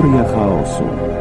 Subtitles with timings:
[0.00, 1.19] Teoria chaosu.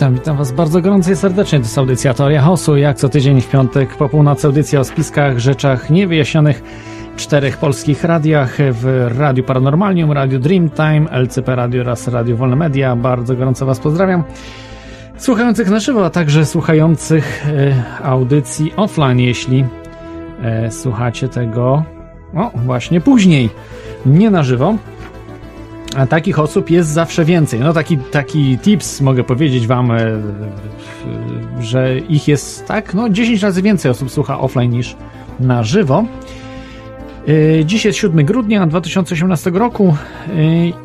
[0.00, 1.58] Witam, witam Was bardzo gorąco i serdecznie.
[1.58, 2.76] To jest audycja Teoria Chaosu.
[2.76, 6.62] Jak co tydzień w piątek po północy audycja o spiskach, rzeczach niewyjaśnionych
[7.16, 12.96] czterech polskich radiach w Radiu Paranormalium, Radiu Dreamtime, LCP Radio oraz Radio Wolne Media.
[12.96, 14.24] Bardzo gorąco Was pozdrawiam.
[15.16, 19.64] Słuchających na żywo, a także słuchających e, audycji offline, jeśli
[20.42, 21.84] e, słuchacie tego
[22.34, 23.50] o, właśnie później,
[24.06, 24.74] nie na żywo.
[25.96, 27.60] A takich osób jest zawsze więcej.
[27.60, 30.20] No taki, taki tips mogę powiedzieć wam, e, e,
[31.60, 34.96] że ich jest tak, no 10 razy więcej osób słucha offline niż
[35.40, 36.04] na żywo.
[37.60, 39.96] E, Dziś jest 7 grudnia 2018 roku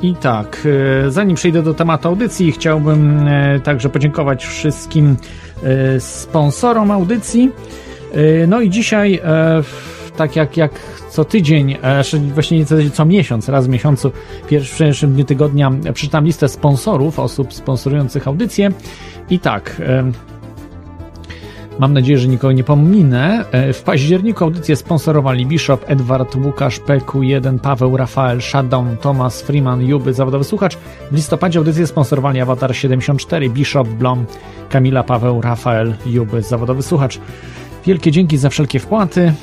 [0.02, 0.68] i tak,
[1.08, 3.26] zanim przejdę do tematu audycji, chciałbym
[3.64, 5.16] także podziękować wszystkim
[6.00, 7.52] sponsorom audycji.
[8.48, 9.22] No i dzisiaj,
[10.18, 10.72] tak jak, jak
[11.10, 14.12] co tydzień, znaczy właśnie nie co, co miesiąc, raz w miesiącu,
[14.46, 18.72] w pierwszym dniu tygodnia przeczytam listę sponsorów, osób sponsorujących audycję.
[19.30, 19.82] I tak,
[21.80, 23.46] mam nadzieję, że nikogo nie pominę.
[23.74, 30.44] W październiku audycję sponsorowali Bishop, Edward, Łukasz, PQ1, Paweł, Rafael, Shutdown, Thomas, Freeman, Juby, zawodowy
[30.44, 30.78] słuchacz.
[31.12, 34.26] W listopadzie audycję sponsorowali Avatar 74, Bishop, Blom,
[34.70, 37.20] Kamila, Paweł, Rafael, Juby, zawodowy słuchacz.
[37.86, 39.34] Wielkie dzięki za wszelkie wpłaty.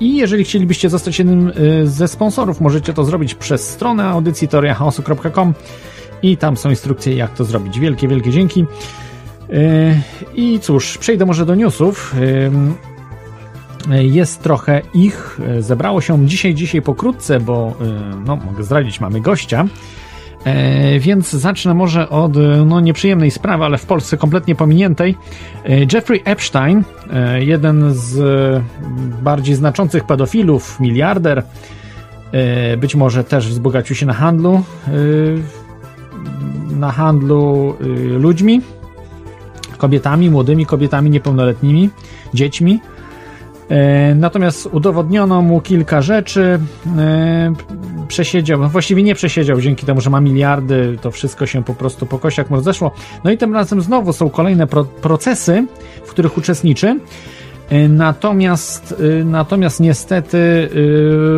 [0.00, 1.52] I jeżeli chcielibyście zostać jednym
[1.84, 5.54] ze sponsorów, możecie to zrobić przez stronę audycji teoriachaosu.com
[6.22, 7.80] i tam są instrukcje, jak to zrobić.
[7.80, 8.66] Wielkie, wielkie dzięki.
[10.34, 12.14] I cóż, przejdę może do newsów.
[14.00, 15.40] Jest trochę ich.
[15.60, 17.76] Zebrało się dzisiaj, dzisiaj pokrótce, bo
[18.26, 19.66] no, mogę zdradzić, mamy gościa.
[20.44, 22.32] E, więc zacznę może od
[22.66, 25.16] no, nieprzyjemnej sprawy, ale w Polsce kompletnie pominiętej.
[25.64, 28.62] E, Jeffrey Epstein, e, jeden z
[29.22, 31.42] bardziej znaczących pedofilów, miliarder,
[32.32, 34.60] e, być może też wzbogacił się na handlu, e,
[36.76, 37.84] na handlu e,
[38.18, 38.60] ludźmi,
[39.78, 41.90] kobietami, młodymi kobietami, niepełnoletnimi,
[42.34, 42.80] dziećmi.
[43.68, 46.58] E, Natomiast udowodniono mu kilka rzeczy.
[48.10, 52.06] Przesiedział, no właściwie nie przesiedział, dzięki temu, że ma miliardy, to wszystko się po prostu
[52.06, 52.90] po kościach mu rozeszło.
[53.24, 55.66] No i tym razem znowu są kolejne pro procesy,
[56.04, 57.00] w których uczestniczy.
[57.68, 60.68] E, Natomiast, e, natomiast niestety,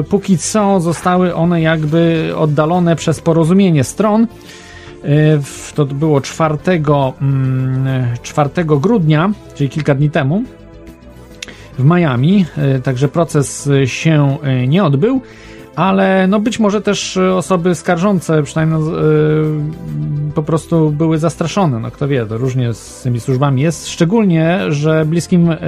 [0.01, 4.27] e, póki co zostały one jakby oddalone przez porozumienie stron.
[5.75, 6.59] To było 4,
[7.21, 10.43] mm, 4 grudnia, czyli kilka dni temu
[11.79, 12.47] w Miami,
[12.83, 14.37] także proces się
[14.69, 15.21] nie odbył,
[15.77, 18.93] ale no być może też e, osoby skarżące przynajmniej e,
[20.35, 25.05] po prostu były zastraszone, no kto wie, to różnie z tymi służbami jest, szczególnie, że
[25.05, 25.59] bliskim e,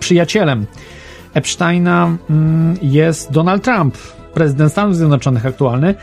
[0.00, 0.66] przyjacielem
[1.34, 3.96] Epsteina mm, jest Donald Trump,
[4.34, 5.94] prezydent Stanów Zjednoczonych aktualny.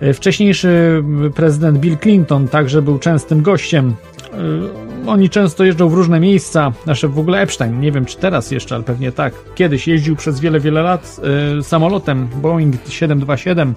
[0.00, 1.02] E, Wcześniejszy
[1.34, 3.94] prezydent Bill Clinton także był częstym gościem.
[4.32, 8.50] E, Oni często jeżdżą w różne miejsca, znaczy w ogóle Epstein, nie wiem czy teraz
[8.50, 9.34] jeszcze, ale pewnie tak.
[9.54, 11.16] Kiedyś jeździł przez wiele, wiele lat
[11.58, 13.74] e, samolotem Boeing 727,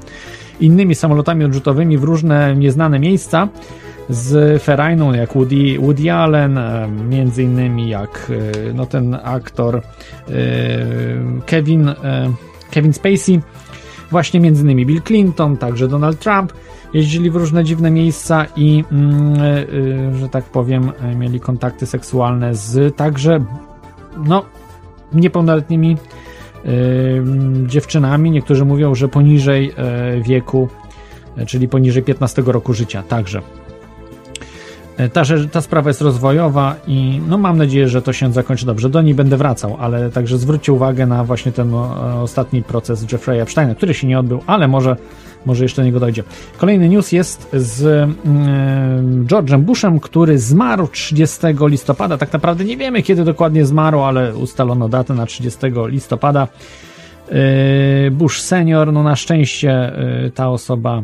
[0.59, 3.47] innymi samolotami odrzutowymi w różne nieznane miejsca
[4.09, 8.31] z ferajną jak Woody, Woody Allen, e, między innymi jak
[8.73, 9.81] no, ten aktor
[11.45, 11.93] Kevin,
[12.71, 13.41] Kevin Spacey,
[14.11, 16.53] właśnie między innymi Bill Clinton, także Donald Trump
[16.93, 21.85] jeździli w różne dziwne miejsca i, mm, e, e, że tak powiem, e, mieli kontakty
[21.85, 23.43] seksualne z także,
[24.25, 24.45] no,
[25.13, 25.97] niepełnoletnimi
[26.65, 26.69] e,
[27.67, 28.31] dziewczynami.
[28.31, 29.73] Niektórzy mówią, że poniżej
[30.21, 30.67] wieku,
[31.47, 33.41] czyli poniżej 15 roku życia, także.
[35.13, 38.89] Ta, ta sprawa jest rozwojowa i no mam nadzieję, że to się zakończy dobrze.
[38.89, 41.73] Do niej będę wracał, ale także zwróćcie uwagę na właśnie ten
[42.23, 44.95] ostatni proces Jeffrey'a Epsteina, który się nie odbył, ale może,
[45.45, 46.23] może jeszcze do niego dojdzie.
[46.57, 47.83] Kolejny news jest z
[48.25, 52.17] mm, George'em Bushem, który zmarł 30 listopada.
[52.17, 56.47] Tak naprawdę nie wiemy, kiedy dokładnie zmarł, ale ustalono datę na 30 listopada.
[57.31, 61.03] E, Bush senior, no na szczęście e, ta osoba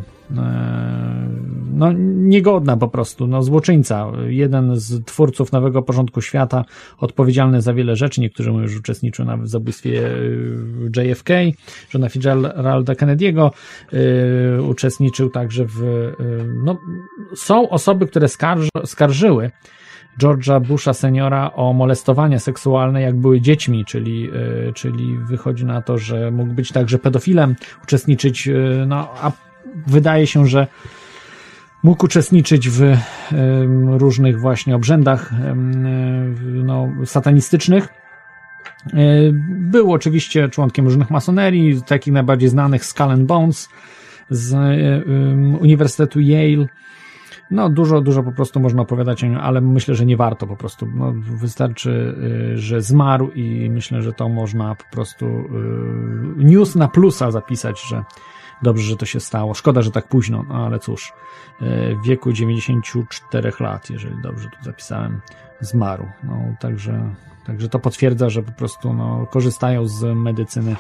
[1.73, 4.11] no, niegodna po prostu, no, złoczyńca.
[4.27, 6.65] Jeden z twórców Nowego Porządku Świata,
[6.97, 8.21] odpowiedzialny za wiele rzeczy.
[8.21, 10.09] Niektórzy mu już uczestniczył nawet w zabójstwie
[10.97, 11.29] e, JFK,
[11.89, 13.51] żona Fitzgeralda Kennedy'ego,
[14.69, 16.11] uczestniczył także w.
[16.63, 16.77] No,
[17.35, 19.51] są osoby, które skarży, skarżyły
[20.19, 25.97] George'a Busha seniora o molestowanie seksualne, jak były dziećmi, czyli, yy, czyli wychodzi na to,
[25.97, 28.49] że mógł być także pedofilem, uczestniczyć,
[28.87, 29.31] no, a
[29.87, 30.67] wydaje się, że
[31.83, 32.97] mógł uczestniczyć w
[33.87, 35.31] różnych właśnie obrzędach
[36.43, 37.87] no, satanistycznych.
[38.93, 38.97] E,
[39.47, 43.69] był oczywiście członkiem różnych masonerii, takich najbardziej znanych Skull and Bones
[44.29, 44.53] z
[45.61, 46.67] Uniwersytetu Yale.
[47.51, 50.55] No, dużo, dużo po prostu można opowiadać o nim, ale myślę, że nie warto po
[50.55, 50.87] prostu.
[50.95, 52.15] No, wystarczy,
[52.53, 57.81] y, że zmarł i myślę, że to można po prostu y, news na plusa zapisać,
[57.89, 58.03] że
[58.61, 59.53] Dobrze, że to się stało.
[59.53, 61.13] Szkoda, że tak późno, no ale cóż,
[61.61, 65.21] e, w wieku 94 lat, jeżeli dobrze tu zapisałem,
[65.61, 66.05] zmarł.
[66.23, 67.09] No, także,
[67.45, 70.75] także to potwierdza, że po prostu no, korzystają z medycyny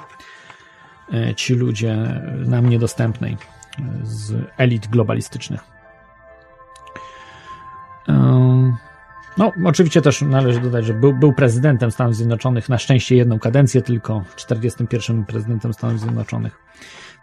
[1.35, 3.37] ci ludzie nam niedostępnej,
[4.03, 5.76] z elit globalistycznych.
[9.37, 13.81] No, oczywiście też należy dodać, że był, był prezydentem Stanów Zjednoczonych, na szczęście jedną kadencję
[13.81, 16.59] tylko, 41 prezydentem Stanów Zjednoczonych.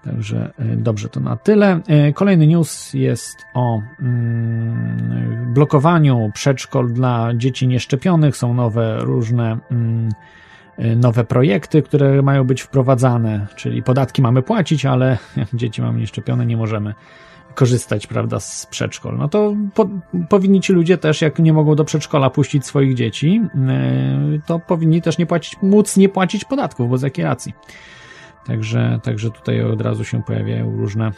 [0.05, 1.81] Także e, dobrze, to na tyle.
[1.89, 8.37] E, kolejny news jest o mm, blokowaniu przedszkol dla dzieci nieszczepionych.
[8.37, 10.09] Są nowe różne mm,
[10.79, 15.19] e, nowe projekty, które mają być wprowadzane, czyli podatki mamy płacić, ale
[15.55, 16.95] dzieci mamy nieszczepione, nie możemy
[17.55, 19.17] korzystać, prawda, z przedszkol.
[19.17, 19.89] No to po,
[20.29, 23.43] powinni ci ludzie też, jak nie mogą do przedszkola puścić swoich dzieci,
[24.47, 27.53] to powinni też nie płacić, móc nie płacić podatków, bo z jakiej racji?
[28.47, 31.13] Także, także tutaj od razu się pojawiają różne,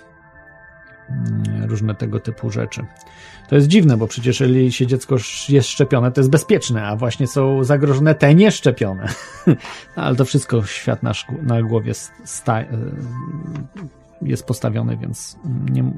[1.11, 2.85] mm, różne tego typu rzeczy.
[3.49, 5.17] To jest dziwne, bo przecież jeżeli się dziecko
[5.49, 9.09] jest szczepione, to jest bezpieczne, a właśnie są zagrożone te nieszczepione.
[9.97, 11.95] No, ale to wszystko świat nasz na głowie
[12.25, 12.67] sta, e,
[14.23, 15.39] jest postawiony, więc
[15.71, 15.93] nie,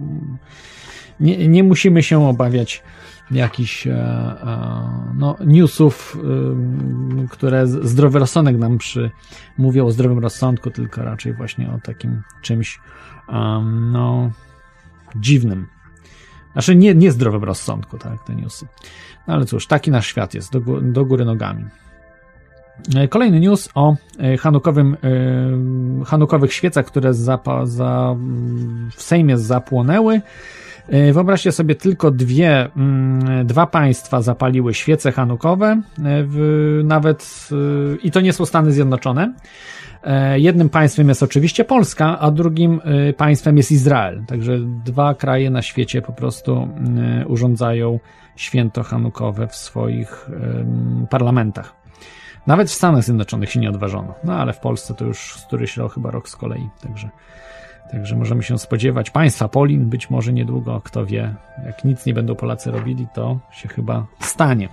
[1.21, 2.83] nie, nie musimy się obawiać
[3.31, 6.19] jakichś e, e, no, newsów,
[7.31, 9.11] które zdrowy rozsądek nam przy,
[9.59, 12.81] mówią o zdrowym rozsądku, tylko raczej właśnie o takim czymś
[13.93, 14.31] no,
[15.17, 15.67] dziwnym.
[16.53, 18.67] Znaczy nie, nie zdrowym rozsądku, tak, te newsy.
[19.27, 21.65] No ale cóż, taki nasz świat jest, do, do góry nogami.
[22.97, 23.97] E, kolejny news o
[24.39, 24.97] hanukowym,
[26.07, 27.39] hanukowych świecach, które za,
[28.97, 30.21] w Sejmie zapłonęły.
[30.89, 37.97] E, wyobraźcie sobie, tylko dwie, mm, dwa państwa zapaliły świece hanukowe, e, w, nawet e,
[37.97, 39.35] i to nie są Stany Zjednoczone.
[40.35, 42.81] Jednym państwem jest oczywiście Polska, a drugim
[43.17, 44.25] państwem jest Izrael.
[44.27, 46.69] Także dwa kraje na świecie po prostu
[47.27, 47.99] urządzają
[48.37, 50.31] święto hanukowe w swoich
[51.11, 51.78] parlamentach.
[52.49, 54.15] Nawet w Stanach Zjednoczonych się nie odważono.
[54.25, 56.69] No ale w Polsce to już któryś rok, chyba rok z kolei.
[56.83, 57.09] Także
[57.91, 61.35] Także możemy się spodziewać państwa Polin, być może niedługo, kto wie,
[61.67, 64.69] jak nic nie będą Polacy robili, to się chyba stanie.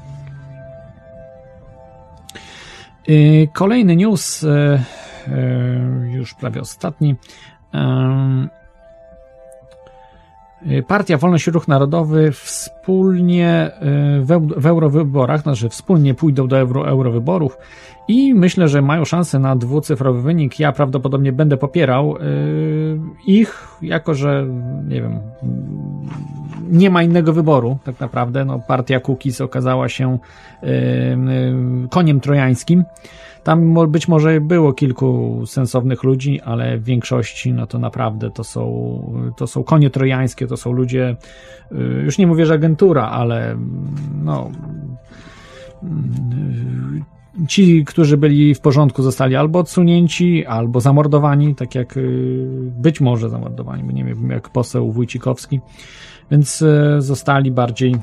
[3.10, 7.16] Y, kolejny news, y, y, już prawie ostatni.
[10.88, 13.72] Partia Wolność i Ruch Narodowy wspólnie
[14.22, 17.58] w, w eurowyborach, znaczy wspólnie pójdą do euro, eurowyborów
[18.08, 20.60] i myślę, że mają szansę na dwucyfrowy wynik.
[20.60, 24.46] Ja prawdopodobnie będę popierał yy, ich, jako że
[24.88, 25.20] nie wiem,
[26.72, 28.46] nie ma innego wyboru tak naprawdę.
[28.46, 30.18] No, partia Cookies okazała się
[31.90, 32.84] koniem trojańskim.
[33.46, 39.34] Tam być może było kilku sensownych ludzi, ale w większości no to naprawdę to są,
[39.38, 41.16] to są konie trojańskie, to są ludzie,
[41.72, 43.58] yy, już nie mówię, że agentura, ale
[44.24, 44.52] no
[47.48, 52.48] ci, którzy byli w porządku, zostali albo odsunięci, albo zamordowani, tak jak y,
[52.78, 55.60] być może zamordowani, bo nie wiem, jak poseł Wójcikowski,
[56.32, 58.00] więc y, zostali bardziej y,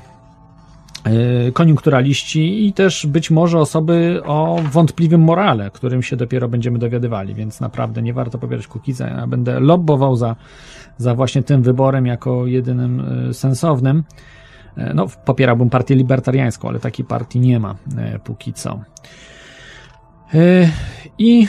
[1.53, 7.61] koniunkturaliści i też być może osoby o wątpliwym morale, którym się dopiero będziemy dowiadywali, więc
[7.61, 9.09] naprawdę nie warto pobierać Kukiza.
[9.09, 10.37] Ja będę lobbował za,
[10.99, 14.05] za właśnie tym wyborem jako jedynym sensownym.
[14.77, 17.75] E, no, popierałbym partię libertariańską, ale takiej partii nie ma
[18.25, 18.81] póki co.
[21.19, 21.47] I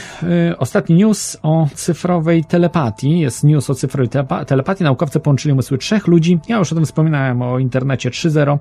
[0.58, 3.18] ostatni news o cyfrowej telepatii.
[3.18, 4.08] Jest news o cyfrowej
[4.46, 4.84] telepatii.
[4.84, 6.38] Naukowcy połączyli umysły trzech ludzi.
[6.48, 8.58] Ja już o tym wspominałem o internecie 3.0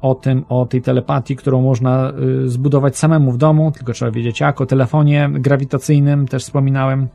[0.00, 2.12] o tym, o tej telepatii, którą można
[2.46, 7.08] zbudować samemu w domu, tylko trzeba wiedzieć jak, o telefonie grawitacyjnym też wspominałem,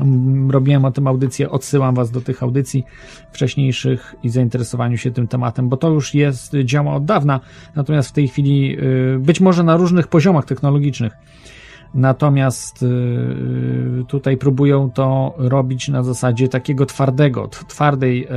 [0.00, 2.84] Mm, robiłem o tym audycję, odsyłam Was do tych audycji
[3.32, 7.40] wcześniejszych i zainteresowaniu się tym tematem, bo to już jest, działa od dawna,
[7.76, 11.12] natomiast w tej chwili y, być może na różnych poziomach technologicznych.
[11.94, 18.28] Natomiast y, tutaj próbują to robić na zasadzie takiego twardego, twardej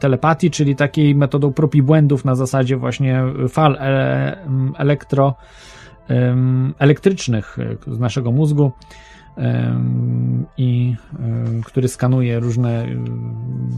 [0.00, 4.36] telepatii, czyli takiej metodą prób i błędów na zasadzie właśnie fal e,
[4.78, 5.34] elektro,
[6.78, 7.56] elektrycznych
[7.86, 8.72] z naszego mózgu
[10.56, 10.96] i
[11.64, 12.86] który skanuje różne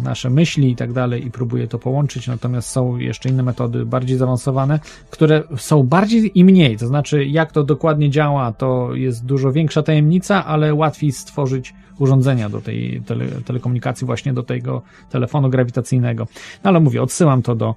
[0.03, 4.17] nasze myśli i tak dalej i próbuje to połączyć, natomiast są jeszcze inne metody bardziej
[4.17, 9.53] zaawansowane, które są bardziej i mniej, to znaczy jak to dokładnie działa, to jest dużo
[9.53, 16.27] większa tajemnica, ale łatwiej stworzyć urządzenia do tej tele, telekomunikacji, właśnie do tego telefonu grawitacyjnego.
[16.65, 17.75] No ale mówię, odsyłam to do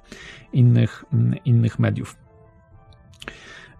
[0.52, 1.04] innych,
[1.44, 2.16] innych mediów.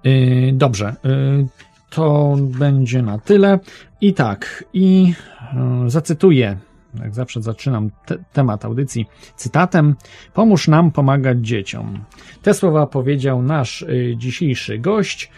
[0.04, 0.96] Yy, dobrze.
[1.04, 1.46] Yy,
[1.90, 3.58] to będzie na tyle.
[4.00, 5.12] I tak, i
[5.56, 6.56] e, zacytuję,
[7.02, 9.94] jak zawsze zaczynam te, temat audycji cytatem:
[10.34, 11.98] Pomóż nam pomagać dzieciom.
[12.42, 15.30] Te słowa powiedział nasz y, dzisiejszy gość,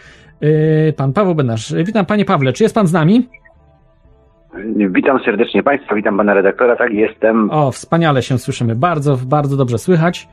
[0.43, 1.73] y, pan Paweł Benasz.
[1.83, 3.29] Witam panie Pawle, czy jest pan z nami?
[4.89, 7.51] Witam serdecznie Państwa, witam Pana redaktora, tak jestem.
[7.51, 10.27] O, wspaniale się słyszymy, bardzo, bardzo dobrze słychać.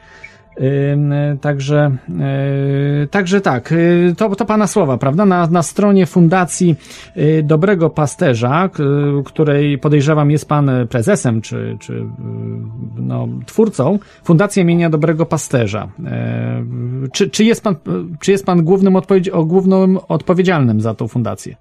[1.40, 5.26] Także, e, także tak, y, to, to Pana słowa, prawda?
[5.26, 6.76] Na, na stronie Fundacji
[7.16, 8.70] y, Dobrego Pasterza,
[9.24, 12.04] której podejrzewam jest Pan prezesem, czy, czy y,
[12.96, 15.88] no, twórcą, Fundacja imienia Dobrego Pasterza.
[17.12, 17.76] Czy, czy, jest pan,
[18.20, 21.56] czy jest Pan głównym, odpowiedzi- głównym odpowiedzialnym za tą fundację?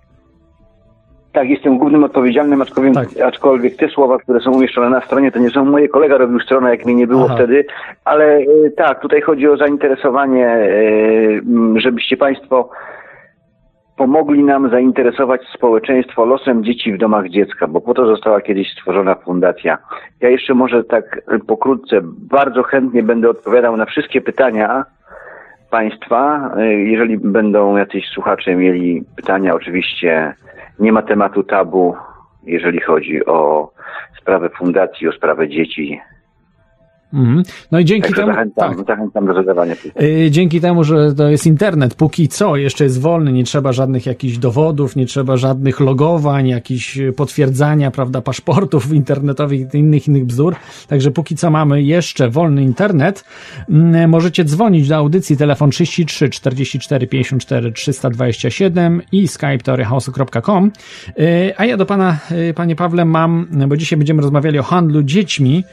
[1.36, 3.28] Tak, jestem głównym odpowiedzialnym, aczkolwiek, tak.
[3.28, 5.88] aczkolwiek te słowa, które są umieszczone na stronie, to nie są moje.
[5.88, 7.36] Kolega robił stronę, jak mnie nie było Aha.
[7.36, 7.66] wtedy,
[8.06, 8.46] ale e,
[8.78, 10.70] tak, tutaj chodzi o zainteresowanie, e,
[11.76, 12.70] żebyście Państwo
[13.98, 19.16] pomogli nam zainteresować społeczeństwo losem dzieci w domach dziecka, bo po to została kiedyś stworzona
[19.16, 19.78] fundacja.
[20.22, 24.86] Ja jeszcze może tak pokrótce, bardzo chętnie będę odpowiadał na wszystkie pytania
[25.72, 26.52] Państwa.
[26.58, 30.34] E, jeżeli będą jacyś słuchacze mieli pytania, oczywiście
[30.80, 31.96] nie ma tematu tabu,
[32.44, 33.72] jeżeli chodzi o
[34.22, 36.02] sprawę fundacji, o sprawę dzieci.
[37.16, 37.44] Mhm.
[37.72, 38.28] No i dzięki temu.
[38.28, 38.88] Zachęcam, tak.
[38.88, 40.04] zachęcam do zadawania pytań.
[40.06, 44.06] Y, dzięki temu, że to jest internet, póki co jeszcze jest wolny, nie trzeba żadnych
[44.06, 50.56] jakichś dowodów, nie trzeba żadnych logowań, jakichś potwierdzania, prawda, paszportów internetowych i innych innych bzdur.
[50.88, 53.24] Także póki co mamy jeszcze wolny internet.
[53.70, 60.72] Mm, możecie dzwonić do audycji telefon 33 44 54 327 i skype teorychaosu.com.
[61.20, 62.18] Y, a ja do pana,
[62.50, 65.64] y, panie Pawle, mam, bo dzisiaj będziemy rozmawiali o handlu dziećmi.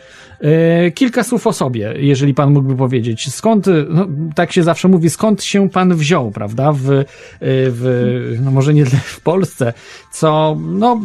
[0.95, 3.35] Kilka słów o sobie, jeżeli pan mógłby powiedzieć.
[3.35, 7.05] Skąd, no, tak się zawsze mówi, skąd się pan wziął, prawda, w,
[7.41, 9.73] w no może nie w Polsce,
[10.11, 11.01] co, no,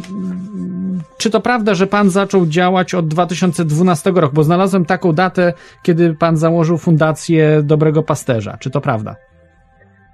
[1.17, 5.53] czy to prawda, że pan zaczął działać od 2012 roku, bo znalazłem taką datę,
[5.84, 8.57] kiedy pan założył Fundację Dobrego Pasterza.
[8.60, 9.15] Czy to prawda?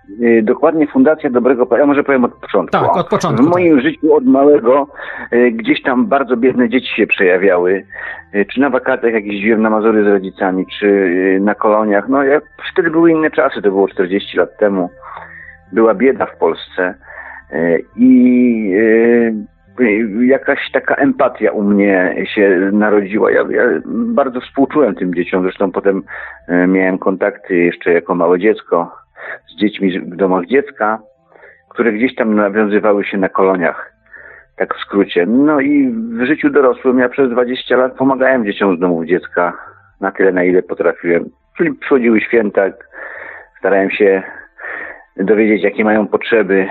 [0.10, 2.72] Y, dokładnie Fundacja Dobrego Ja może powiem od początku.
[2.72, 3.46] Tak, od początku.
[3.46, 3.84] W moim tak.
[3.84, 4.88] życiu od małego
[5.34, 7.86] y, gdzieś tam bardzo biedne dzieci się przejawiały.
[8.36, 11.08] Y, czy na wakacjach jak jeździłem na Mazury z rodzicami, czy
[11.42, 12.10] na koloniach.
[12.10, 12.42] No ja,
[12.74, 14.90] wtedy były inne czasy, to było 40 lat temu.
[15.72, 16.94] Była bieda w Polsce
[17.96, 18.76] i
[20.26, 23.32] jakaś taka empatia u mnie się narodziła.
[23.32, 26.04] Ja, ja, bardzo współczułem tym dzieciom, zresztą potem
[26.68, 29.03] miałem kontakty jeszcze jako małe dziecko
[29.48, 31.00] z dziećmi w domach dziecka,
[31.70, 33.94] które gdzieś tam nawiązywały się na koloniach.
[34.58, 35.25] Tak w skrócie.
[35.25, 39.53] No i w życiu dorosłym ja przez 20 lat pomagałem dzieciom z domów dziecka
[40.01, 41.25] na tyle, na ile potrafiłem.
[41.58, 42.62] Czyli przychodziły święta,
[43.60, 44.24] starałem się
[45.18, 46.68] dowiedzieć, jakie mają potrzeby.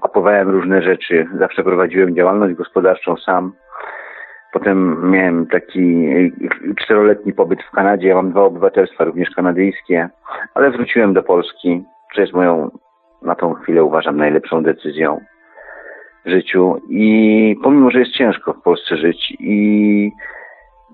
[0.00, 1.26] Kupowałem różne rzeczy.
[1.38, 3.52] Zawsze prowadziłem działalność gospodarczą sam.
[4.52, 6.08] Potem miałem taki
[6.76, 8.08] czteroletni pobyt w Kanadzie.
[8.08, 10.08] Ja mam dwa obywatelstwa, również kanadyjskie,
[10.54, 12.70] ale wróciłem do Polski, co jest moją,
[13.22, 15.20] na tą chwilę uważam, najlepszą decyzją
[16.24, 16.76] w życiu.
[16.88, 20.10] I pomimo, że jest ciężko w Polsce żyć i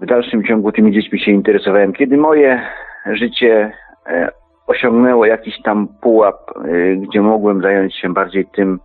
[0.00, 2.62] w dalszym ciągu tymi dziećmi się interesowałem, kiedy moje
[3.06, 3.72] życie
[4.06, 4.28] e,
[4.66, 8.78] osiągnęło jakiś tam pułap, e, gdzie mogłem zająć się bardziej tym,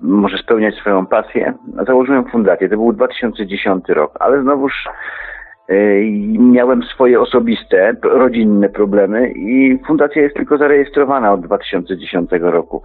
[0.00, 1.54] może spełniać swoją pasję.
[1.86, 2.68] Założyłem fundację.
[2.68, 4.88] To był 2010 rok, ale znowuż
[6.02, 12.82] i Miałem swoje osobiste, rodzinne problemy i fundacja jest tylko zarejestrowana od 2010 roku.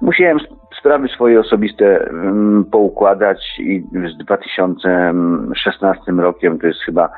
[0.00, 3.84] Musiałem sp- sprawy swoje osobiste mm, poukładać i
[4.14, 7.08] z 2016 rokiem, to jest chyba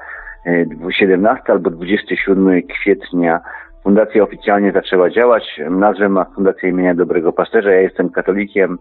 [0.47, 3.41] e, 17 albo 27 kwietnia,
[3.83, 5.61] fundacja oficjalnie zaczęła działać.
[5.71, 7.71] Nazwę ma Fundacja imienia Dobrego Pasterza.
[7.71, 8.79] Ja jestem katolikiem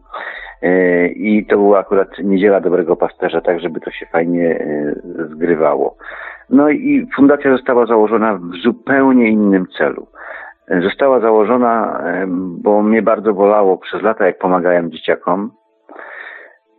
[0.62, 4.94] e, i to była akurat Niedziela Dobrego Pasterza, tak żeby to się fajnie e,
[5.30, 5.98] zgrywało.
[6.50, 10.08] No i fundacja została założona w zupełnie innym celu.
[10.84, 12.26] Została założona, e,
[12.62, 15.52] bo mnie bardzo bolało przez lata, jak pomagałem dzieciakom,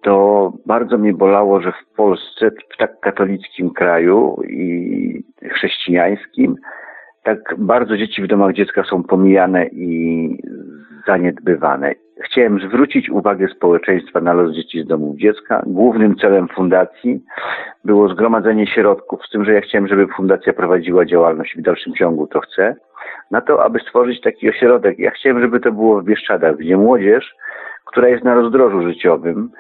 [0.03, 6.57] to bardzo mnie bolało, że w Polsce, w tak katolickim kraju i chrześcijańskim,
[7.23, 10.39] tak bardzo dzieci w domach dziecka są pomijane i
[11.07, 11.95] zaniedbywane.
[12.25, 15.63] Chciałem zwrócić uwagę społeczeństwa na los dzieci z domów dziecka.
[15.67, 17.21] Głównym celem fundacji
[17.85, 22.27] było zgromadzenie środków, z tym, że ja chciałem, żeby fundacja prowadziła działalność w dalszym ciągu
[22.27, 22.77] to chcę,
[23.31, 24.99] na to, aby stworzyć taki ośrodek.
[24.99, 27.35] Ja chciałem, żeby to było w Bieszczadach, gdzie młodzież,
[27.85, 29.51] która jest na rozdrożu życiowym,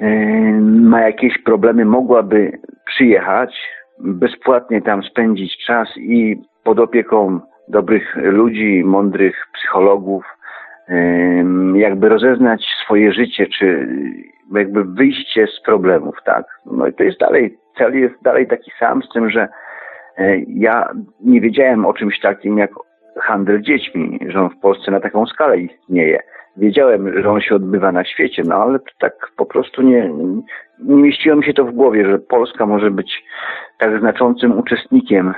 [0.00, 3.56] yy, ma jakieś problemy, mogłaby przyjechać,
[3.98, 10.24] bezpłatnie tam spędzić czas i pod opieką dobrych ludzi, mądrych psychologów,
[11.74, 13.88] jakby rozeznać swoje życie, czy
[14.52, 16.44] jakby wyjście z problemów, tak?
[16.66, 19.48] No i to jest dalej, cel jest dalej taki sam, z tym, że
[20.18, 22.70] e, ja nie wiedziałem o czymś takim jak
[23.20, 26.20] handel dziećmi, że on w Polsce na taką skalę istnieje.
[26.56, 30.10] Wiedziałem, że on się odbywa na świecie, no ale tak po prostu nie,
[30.78, 33.24] nie mieściło mi się to w głowie, że Polska może być
[33.78, 35.34] tak znaczącym uczestnikiem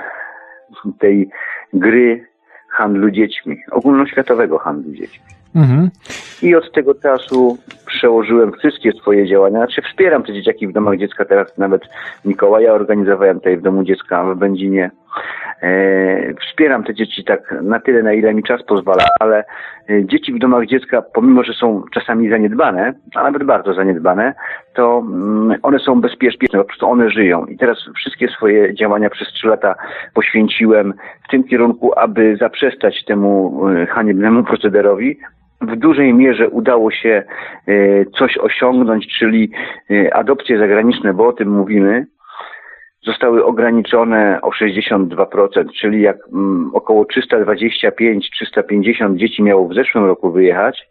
[0.99, 1.29] tej
[1.73, 2.27] gry
[2.71, 5.37] handlu dziećmi, ogólnoświatowego handlu dziećmi.
[5.55, 5.89] Mhm.
[6.41, 9.57] I od tego czasu przełożyłem wszystkie swoje działania.
[9.57, 11.25] Znaczy wspieram te dzieciaki w domach dziecka.
[11.25, 11.81] Teraz nawet
[12.25, 14.91] Mikołaja organizowałem tutaj w domu dziecka w Będzinie.
[15.61, 19.43] E, wspieram te dzieci tak na tyle, na ile mi czas pozwala, ale
[19.89, 24.33] e, dzieci w domach dziecka, pomimo, że są czasami zaniedbane, a nawet bardzo zaniedbane,
[24.73, 27.45] to mm, one są bezpieczne, po prostu one żyją.
[27.45, 29.75] I teraz wszystkie swoje działania przez trzy lata
[30.13, 30.93] poświęciłem
[31.27, 35.17] w tym kierunku, aby zaprzestać temu e, haniebnemu procederowi,
[35.61, 37.23] w dużej mierze udało się
[38.17, 39.51] coś osiągnąć, czyli
[40.11, 42.05] adopcje zagraniczne, bo o tym mówimy,
[43.07, 45.47] zostały ograniczone o 62%,
[45.79, 50.87] czyli jak mm, około 325-350 dzieci miało w zeszłym roku wyjechać,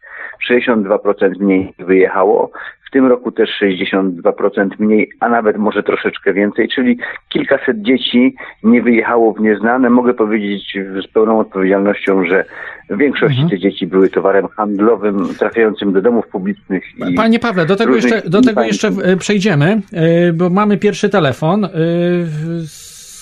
[0.51, 2.51] 62% mniej wyjechało,
[2.89, 8.83] w tym roku też 62% mniej, a nawet może troszeczkę więcej, czyli kilkaset dzieci nie
[8.83, 9.91] wyjechało w nieznane.
[9.91, 12.45] Mogę powiedzieć z pełną odpowiedzialnością, że
[12.91, 13.51] w większości Mhm.
[13.51, 16.85] te dzieci były towarem handlowym trafiającym do domów publicznych.
[17.11, 19.09] I Panie Pawle, do tego jeszcze, do tego jeszcze państw.
[19.09, 21.65] e, przejdziemy, e, bo mamy pierwszy telefon.
[21.65, 21.69] E,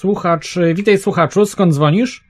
[0.04, 2.24] Słuchacz, witaj słuchaczu, skąd dzwonisz?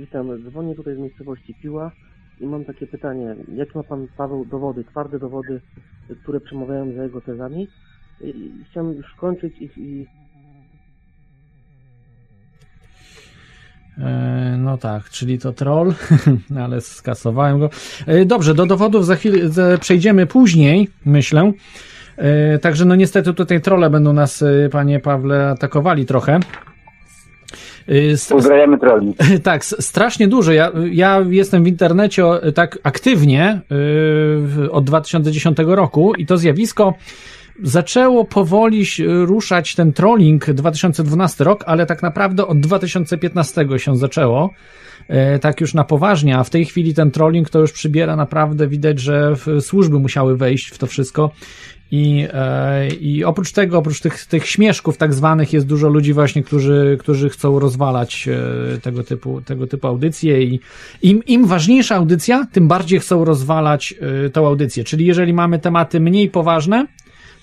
[0.00, 1.90] Witam, dzwonię tutaj z miejscowości Piła
[2.40, 3.36] i mam takie pytanie.
[3.54, 5.60] Jakie ma pan Paweł dowody, twarde dowody,
[6.22, 7.68] które przemawiają za jego tezami?
[8.20, 10.06] I chciałem już kończyć i, i
[13.98, 15.94] E, No tak, czyli to troll,
[16.64, 17.70] ale skasowałem go.
[18.06, 19.38] E, Dobrze, do dowodów za chwilę
[19.80, 21.52] przejdziemy później, myślę.
[22.16, 26.40] E, Także no niestety tutaj trolle będą nas, panie Pawle, atakowali trochę.
[27.88, 29.14] S- Pozdrawiamy troli.
[29.42, 30.52] tak, strasznie dużo.
[30.52, 33.60] Ja, ja jestem w internecie tak aktywnie
[34.64, 36.94] y, od 2010 roku i to zjawisko
[37.62, 44.50] zaczęło powoli ruszać ten trolling 2012 rok, ale tak naprawdę od 2015 się zaczęło.
[45.08, 48.68] e, Tak już na poważnie, a w tej chwili ten trolling to już przybiera naprawdę,
[48.68, 51.30] widać, że służby musiały wejść w to wszystko
[51.90, 56.42] i, e, I oprócz tego, oprócz tych, tych śmieszków tak zwanych, jest dużo ludzi właśnie,
[56.42, 60.60] którzy, którzy chcą rozwalać e, tego typu, tego typu audycje i
[61.02, 63.94] im, im ważniejsza audycja, tym bardziej chcą rozwalać
[64.26, 64.84] e, tą audycję.
[64.84, 66.86] Czyli jeżeli mamy tematy mniej poważne,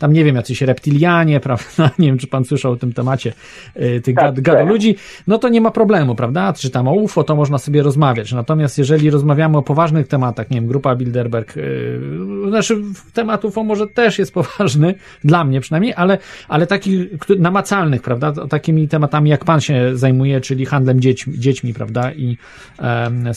[0.04, 1.92] tam nie wiem, jacyś reptilianie, prawda?
[2.00, 3.34] Nie wiem, czy pan słyszał o tym temacie
[3.76, 4.68] e, tych Tak, gad, tak.
[4.68, 4.96] ludzi,
[5.28, 6.54] no to nie ma problemu, prawda?
[6.54, 8.32] Czy tam o UFO, to można sobie rozmawiać.
[8.32, 12.78] Natomiast jeżeli rozmawiamy o poważnych tematach, nie wiem, grupa Bilderberg, yy, znaczy
[13.13, 17.08] temat UFO może też jest poważny, dla mnie przynajmniej, ale, ale takich
[17.39, 18.48] namacalnych, prawda?
[18.48, 22.12] Takimi tematami, jak pan się zajmuje, czyli handlem dziećmi, dziećmi prawda?
[22.13, 22.38] I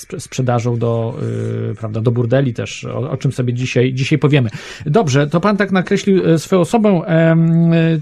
[0.02, 1.14] sp- sprzedażą do,
[1.68, 4.50] yy, prawda, do burdeli też, o, o czym sobie dzisiaj, dzisiaj powiemy.
[4.86, 7.02] Dobrze, to pan tak nakreślił e, swoją osobę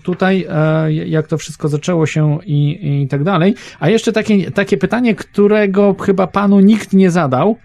[0.02, 3.54] tutaj, e, jak to wszystko zaczęło się i, i tak dalej.
[3.80, 7.56] A jeszcze takie, takie pytanie, którego chyba panu nikt nie zadał,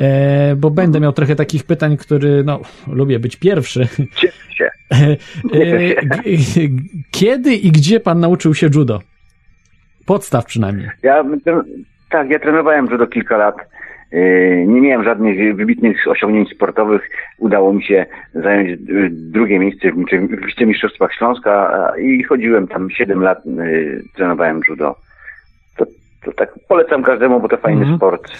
[0.00, 3.88] e, bo będę miał trochę takich pytań, który, no, lubię być pierwszy.
[4.16, 4.70] Cieszę się.
[4.92, 5.16] E,
[7.10, 9.00] Kiedy i gdzie pan nauczył się judo?
[10.06, 10.88] Podstaw przynajmniej.
[11.02, 11.24] Ja,
[12.10, 13.56] tak, ja trenowałem judo kilka lat.
[14.12, 17.10] Yy, Nie miałem żadnych wybitnych osiągnięć sportowych.
[17.38, 24.02] Udało mi się zająć drugie miejsce w wicemistrzostwach Śląska i chodziłem tam 7 lat, yy,
[24.16, 24.96] trenowałem judo.
[25.76, 25.86] To,
[26.24, 27.96] to tak polecam każdemu, bo to fajny Mhm.
[27.98, 28.30] sport.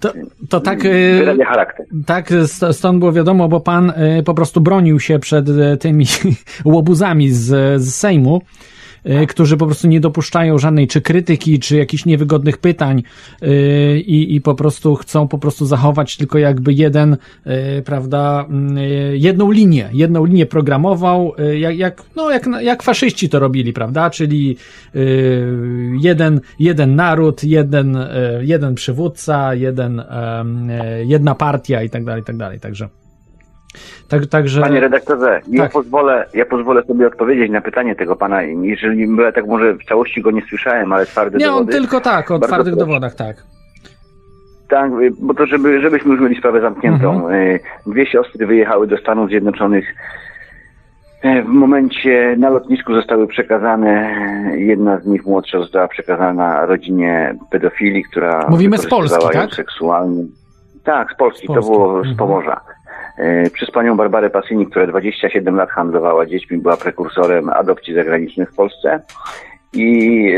[0.00, 0.12] To,
[0.50, 0.78] to tak.
[0.84, 1.86] e, charakter.
[2.06, 6.04] Tak, st- stąd było wiadomo, bo pan e, po prostu bronił się przed e, tymi
[6.64, 8.77] łobuzami z, z Sejmu, e,
[9.28, 13.02] którzy po prostu nie dopuszczają żadnej czy krytyki, czy jakichś niewygodnych pytań
[13.42, 18.78] e, i, i po prostu chcą po prostu zachować tylko jakby jeden, e, prawda, mm,
[18.78, 18.80] e,
[19.16, 24.10] jedną linię, jedną linię programował, e, jak, jak, no, jak, jak faszyści to robili, prawda,
[24.10, 24.56] czyli
[24.94, 24.98] e,
[26.00, 28.08] jeden, jeden naród, jeden, e,
[28.42, 30.44] jeden przywódca, jeden, e,
[31.04, 32.88] jedna partia i tak dalej, i tak dalej, także
[34.08, 35.72] tak, także Panie redaktorze, ja Tak.
[35.72, 40.22] pozwolę, ja pozwolę sobie odpowiedzieć na pytanie tego pana, jeżeli ja tak może w całości
[40.22, 41.72] go nie słyszałem, ale twarde nie, on dowody.
[41.72, 42.86] tylko tak, o twardych proszę.
[42.86, 43.36] dowodach, tak.
[44.68, 47.30] Tak, bo to żeby, żebyśmy już mieli sprawę zamkniętą.
[47.30, 49.94] Y, Dwie siostry wyjechały do Stanów Zjednoczonych.
[51.24, 54.14] Y, W momencie na lotnisku zostały przekazane,
[54.56, 59.54] jedna z nich młodsza została przekazana rodzinie pedofili, która Mówimy z Polski, tak?
[59.54, 60.24] seksualnie.
[60.84, 61.72] Tak, z Polski, Z Polski.
[61.72, 62.16] to było z Mhm.
[62.16, 62.52] Pomorza.
[62.54, 62.58] Y,
[63.52, 69.00] Przez panią Barbarę Pasini, która 27 lat handlowała dziećmi, była prekursorem adopcji zagranicznych w Polsce.
[69.72, 70.32] I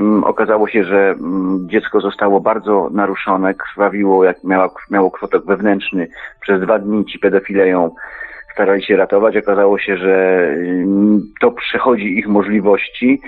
[0.00, 4.36] ym, okazało się, że ym, dziecko zostało bardzo naruszone, krwawiło, jak
[4.90, 6.08] miało krwotok wewnętrzny.
[6.40, 7.90] Przez dwa dni ci pedofile ją
[8.52, 9.36] starali się ratować.
[9.36, 10.48] Okazało się, że
[11.40, 13.20] to przechodzi ich możliwości.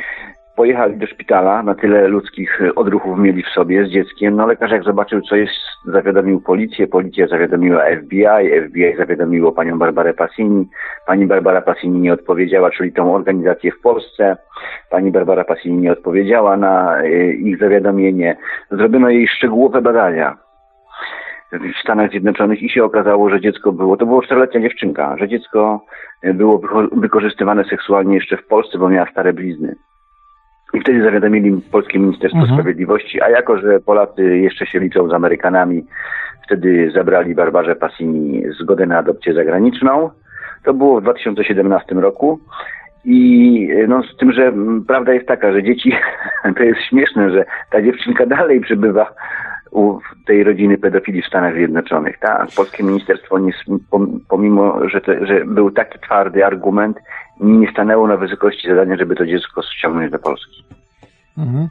[0.60, 4.36] Pojechali do szpitala, na tyle ludzkich y, odruchów mieli w sobie z dzieckiem.
[4.36, 5.52] No lekarz jak zobaczył, co jest,
[5.84, 10.68] zawiadomił policję, policja zawiadomiła FBI, FBI zawiadomiło panią Barbarę Passini.
[11.06, 14.36] Pani Barbara Passini nie odpowiedziała, czyli tą organizację w Polsce.
[14.90, 18.36] Pani Barbara Passini nie odpowiedziała na y, ich zawiadomienie.
[18.70, 20.36] Zrobiono jej szczegółowe badania
[21.52, 25.84] w Stanach Zjednoczonych i się okazało, że dziecko było, to było czteroletnia dziewczynka, że dziecko
[26.24, 26.60] y, było
[26.92, 29.76] wykorzystywane seksualnie jeszcze w Polsce, bo miała stare blizny.
[30.74, 32.58] I wtedy zawiadomili Polskie Ministerstwo Mhm.
[32.60, 35.86] Sprawiedliwości, a jako, że Polacy jeszcze się liczą z Amerykanami,
[36.44, 40.10] wtedy zabrali Barbarze Passini zgodę na adopcję zagraniczną.
[40.64, 42.40] To było w 2017 roku.
[43.04, 44.52] I no, z tym, że
[44.86, 45.92] prawda jest taka, że dzieci,
[46.56, 49.14] to jest śmieszne, że ta dziewczynka dalej przebywa
[49.70, 52.18] u tej rodziny pedofili w Stanach Zjednoczonych.
[52.18, 53.52] Tak, polskie ministerstwo, nie,
[54.28, 56.98] pomimo, że, to, że był taki twardy argument,
[57.40, 60.64] nie stanęło na wysokości zadania, żeby to dziecko ściągnąć do Polski.
[61.38, 61.68] Mhm.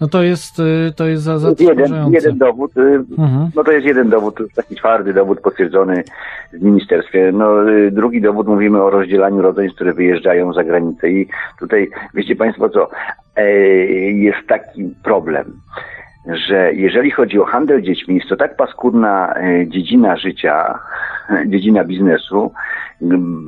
[0.00, 2.16] No to jest, y, to jest za, Jeden, zatrważające.
[2.16, 3.50] jeden dowód, y, Mhm.
[3.54, 6.04] no to jest jeden dowód, taki twardy dowód potwierdzony
[6.52, 7.32] w ministerstwie.
[7.32, 12.36] No, y, drugi dowód mówimy o rozdzielaniu rodzeństw, które wyjeżdżają za granicę i tutaj wiecie
[12.36, 12.88] Państwo co,
[13.36, 13.50] e,
[14.12, 15.52] jest taki problem,
[16.26, 20.78] że jeżeli chodzi o handel dziećmi, jest to tak paskudna e, dziedzina życia,
[21.46, 22.52] dziedzina biznesu,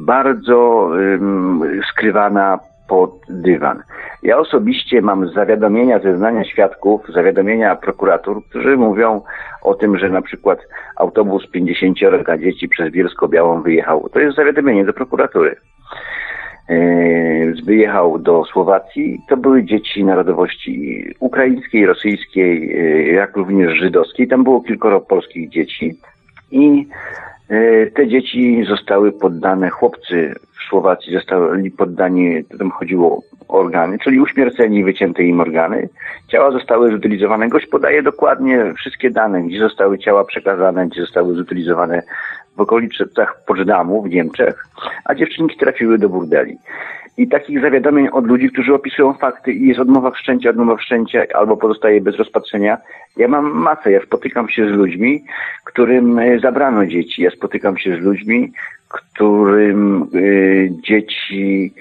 [0.07, 0.91] bardzo
[1.91, 3.83] skrywana pod dywan.
[4.23, 9.23] Ja osobiście mam zawiadomienia, zeznania świadków, zawiadomienia prokuratur, którzy mówią
[9.63, 10.59] o tym, że na przykład
[10.97, 11.99] autobus 50
[12.39, 14.09] dzieci przez Bielsko-Białą wyjechał.
[14.13, 15.57] To jest zawiadomienie do prokuratury.
[16.69, 19.21] Yy, Wyjechał do Słowacji.
[19.29, 24.29] To były dzieci narodowości ukraińskiej, rosyjskiej, yy, jak również żydowskiej.
[24.29, 25.95] Tam było kilkoro polskich dzieci.
[26.51, 26.87] I
[27.51, 34.21] yy, te dzieci zostały poddane, chłopcy w Słowacji zostali poddani, tam chodziło o organy, czyli
[34.21, 35.89] uśmierceni, wycięte im organy.
[36.29, 37.49] Ciała zostały zutylizowane.
[37.49, 42.03] Gość podaje dokładnie wszystkie dane, gdzie zostały ciała przekazane, gdzie zostały zutylizowane
[42.59, 44.65] w okolicach Poczdamу w Niemczech,
[45.05, 46.57] a dziewczynki trafiły do burdeli.
[47.17, 51.57] I takich zawiadomień od ludzi, którzy opisują fakty i jest odmowa wszczęcia, odmowa wszczęcia albo
[51.57, 52.79] pozostaje bez rozpatrzenia.
[53.17, 55.25] Ja mam masę, ja spotykam się z ludźmi,
[55.65, 57.23] którym e, zabrano dzieci.
[57.23, 58.53] Ja spotykam się z ludźmi,
[58.89, 61.75] którym y, dzieci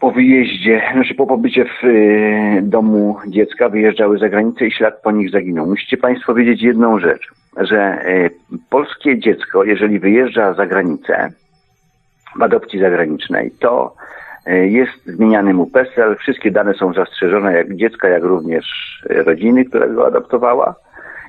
[0.00, 5.10] po wyjeździe, znaczy po pobycie w y, domu dziecka wyjeżdżały za granicę i ślad po
[5.10, 5.66] nich zaginął.
[5.66, 8.30] Musicie Państwo wiedzieć jedną rzecz, że y,
[8.70, 11.28] polskie dziecko, jeżeli wyjeżdża za granicę
[12.38, 13.94] w adopcji zagranicznej, to
[14.48, 18.64] y, jest zmieniany mu PESEL, wszystkie dane są zastrzeżone jak dziecka, jak również
[19.10, 20.74] rodziny, która go adoptowała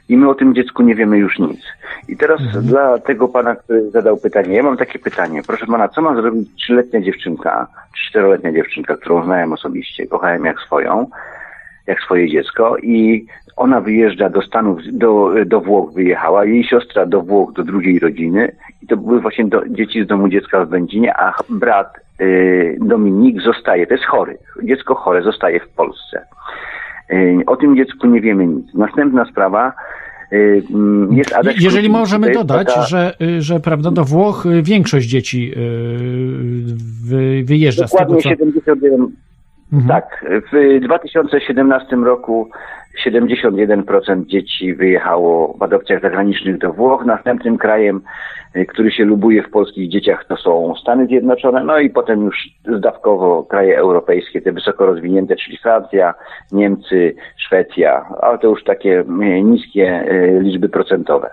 [0.10, 1.62] i my o tym dziecku nie wiemy już nic.
[2.08, 5.42] I teraz dla tego pana, który zadał pytanie, ja mam takie pytanie.
[5.48, 10.60] Proszę pana, co ma zrobić trzyletnia dziewczynka, czy czteroletnia dziewczynka, którą znałem osobiście, kochałem jak
[10.60, 11.08] swoją,
[11.90, 13.26] jak swoje dziecko i
[13.56, 18.52] ona wyjeżdża do Stanów, do, do Włoch wyjechała, jej siostra do Włoch, do drugiej rodziny
[18.82, 23.42] i to były właśnie do, dzieci z domu dziecka w Będzinie, a brat y, Dominik
[23.42, 26.26] zostaje, to jest chory, dziecko chore zostaje w Polsce.
[27.14, 28.74] Y, o tym dziecku nie wiemy nic.
[28.74, 29.74] Następna sprawa,
[30.34, 31.22] y, mm,
[31.60, 35.54] Jeżeli możemy dodać, taka- że, y, że prawda, do Włoch y, większość dzieci
[37.06, 38.30] wy, wyjeżdża z tego, Dokładnie co...
[38.30, 39.08] 71,
[39.74, 39.88] Mhm.
[39.88, 40.26] tak.
[40.52, 42.50] W 2017 roku
[43.06, 47.06] 71% dzieci wyjechało w adopcjach zagranicznych do Włoch.
[47.06, 48.02] Następnym krajem,
[48.56, 52.50] y, który się lubuje w polskich dzieciach, to są Stany Zjednoczone, no i potem już
[52.78, 56.14] zdawkowo kraje europejskie, te wysoko rozwinięte, czyli Francja,
[56.52, 61.30] Niemcy, Szwecja, ale to już takie y, niskie y, liczby procentowe.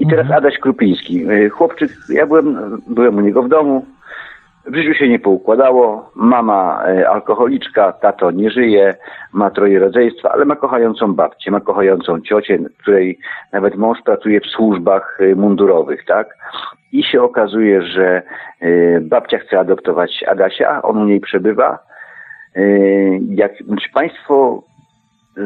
[0.00, 1.24] I teraz Adaś Krupiński.
[1.50, 3.84] Chłopczyk, ja byłem, byłem u niego w domu,
[4.66, 6.10] w życiu się nie poukładało.
[6.14, 8.94] Mama e, alkoholiczka, tato nie żyje,
[9.32, 13.18] ma troje rodzeństwa, ale ma kochającą babcię, ma kochającą ciocię, której
[13.52, 16.36] nawet mąż pracuje w służbach e, mundurowych, tak?
[16.92, 18.22] I się okazuje, że
[18.60, 21.78] e, babcia chce adoptować Adasia, on u niej przebywa.
[23.28, 24.62] Jak, czy państwo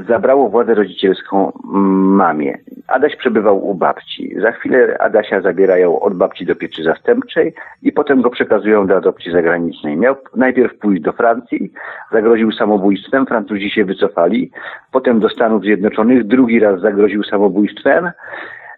[0.08, 2.58] zabrało władzę rodzicielską mamie.
[2.86, 4.34] Adaś przebywał u babci.
[4.40, 9.32] Za chwilę Adasia zabierają od babci do pieczy zastępczej i potem go przekazują do adopcji
[9.32, 9.96] zagranicznej.
[9.96, 11.72] Miał najpierw pójść do Francji,
[12.12, 14.50] zagroził samobójstwem, Francuzi się wycofali,
[14.92, 18.10] potem do Stanów Zjednoczonych, drugi raz zagroził samobójstwem,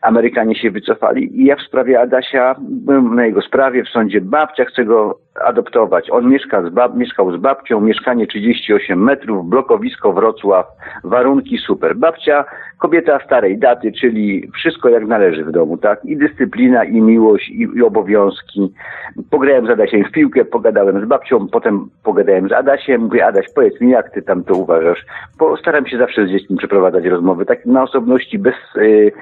[0.01, 4.21] Amerykanie się wycofali i ja w sprawie Adasia byłem na jego sprawie w sądzie.
[4.21, 6.11] Babcia chce go adoptować.
[6.11, 10.67] On mieszka z bab, mieszkał z babcią, mieszkanie 38 metrów, blokowisko Wrocław,
[11.05, 11.97] warunki super.
[11.97, 12.45] Babcia,
[12.79, 16.05] kobieta starej daty, czyli wszystko jak należy w domu, tak?
[16.05, 18.73] I dyscyplina, i miłość, i, i obowiązki.
[19.31, 23.03] Pograłem z Adasiem w piłkę, pogadałem z babcią, potem pogadałem z Adasiem.
[23.03, 25.05] Mówię, Adaś, powiedz mi, jak ty tam to uważasz?
[25.39, 29.13] Bo staram się zawsze z dziećmi przeprowadzać rozmowy, tak na osobności, bez y,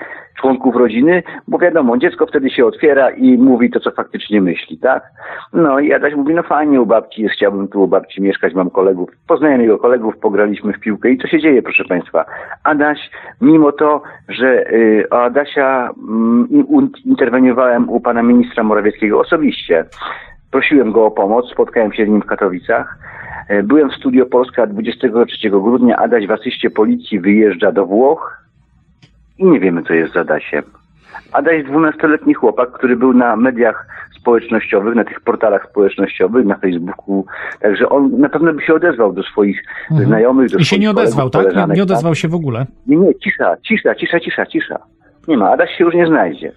[0.40, 5.02] członków rodziny, bo wiadomo, dziecko wtedy się otwiera i mówi to, co faktycznie myśli, tak?
[5.52, 8.70] No i Adaś mówi, no fajnie u babci jest, chciałbym tu u babci mieszkać, mam
[8.70, 9.10] kolegów.
[9.28, 12.24] Poznałem jego kolegów, pograliśmy w piłkę i co się dzieje, proszę Państwa?
[12.64, 19.84] Adaś, mimo to, że y, o Adasia mm, in- interweniowałem u pana ministra Morawieckiego osobiście,
[20.50, 22.98] prosiłem go o pomoc, spotkałem się z nim w Katowicach,
[23.48, 25.96] E, Byłem w Studio Polska 23 grudnia.
[25.96, 28.42] Adaś w asyście policji wyjeżdża do Włoch
[29.38, 30.62] i nie wiemy, co jest z Adasiem.
[31.32, 33.86] Adaś 12-letni chłopak, który był na mediach
[34.20, 37.26] społecznościowych, na tych portalach społecznościowych, na Facebooku,
[37.60, 40.60] także on na pewno by się odezwał do swoich znajomych, do Mhm.
[40.60, 41.68] I się nie odezwał, kolegów, tak?
[41.68, 41.90] Nie, nie tak?
[41.90, 42.66] odezwał się w ogóle.
[42.86, 44.78] Nie, nie, cisza, cisza, cisza, cisza, cisza.
[45.28, 46.52] Nie ma, Adaś się już nie znajdzie.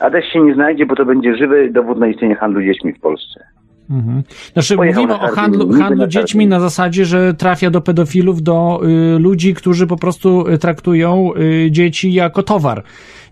[0.00, 3.44] Adaś się nie znajdzie, bo to będzie żywy dowód na istnienie handlu dziećmi w Polsce.
[3.90, 4.22] Mhm.
[4.52, 9.18] Znaczy, Pojechał mówimy o handlu, handlu dziećmi na zasadzie, że trafia do pedofilów, do y,
[9.18, 12.82] ludzi, którzy po prostu y, traktują y, dzieci jako towar.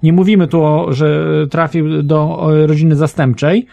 [0.02, 3.66] Nie mówimy tu, o, że trafił do y, rodziny zastępczej,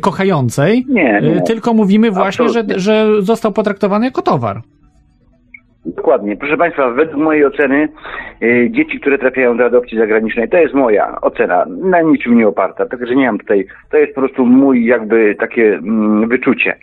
[0.00, 1.36] kochającej, Nie, nie.
[1.36, 4.62] y, tylko mówimy właśnie, że, że został potraktowany jako towar.
[5.86, 6.36] Dokładnie.
[6.36, 7.88] Proszę Państwa, według mojej oceny
[8.42, 12.86] y, dzieci, które trafiają do adopcji zagranicznej, to jest moja ocena, na niczym nie oparta,
[12.86, 16.76] także nie mam tutaj, to jest po prostu mój jakby takie mm, wyczucie.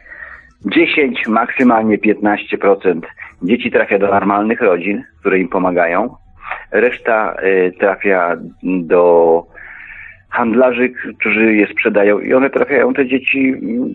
[0.65, 2.99] 10, maksymalnie 15%
[3.41, 6.15] dzieci trafia do normalnych rodzin, które im pomagają.
[6.71, 9.43] Reszta y, trafia do
[10.29, 13.93] handlarzy, którzy je sprzedają i one trafiają, te dzieci, mm,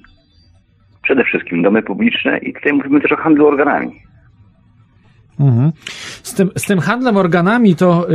[1.03, 4.04] przede wszystkim domy publiczne i tutaj mówimy też o handlu organami.
[5.40, 5.73] Mhm.
[6.23, 8.07] Z, tym, z tym handlem organami to,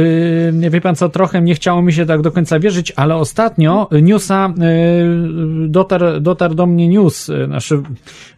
[0.61, 3.89] yy, wie pan co, trochę nie chciało mi się tak do końca wierzyć, ale ostatnio
[4.01, 7.81] newsa, yy, dotarł, dotarł do mnie news, yy, znaczy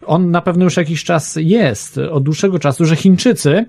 [0.06, 3.64] on na pewno już jakiś czas jest, od dłuższego czasu, że Chińczycy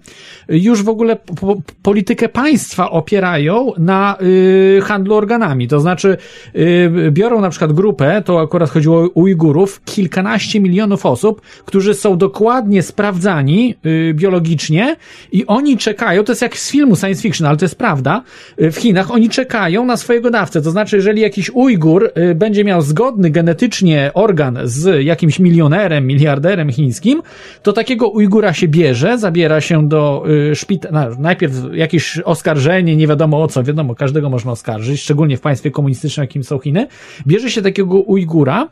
[0.49, 6.17] już w ogóle po, politykę państwa opierają na yy, handlu organami, to znaczy
[6.53, 12.17] yy, biorą na przykład grupę, to akurat chodziło o Ujgurów, kilkanaście milionów osób, którzy są
[12.17, 14.95] dokładnie sprawdzani yy, biologicznie
[15.31, 18.23] i oni czekają, to jest jak z filmu science fiction, ale to jest prawda,
[18.57, 22.63] yy, w Chinach oni czekają na swojego dawcę, to znaczy jeżeli jakiś Ujgur yy, będzie
[22.63, 27.21] miał zgodny genetycznie organ z jakimś milionerem, miliarderem chińskim,
[27.63, 33.43] to takiego Ujgura się bierze, zabiera się do y, szpitala, najpierw jakieś oskarżenie, nie wiadomo
[33.43, 36.87] o co, wiadomo, każdego można oskarżyć, szczególnie w państwie komunistycznym, jakim są Chiny,
[37.27, 38.67] bierze się takiego Ujgura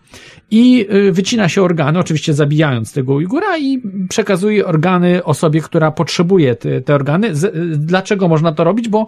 [0.51, 6.20] i y, wycina się organy, oczywiście zabijając tego Ujgura i przekazuje organy osobie, która potrzebuje
[6.21, 7.35] potrzebuje te, te organy.
[7.35, 8.89] Z, dlaczego można to robić?
[8.89, 9.05] Bo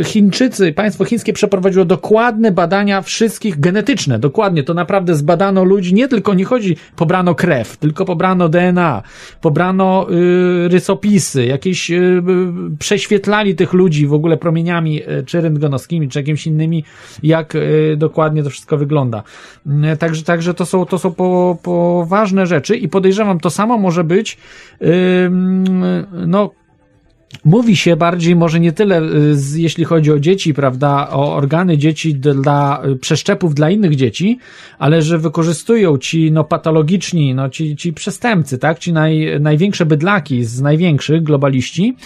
[0.00, 6.08] y, Chińczycy, państwo chińskie przeprowadziło dokładne badania wszystkich genetyczne, dokładnie, to naprawdę zbadano ludzi, nie
[6.08, 9.02] tylko nie chodzi, pobrano krew, tylko pobrano DNA,
[9.40, 12.22] pobrano y, rysopisy, jakieś y,
[12.78, 16.84] prześwietlali tych ludzi w ogóle promieniami, y, czy rentgenowskimi, czy jakimiś innymi,
[17.22, 19.22] jak y, dokładnie to wszystko wygląda.
[19.66, 24.04] Y, Także, także to są, to są po, poważne rzeczy i podejrzewam, to samo może
[24.04, 24.38] być,
[26.12, 26.50] no,
[27.44, 32.14] Mówi się bardziej, może nie tyle, y, jeśli chodzi o dzieci, prawda, o organy dzieci
[32.14, 34.38] dla y, przeszczepów dla innych dzieci,
[34.78, 40.44] ale że wykorzystują ci, no, patologiczni, no, ci, ci przestępcy, tak, ci naj, największe bydlaki
[40.44, 41.96] z największych globaliści,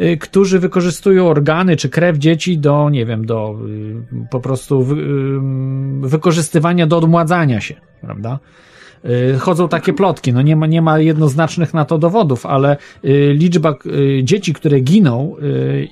[0.00, 3.58] y, którzy wykorzystują organy czy krew dzieci do, nie wiem, do
[4.30, 4.96] po prostu wy,
[6.00, 8.38] wykorzystywania do odmładzania się, prawda.
[9.08, 13.34] Y, chodzą takie plotki, no nie ma, nie ma jednoznacznych na to dowodów, ale y,
[13.34, 15.36] liczba y, dzieci, które giną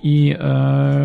[0.02, 0.36] i, y,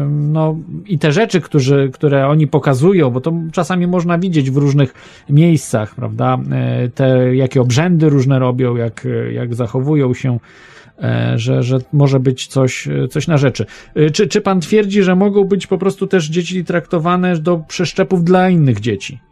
[0.10, 4.94] no, i te rzeczy, którzy, które oni pokazują, bo to czasami można widzieć w różnych
[5.30, 6.38] miejscach, prawda,
[6.86, 10.40] y, te jakie obrzędy różne robią, jak, jak zachowują się,
[11.04, 13.66] e, że, że może być coś, coś na rzeczy.
[14.14, 18.50] Czy, czy pan twierdzi, że mogą być po prostu też dzieci traktowane do przeszczepów dla
[18.50, 19.31] innych dzieci?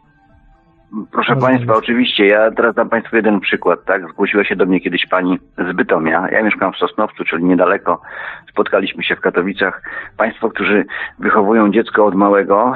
[1.12, 4.08] Proszę Może Państwa, oczywiście, ja teraz dam Państwu jeden przykład, tak?
[4.08, 6.28] Zgłosiła się do mnie kiedyś pani z Bytomia.
[6.30, 8.02] Ja mieszkam w Sosnowcu, czyli niedaleko.
[8.50, 9.82] Spotkaliśmy się w Katowicach.
[10.16, 10.84] Państwo, którzy
[11.18, 12.74] wychowują dziecko od małego,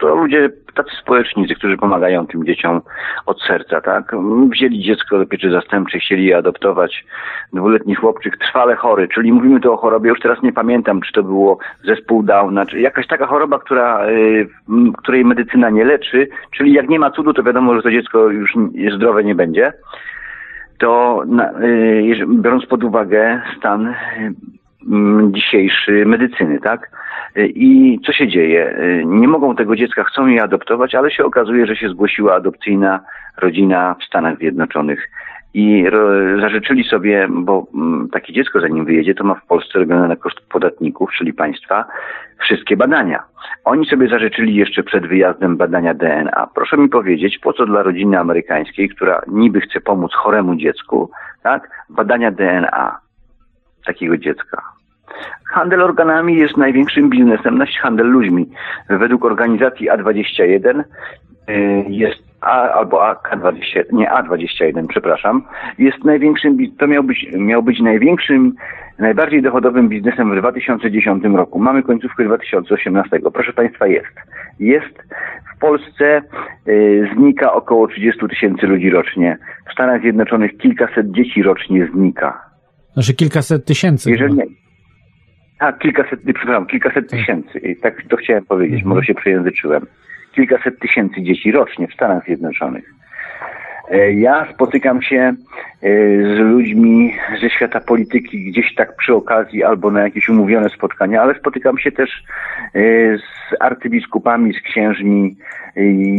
[0.00, 2.80] to ludzie tacy społecznicy, którzy pomagają tym dzieciom
[3.26, 4.16] od serca, tak?
[4.50, 7.04] Wzięli dziecko do pieczy zastępczej, chcieli je adoptować.
[7.52, 11.22] Dwuletni chłopczyk, trwale chory, czyli mówimy tu o chorobie, już teraz nie pamiętam, czy to
[11.22, 14.48] było zespół Downa, czy jakaś taka choroba, która, y,
[14.98, 18.54] której medycyna nie leczy, czyli jak nie ma cudu, to wiadomo, że to dziecko już
[18.94, 19.72] zdrowe nie będzie.
[20.78, 21.22] To
[21.62, 23.94] y, biorąc pod uwagę stan y,
[25.30, 26.90] dzisiejszy medycyny, tak?
[27.36, 28.78] Y, I co się dzieje?
[28.78, 33.00] Y, Nie mogą tego dziecka, chcą je adoptować, ale się okazuje, że się zgłosiła adopcyjna
[33.36, 35.10] rodzina w Stanach Zjednoczonych.
[35.54, 35.84] I
[36.40, 40.40] zażyczyli sobie, bo mm, takie dziecko zanim wyjedzie, to ma w Polsce robione na koszt
[40.40, 41.84] podatników, czyli państwa,
[42.40, 43.22] wszystkie badania.
[43.64, 46.48] Oni sobie zażyczyli jeszcze przed wyjazdem badania DNA.
[46.54, 51.10] Proszę mi powiedzieć, po co dla rodziny amerykańskiej, która niby chce pomóc choremu dziecku,
[51.42, 52.98] tak, badania DNA
[53.86, 54.71] takiego dziecka.
[55.52, 58.48] Handel organami jest największym biznesem, handel ludźmi.
[58.88, 60.80] Według organizacji A21
[61.48, 65.42] y, jest A albo AK20, nie A21, przepraszam,
[65.78, 68.54] jest największym, to miał być, miał być największym,
[68.98, 71.58] najbardziej dochodowym biznesem w 2010 roku.
[71.58, 73.18] Mamy końcówkę 2018.
[73.34, 74.14] Proszę Państwa, jest.
[74.58, 74.94] Jest
[75.56, 76.22] w Polsce
[76.68, 79.38] y, znika około 30 tysięcy ludzi rocznie.
[79.70, 82.40] W Stanach Zjednoczonych kilkaset dzieci rocznie znika.
[82.92, 84.10] Znaczy kilkaset tysięcy.
[84.10, 84.62] Jeżeli.
[85.62, 87.58] Tak, kilkaset, przepraszam, kilkaset tysięcy.
[87.58, 88.88] I Tak to chciałem powiedzieć, Mhm.
[88.94, 89.86] może się przejęzyczyłem.
[90.32, 92.84] Kilkaset tysięcy dzieci rocznie w Stanach Zjednoczonych.
[93.90, 95.34] E, Ja spotykam się e,
[96.36, 101.34] z ludźmi ze świata polityki gdzieś tak przy okazji albo na jakieś umówione spotkania, ale
[101.34, 102.80] spotykam się też e,
[103.18, 103.22] z
[103.60, 105.36] arcybiskupami, z księżmi.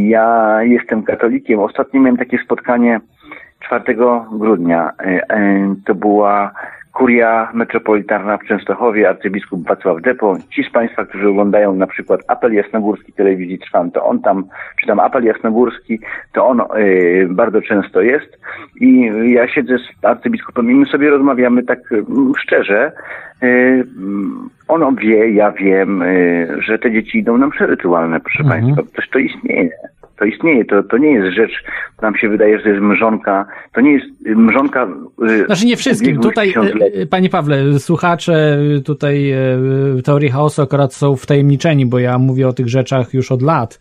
[0.08, 1.58] Ja jestem katolikiem.
[1.60, 3.00] Ostatnio miałem takie spotkanie
[3.60, 3.96] 4
[4.32, 4.90] grudnia.
[5.86, 6.52] To była
[6.94, 10.36] Kuria Metropolitarna w Częstochowie, arcybiskup Wacław Depo.
[10.50, 14.44] Ci z Państwa, którzy oglądają na przykład apel jasnogórski telewizji Trwam, to on tam,
[14.80, 15.98] czy tam apel jasnogórski,
[16.32, 18.38] to on y, bardzo często jest.
[18.80, 22.04] I ja siedzę z arcybiskupem i my sobie rozmawiamy tak y,
[22.38, 22.92] szczerze.
[23.42, 28.42] Y, mm, on wie, ja wiem, y, że te dzieci idą na msze rytualne, proszę
[28.42, 28.60] Mhm.
[28.60, 28.82] Państwa.
[28.92, 29.70] Przecież to istnieje.
[30.18, 31.64] To istnieje, to, to nie jest rzecz,
[32.02, 34.88] nam się wydaje, że to jest mrzonka, to nie jest y, mrzonka...
[35.30, 36.20] y, Znaczy nie wszystkim.
[36.20, 36.54] Tutaj,
[36.94, 39.34] e, panie Pawle, słuchacze tutaj
[40.04, 43.80] teorii chaosu akurat są wtajemniczeni, bo ja mówię o tych rzeczach już od lat.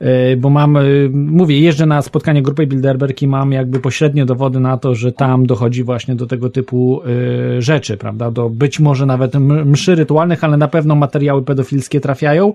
[0.00, 0.82] E, Bo mam, e,
[1.12, 5.46] mówię, jeżdżę na spotkanie grupy Bilderberg i mam jakby pośrednie dowody na to, że tam
[5.46, 8.30] dochodzi właśnie do tego typu e, rzeczy, prawda?
[8.30, 9.34] Do być może nawet
[9.64, 12.52] mszy rytualnych, ale na pewno materiały pedofilskie trafiają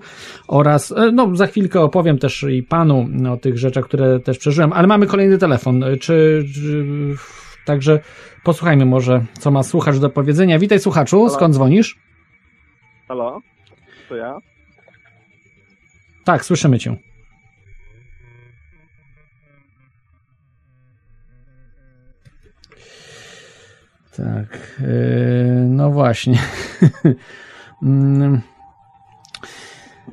[0.48, 4.86] oraz, no za chwilkę opowiem też i panu o tych rzeczach, które też przeżyłem, ale
[4.86, 5.84] mamy kolejny telefon.
[6.00, 6.86] Czy, czy
[7.64, 8.00] Także
[8.44, 10.58] posłuchajmy może, co ma słuchacz do powiedzenia.
[10.58, 11.98] Witaj słuchaczu, skąd dzwonisz?
[13.08, 13.40] Halo?
[14.08, 14.38] To ja?
[16.24, 16.96] Tak, słyszymy cię.
[24.16, 26.38] Tak, yy, no właśnie.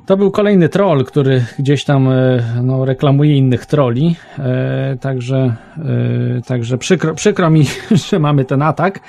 [0.06, 4.16] To był kolejny troll, który gdzieś tam e, no, reklamuje innych troli.
[4.38, 7.64] E, także e, także przykro, przykro mi,
[8.10, 9.00] że mamy ten atak.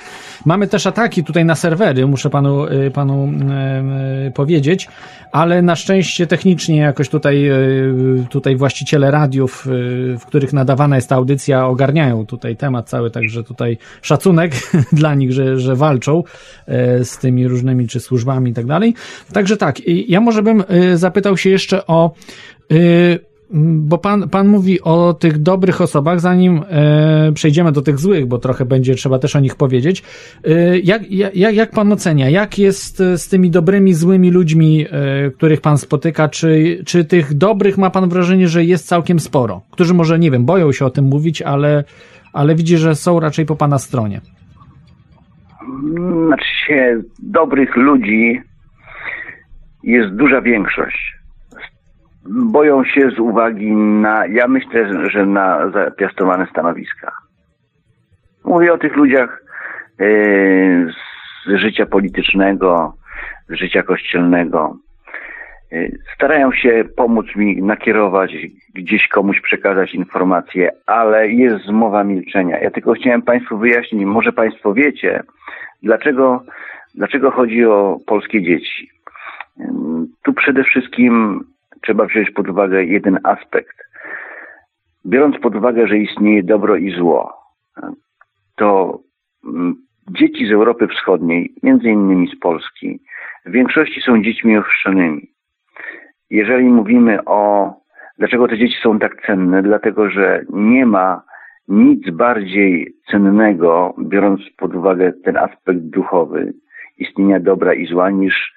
[0.44, 4.88] Mamy też ataki tutaj na serwery, muszę panu, e, panu e, powiedzieć,
[5.32, 7.54] ale na szczęście technicznie jakoś tutaj, e,
[8.30, 9.66] tutaj właściciele radiów,
[10.18, 14.52] w których nadawana jest ta audycja, ogarniają tutaj temat cały, także tutaj szacunek
[14.92, 16.22] dla nich, że, że walczą
[17.02, 18.94] z tymi różnymi czy służbami i tak dalej.
[19.32, 20.64] Także tak, ja może bym
[20.94, 22.14] zapytał się jeszcze o
[23.54, 28.38] bo pan, pan mówi o tych dobrych osobach, zanim e, przejdziemy do tych złych, bo
[28.38, 30.02] trochę będzie trzeba też o nich powiedzieć.
[30.44, 35.60] E, jak, jak, jak pan ocenia, jak jest z tymi dobrymi, złymi ludźmi, e, których
[35.60, 36.28] pan spotyka?
[36.28, 39.62] Czy, czy tych dobrych ma pan wrażenie, że jest całkiem sporo?
[39.70, 41.84] Którzy może, nie wiem, boją się o tym mówić, ale,
[42.32, 44.20] ale widzi, że są raczej po pana stronie.
[46.26, 48.40] Znaczy się, dobrych ludzi
[49.84, 51.24] jest duża większość
[52.26, 57.12] boją się z uwagi na, ja myślę, że na zapiastowane stanowiska.
[58.44, 59.42] Mówię o tych ludziach
[59.98, 60.92] yy,
[61.46, 62.94] z życia politycznego,
[63.48, 64.76] z życia kościelnego.
[65.72, 68.36] Yy, starają się pomóc mi nakierować,
[68.74, 72.58] gdzieś komuś przekazać informacje, ale jest zmowa milczenia.
[72.58, 75.22] Ja tylko chciałem Państwu wyjaśnić, może Państwo wiecie,
[75.82, 76.42] dlaczego,
[76.94, 78.93] dlaczego chodzi o polskie dzieci.
[80.22, 81.44] Tu przede wszystkim
[81.82, 83.76] trzeba wziąć pod uwagę jeden aspekt.
[85.06, 87.32] Biorąc pod uwagę, że istnieje dobro i zło,
[88.56, 88.98] to
[89.44, 89.74] mm,
[90.10, 93.00] dzieci z Europy Wschodniej, między innymi z Polski,
[93.46, 95.30] w większości są dziećmi ochrzczonymi.
[96.30, 97.72] Jeżeli mówimy o
[98.18, 101.22] dlaczego te dzieci są tak cenne, dlatego że nie ma
[101.68, 106.52] nic bardziej cennego, biorąc pod uwagę ten aspekt duchowy
[106.98, 108.54] istnienia dobra i zła, niż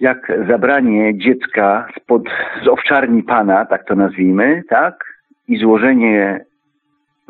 [0.00, 2.22] jak zabranie dziecka spod,
[2.64, 5.04] z owczarni pana, tak to nazwijmy, tak,
[5.48, 6.44] i złożenie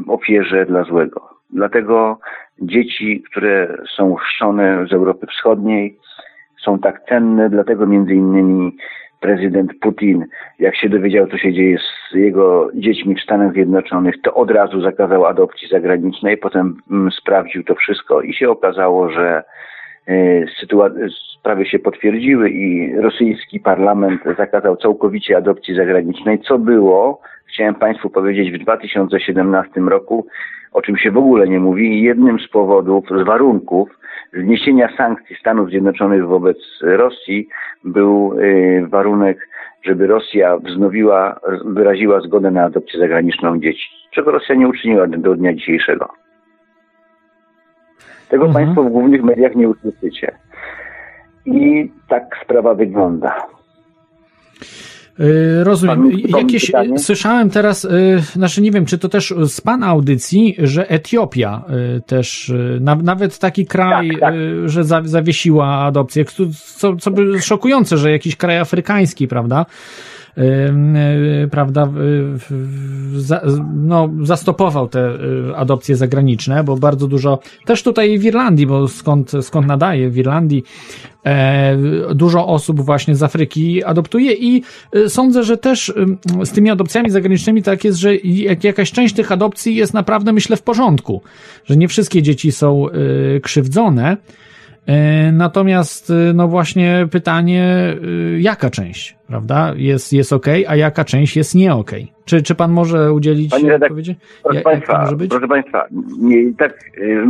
[0.09, 1.29] ofierze dla złego.
[1.51, 2.19] Dlatego
[2.63, 5.99] dzieci, które są chrzczone z Europy Wschodniej,
[6.65, 8.77] są tak cenne, dlatego między innymi
[9.21, 10.27] prezydent Putin,
[10.59, 14.81] jak się dowiedział, co się dzieje z jego dziećmi w Stanach Zjednoczonych, to od razu
[14.81, 19.43] zakazał adopcji zagranicznej, potem mm, sprawdził to wszystko i się okazało, że
[21.39, 28.53] sprawy się potwierdziły i rosyjski parlament zakazał całkowicie adopcji zagranicznej, co było, chciałem Państwu powiedzieć,
[28.53, 30.27] w 2017 roku,
[30.73, 33.99] o czym się w ogóle nie mówi, jednym z powodów, z warunków
[34.33, 37.49] zniesienia sankcji Stanów Zjednoczonych wobec Rosji
[37.85, 39.49] był e, warunek,
[39.83, 45.55] żeby Rosja wznowiła, wyraziła zgodę na adopcję zagraniczną dzieci, czego Rosja nie uczyniła do dnia
[45.55, 46.09] dzisiejszego.
[48.29, 48.65] Tego mhm.
[48.65, 50.33] Państwo w głównych mediach nie usłyszycie.
[51.47, 53.47] I tak sprawa wygląda.
[55.19, 56.11] Yy, rozumiem.
[56.39, 56.99] Jakieś, pytanie?
[56.99, 61.65] słyszałem teraz, yy, znaczy nie wiem, czy to też z Pana audycji, że Etiopia
[62.07, 64.35] też, na, nawet taki kraj, tak, tak.
[64.65, 66.25] Że za, zawiesiła adopcję,
[66.77, 69.67] co, co by szokujące, że jakiś kraj afrykański, prawda?
[70.39, 71.89] Y, prawda,
[73.75, 75.11] no, zastopował te
[75.51, 80.17] y, adopcje zagraniczne, bo bardzo dużo, też tutaj w Irlandii, bo skąd, skąd nadaje, w
[80.17, 80.65] Irlandii
[81.27, 81.77] e,
[82.15, 84.63] dużo osób właśnie z Afryki adoptuje i
[84.97, 85.93] y, sądzę, że też
[86.45, 88.17] z tymi adopcjami zagranicznymi tak jest, że
[88.63, 91.23] jakaś część tych adopcji jest naprawdę, myślę, w porządku,
[91.65, 92.87] że nie wszystkie dzieci są
[93.43, 94.48] krzywdzone, E,
[95.33, 101.37] natomiast, e, no właśnie pytanie, e, jaka część, prawda, jest, jest ok, a jaka część
[101.37, 101.91] jest nie ok?
[102.25, 104.17] Czy, czy pan może udzielić Panie odpowiedzi?
[104.43, 105.87] Proszę, ja, państwa, proszę Państwa,
[106.21, 106.79] nie, tak,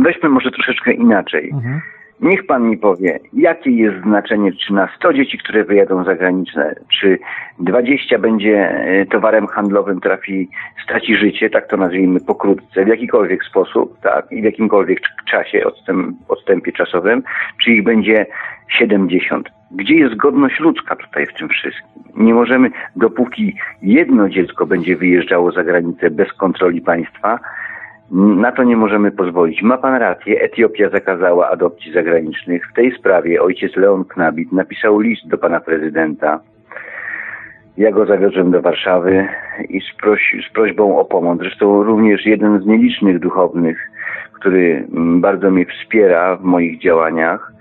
[0.03, 1.49] weźmy może troszeczkę inaczej.
[1.53, 1.81] Mhm.
[2.21, 7.19] Niech pan mi powie, jakie jest znaczenie, czy na 100 dzieci, które wyjadą zagraniczne, czy
[7.59, 10.49] 20 będzie e, towarem handlowym, trafi,
[10.83, 14.99] straci życie, tak to nazwijmy pokrótce, w jakikolwiek sposób, tak, i w jakimkolwiek
[15.31, 17.23] czasie, odstęp, odstępie czasowym,
[17.63, 18.25] czy ich będzie
[18.69, 19.49] 70.
[19.71, 22.03] Gdzie jest godność ludzka tutaj w tym wszystkim?
[22.17, 27.39] Nie możemy, dopóki jedno dziecko będzie wyjeżdżało za granicę bez kontroli państwa,
[28.11, 29.61] na to nie możemy pozwolić.
[29.61, 32.67] Ma pan rację, Etiopia zakazała adopcji zagranicznych.
[32.71, 36.39] W tej sprawie ojciec Leon Knabit napisał list do pana prezydenta.
[37.77, 39.27] Ja go zawiozłem do Warszawy
[39.69, 39.85] i z,
[40.49, 41.39] z prośbą o pomoc.
[41.39, 43.89] Zresztą również jeden z nielicznych duchownych,
[44.33, 47.53] który bardzo mnie wspiera w moich działaniach,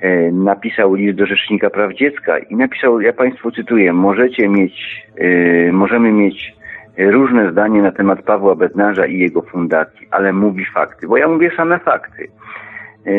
[0.00, 5.72] e, napisał list do Rzecznika Praw Dziecka i napisał, ja Państwu cytuję, możecie mieć, e,
[5.72, 6.61] możemy mieć
[6.98, 11.50] różne zdanie na temat Pawła Bednarza i jego fundacji, ale mówi fakty, bo ja mówię
[11.56, 12.28] same fakty.
[13.06, 13.10] E,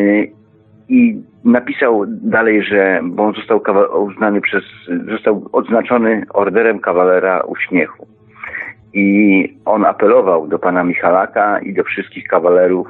[0.89, 3.61] I napisał dalej, że, bo on został
[4.03, 4.63] uznany przez,
[5.09, 8.07] został odznaczony orderem kawalera uśmiechu.
[8.93, 12.88] I on apelował do pana Michalaka i do wszystkich kawalerów,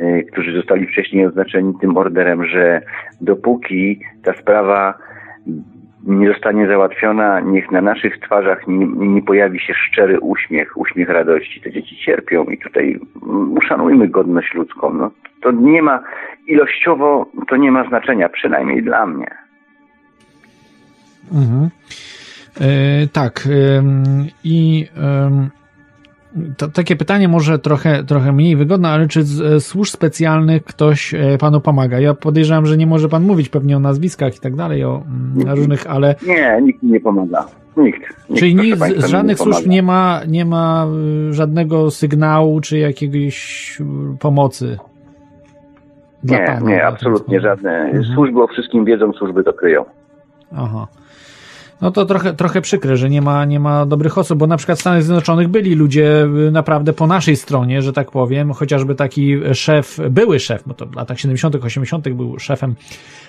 [0.00, 2.82] y, którzy zostali wcześniej oznaczeni tym orderem, że
[3.20, 4.94] dopóki ta sprawa
[6.06, 11.60] nie zostanie załatwiona, niech na naszych twarzach nie, nie pojawi się szczery uśmiech, uśmiech radości.
[11.60, 13.00] Te dzieci cierpią i tutaj
[13.50, 14.94] uszanujmy godność ludzką.
[14.94, 15.10] No,
[15.42, 16.02] to nie ma,
[16.46, 19.30] ilościowo to nie ma znaczenia, przynajmniej dla mnie.
[21.32, 21.70] Mhm.
[22.60, 23.46] E, tak.
[23.78, 24.86] ym, I
[25.26, 25.50] ym,
[26.56, 31.14] to, takie pytanie może trochę, trochę mniej wygodne, ale czy z e, służb specjalnych ktoś
[31.14, 32.00] e, panu pomaga?
[32.00, 35.02] Ja podejrzewam, że nie może pan mówić pewnie o nazwiskach i tak dalej, o
[35.36, 37.46] mm, różnych, ale Nie, nikt mi nie pomaga.
[37.76, 38.00] Nikt.
[38.28, 39.56] nikt czyli państwa, z żadnych pomaga.
[39.56, 40.86] służb nie ma, nie ma
[41.30, 44.78] y, żadnego sygnału czy jakiegoś y, pomocy?
[46.24, 47.48] Nie, pana, nie, dla absolutnie tego?
[47.48, 47.70] żadne.
[47.70, 48.04] Mhm.
[48.04, 49.84] Służby o wszystkim wiedzą, służby to kryją.
[50.56, 50.86] Aha.
[51.80, 54.78] No to trochę, trochę przykre, że nie ma, nie ma dobrych osób, bo na przykład
[54.78, 59.36] w Stanach Zjednoczonych byli ludzie y, naprawdę po naszej stronie, że tak powiem, chociażby taki
[59.54, 62.08] szef, były szef, bo to w latach 70., 80.
[62.08, 62.74] był szefem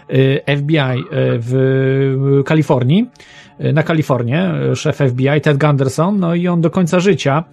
[0.10, 1.04] y, FBI y,
[1.40, 3.10] w Kalifornii,
[3.74, 7.44] na Kalifornię, y, szef FBI Ted Gunderson, no i on do końca życia,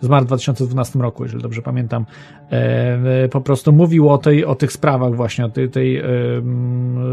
[0.00, 2.06] zmarł w 2012 roku, jeżeli dobrze pamiętam,
[2.52, 6.02] e, e, po prostu mówił o, tej, o tych sprawach właśnie, o tej, tej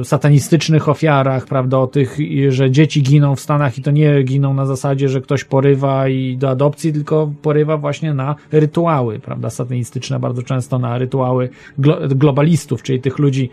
[0.03, 2.17] satanistycznych ofiarach, prawda, o tych,
[2.49, 6.37] że dzieci giną w Stanach i to nie giną na zasadzie, że ktoś porywa i
[6.37, 12.83] do adopcji, tylko porywa właśnie na rytuały, prawda, satanistyczne, bardzo często na rytuały glo, globalistów,
[12.83, 13.49] czyli tych ludzi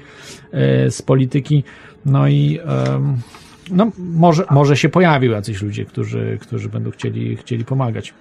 [0.52, 1.64] e, z polityki,
[2.06, 3.16] no i em,
[3.72, 8.14] no, może, może się pojawił jacyś ludzie, którzy, którzy będą chcieli, chcieli pomagać.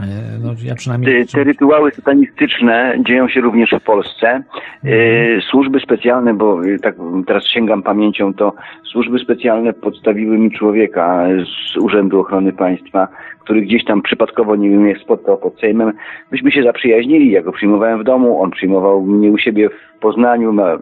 [0.00, 1.26] E, No, ja przynajmniej.
[1.26, 4.42] Te, te rytuały satanistyczne dzieją się również w Polsce.
[4.84, 6.94] E, służby specjalne, bo e, tak
[7.26, 8.54] teraz sięgam pamięcią, to
[8.92, 11.26] służby specjalne podstawiły mi człowieka
[11.72, 13.08] z Urzędu Ochrony Państwa,
[13.40, 15.92] który gdzieś tam przypadkowo, nie wiem, jak spotkał pod Sejmem.
[16.30, 20.52] Myśmy się zaprzyjaźnili, ja go przyjmowałem w domu, on przyjmował mnie u siebie w Poznaniu,
[20.52, 20.78] ma,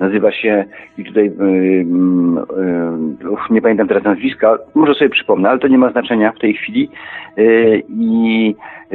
[0.00, 0.64] nazywa się
[0.98, 1.32] i tutaj y,
[3.22, 6.38] y, uch, nie pamiętam teraz nazwiska, może sobie przypomnę, ale to nie ma znaczenia w
[6.38, 6.90] tej chwili.
[7.38, 8.54] Y, i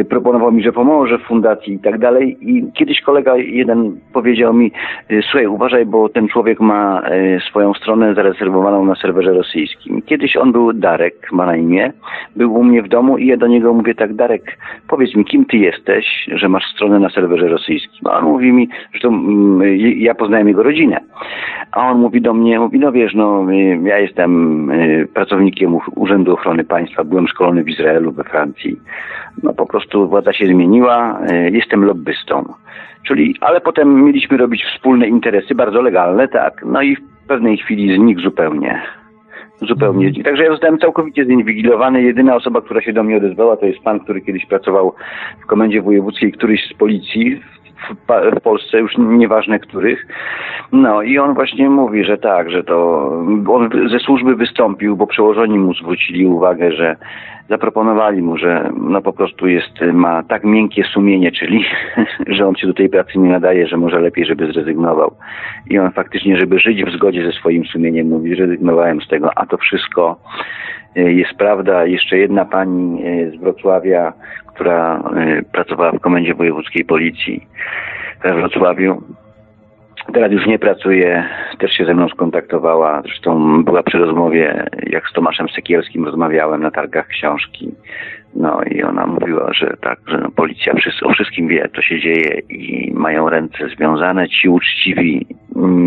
[0.09, 4.71] proponował mi, że pomoże w fundacji i tak dalej i kiedyś kolega jeden powiedział mi,
[5.11, 10.01] y, słuchaj, uważaj, bo ten człowiek ma y, swoją stronę zarezerwowaną na serwerze rosyjskim.
[10.01, 11.93] Kiedyś on był Darek, ma na imię,
[12.35, 15.45] był u mnie w domu i ja do niego mówię tak, Darek, powiedz mi, kim
[15.45, 18.07] ty jesteś, że masz stronę na serwerze rosyjskim?
[18.07, 20.99] A on mówi mi, że to mm, ja poznałem jego rodzinę.
[21.71, 26.33] A on mówi do mnie, mówi, no wiesz, no y, ja jestem y, pracownikiem Urzędu
[26.33, 28.79] Ochrony Państwa, byłem szkolony w Izraelu, we Francji.
[29.43, 32.53] No po prostu władza się zmieniła, y, jestem lobbystą.
[33.07, 36.63] Czyli, ale potem mieliśmy robić wspólne interesy, bardzo legalne, tak.
[36.65, 38.81] No i w pewnej chwili znikł zupełnie.
[39.67, 40.23] Zupełnie.
[40.23, 42.01] Także ja zostałem całkowicie zinwigilowany.
[42.01, 44.95] Jedyna osoba, która się do mnie odezwała, to jest pan, który kiedyś pracował
[45.43, 47.41] w komendzie wojewódzkiej któryś z policji
[48.35, 50.07] w, Polsce, już nieważne których.
[50.71, 53.07] No i on właśnie mówi, że tak, że to
[53.47, 56.95] on ze służby wystąpił, bo przełożeni mu zwrócili uwagę, że
[57.49, 61.65] zaproponowali mu, że no po prostu jest, ma tak miękkie sumienie, czyli
[62.35, 65.15] że on się do tej pracy nie nadaje, że może lepiej, żeby zrezygnował.
[65.69, 69.45] I on faktycznie, żeby żyć w zgodzie ze swoim sumieniem, mówi, zrezygnowałem z tego, a
[69.45, 70.19] to wszystko
[70.95, 71.85] jest prawda.
[71.85, 74.13] Jeszcze jedna pani e, z Wrocławia,
[74.47, 77.47] która e, pracowała w Komendzie Wojewódzkiej Policji
[78.23, 79.01] we Wrocławiu,
[80.13, 81.23] Teraz już nie pracuje,
[81.59, 83.01] też się ze mną skontaktowała.
[83.01, 87.71] Zresztą była przy rozmowie, jak z Tomaszem Sekierskim rozmawiałem na targach książki.
[88.35, 90.73] No i ona mówiła, że tak, że no, policja
[91.03, 94.29] o wszystkim wie, co się dzieje i mają ręce związane.
[94.29, 95.27] Ci uczciwi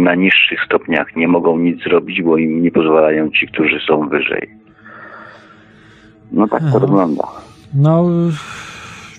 [0.05, 4.66] na niższych stopniach nie mogą nic zrobić, bo im nie pozwalają ci, którzy są wyżej.
[6.33, 6.79] No tak to Aha.
[6.79, 7.25] wygląda.
[7.75, 8.05] No,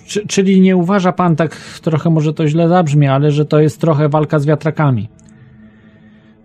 [0.06, 3.80] czy, czyli nie uważa pan tak, trochę może to źle zabrzmi, ale że to jest
[3.80, 5.08] trochę walka z wiatrakami?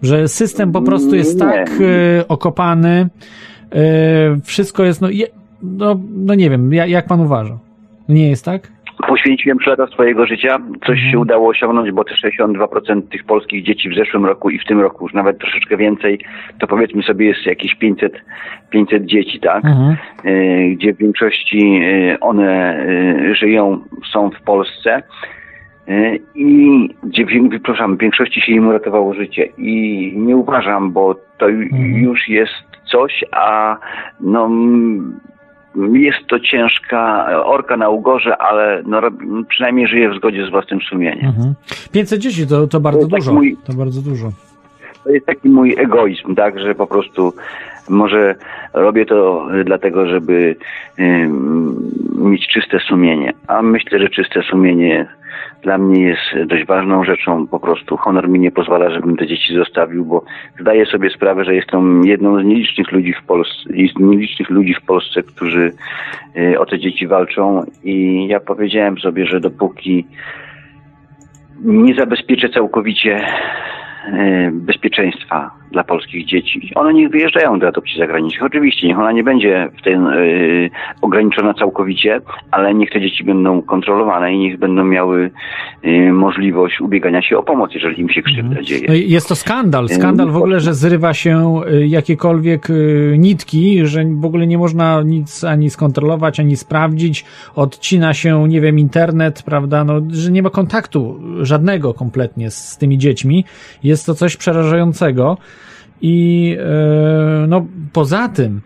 [0.02, 1.40] Że system po prostu jest Nie.
[1.40, 3.10] tak e, okopany,
[3.72, 3.80] e,
[4.44, 5.28] wszystko jest, no, je,
[5.64, 7.58] no, no nie wiem, ja, jak pan uważa?
[8.10, 8.72] Nie jest tak?
[9.08, 10.58] Poświęciłem 3 lata swojego życia.
[10.86, 11.12] Coś Mhm.
[11.12, 14.80] się udało osiągnąć, bo te 62% tych polskich dzieci w zeszłym roku i w tym
[14.80, 16.20] roku już nawet troszeczkę więcej,
[16.60, 18.14] to powiedzmy sobie jest jakieś 500,
[18.70, 19.66] 500 dzieci, tak?
[19.66, 19.96] Mhm.
[20.24, 23.80] E, gdzie w większości e, one e, żyją,
[24.12, 25.04] są w Polsce.
[26.36, 26.70] I
[27.04, 29.46] gdzie, przepraszam, w większości się im uratowało życie.
[29.58, 31.94] I nie uważam, bo to Mhm.
[32.04, 32.54] już jest
[32.86, 33.78] coś, a
[34.20, 34.50] no,
[35.94, 39.02] jest to ciężka orka na ugorze, ale no,
[39.50, 41.26] przynajmniej żyje w zgodzie z własnym sumieniem.
[41.26, 41.54] Mhm.
[41.92, 43.34] 500 dzieci to, to bardzo To taki dużo.
[43.34, 44.30] mój- To bardzo dużo.
[45.04, 47.34] To jest taki mój egoizm, tak, że po prostu
[47.90, 48.36] może
[48.74, 50.56] robię to y, dlatego, żeby
[51.00, 53.34] ym, mieć czyste sumienie.
[53.48, 55.08] A myślę, że czyste sumienie
[55.64, 57.48] dla mnie jest dość ważną rzeczą.
[57.48, 60.24] Po prostu honor mi nie pozwala, żebym te dzieci zostawił, bo
[60.60, 65.24] zdaję sobie sprawę, że jestem jedną z nielicznych ludzi w Polsce, nielicznych ludzi w Polsce,
[65.24, 65.72] którzy
[66.38, 70.06] y, o te dzieci walczą i ja powiedziałem sobie, że dopóki
[71.62, 73.28] nie zabezpieczę całkowicie
[74.08, 76.72] e, bezpieczeństwa dla polskich dzieci.
[76.76, 78.44] One niech wyjeżdżają do adopcji zagranicznych.
[78.44, 80.14] Oczywiście, niech ona nie będzie w tym e,
[81.02, 82.22] ograniczona całkowicie,
[82.52, 85.32] ale niech te dzieci będą kontrolowane i niech będą miały
[85.84, 88.86] e, możliwość ubiegania się o pomoc, jeżeli im się krzywda dzieje.
[88.88, 89.90] No jest to skandal.
[89.90, 95.02] Skandal w ogóle, że zrywa się y, jakiekolwiek y, nitki, że w ogóle nie można
[95.02, 97.26] nic ani skontrolować, ani sprawdzić.
[97.56, 102.98] Odcina się, nie wiem, internet, prawda, no, że nie ma kontaktu żadnego kompletnie z tymi
[102.98, 103.46] dziećmi.
[103.84, 105.38] Jest to coś przerażającego.
[106.06, 108.62] I e, no, poza tym,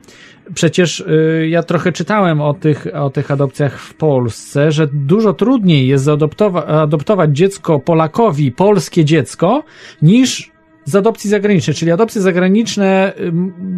[0.53, 5.87] przecież e, ja trochę czytałem o tych, o tych adopcjach w Polsce, że dużo trudniej
[5.87, 9.63] jest zaadoptowa- adoptować dziecko Polakowi, polskie dziecko,
[10.01, 10.51] niż
[10.85, 11.75] z adopcji zagranicznej.
[11.75, 13.13] Czyli adopcje zagraniczne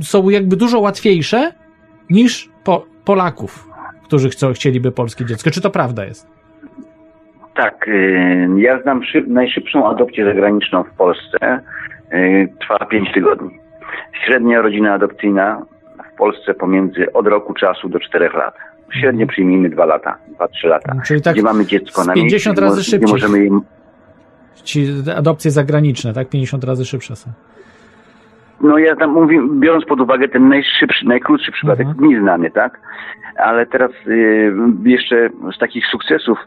[0.04, 1.52] są jakby dużo łatwiejsze
[2.10, 3.70] niż po, Polaków,
[4.04, 5.52] którzy chcą, chcieliby polskie dziecko.
[5.52, 6.28] Czy to prawda jest?
[7.56, 7.90] Tak,
[8.58, 11.60] ja znam szyb, najszybszą adopcję zagraniczną w Polsce.
[12.14, 13.60] Y, Trwa 5 tygodni.
[14.26, 15.66] Średnia rodzina adopcyjna
[16.14, 18.56] w Polsce pomiędzy od roku czasu do 4 lat.
[19.00, 20.96] Średnio przyjmijmy 2 lata, 2-3 lata.
[21.06, 23.12] Czyli tak gdzie mamy dziecko na 50 miejscu, razy szybciej.
[23.12, 23.50] możemy
[24.64, 26.30] Ci adopcje zagraniczne, tak?
[26.30, 27.30] 50 razy szybsze są.
[28.62, 32.08] No ja tam mówię, biorąc pod uwagę ten najszybszy, najkrótszy przypadek, Mhm.
[32.10, 32.80] mi znany, tak?
[33.38, 34.54] Ale teraz y,
[34.84, 36.38] jeszcze z takich sukcesów,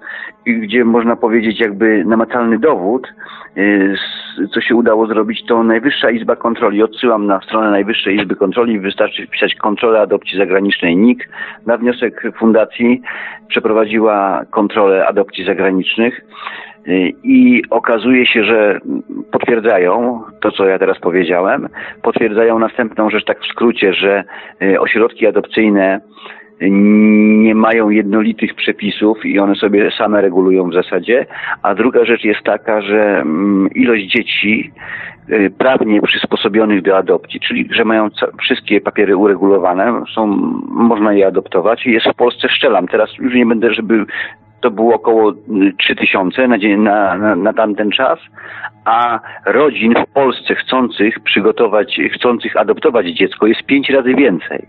[0.47, 3.09] gdzie można powiedzieć jakby namacalny dowód,
[3.57, 3.95] y,
[4.55, 6.83] co się udało zrobić, to Najwyższa Izba Kontroli.
[6.83, 8.81] Odsyłam na stronę Najwyższej Izby Kontroli.
[8.81, 11.29] Wystarczy wpisać kontrolę adopcji zagranicznej NIK.
[11.67, 13.03] Na wniosek fundacji
[13.49, 16.21] przeprowadziła kontrolę adopcji zagranicznych.
[16.89, 18.81] Y, I okazuje się, że
[19.33, 21.69] potwierdzają to, co ja teraz powiedziałem.
[22.03, 24.25] Potwierdzają następną rzecz, tak w skrócie, że
[24.63, 26.01] y, ośrodki adopcyjne
[26.63, 31.27] y, nie mają jednolitych przepisów i one sobie same regulują w zasadzie.
[31.63, 34.73] A druga rzecz jest taka, że mm, ilość dzieci
[35.59, 38.09] prawnie przysposobionych do adopcji, czyli że mają
[38.41, 40.27] wszystkie papiery uregulowane, są,
[40.67, 41.87] można je adoptować.
[41.87, 42.89] Jest w Polsce szczelam.
[42.89, 44.05] Teraz już nie będę, żeby
[44.63, 45.35] to było około y,
[45.79, 48.19] 3000 na, dzień, na, na, na tamten czas,
[48.85, 54.67] a rodzin w Polsce chcących przygotować, chcących adoptować dziecko jest pięć razy więcej.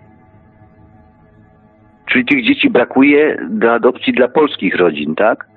[2.06, 5.53] Czyli tych dzieci brakuje do adopcji dla polskich rodzin, tak?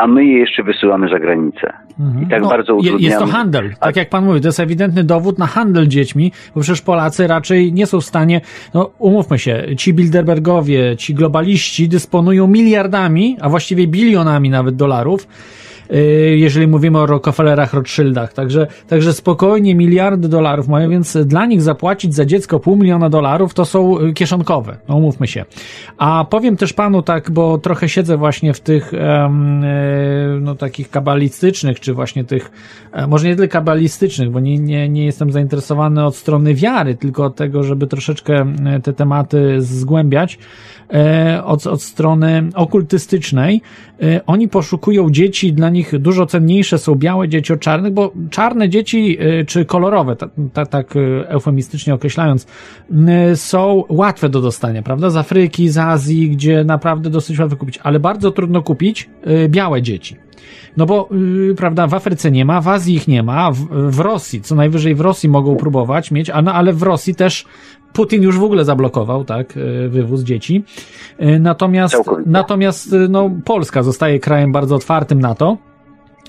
[0.00, 1.72] A my je jeszcze wysyłamy za granicę.
[2.00, 2.24] Mhm.
[2.26, 3.04] I tak No, bardzo utrudniamy.
[3.04, 6.60] Jest to handel, tak jak pan mówi, to jest ewidentny dowód na handel dziećmi, bo
[6.60, 8.40] przecież Polacy raczej nie są w stanie,
[8.74, 15.26] no umówmy się, ci Bilderbergowie, ci globaliści dysponują miliardami, a właściwie bilionami nawet dolarów,
[16.36, 22.14] jeżeli mówimy o Rockefellerach, Rothschildach, także, także spokojnie miliardy dolarów mają, więc dla nich zapłacić
[22.14, 25.44] za dziecko pół miliona dolarów to są y, kieszonkowe, no umówmy się.
[25.98, 29.30] A powiem też panu tak, bo trochę siedzę właśnie w tych e,
[30.40, 32.50] no takich kabalistycznych, czy właśnie tych,
[32.92, 37.24] e, może nie tyle kabalistycznych, bo nie, nie, nie jestem zainteresowany od strony wiary, tylko
[37.24, 40.38] od tego, żeby troszeczkę e, te tematy zgłębiać,
[40.92, 43.62] e, od, od strony okultystycznej.
[44.26, 49.18] Oni poszukują dzieci, dla nich dużo cenniejsze są białe dzieci od czarnych, bo czarne dzieci,
[49.20, 50.94] e, czy kolorowe, tak, tak, tak
[51.26, 52.46] eufemistycznie określając,
[52.90, 55.10] m, są łatwe do dostania, prawda?
[55.10, 59.10] Z Afryki, z Azji, gdzie naprawdę dosyć łatwo kupić, ale bardzo trudno kupić
[59.48, 60.16] białe dzieci.
[60.76, 61.08] No bo,
[61.48, 63.58] yy, prawda, w Afryce nie ma, w Azji ich nie ma, w,
[63.90, 67.46] w Rosji, co najwyżej w Rosji mogą próbować mieć, a no, ale w Rosji też
[67.92, 69.54] Putin już w ogóle zablokował, tak,
[69.88, 70.64] wywóz dzieci.
[71.40, 72.30] Natomiast, Całkowicie.
[72.30, 75.56] natomiast, no, Polska zostaje krajem bardzo otwartym na to.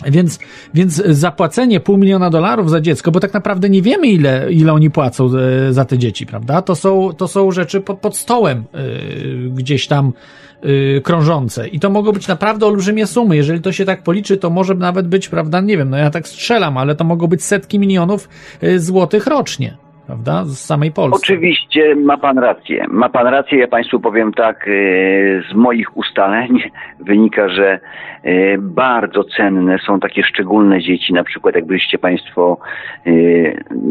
[0.05, 0.39] Więc,
[0.73, 4.89] więc zapłacenie pół miliona dolarów za dziecko, bo tak naprawdę nie wiemy, ile, ile oni
[4.89, 5.29] płacą
[5.69, 6.61] e, za te dzieci, prawda?
[6.61, 8.83] To są, to są rzeczy pod, pod stołem e,
[9.49, 10.13] gdzieś tam
[10.97, 11.67] e, krążące.
[11.67, 13.35] I to mogą być naprawdę olbrzymie sumy.
[13.35, 16.27] Jeżeli to się tak policzy, to może nawet być, prawda, nie wiem, no ja tak
[16.27, 18.29] strzelam, ale to mogą być setki milionów
[18.77, 19.77] złotych rocznie.
[20.11, 20.45] Prawda?
[20.45, 21.23] Z samej Polski.
[21.23, 22.85] Oczywiście ma pan rację.
[22.89, 23.59] Ma pan rację.
[23.59, 24.71] Ja państwu powiem tak, e,
[25.51, 26.59] z moich ustaleń
[27.09, 27.79] wynika, że
[28.23, 32.57] e, bardzo cenne są takie szczególne dzieci, na przykład jakbyście państwo
[33.05, 33.11] e,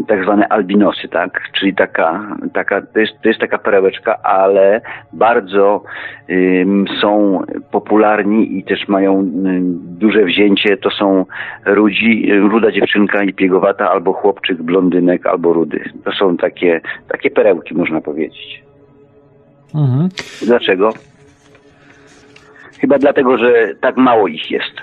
[0.07, 1.41] tak zwane albinosy, tak?
[1.59, 4.81] Czyli taka, taka to, jest, to jest taka perełeczka, ale
[5.13, 5.83] bardzo
[7.01, 7.41] są
[7.71, 9.21] popularni i też mają
[9.99, 10.77] duże wzięcie.
[10.77, 11.25] To są
[11.65, 15.83] rudzi, ruda dziewczynka i piegowata, albo chłopczyk, blondynek, albo rudy.
[16.03, 18.63] To są takie, takie perełki, można powiedzieć.
[19.75, 20.09] Mhm.
[20.41, 20.93] Dlaczego?
[22.79, 24.73] Chyba dlatego, że tak mało ich jest.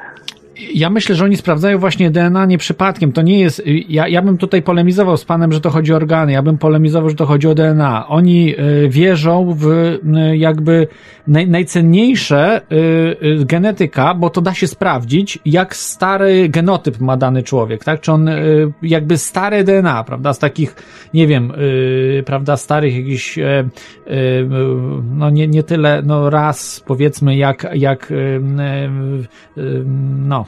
[0.75, 3.13] Ja myślę, że oni sprawdzają właśnie DNA nie przypadkiem.
[3.13, 3.63] To nie jest.
[3.89, 6.33] Ja, ja bym tutaj polemizował z panem, że to chodzi o organy.
[6.33, 8.09] Ja bym polemizował, że to chodzi o DNA.
[8.09, 10.87] Oni y, wierzą w y, jakby
[11.27, 17.85] naj, najcenniejsze y, genetyka, bo to da się sprawdzić, jak stary genotyp ma dany człowiek,
[17.85, 18.01] tak?
[18.01, 18.31] Czy on
[18.83, 20.33] jakby stare DNA, prawda?
[20.33, 20.77] Z takich,
[21.15, 21.53] nie wiem,
[22.27, 23.39] prawda, starych jakichś,
[25.15, 28.13] no nie, nie tyle, no raz powiedzmy, jak, jak
[30.19, 30.47] no,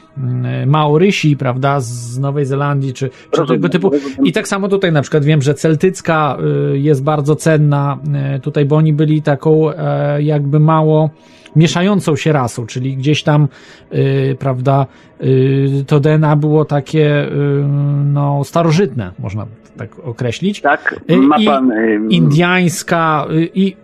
[0.65, 3.91] Maorysi, prawda, z Nowej Zelandii, czy, czy tego typu.
[4.23, 6.37] I tak samo tutaj na przykład wiem, że celtycka
[6.73, 7.97] y, jest bardzo cenna
[8.35, 11.09] y, tutaj, bo oni byli taką e, jakby mało
[11.55, 13.47] mieszającą się rasą, czyli gdzieś tam,
[14.39, 14.85] prawda,
[15.87, 17.27] to DNA było takie,
[18.03, 19.45] no, starożytne, można
[19.77, 20.61] tak określić.
[20.61, 21.71] Tak, ma i pan.
[21.71, 23.75] ym, Indiańska i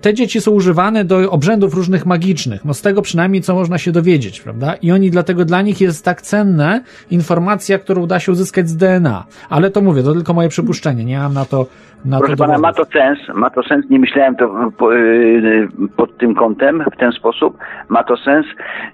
[0.00, 2.64] te dzieci są używane do obrzędów różnych magicznych.
[2.64, 4.74] No z tego przynajmniej co można się dowiedzieć, prawda?
[4.82, 9.24] I oni dlatego dla nich jest tak cenne informacja, którą da się uzyskać z DNA.
[9.50, 11.66] Ale to mówię, to tylko moje przypuszczenie, nie mam na to
[12.04, 16.18] na Proszę to pana, ma to sens, ma to sens, nie myślałem to yy, pod
[16.18, 17.58] tym kątem, w ten sposób,
[17.88, 18.46] ma to sens,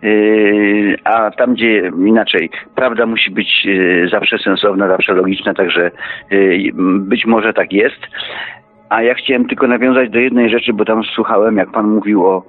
[0.03, 5.91] yy, a tam gdzie inaczej, prawda musi być yy, zawsze sensowna, zawsze logiczna, także
[6.99, 8.01] być może tak jest.
[8.89, 12.43] A ja chciałem tylko nawiązać do jednej rzeczy, bo tam słuchałem, jak pan mówił o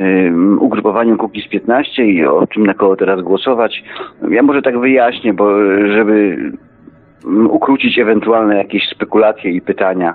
[0.00, 3.84] ym, ugrupowaniu Kukiz 15 i o czym na kogo teraz głosować.
[4.30, 6.36] Ja może tak wyjaśnię, bo żeby
[7.50, 10.14] ukrócić ewentualne jakieś spekulacje i pytania.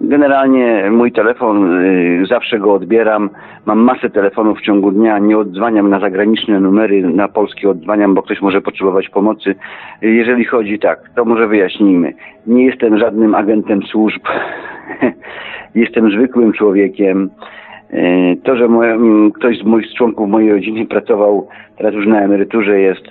[0.00, 3.30] Generalnie mój telefon, y, zawsze go odbieram.
[3.66, 5.18] Mam masę telefonów w ciągu dnia.
[5.18, 9.54] Nie odzwaniam na zagraniczne numery, na polskie odzwaniam, bo ktoś może potrzebować pomocy.
[10.02, 12.12] Jeżeli chodzi tak, to może wyjaśnijmy.
[12.46, 14.22] Nie jestem żadnym agentem służb.
[15.74, 17.30] jestem zwykłym człowiekiem.
[17.92, 18.68] Y, To, że
[19.34, 21.48] ktoś z moich członków mojej rodziny pracował,
[21.78, 23.02] teraz już na emeryturze jest,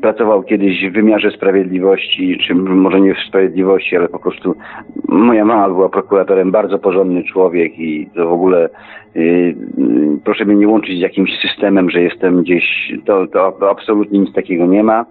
[0.00, 4.56] pracował kiedyś w wymiarze sprawiedliwości, czy może nie w sprawiedliwości, ale po prostu
[5.08, 8.68] moja mama była prokuratorem, bardzo porządny człowiek i to w ogóle
[9.16, 9.54] y,
[10.24, 14.66] proszę mnie nie łączyć z jakimś systemem, że jestem gdzieś, to, to, absolutnie nic takiego
[14.66, 15.06] nie ma.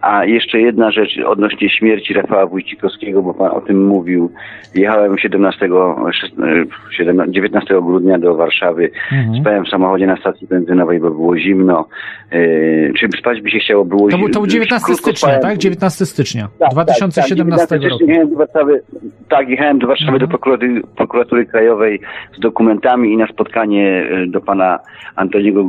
[0.00, 4.30] A jeszcze jedna rzecz odnośnie śmierci Rafała Wójcikowskiego, bo pan o tym mówił.
[4.74, 5.68] Jechałem 17,
[6.12, 8.90] 16, 19 grudnia do Warszawy.
[9.12, 9.40] Mhm.
[9.40, 11.88] Spałem w samochodzie na stacji benzynowej, bo było zimno.
[12.32, 13.84] Yy, czy spać by się chciało?
[13.84, 15.42] Było To był, to był zi- 19 krótko stycznia, spałem.
[15.42, 15.58] tak?
[15.58, 17.90] 19 stycznia Tak, 2017 tak, tak.
[17.90, 18.04] roku.
[18.06, 18.82] Jechałem do Warszawy,
[19.28, 20.20] tak, jechałem do Warszawy Mhm.
[20.20, 22.00] do prokuratury, prokuratury Krajowej
[22.36, 24.78] z dokumentami i na spotkanie e, do pana
[25.16, 25.64] Antoniego e,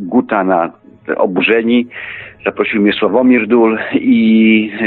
[0.00, 0.72] Guta na
[1.16, 1.86] oburzeni.
[2.44, 4.86] Zaprosił mnie Sławomir Dul i e,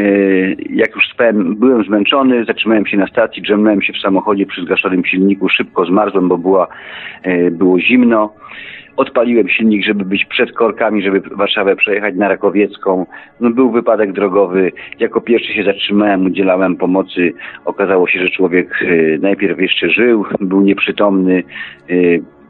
[0.76, 5.06] jak już spałem, byłem zmęczony, zatrzymałem się na stacji, drzemnąłem się w samochodzie przy zgaszonym
[5.06, 6.68] silniku, szybko zmarzłem, bo była,
[7.24, 8.34] e, było zimno.
[8.98, 13.06] Odpaliłem silnik, żeby być przed korkami, żeby Warszawę przejechać na Rakowiecką.
[13.40, 14.72] No, był wypadek drogowy.
[15.00, 17.34] Jako pierwszy się zatrzymałem, udzielałem pomocy.
[17.66, 21.44] Okazało się, że człowiek e, najpierw jeszcze żył, był nieprzytomny.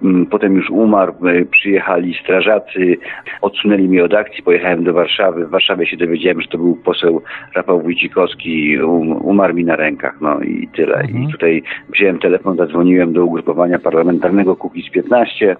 [0.03, 2.97] E, m, Potem już umarł, e, przyjechali strażacy,
[3.41, 5.45] odsunęli mnie od akcji, pojechałem do Warszawy.
[5.45, 7.21] W Warszawie się dowiedziałem, że to był poseł
[7.55, 10.95] Rafał Wójcikowski, um, umarł mi na rękach, no i tyle.
[10.95, 11.23] Mhm.
[11.23, 15.55] I tutaj wziąłem telefon, zadzwoniłem do ugrupowania parlamentarnego Kukiz 15,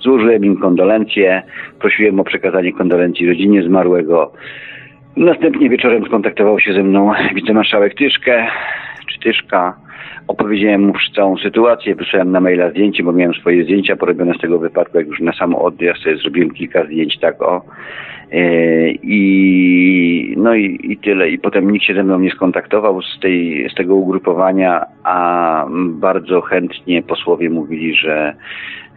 [0.00, 1.42] złożyłem im kondolencje,
[1.80, 4.32] prosiłem o przekazanie kondolencji rodzinie zmarłego.
[5.16, 8.46] Następnie wieczorem skontaktował się ze mną wicemarszałek Tyszkę,
[9.12, 9.76] czy Tyszka.
[10.28, 14.58] Opowiedziałem mu całą sytuację, wysłałem na maila zdjęcie, bo miałem swoje zdjęcia porobione z tego
[14.58, 17.62] wypadku, jak już na sam odjazd zrobiłem kilka zdjęć, tak o.
[18.32, 21.30] E, I no i, i tyle.
[21.30, 26.40] I potem nikt się ze mną nie skontaktował z, tej, z tego ugrupowania, a bardzo
[26.40, 28.34] chętnie posłowie mówili, że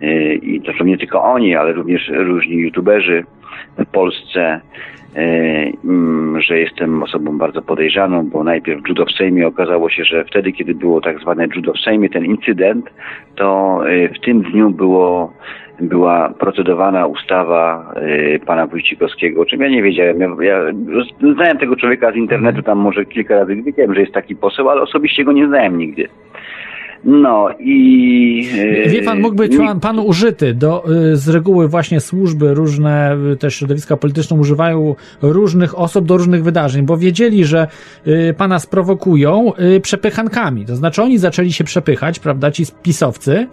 [0.01, 3.23] e, i to są nie tylko oni, ale również różni youtuberzy
[3.77, 4.61] w Polsce,
[6.39, 10.75] że jestem osobą bardzo podejrzaną, bo najpierw judo w Sejmie okazało się, że wtedy, kiedy
[10.75, 12.85] było tak zwane judo w Sejmie, ten incydent,
[13.35, 15.33] to e, w tym dniu było
[15.79, 17.93] była procedowana ustawa
[18.35, 20.19] y, pana Wójcikowskiego, o czym ja nie wiedziałem.
[20.19, 20.61] Ja, ja
[21.33, 24.81] znałem tego człowieka z internetu, tam może kilka razy wiedziałem, że jest taki poseł, ale
[24.81, 26.07] osobiście go nie znałem nigdy.
[27.03, 28.49] No i...
[28.85, 30.53] y, Wie pan, mógł być pan, pan użyty.
[30.53, 36.17] Do, y, z reguły właśnie służby różne, y, też środowiska polityczne używają różnych osób do
[36.17, 37.67] różnych wydarzeń, bo wiedzieli, że
[38.07, 40.65] y, pana sprowokują przepychankami.
[40.65, 43.47] To znaczy oni zaczęli się przepychać, prawda, ci pisowcy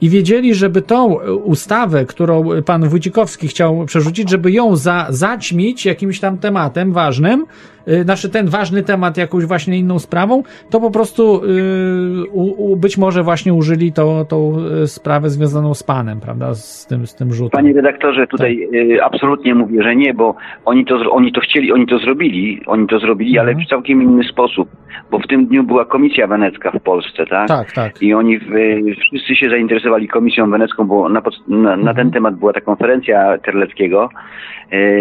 [0.00, 1.14] i wiedzieli, żeby tą
[1.44, 7.44] ustawę, którą pan Wójcikowski chciał przerzucić, żeby ją za, zaćmić jakimś tam tematem ważnym,
[7.86, 13.22] znaczy ten ważny temat jakąś właśnie inną sprawą, to po prostu y, u, być może
[13.22, 17.50] właśnie użyli to, tą y, sprawę związaną z panem, prawda, z tym, z tym rzutem.
[17.50, 21.86] Panie redaktorze, tutaj y, absolutnie mówię, że nie, bo oni to, oni to chcieli, oni
[21.86, 24.68] to zrobili, oni to zrobili, ale w całkiem inny sposób,
[25.10, 27.48] bo w tym dniu była Komisja Wenecka w Polsce, tak?
[27.48, 28.02] Tak, tak.
[28.02, 28.50] I oni w,
[29.00, 34.08] wszyscy się zainteresowali Komisją Wenecką, bo na, na, na ten temat była ta konferencja Terleckiego,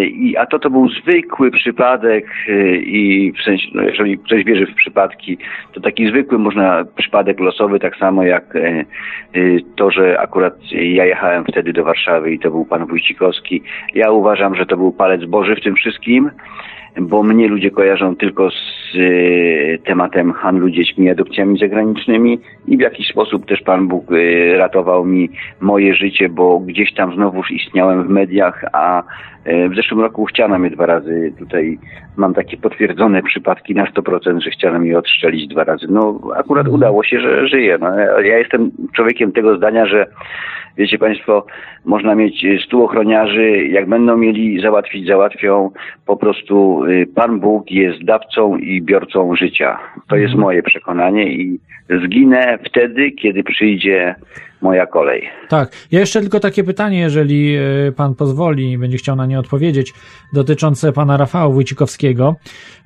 [0.07, 4.65] I, a to to był zwykły przypadek e, i w sensie, no jeżeli ktoś wierzy
[4.65, 5.37] w przypadki,
[5.73, 8.85] to taki zwykły można przypadek losowy, tak samo jak e, e,
[9.75, 13.63] to, że akurat ja jechałem wtedy do Warszawy i to był pan Wójcikowski.
[13.95, 16.29] Ja uważam, że to był palec Boży w tym wszystkim,
[17.01, 23.07] bo mnie ludzie kojarzą tylko z e, tematem handlu dziećmi adopcjami zagranicznymi i w jakiś
[23.07, 25.29] sposób też Pan Bóg e, ratował mi
[25.61, 29.03] moje życie, bo gdzieś tam znowuż istniałem w mediach, a e,
[29.45, 31.79] w zeszłym roku chciano mnie dwa razy tutaj,
[32.17, 35.87] mam takie potwierdzone przypadki na 100%, że chciano mnie odstrzelić dwa razy.
[35.89, 37.77] No akurat udało się, że żyję.
[37.81, 40.07] No, ja jestem człowiekiem tego zdania, że
[40.77, 41.45] Wiecie Państwo,
[41.85, 45.71] można mieć stu ochroniarzy, jak będą mieli załatwić, załatwią.
[46.05, 49.79] Po prostu y, Pan Bóg jest dawcą i biorcą życia.
[50.09, 51.59] To jest moje przekonanie i
[52.05, 54.15] zginę wtedy, kiedy przyjdzie
[54.63, 55.29] moja kolej.
[55.49, 55.71] Tak.
[55.91, 59.93] Ja jeszcze tylko takie pytanie, jeżeli e, pan pozwoli i będzie chciał na nie odpowiedzieć,
[60.33, 62.35] dotyczące pana Rafała Wójcikowskiego.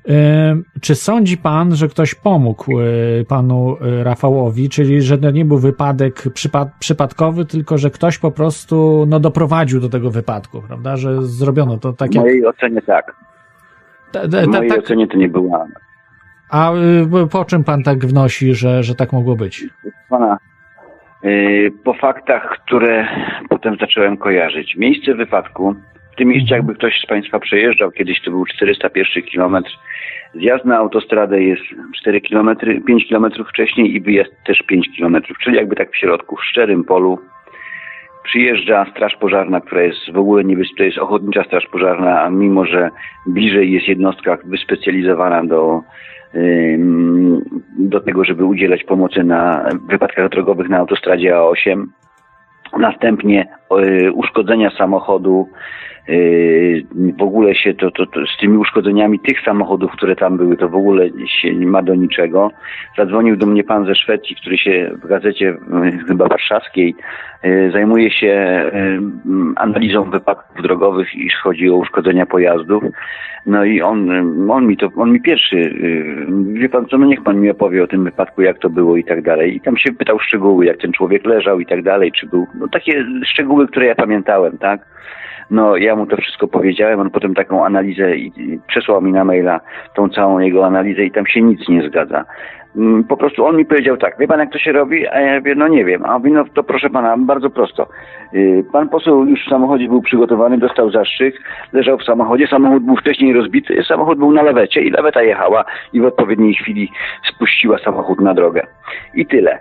[0.10, 2.86] E, Czy sądzi pan, że ktoś pomógł e,
[3.28, 9.06] panu Rafałowi, czyli że to nie był wypadek przypad przypadkowy, tylko że ktoś po prostu
[9.08, 10.98] no, doprowadził do tego wypadku, prawda?
[10.98, 13.16] Że zrobiono to tak W mojej ocenie tak.
[14.12, 15.68] Ta, W ta, ta, mojej tak ocenie to nie była
[16.50, 16.74] a
[17.24, 19.66] y, po czym pan tak wnosi, że, że tak mogło być?
[20.10, 20.38] Pana,
[21.84, 23.08] po faktach, które
[23.50, 24.76] potem zacząłem kojarzyć.
[24.76, 25.76] Miejsce wypadku,
[26.14, 29.70] w tym miejscu jakby ktoś z Państwa przejeżdżał, kiedyś to był 401 kilometr,
[30.34, 31.64] zjazd na autostradę jest
[31.96, 32.56] 4 km,
[32.88, 36.84] 5 km wcześniej i wyjazd też 5 km, czyli jakby tak w środku, w szczerym
[36.84, 37.20] polu.
[38.24, 42.66] Przyjeżdża straż pożarna, która jest w ogóle niebezpieczna, to jest ochotnicza straż pożarna, a mimo,
[42.66, 42.90] że
[43.28, 45.82] bliżej jest jednostka wyspecjalizowana do
[47.80, 51.86] do tego, żeby udzielać pomocy na wypadkach drogowych na autostradzie A8.
[52.80, 53.48] Następnie
[53.86, 55.50] y, uszkodzenia samochodu,
[56.10, 56.86] y,
[57.20, 60.70] w ogóle się to, to, to z tymi uszkodzeniami tych samochodów, które tam były, to
[60.70, 61.10] w ogóle
[61.42, 62.52] się nie ma do niczego.
[62.98, 65.58] Zadzwonił do mnie pan ze Szwecji, który się w gazecie y,
[66.08, 66.96] chyba warszawskiej
[67.72, 68.32] zajmuje się
[68.74, 72.84] m, analizą wypadków drogowych, iż chodzi o uszkodzenia pojazdów.
[73.46, 75.74] No i on, y, on mi to, on mi pierwszy,
[76.54, 79.04] wie pan co, no niech pan mi opowie o tym wypadku, jak to było i
[79.04, 79.56] tak dalej.
[79.56, 82.68] I tam się pytał szczegóły, jak ten człowiek leżał i tak dalej, czy był, no
[82.68, 84.98] takie szczegóły, które ja pamiętałem, tak.
[85.52, 89.60] No ja mu to wszystko powiedziałem, on potem taką analizę i przesłał mi na maila
[89.96, 92.26] tą całą jego analizę i tam się nic nie zgadza.
[92.78, 95.08] Mm, Po prostu on mi powiedział tak, wie pan jak to się robi?
[95.08, 96.06] A ja mówię, no nie wiem.
[96.06, 97.88] A on mówi, no to proszę pana, bardzo prosto.
[98.34, 101.36] Yy, Pan poseł już w samochodzie był przygotowany, dostał zastrzyk,
[101.74, 106.02] leżał w samochodzie, samochód był wcześniej rozbity, samochód był na lawecie i laweta jechała i
[106.02, 106.92] w odpowiedniej chwili
[107.34, 108.68] spuściła samochód na drogę.
[109.14, 109.60] I tyle.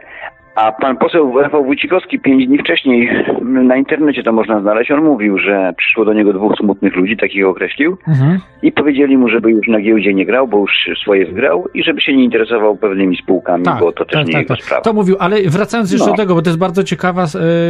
[0.56, 3.10] A pan poseł Rafał Wójcikowski pięć dni wcześniej
[3.42, 7.46] na internecie to można znaleźć, on mówił, że przyszło do niego dwóch smutnych ludzi, takich
[7.46, 8.38] określił, Mhm.
[8.62, 10.70] i powiedzieli mu, żeby już na giełdzie nie grał, bo już
[11.02, 14.82] swoje wygrał i żeby się nie interesował pewnymi spółkami, bo to też nie jego sprawa.
[14.82, 16.12] To mówił, ale wracając jeszcze No.
[16.12, 17.24] do tego, bo to jest bardzo ciekawa,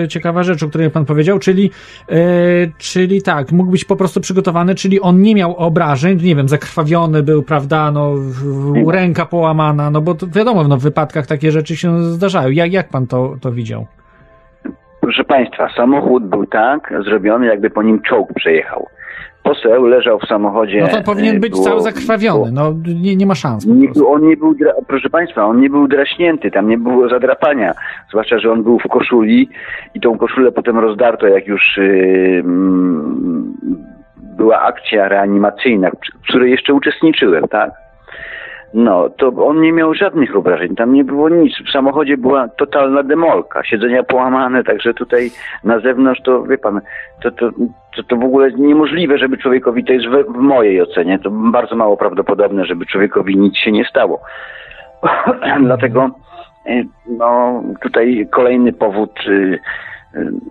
[0.05, 1.71] e, ciekawa rzecz, o której pan powiedział, czyli,
[2.09, 2.17] e,
[2.79, 7.23] czyli tak, mógł być po prostu przygotowany, czyli on nie miał obrażeń, nie wiem, zakrwawiony
[7.23, 11.51] był, prawda, no, w- w- ręka połamana, no bo to wiadomo, no, w wypadkach takie
[11.53, 12.51] rzeczy się zdarzają.
[12.77, 13.87] Jak pan to, to widział?
[15.01, 18.87] Proszę Państwa, samochód był tak zrobiony, jakby po nim czołg przejechał.
[19.43, 20.81] Poseł leżał w samochodzie.
[20.81, 24.29] No to powinien e, być było- cały zakrwawiony, no nie, nie ma szans Nie, on
[24.29, 24.55] nie był,
[24.87, 27.75] proszę Państwa, on nie był draśnięty, tam nie było zadrapania.
[28.11, 29.49] Zwłaszcza, że on był w koszuli
[29.95, 32.43] i tą koszulę potem rozdarto, jak już yy,
[34.37, 37.86] była akcja reanimacyjna, w której jeszcze uczestniczyłem, tak?
[38.75, 41.55] No, to on nie miał żadnych obrażeń, tam nie było nic.
[41.69, 45.31] W samochodzie była totalna demolka, siedzenia połamane, także tutaj
[45.65, 46.81] na zewnątrz to, wie pan,
[47.23, 47.51] to, to,
[47.97, 51.77] to, to w ogóle niemożliwe, żeby człowiekowi, to jest w, w mojej ocenie, to bardzo
[51.77, 54.21] mało prawdopodobne, żeby człowiekowi nic się nie stało.
[55.61, 56.11] Dlatego,
[56.67, 56.87] y,
[57.19, 59.61] no, tutaj kolejny powód, y, y,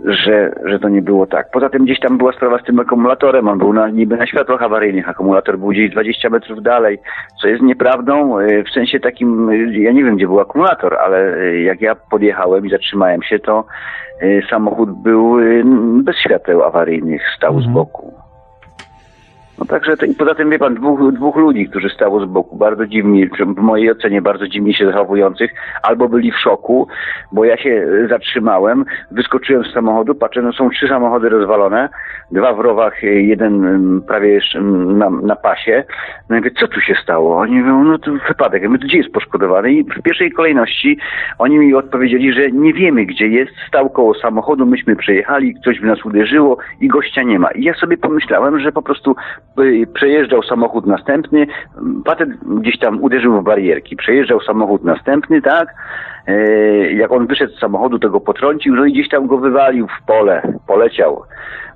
[0.05, 1.51] że, że to nie było tak.
[1.51, 4.61] Poza tym gdzieś tam była sprawa z tym akumulatorem, on był na, niby na światłach
[4.61, 6.99] awaryjnych, akumulator był gdzieś 20 metrów dalej,
[7.41, 11.38] co jest nieprawdą, y, w sensie takim, y, ja nie wiem gdzie był akumulator, ale
[11.38, 13.66] y, jak ja podjechałem i zatrzymałem się, to
[14.49, 15.38] samochód był
[16.03, 17.74] bez świateł awaryjnych, stał z Mhm.
[17.74, 18.24] boku.
[19.60, 22.58] No także to, i poza tym wie pan, dwóch, dwóch ludzi, którzy stało z boku,
[22.58, 25.51] bardzo dziwnie, czy w mojej ocenie bardzo dziwnie się zachowujących,
[25.84, 26.88] albo byli w szoku,
[27.32, 31.89] bo ja się e, zatrzymałem, wyskoczyłem z samochodu, patrzę, no są trzy samochody rozwalone,
[32.32, 35.84] dwa w rowach, e, jeden prawie jeszcze na, na pasie.
[36.30, 37.38] No i mówię, co tu się stało?
[37.38, 38.64] Oni mówią, no to wypadek.
[38.64, 39.74] To gdzie jest poszkodowany?
[39.74, 40.97] I w pierwszej kolejności
[41.39, 45.86] oni mi odpowiedzieli, że nie wiemy, gdzie jest, stał koło samochodu, myśmy przejechali, coś w
[45.86, 47.51] nas uderzyło i gościa nie ma.
[47.51, 49.16] I ja sobie pomyślałem, że po prostu
[49.93, 51.47] przejeżdżał samochód następny,
[52.06, 55.68] patent gdzieś tam uderzył w barierki, przejeżdżał samochód następny, tak?
[56.28, 56.34] E,
[56.91, 60.06] Jak on wyszedł z samochodu, to go potrącił, no i gdzieś tam go wywalił w
[60.06, 61.24] pole, poleciał.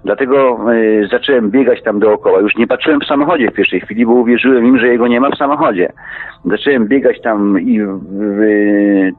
[0.04, 2.39] Dlatego e, zacząłem biegać tam dookoła.
[2.39, 5.30] Już nie patrzyłem w samochodzie w pierwszej chwili, bo uwierzyłem im, że jego nie ma
[5.30, 5.91] w samochodzie.
[6.45, 8.41] Zacząłem biegać tam i w,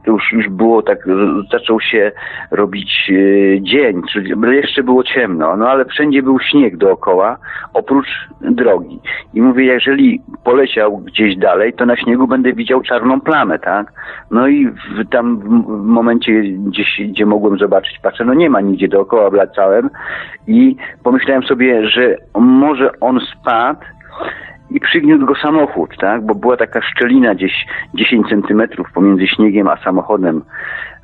[0.05, 1.07] to już, już było tak,
[1.51, 2.11] zaczął się
[2.51, 7.37] robić e, dzień, czyli jeszcze było ciemno, no ale wszędzie był śnieg dookoła,
[7.73, 8.07] oprócz
[8.41, 8.99] drogi.
[9.33, 13.93] I mówię, jeżeli poleciał gdzieś dalej, to na śniegu będę widział czarną plamę, tak?
[14.31, 18.61] No i w, tam w, w momencie gdzieś, gdzie mogłem zobaczyć, patrzę, no nie ma
[18.61, 19.89] nigdzie dookoła, wracałem
[20.47, 20.70] i
[21.03, 23.81] pomyślałem sobie, że może on spadł
[24.71, 26.25] i przygniótł go samochód, tak?
[26.25, 30.41] Bo była taka szczelina gdzieś 10 centymetrów pomiędzy śniegiem a samochodem.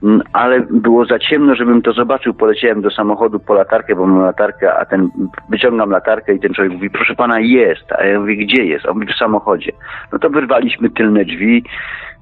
[0.04, 2.34] Mm, Ale było za ciemno, żebym to zobaczył.
[2.34, 5.10] Poleciałem do samochodu po latarkę, bo mam latarkę, a ten
[5.50, 7.92] wyciągam latarkę i ten człowiek mówi, proszę pana, jest.
[7.92, 8.86] A ja mówię, gdzie jest?
[8.86, 9.72] On mówi, w samochodzie.
[10.14, 11.64] No to wyrwaliśmy tylne drzwi,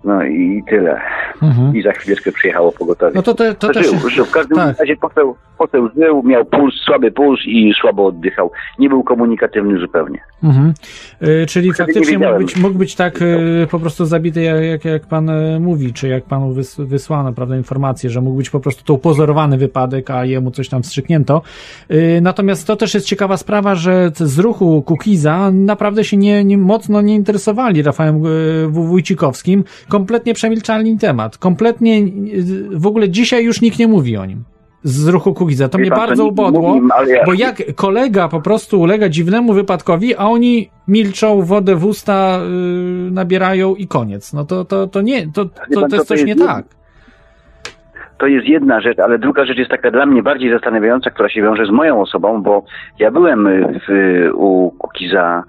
[0.03, 1.01] no i tyle.
[1.43, 1.75] Mhm.
[1.75, 3.11] I za chwileczkę przyjechało pogotowie.
[3.15, 3.87] No to, te, to też...
[3.87, 4.25] żył, żył.
[4.25, 4.79] W każdym tak.
[4.79, 8.51] razie poseł, poseł żył, miał puls, słaby puls i słabo oddychał.
[8.79, 10.19] Nie był komunikatywny zupełnie.
[10.43, 10.73] Mhm.
[11.23, 14.85] Y, czyli Wtedy nie faktycznie mógł być, mógł być tak y, po prostu zabity, jak,
[14.85, 18.59] jak, pan y, mówi, czy jak panu wys, wysłano prawda, informację, że mógł być po
[18.59, 21.41] prostu to upozorowany wypadek, a jemu coś tam wstrzyknięto.
[22.21, 27.01] Natomiast to też jest ciekawa sprawa, że z ruchu Kukiza naprawdę się nie, nie mocno
[27.01, 28.23] nie interesowali Rafałem
[28.71, 29.63] Wójcikowskim.
[29.89, 31.37] Kompletnie przemilczali temat.
[31.37, 32.01] Kompletnie
[32.71, 34.43] w ogóle dzisiaj już nikt nie mówi o nim.
[34.87, 35.69] Z ruchu Kukiza.
[35.69, 36.79] To Wie mnie pan, bardzo ubodło.
[37.25, 42.39] Bo jak kolega po prostu ulega dziwnemu wypadkowi, a oni milczą, wodę w usta
[43.05, 44.33] yy, nabierają i koniec.
[44.33, 46.45] No to, to, to nie, to, to, pan, to to jest coś jest nie jedno.
[46.45, 46.65] tak.
[48.17, 51.41] To jest jedna rzecz, ale druga rzecz jest taka dla mnie bardziej zastanawiająca, która się
[51.41, 52.63] wiąże z moją osobą, bo
[52.99, 53.91] ja byłem y, w,
[54.33, 55.43] u Kukiza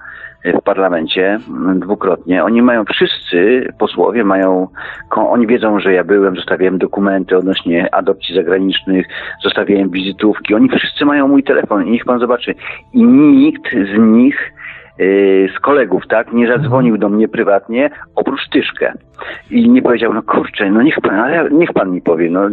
[0.53, 2.45] w parlamencie mm, dwukrotnie.
[2.45, 4.69] Oni mają wszyscy posłowie mają,
[5.17, 9.07] oni wiedzą, że ja byłem, zostawiałem dokumenty odnośnie adopcji zagranicznych,
[9.43, 10.55] zostawiałem wizytówki.
[10.55, 12.55] Oni wszyscy mają mój telefon i niech pan zobaczy.
[12.93, 14.53] I nikt z nich
[15.01, 18.93] y, z kolegów, tak, nie zadzwonił do mnie prywatnie, oprócz Tyszkę.
[19.51, 22.49] I nie powiedział, no kurczę, no niech pan, ale niech pan mi powie, no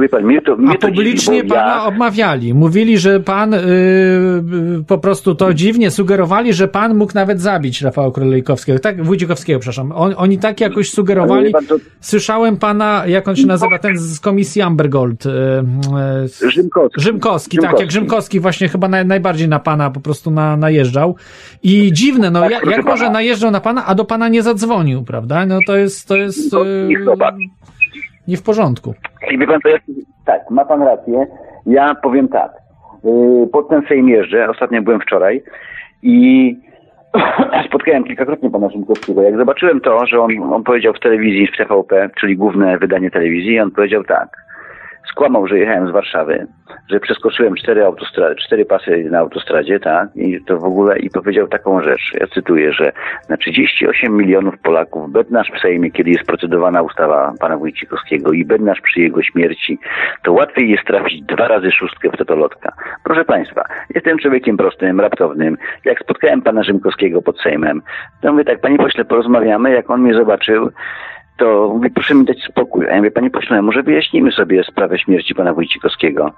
[0.00, 2.54] wie pan, mnie to, mnie A publicznie dziwi, pana ja, obmawiali.
[2.54, 7.82] Mówili, że pan yy, yy, po prostu to dziwnie sugerowali, że pan mógł nawet zabić
[7.82, 8.78] Rafała Królejkowskiego.
[8.78, 9.92] Tak, Wójcikowskiego, przepraszam.
[9.92, 11.52] On, oni tak jakoś sugerowali.
[11.52, 15.24] pan, to Słyszałem pana, jak on się nazywa, ten z komisji Ambergold.
[15.24, 15.32] Yy,
[16.42, 17.00] yy, Rzymkowski.
[17.00, 18.10] Rzymkowski, tak, jak Rzymkowski.
[18.10, 21.16] Rzymkowski właśnie chyba naj, najbardziej na pana po prostu na, najeżdżał.
[21.62, 25.02] I dziwne, no Tak, jak, jak może najeżdżał na pana, a do pana nie zadzwonił,
[25.02, 25.46] prawda?
[25.46, 26.50] No to jest, to jest
[27.04, 27.34] zobacz.
[28.28, 28.94] Nie w porządku.
[29.30, 29.78] I wie pan, to ja,
[30.24, 31.26] tak, ma pan rację.
[31.66, 32.52] Ja powiem tak.
[33.04, 35.42] Yy, pod ten Sejm jeżdżę, ostatnio byłem wczoraj
[36.02, 36.56] i
[37.68, 39.22] spotkałem kilkakrotnie pana Rzymkowskiego.
[39.22, 43.60] Jak zobaczyłem to, że on, on powiedział w telewizji, w TVP, czyli główne wydanie telewizji,
[43.60, 44.28] on powiedział tak.
[45.10, 46.46] Skłamał, że jechałem z Warszawy,
[46.90, 51.48] że przeskoczyłem cztery autostrady, cztery pasy na autostradzie, tak, i to w ogóle, i powiedział
[51.48, 52.92] taką rzecz, ja cytuję, że
[53.28, 58.80] na 38 milionów Polaków, bednarz w Sejmie, kiedy jest procedowana ustawa pana Wójcikowskiego i bednarz
[58.80, 59.78] przy jego śmierci,
[60.22, 62.72] to łatwiej jest trafić dwa razy szóstkę w totolotka.
[63.04, 63.64] Proszę państwa,
[63.94, 65.56] jestem człowiekiem prostym, raptownym.
[65.84, 67.82] Jak spotkałem pana Rzymkowskiego pod Sejmem,
[68.20, 70.70] to mówię tak, panie pośle, porozmawiamy, jak on mnie zobaczył,
[71.40, 72.86] to mówi, proszę mi dać spokój.
[72.86, 76.32] A ja mówię, panie pośle, może wyjaśnimy sobie sprawę śmierci pana Wójcikowskiego.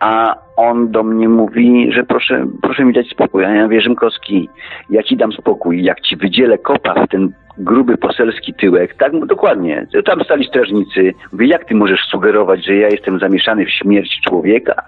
[0.00, 3.44] a on do mnie mówi, że proszę, proszę mi dać spokój.
[3.44, 4.48] A ja mówię, Rzymkowski,
[4.90, 9.86] ja ci dam spokój, jak ci wydzielę kopa w ten gruby poselski tyłek, tak dokładnie,
[10.04, 14.82] tam stali strażnicy, mówię, jak ty możesz sugerować, że ja jestem zamieszany w śmierć człowieka?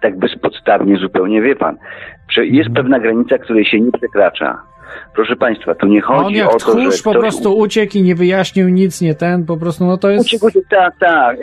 [0.00, 1.76] Tak bezpodstawnie zupełnie, wie pan.
[2.36, 4.71] Jest pewna granica, której się nie przekracza.
[5.14, 7.98] Proszę państwa, tu nie chodzi On jak o to, że tchórz po ktoś prostu uciekł
[7.98, 10.26] i nie wyjaśnił nic, nie ten, po prostu no to jest...
[10.26, 11.36] Uciekł, tak, tak.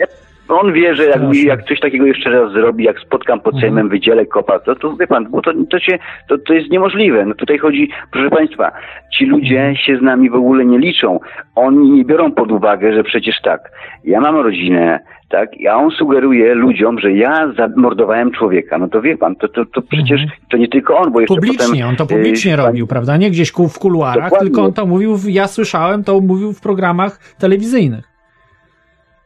[0.50, 4.26] On wie, że jak, jak coś takiego jeszcze raz zrobi, jak spotkam pod Sejmem, wydzielę
[4.26, 5.98] kopa, to, to wie pan, bo to, to, się,
[6.28, 7.24] to, to jest niemożliwe.
[7.26, 8.72] No tutaj chodzi, proszę państwa,
[9.18, 11.20] ci ludzie się z nami w ogóle nie liczą.
[11.54, 13.60] Oni nie biorą pod uwagę, że przecież tak,
[14.04, 18.78] ja mam rodzinę, tak, a on sugeruje ludziom, że ja zamordowałem człowieka.
[18.78, 20.20] No to wie pan, to, to, to przecież
[20.50, 21.88] to nie tylko on, bo jeszcze Publicznie, potem...
[21.88, 23.16] on to publicznie pan- robił, prawda?
[23.16, 24.46] Nie gdzieś w kuluarach, Dokładnie.
[24.48, 28.09] tylko on to mówił, w- ja słyszałem, to mówił w programach telewizyjnych.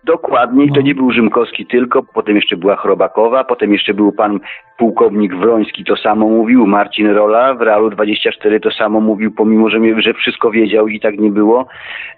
[0.05, 0.81] Dokładnie, i to No.
[0.83, 4.41] nie był Rzymkowski tylko, potem jeszcze była Chrobakowa, potem jeszcze był pan
[4.79, 9.79] pułkownik Wroński, to samo mówił, Marcin Rola w Realu 24 to samo mówił, pomimo, że,
[9.81, 11.67] mnie, że wszystko wiedział i tak nie było.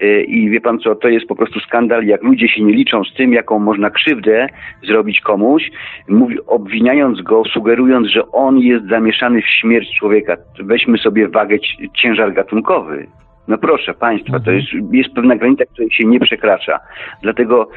[0.01, 3.05] Yy, I wie pan co, to jest po prostu skandal, jak ludzie się nie liczą
[3.05, 4.47] z tym, jaką można krzywdę
[4.83, 5.71] zrobić komuś,
[6.09, 10.37] mówi, obwiniając go, sugerując, że on jest zamieszany w śmierć człowieka.
[10.61, 13.07] Weźmy sobie wagę ci- ciężar gatunkowy.
[13.49, 16.81] No proszę Państwa, to jest, jest pewna granica, której się nie przekracza.
[17.23, 17.69] Dlatego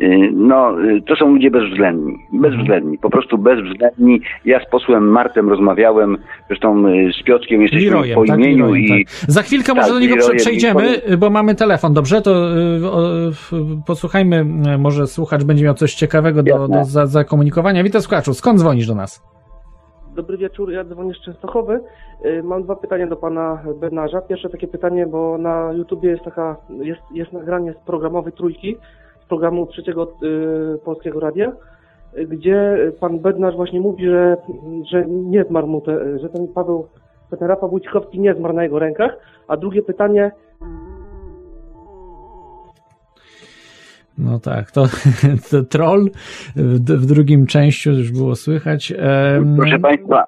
[0.00, 2.18] y, no, y, to są ludzie bezwzględni.
[2.32, 4.20] Bezwzględni, po prostu bezwzględni.
[4.44, 6.18] Ja z posłem Martem rozmawiałem,
[6.48, 8.38] zresztą y, z Piotrkiem jesteśmy Leroyem, po tak?
[8.38, 9.14] imieniu Leroyem, i tak.
[9.28, 12.22] Za chwilkę Tak, może do niego i przejdziemy, bo mamy telefon, dobrze?
[12.22, 12.48] To
[13.86, 14.44] posłuchajmy,
[14.78, 17.84] może słuchacz będzie miał coś ciekawego do, do za, zakomunikowania.
[17.84, 19.35] Witaj słuchaczu, skąd dzwonisz do nas?
[20.16, 21.80] Dobry wieczór, ja dzwonię z Częstochowy.
[22.24, 24.20] Y, Mam dwa pytania do pana Bednarza.
[24.20, 28.76] Pierwsze takie pytanie, bo na YouTubie jest taka, jest, jest nagranie z programowej trójki,
[29.24, 30.12] z programu trzeciego
[30.74, 31.52] y, Polskiego Radia,
[32.28, 34.36] gdzie pan Bednarz właśnie mówi, że,
[34.90, 36.86] że nie zmarł mu, te, że ten Paweł,
[37.30, 39.16] ten Rafał Wójcikowski nie zmarł na jego rękach.
[39.48, 40.30] A drugie pytanie,
[44.18, 44.86] No tak, to,
[45.50, 46.10] to troll
[46.56, 48.92] w, w drugim częściu już było słychać.
[48.92, 50.24] Em, proszę Państwa,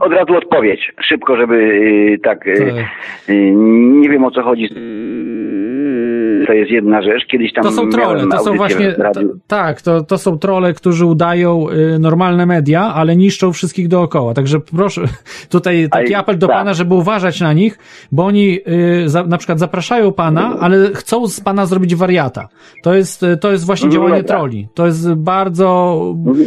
[0.00, 3.52] od razu odpowiedź, szybko, żeby y, tak, y, to- y,
[4.00, 4.68] nie wiem o co chodzi.
[6.50, 8.96] To jest jedna rzecz, kiedyś tam To są trole, to są właśnie,
[9.46, 14.34] tak, to, to są trole, którzy udają y, normalne media, ale niszczą wszystkich dookoła.
[14.34, 15.02] Także proszę,
[15.50, 16.56] tutaj taki Ale- apel do tak.
[16.56, 17.78] pana, żeby uważać na nich,
[18.12, 18.58] bo oni
[19.04, 22.48] y, za, na przykład zapraszają pana, ale chcą z pana zrobić wariata.
[22.82, 24.36] To jest, y, to jest właśnie No działanie dobra.
[24.36, 24.68] troli.
[24.74, 26.00] To jest bardzo,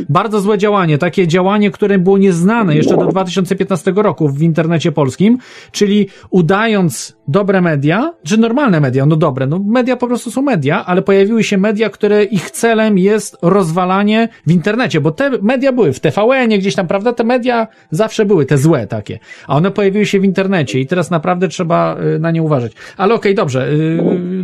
[0.10, 0.98] bardzo złe działanie.
[0.98, 5.38] Takie działanie, które było nieznane jeszcze do 2015 roku w internecie polskim,
[5.72, 10.84] czyli udając dobre media, czy normalne media, no dobre, no media po prostu są media,
[10.86, 15.94] ale pojawiły się media, które ich celem jest rozwalanie w internecie, bo te media były
[15.94, 17.14] w TVN-ie gdzieś tam, prawda?
[17.14, 21.12] Te media zawsze były, te złe takie, a one pojawiły się w internecie i teraz
[21.12, 22.72] naprawdę trzeba y, na nie uważać.
[22.98, 23.98] Ale okej, dobrze, y,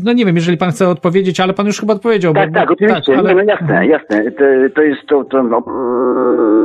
[0.04, 2.34] no nie wiem, jeżeli pan chce odpowiedzieć, ale pan już chyba odpowiedział.
[2.34, 3.18] Tak, bo, tak, oczywiście.
[3.18, 4.32] ale- Nie, no jasne, jasne.
[4.32, 4.44] To,
[4.76, 5.62] to jest to, to no,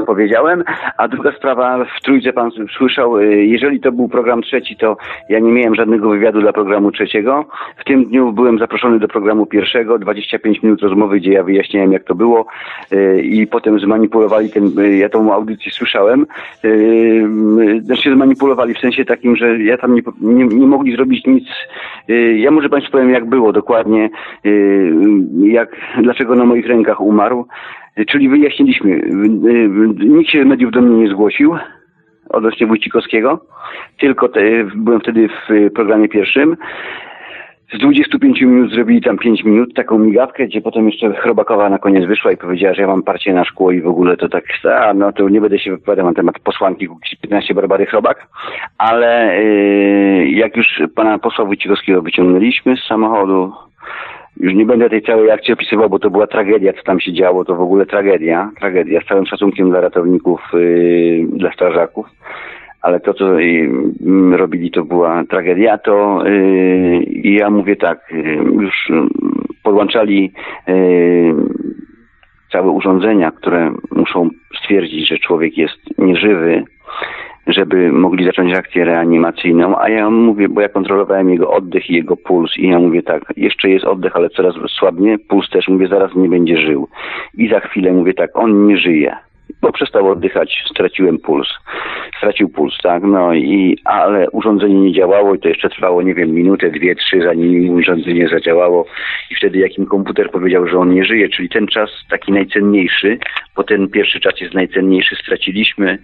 [0.07, 0.65] powiedziałem.
[0.99, 4.97] A druga sprawa, w trójce pan słyszał, y, jeżeli to był program trzeci, to
[5.29, 7.45] ja nie miałem żadnego wywiadu dla programu trzeciego.
[7.79, 12.05] W tym dniu byłem zaproszony do programu pierwszego, 25 minut rozmowy, gdzie ja wyjaśniałem, jak
[12.05, 12.47] to było
[12.93, 16.27] y, i potem zmanipulowali ten, y, ja tą audycję słyszałem,
[16.65, 21.49] y, znaczy zmanipulowali w sensie takim, że ja tam nie, nie, nie mogli zrobić nic.
[22.37, 24.11] Ja może Państwu powiem, jak było dokładnie,
[25.43, 27.47] jak, dlaczego na moich rękach umarł.
[28.09, 29.01] Czyli wyjaśniliśmy,
[29.97, 31.57] nikt się z mediów do mnie nie zgłosił
[32.29, 33.47] odnośnie Wójcikowskiego,
[34.01, 34.41] tylko te,
[34.75, 36.57] byłem wtedy w programie pierwszym.
[37.75, 42.05] Z 25 minut zrobili tam 5 minut, taką migawkę, gdzie potem jeszcze Chrobakowa na koniec
[42.05, 44.45] wyszła i powiedziała, że ja mam parcie na szkło i w ogóle to tak,
[44.81, 48.27] a no to nie będę się wypowiadał na temat posłanki Kukiz 15 Barbary Chrobak,
[48.79, 53.53] ale yy, jak już pana posła Wójcikowskiego wyciągnęliśmy z samochodu,
[54.41, 57.45] już nie będę tej całej akcji opisywał, bo to była tragedia, co tam się działo,
[57.45, 62.07] to w ogóle tragedia, tragedia, z całym szacunkiem dla ratowników, yy, dla strażaków
[62.85, 63.71] ale to, co y,
[64.07, 68.17] mm, robili, to była tragedia, to y, ja mówię tak, y,
[68.63, 68.93] już
[69.63, 70.33] podłączali
[72.53, 74.29] całe urządzenia, które muszą
[74.59, 76.65] stwierdzić, że człowiek jest nieżywy,
[77.47, 82.17] żeby mogli zacząć akcję reanimacyjną, a ja mówię, bo ja kontrolowałem jego oddech i jego
[82.17, 86.15] puls i ja mówię tak, jeszcze jest oddech, ale coraz słabnie, puls też, mówię, zaraz
[86.15, 86.89] nie będzie żył.
[87.35, 89.17] I za chwilę mówię tak, on nie żyje.
[89.61, 91.49] Bo przestał oddychać, straciłem puls.
[92.19, 96.31] Stracił puls, tak, no i, ale urządzenie nie działało i to jeszcze trwało, nie wiem,
[96.31, 98.87] minutę, dwie, trzy, zanim urządzenie zadziałało
[99.31, 103.19] i wtedy jakim komputer powiedział, że on nie żyje, czyli ten czas taki najcenniejszy,
[103.57, 105.99] bo ten pierwszy czas jest najcenniejszy, straciliśmy,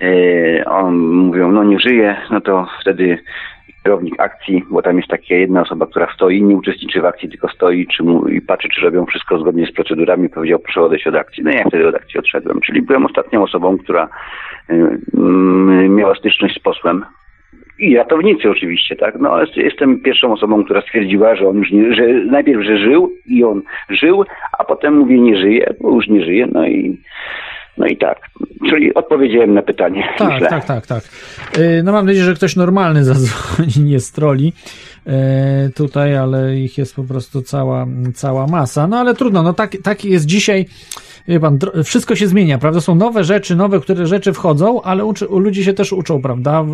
[0.00, 3.18] e, on mówią, no nie żyje, no to wtedy
[3.82, 7.48] kierownik akcji, bo tam jest taka jedna osoba, która stoi, nie uczestniczy w akcji, tylko
[7.48, 11.14] stoi czy mu, i patrzy, czy robią wszystko zgodnie z procedurami, powiedział, proszę odejść od
[11.14, 11.44] akcji.
[11.44, 14.08] No i ja wtedy od akcji odszedłem, czyli byłem ostatnią osobą, która
[14.70, 17.04] y, y, miała styczność z posłem.
[17.78, 21.94] I ratownicy oczywiście, tak, no ale jestem pierwszą osobą, która stwierdziła, że on już nie,
[21.94, 24.24] że najpierw, że żył i on żył,
[24.58, 26.98] a potem mówię, nie żyje, bo już nie żyje, no i
[27.78, 28.20] no i tak,
[28.70, 30.04] czyli odpowiedziałem na pytanie.
[30.18, 30.48] Tak, myślę.
[30.48, 31.04] tak, tak, tak.
[31.58, 34.52] Y, No mam nadzieję, że ktoś normalny zadzwoni, nie stroli
[35.06, 38.86] e, tutaj, ale ich jest po prostu cała, cała masa.
[38.86, 40.66] No ale trudno, no tak, tak jest dzisiaj.
[41.28, 42.80] Wie pan, wszystko się zmienia, prawda?
[42.80, 46.64] Są nowe rzeczy, nowe, które rzeczy wchodzą, ale uczy, ludzie się też uczą, prawda?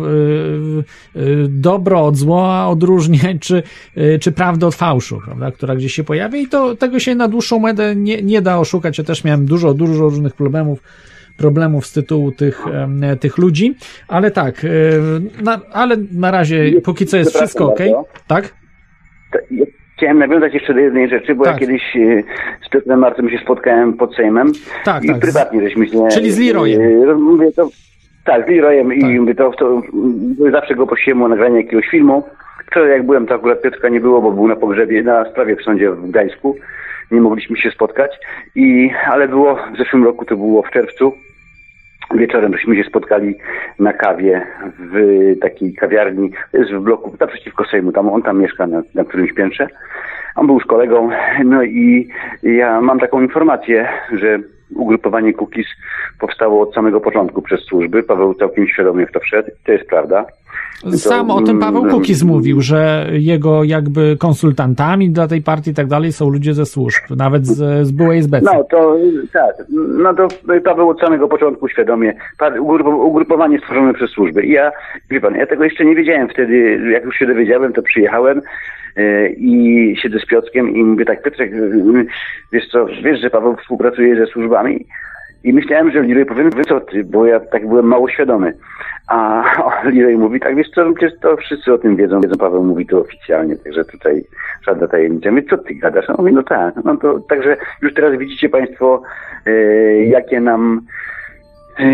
[1.15, 3.63] Y, Dobro od zła odróżniać, czy,
[3.97, 5.51] y, czy prawdę od fałszu, prawda?
[5.51, 8.97] Która gdzieś się pojawia i to tego się na dłuższą metę nie, nie da oszukać.
[8.97, 10.79] Ja też miałem dużo, dużo różnych problemów
[11.37, 12.65] problemów z tytułu tych,
[13.19, 13.75] tych ludzi,
[14.07, 15.01] ale tak, y,
[15.43, 17.79] na, ale na razie póki co jest wszystko ok,
[18.27, 18.53] tak?
[19.97, 21.53] Chciałem nawiązać jeszcze do jednej rzeczy, bo Tak.
[21.53, 22.23] ja kiedyś e,
[22.65, 24.51] z Piotrem Marcem się spotkałem pod Sejmem
[24.85, 25.19] Tak, i tak.
[25.19, 26.07] prywatnie żeśmy się...
[26.11, 26.81] Czyli z Leroyem.
[27.09, 27.69] e, Mówię to,
[28.25, 28.97] tak, z Leroyem Tak.
[28.97, 29.81] i mówię to, to
[30.51, 32.23] zawsze go prosiłem o nagranie jakiegoś filmu.
[32.67, 35.61] Wczoraj jak byłem, to akurat Piotrka nie było, bo był na pogrzebie, na sprawie w
[35.63, 36.55] sądzie w Gdańsku.
[37.11, 38.11] Nie mogliśmy się spotkać,
[38.55, 41.13] i, ale było w zeszłym roku, to było w czerwcu,
[42.17, 43.35] Wieczorem żeśmy się spotkali
[43.79, 44.47] na kawie
[44.79, 44.95] w
[45.41, 49.67] takiej kawiarni, jest w bloku naprzeciwko Sejmu, tam on tam mieszka na, na którymś piętrze.
[50.35, 51.09] On był z kolegą,
[51.45, 52.09] no i
[52.43, 54.39] ja mam taką informację, że
[54.75, 55.67] ugrupowanie Cookies
[56.19, 58.03] powstało od samego początku przez służby.
[58.03, 60.25] Paweł całkiem świadomie w to wszedł, to jest prawda.
[60.83, 65.73] Sam o tym Paweł mm, Kukiz mówił, że jego jakby konsultantami dla tej partii i
[65.73, 68.45] tak dalej są ludzie ze służb, nawet z, z byłej SBC.
[68.45, 68.97] No to
[69.33, 69.55] tak,
[69.97, 70.27] no to
[70.63, 72.13] Paweł od samego początku świadomie,
[72.85, 74.43] ugrupowanie stworzone przez służby.
[74.43, 74.71] I ja,
[75.09, 78.41] wie pan, ja tego jeszcze nie wiedziałem wtedy, jak już się dowiedziałem, to przyjechałem
[78.97, 81.57] e, i siedzę z Piotrkiem i mówię tak, Piotrek, e,
[82.51, 84.85] wiesz co, wiesz, że Paweł współpracuje ze służbami?
[85.45, 88.53] I myślałem, że Leroy powie, wy co ty, bo ja tak byłem mało świadomy.
[89.07, 89.43] A
[89.93, 92.99] Leroy mówi, tak wiesz co, przecież to wszyscy o tym wiedzą, wiedzą, Paweł mówi to
[92.99, 94.23] oficjalnie, także tutaj
[94.67, 95.31] żadna tajemnica.
[95.31, 96.09] Mówię, co ty gadasz?
[96.09, 99.01] On mówi, no tak, no to także już teraz widzicie Państwo,
[99.45, 99.51] e,
[100.05, 100.81] jakie nam
[101.79, 101.85] e,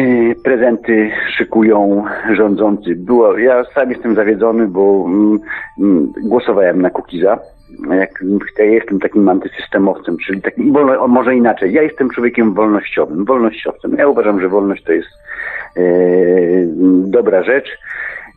[0.44, 2.04] prezenty szykują
[2.34, 2.96] rządzący.
[2.96, 5.40] Było, ja sam jestem zawiedzony, bo mm,
[5.80, 7.40] mm, głosowałem na Kukiza.
[7.90, 8.24] Jak,
[8.60, 10.76] ja jestem takim antysystemowcem, czyli takim,
[11.08, 13.96] może inaczej, ja jestem człowiekiem wolnościowym, wolnościowcem.
[13.98, 15.10] Ja uważam, że wolność to jest
[15.78, 15.82] e,
[17.06, 17.78] dobra rzecz.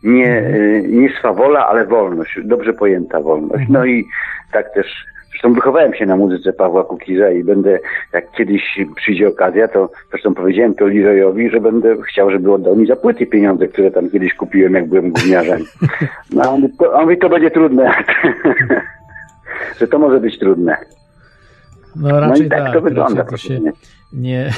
[0.03, 3.65] Nie, e, nie swawola, ale wolność, dobrze pojęta wolność.
[3.69, 4.05] No i
[4.51, 5.05] tak też
[5.35, 7.79] Zresztą wychowałem się na muzyce Pawła Kukiza i będę,
[8.13, 12.87] jak kiedyś przyjdzie okazja, to zresztą powiedziałem to Leroyowi, że będę chciał, żeby oddał mi
[12.87, 15.61] za płyty pieniądze, które tam kiedyś kupiłem, jak byłem gówniarzem.
[16.33, 17.93] No, on mówi, to, on mówi, to będzie trudne.
[19.79, 20.77] że to może być trudne.
[21.95, 23.59] No raczej i tak tak, to wygląda, to się
[24.15, 24.49] nie...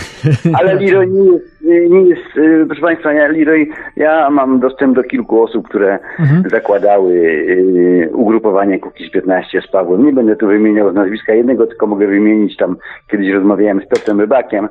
[0.59, 5.03] Ale Leroy nie jest, nie jest, y, proszę Państwa, ja, Leroy, ja mam dostęp do
[5.03, 6.43] kilku osób, które Mhm.
[6.49, 10.05] zakładały y, ugrupowanie Kukiz 15 z Pawłem.
[10.05, 12.77] Nie będę tu wymieniał nazwiska jednego, tylko mogę wymienić tam,
[13.11, 14.67] kiedyś rozmawiałem z Piotrem Rybakiem,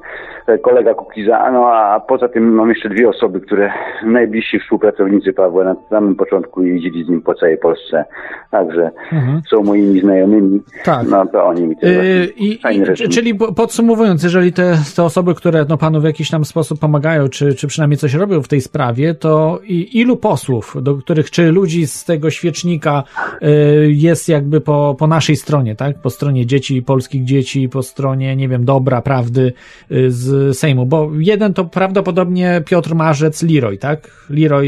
[0.47, 3.73] e, kolega Kukiza, no a poza tym mam jeszcze dwie osoby, które
[4.05, 8.05] najbliżsi współpracownicy Pawła na samym początku jeździli z nim po całej Polsce.
[8.51, 9.41] Także Mhm.
[9.51, 10.61] są moimi znajomymi.
[10.85, 11.07] Tak.
[11.11, 15.35] No to oni mi też Yy, I, i, czyli po- podsumowując, jeżeli te, te osoby,
[15.35, 18.61] które no, panu w jakiś tam sposób pomagają, czy, czy przynajmniej coś robią w tej
[18.61, 23.03] sprawie, to i, ilu posłów, do których, czy ludzi z tego świecznika
[23.43, 25.99] y, jest jakby po, po naszej stronie, tak?
[25.99, 29.53] Po stronie dzieci, polskich dzieci, po stronie, nie wiem, dobra, prawdy
[29.93, 34.27] y, z Sejmu, bo jeden to prawdopodobnie Piotr Marzec, Leroy, tak?
[34.31, 34.67] Leroy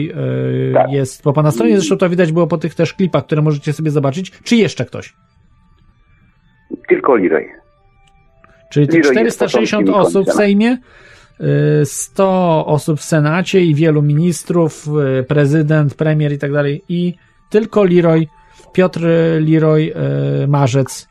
[0.70, 0.92] y, Tak.
[0.92, 3.90] jest po pana stronie, zresztą to widać było po tych też klipach, które możecie sobie
[3.90, 5.14] zobaczyć, czy jeszcze ktoś?
[6.88, 7.67] Tylko Leroy.
[8.70, 10.32] Czyli te Leroy jest 460 początkiem i osób w.
[10.36, 10.78] Sejmie,
[11.40, 11.44] y,
[11.84, 14.86] 100 osób w Senacie i wielu ministrów,
[15.20, 16.82] y, prezydent, premier i tak dalej.
[16.88, 17.14] I
[17.50, 18.26] tylko Leroy,
[18.72, 19.00] Piotr
[19.40, 19.92] Leroy
[20.44, 21.08] y, Marzec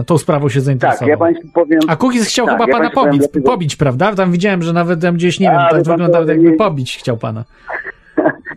[0.00, 1.08] y, tą sprawą się Tak, zainteresował.
[1.08, 1.80] ja Państwu powiem...
[1.88, 4.14] A Kukiz chciał Tak, chyba ja pana pobić, dlatego- pobić, prawda?
[4.14, 7.16] Tam widziałem, że nawet tam gdzieś, nie A, wiem, tak to jakby nie- pobić chciał
[7.16, 7.44] pana.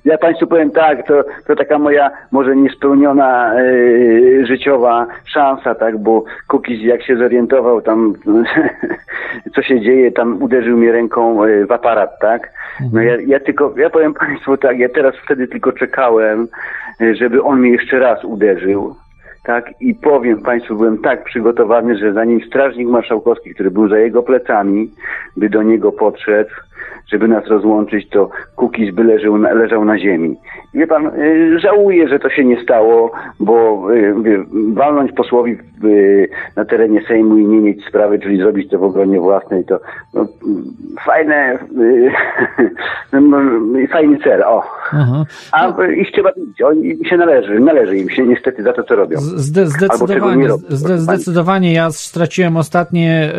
[0.05, 6.23] Ja Państwu powiem tak, to, to taka moja może niespełniona e, życiowa szansa, tak, bo
[6.47, 8.13] Kukiz jak się zorientował tam,
[9.55, 12.51] co się dzieje, tam uderzył mnie ręką e, w aparat, tak.
[12.93, 16.47] No ja, ja tylko, ja powiem Państwu tak, ja teraz wtedy tylko czekałem,
[17.01, 18.95] e, żeby on mnie jeszcze raz uderzył.
[19.43, 24.23] Tak, i powiem Państwu, byłem tak przygotowany, że zanim strażnik marszałkowski, który był za jego
[24.23, 24.91] plecami,
[25.37, 26.49] by do niego podszedł,
[27.11, 30.37] żeby nas rozłączyć, to Kukiz by leżał na, leżał na ziemi.
[30.73, 34.43] Wie pan, y, żałuję, że to się nie stało, bo y, wie,
[34.73, 39.19] walnąć posłowi y, na terenie Sejmu i nie mieć sprawy, czyli zrobić to w obronie
[39.19, 39.79] własnej, to
[40.13, 40.27] no,
[41.05, 42.11] fajne, y,
[43.21, 43.37] no,
[43.91, 44.63] fajny cel, o.
[44.91, 45.25] Aha.
[45.51, 49.17] A ich trzeba bić, oni się należy, należy im się niestety za to, co robią.
[49.19, 50.65] Zde, zdecydowanie, nie robią.
[50.69, 53.31] zde, zdecydowanie ja straciłem ostatnie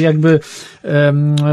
[0.00, 0.40] jakby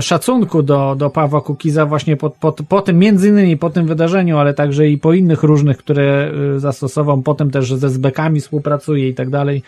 [0.01, 4.37] szacunku do, do Pawła Kukiza właśnie po, po, po tym, między innymi po tym wydarzeniu,
[4.37, 9.13] ale także i po innych różnych, które e, zastosował, potem też ze zbekami współpracuje i
[9.13, 9.63] tak dalej.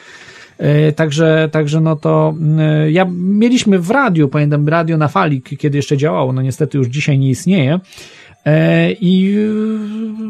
[0.58, 5.78] E, Także, także no to mm, ja mieliśmy w radiu, pamiętam radio na fali, kiedy
[5.78, 7.80] jeszcze działało, no niestety już dzisiaj nie istnieje.
[8.48, 9.38] E, I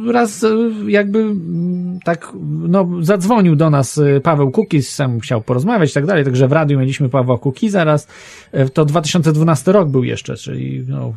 [0.08, 0.48] e, raz e,
[0.88, 2.32] jakby mm, tak,
[2.68, 6.80] no, zadzwonił do nas Paweł Kukiz, sam chciał porozmawiać i tak dalej, także w radiu
[6.80, 8.08] mieliśmy Pawła Kukiza raz,
[8.52, 11.14] E, to 2012 rok był jeszcze, czyli no,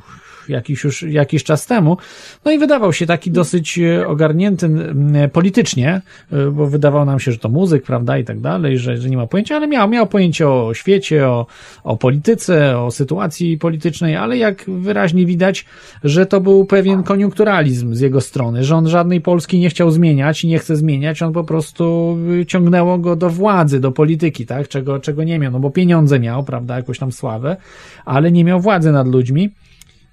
[0.48, 1.96] jakiś już jakiś czas temu.
[2.44, 4.70] No i wydawał się taki dosyć ogarnięty
[5.32, 6.00] politycznie,
[6.52, 9.26] bo wydawało nam się, że to muzyk, prawda, i tak dalej, że, że nie ma
[9.26, 11.46] pojęcia, ale miał, miał pojęcie o świecie, o,
[11.84, 15.64] o polityce, o sytuacji politycznej, ale jak wyraźnie widać,
[16.04, 20.44] że to był pewien koniunkturalizm z jego strony, że on żadnej Polski nie chciał zmieniać
[20.44, 24.68] i nie chce zmieniać, on po prostu y, ciągnęło go do władzy, do polityki, tak,
[24.68, 27.56] czego, czego nie miał, no bo pieniądze miał, prawda, jakąś tam sławę,
[28.04, 29.50] ale nie miał władzy nad ludźmi.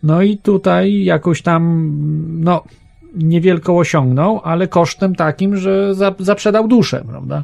[0.03, 1.91] No i tutaj jakoś tam,
[2.39, 2.63] no,
[3.15, 7.43] niewielką osiągnął, ale kosztem takim, że za, zaprzedał duszę, prawda?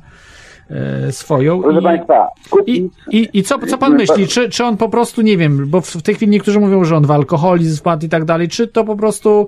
[0.69, 1.61] E, swoją.
[1.61, 2.27] Proszę I, Państwa,
[2.65, 4.27] i, i, i co, co pan myśli?
[4.27, 6.95] Czy, czy on po prostu, nie wiem, bo w w tej chwili niektórzy mówią, że
[6.97, 9.47] on w alkoholizm wpadł i tak dalej, czy to po prostu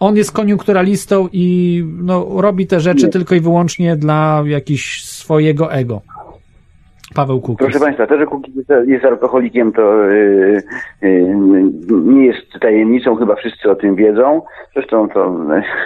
[0.00, 3.12] on jest koniunkturalistą i no, robi te rzeczy Nie.
[3.12, 6.02] tylko i wyłącznie dla jakiś swojego ego?
[7.14, 7.58] Paweł Kukiz.
[7.58, 8.54] Proszę Państwa, to, że Kukiz
[8.86, 10.62] jest, alkoholikiem, to yy,
[11.02, 11.34] yy,
[11.90, 14.42] nie jest tajemnicą, chyba wszyscy o tym wiedzą.
[14.74, 15.36] Zresztą to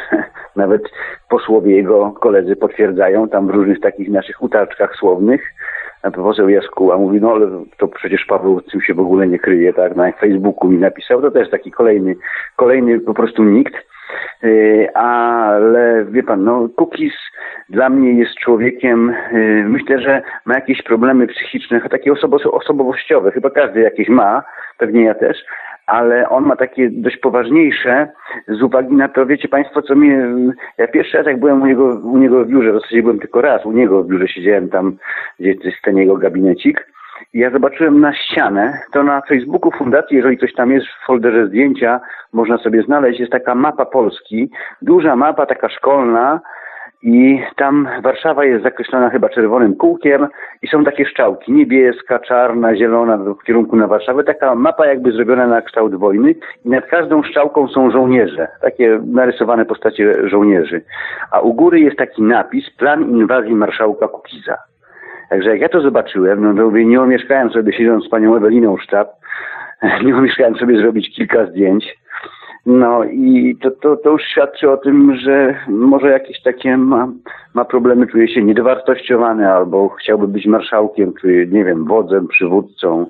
[0.57, 0.83] nawet
[1.29, 5.55] posłowie jego koledzy potwierdzają tam w różnych takich naszych utarczkach słownych.
[6.03, 7.47] A poseł Jaskuła mówi, no ale
[7.79, 9.97] to przecież Paweł tym się w ogóle nie kryje, tak?
[9.97, 12.17] Na Facebooku mi napisał, to też taki kolejny,
[12.57, 13.75] kolejny po prostu nikt.
[14.43, 17.15] Yy, ale wie pan, no Kukiz
[17.69, 23.51] dla mnie jest człowiekiem, yy, myślę, że ma jakieś problemy psychiczne, takie osobo- osobowościowe, chyba
[23.51, 24.43] każdy jakieś ma,
[24.79, 25.45] pewnie ja też,
[25.87, 28.09] ale on ma takie dość poważniejsze
[28.49, 30.27] z uwagi na to, wiecie Państwo, co mnie,
[30.79, 33.41] ja pierwszy raz jak byłem u niego, u niego w biurze, w zasadzie byłem tylko
[33.41, 34.97] raz u niego w biurze, siedziałem tam,
[35.41, 36.87] gdzie jest ten jego gabinecik,
[37.35, 42.01] ja zobaczyłem na ścianę, to na Facebooku Fundacji, jeżeli coś tam jest w folderze zdjęcia,
[42.33, 44.51] można sobie znaleźć, jest taka mapa Polski,
[44.83, 46.41] duża mapa, taka szkolna
[47.03, 50.29] i tam Warszawa jest zakreślona chyba czerwonym kółkiem
[50.63, 55.47] i są takie szczałki, niebieska, czarna, zielona w kierunku na Warszawę, taka mapa jakby zrobiona
[55.47, 56.35] na kształt wojny
[56.65, 60.83] i nad każdą szczałką są żołnierze, takie narysowane postacie żołnierzy,
[61.31, 64.59] a u góry jest taki napis, plan inwazji marszałka Kukiza.
[65.29, 68.77] Także jak ja to zobaczyłem, no to mówię, nie omieszkałem sobie, siedząc z panią Eweliną
[68.77, 69.09] sztab,
[70.05, 71.99] nie omieszkałem sobie zrobić kilka zdjęć.
[72.67, 77.09] No i to, to, to już świadczy o tym, że może jakieś takie ma,
[77.55, 83.07] ma problemy, czuje się niedowartościowany albo chciałby być marszałkiem, czy nie wiem, wodzem, przywódcą.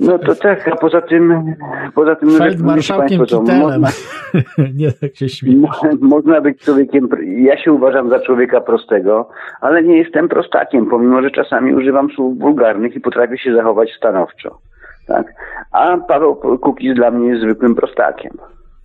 [0.00, 1.54] No to tak, a poza tym,
[1.94, 3.62] poza tym, no, Feldmarszałkiem państwo, to Kittelem.
[3.80, 3.88] można,
[4.78, 5.56] nie, tak się śmieję.
[5.58, 5.70] Mo-
[6.00, 9.28] Można być człowiekiem, ja się uważam za człowieka prostego,
[9.60, 14.58] ale nie jestem prostakiem, pomimo że czasami używam słów wulgarnych i potrafię się zachować stanowczo.
[15.06, 15.26] Tak?
[15.72, 18.32] A Paweł Kukiz dla mnie jest zwykłym prostakiem.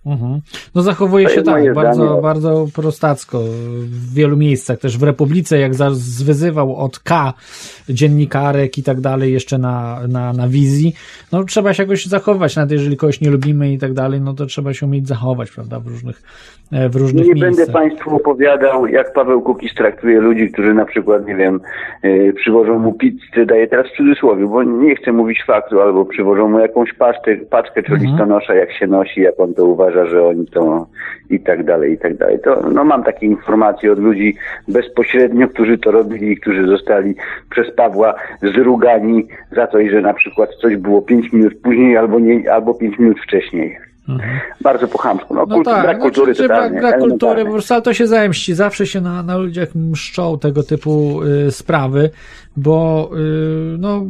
[0.06, 0.40] Mhm.
[0.74, 2.22] No zachowuje się tak, bardzo, zdanie.
[2.22, 3.38] bardzo prostacko
[3.84, 7.32] w wielu miejscach, też w Republice, jak zwyzywał od K
[7.88, 10.94] dziennikarek i tak dalej jeszcze na, na, na wizji,
[11.32, 14.46] no trzeba się jakoś zachować, nawet jeżeli kogoś nie lubimy i tak dalej, no to
[14.46, 16.22] trzeba się umieć zachować, prawda, w różnych,
[16.72, 17.56] e, w różnych Nie miejscach.
[17.56, 21.60] będę Państwu opowiadał, jak Paweł Kukiz traktuje ludzi, którzy na przykład, nie wiem,
[22.02, 26.48] yy, przywożą mu pizzę, daję teraz w cudzysłowie, bo nie chcę mówić faktu, albo przywożą
[26.48, 28.10] mu jakąś paczkę, paczkę czy Mhm.
[28.10, 30.86] listonosza, jak się nosi, jak on to uważa, że oni to
[31.30, 32.38] i tak dalej, i tak dalej.
[32.44, 34.36] To, no mam takie informacje od ludzi
[34.68, 37.14] bezpośrednio, którzy to robili i którzy zostali
[37.50, 42.52] przez Pawła zrugani za to, że na przykład coś było pięć minut później albo nie,
[42.52, 43.78] albo pięć minut wcześniej.
[44.60, 45.34] Bardzo po chamsku.
[45.34, 48.06] No, No kult, tak, brak kultury no, brak, totalnie, brak kultury, po prostu, to się
[48.06, 48.54] zemści.
[48.54, 52.10] Zawsze się na, na ludziach mszczą tego typu y, sprawy,
[52.56, 53.10] bo
[53.74, 54.06] y, no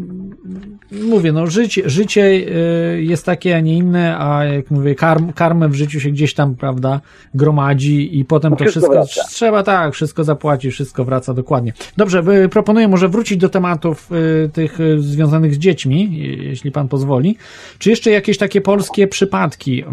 [1.02, 5.68] mówię, no życie, życie y, jest takie, a nie inne, a jak mówię, karm, karmę
[5.68, 7.00] w życiu się gdzieś tam, prawda,
[7.34, 11.72] gromadzi i potem to Wszystko wszystko trzeba, tak, wszystko zapłacić, wszystko wraca dokładnie.
[11.96, 17.36] Dobrze, proponuję może wrócić do tematów y, tych związanych z dziećmi, jeśli pan pozwoli.
[17.78, 19.84] Czy jeszcze jakieś takie polskie przypadki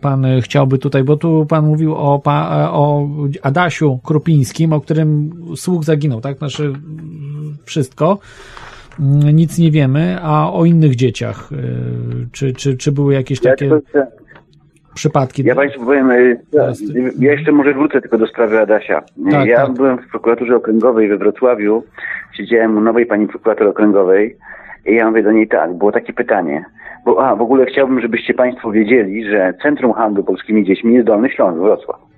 [0.00, 2.22] pan chciałby tutaj, bo tu pan mówił o,
[2.70, 3.08] o
[3.42, 6.38] Adasiu Krupińskim, o którym słuch zaginął, tak?
[6.38, 6.72] Znaczy
[7.64, 7.99] wszystko.
[8.08, 11.52] Y, Nic nie wiemy, a o innych dzieciach.
[11.52, 11.56] y,
[12.32, 13.80] Czy, czy, czy były jakieś Ja, takie tylko
[14.94, 15.44] przypadki?
[15.44, 16.40] ja Państwu powiem, y,
[17.18, 19.02] ja jeszcze może wrócę tylko do sprawy Adasia.
[19.30, 19.72] Tak, ja tak.
[19.74, 21.84] byłem w prokuraturze okręgowej we Wrocławiu,
[22.36, 24.36] siedziałem u nowej pani prokurator okręgowej
[24.86, 26.64] i ja mówię do niej tak, było takie pytanie,
[27.04, 31.30] bo a, w ogóle chciałbym, żebyście Państwo wiedzieli, że Centrum Handlu Polskimi Dziećmi jest Dolny
[31.30, 32.09] Śląsk, Wrocław.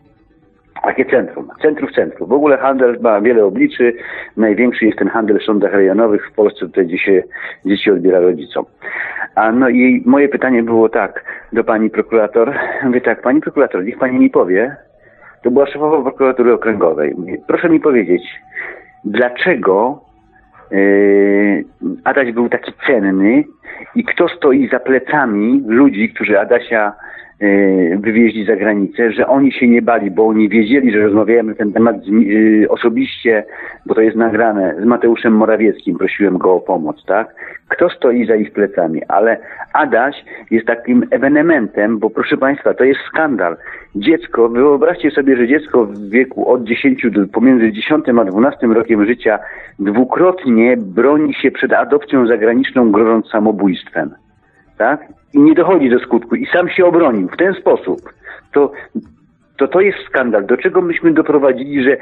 [0.83, 2.29] Takie centrum, centrum w centrum.
[2.29, 3.93] W ogóle handel ma wiele obliczy.
[4.37, 7.23] Największy jest ten handel w sądach rejonowych w Polsce, tutaj gdzie się
[7.65, 8.65] dzieci odbiera rodzicom.
[9.35, 12.55] A no i moje pytanie było tak do pani prokurator.
[12.85, 14.77] Mówię tak, pani prokurator, niech pani mi powie,
[15.43, 17.15] to była szefowa prokuratury okręgowej.
[17.19, 18.23] Mówię, Proszę mi powiedzieć,
[19.05, 20.01] dlaczego
[20.71, 21.65] yy,
[22.05, 23.45] Adaś był taki cenny
[23.95, 26.93] i kto stoi za plecami ludzi, którzy Adasia
[27.97, 31.73] wywieźli za granicę, że oni się nie bali, bo oni wiedzieli, że rozmawiałem na ten
[31.73, 33.45] temat z, yy, osobiście,
[33.87, 37.35] bo to jest nagrane, z Mateuszem Morawieckim, prosiłem go o pomoc, tak?
[37.69, 39.03] Kto stoi za ich plecami?
[39.09, 39.39] Ale
[39.73, 43.57] Adaś jest takim ewenementem, bo proszę Państwa, to jest skandal.
[43.97, 49.07] Dziecko, wyobraźcie sobie, że dziecko w wieku od 10 do pomiędzy 10 a 12 rokiem
[49.07, 49.39] życia
[49.79, 54.11] dwukrotnie broni się przed adopcją zagraniczną, grożąc samobójstwem.
[54.79, 55.22] Tak?
[55.35, 56.35] I nie dochodzi do skutku.
[56.35, 58.01] I sam się obronił w ten sposób.
[58.53, 58.73] To,
[59.57, 60.47] to, to jest skandal.
[60.47, 61.97] Do czego myśmy doprowadzili, że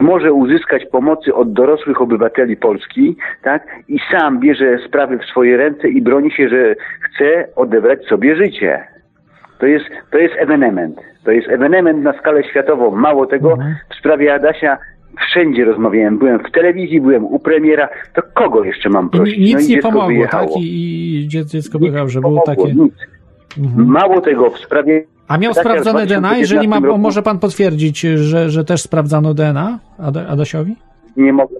[0.00, 3.66] może uzyskać pomocy od dorosłych obywateli Polski, tak?
[3.88, 8.84] I sam bierze sprawy w swoje ręce i broni się, że chce odebrać sobie życie.
[9.58, 11.00] To jest, to jest ewenement.
[11.24, 12.90] To jest ewenement na skalę światową.
[12.90, 13.58] Mało tego,
[13.90, 14.78] w sprawie Adasia
[15.30, 16.18] wszędzie rozmawiałem.
[16.18, 17.88] Byłem w telewizji, byłem u premiera.
[18.14, 19.38] To kogo jeszcze mam I prosić?
[19.38, 20.48] nic no i nie pomogło, wyjechało.
[20.54, 20.62] tak?
[20.62, 22.74] I, i dzie- dziecko wyjechało, że było takie...
[22.74, 22.94] Nic.
[23.58, 23.86] Mhm.
[23.88, 26.36] Mało tego, w sprawie A miał sprawdzone DNA?
[26.38, 30.76] Jeżeli ma, 2015 roku- może pan potwierdzić, że, że też sprawdzano DNA Ada, Adasiowi?
[31.16, 31.54] nie mogę,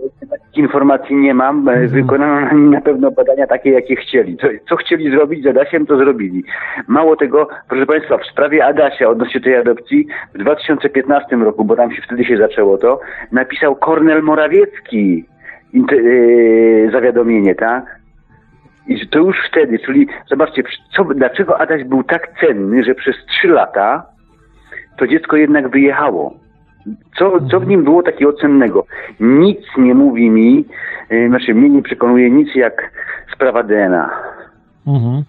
[0.58, 1.58] informacji nie mam.
[1.58, 1.84] Mhm.
[1.84, 4.36] E, Wykonano na pewno badania takie, jakie chcieli.
[4.36, 6.44] Co, co chcieli zrobić z Adasiem, to zrobili.
[6.88, 11.92] Mało tego, proszę Państwa, w sprawie Adasia odnośnie tej adopcji w 2015 roku, bo tam
[11.94, 13.00] się wtedy się zaczęło to,
[13.32, 15.24] napisał Kornel Morawiecki
[15.74, 17.98] e, zawiadomienie, tak?
[18.88, 20.62] I to już wtedy, czyli zobaczcie,
[20.96, 24.06] co, dlaczego Adaś był tak cenny, że przez trzy lata
[24.98, 26.34] to dziecko jednak wyjechało.
[27.18, 28.86] Co, co w nim było takiego cennego?
[29.20, 30.64] Nic nie mówi mi,
[31.10, 32.92] yy, znaczy mnie nie przekonuje nic jak
[33.34, 34.10] sprawa DNA.
[34.86, 35.22] Mhm.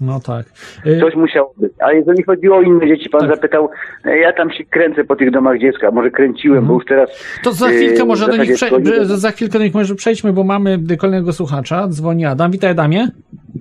[0.00, 0.46] No tak.
[0.86, 1.72] Y, Coś musiało być.
[1.78, 3.30] A jeżeli chodzi o inne dzieci, pan Tak.
[3.30, 3.68] zapytał,
[4.04, 7.38] e, ja tam się kręcę po tych domach dziecka, może kręciłem, bo już teraz...
[7.44, 8.70] To za chwilkę może do nich prze...
[9.04, 11.88] za chwilkę do nich może przejdźmy, bo mamy kolejnego słuchacza.
[11.88, 12.50] Dzwoni Adam.
[12.50, 13.08] Witaj Adamie.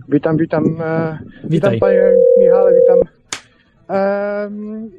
[0.10, 0.64] Witam, witam.
[0.66, 1.74] E, Witaj.
[1.74, 2.02] witam panie
[2.40, 2.72] Michale,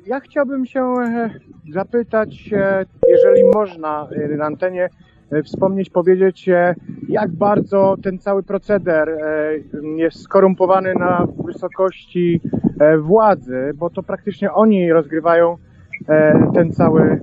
[0.06, 1.30] ja chciałbym się e,
[1.72, 4.88] zapytać, e, jeżeli można e, na antenie
[5.44, 6.48] wspomnieć, powiedzieć,
[7.08, 9.08] jak bardzo ten cały proceder
[9.96, 12.40] jest skorumpowany na wysokości
[12.98, 15.56] władzy, bo to praktycznie oni rozgrywają
[16.54, 17.20] ten cały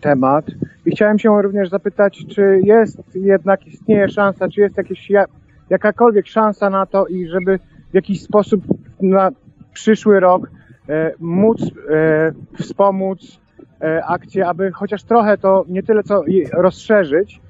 [0.00, 0.44] temat.
[0.86, 5.26] I chciałem się również zapytać, czy jest jednak, istnieje szansa, czy jest jakieś, ja-
[5.70, 7.58] jakakolwiek szansa na to i żeby
[7.90, 8.64] w jakiś sposób
[9.00, 9.30] na
[9.76, 10.50] przyszły rok
[10.88, 13.40] e, móc e, wspomóc
[13.80, 16.22] e, akcję, aby chociaż trochę to nie tyle co
[16.52, 17.40] rozszerzyć,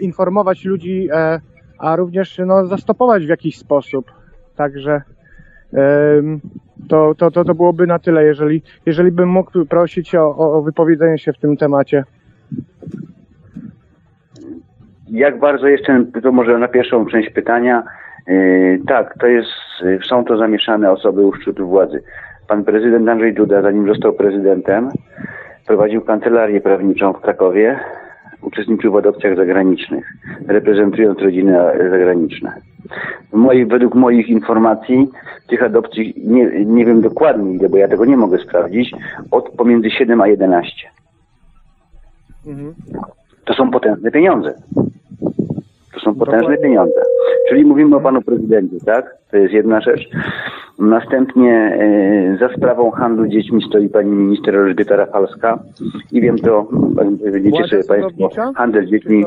[0.00, 1.08] informować ludzi,
[1.78, 4.12] a również no, zastopować w jakiś sposób.
[4.56, 5.02] Także
[6.88, 11.18] to, to, to, to byłoby na tyle, jeżeli, jeżeli bym mógł prosić o, o wypowiedzenie
[11.18, 12.04] się w tym temacie.
[15.10, 17.82] Jak bardzo jeszcze, to może na pierwszą część pytania.
[18.26, 19.50] Yy, tak, to jest,
[19.82, 22.02] yy, są to zamieszane osoby u szczytu władzy.
[22.48, 24.88] Pan prezydent Andrzej Duda, zanim został prezydentem,
[25.66, 27.80] prowadził kancelarię prawniczą w Krakowie,
[28.42, 30.12] uczestniczył w adopcjach zagranicznych,
[30.46, 32.52] reprezentując rodziny e, zagraniczne.
[33.32, 35.08] Moi, według moich informacji
[35.48, 38.94] tych adopcji, nie, nie wiem dokładnie ile, bo ja tego nie mogę sprawdzić,
[39.30, 40.88] od pomiędzy 7 a 11.
[42.46, 42.74] Mhm.
[43.44, 44.54] To są potężne pieniądze.
[46.12, 47.02] Są potężne pieniądze.
[47.48, 49.16] Czyli mówimy o panu prezydencie, tak?
[49.30, 50.08] To jest jedna rzecz.
[50.78, 55.58] Następnie e, za sprawą handlu dziećmi stoi pani minister Elżbieta Rafalska
[56.12, 56.68] i wiem to,
[57.24, 59.24] e, Władza sobie państwo, handel dziećmi.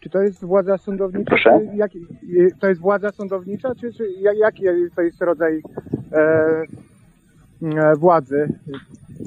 [0.00, 1.24] Czy to jest władza sądownicza?
[1.28, 1.60] Proszę?
[1.74, 4.62] Jak, y, to jest władza sądownicza, czy, czy ja- jaki
[4.96, 5.62] to jest rodzaj
[6.12, 6.62] e,
[7.98, 8.48] władzy?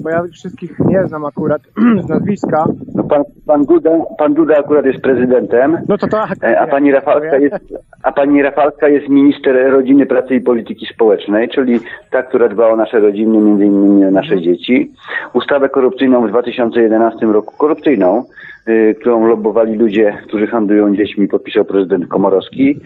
[0.02, 1.62] Bo ja wszystkich nie znam akurat
[2.06, 2.64] z nazwiska.
[2.94, 6.44] No pan, pan, Duda, pan Duda akurat jest prezydentem, No to tak.
[6.44, 7.54] e, a pani Rafalska jest,
[8.02, 11.80] a pani Rafalska jest minister rodziny, pracy i polityki społecznej, czyli
[12.10, 14.92] ta, która dba o nasze rodziny, między innymi o nasze dzieci.
[15.32, 18.24] Ustawę korupcyjną w 2011 roku, korupcyjną,
[18.68, 22.80] y, którą lobbowali ludzie, którzy handlują dziećmi, podpisał prezydent Komorowski.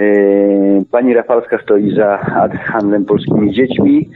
[0.00, 2.18] Y, Pani Rafalska stoi za
[2.64, 4.08] handlem polskimi dziećmi,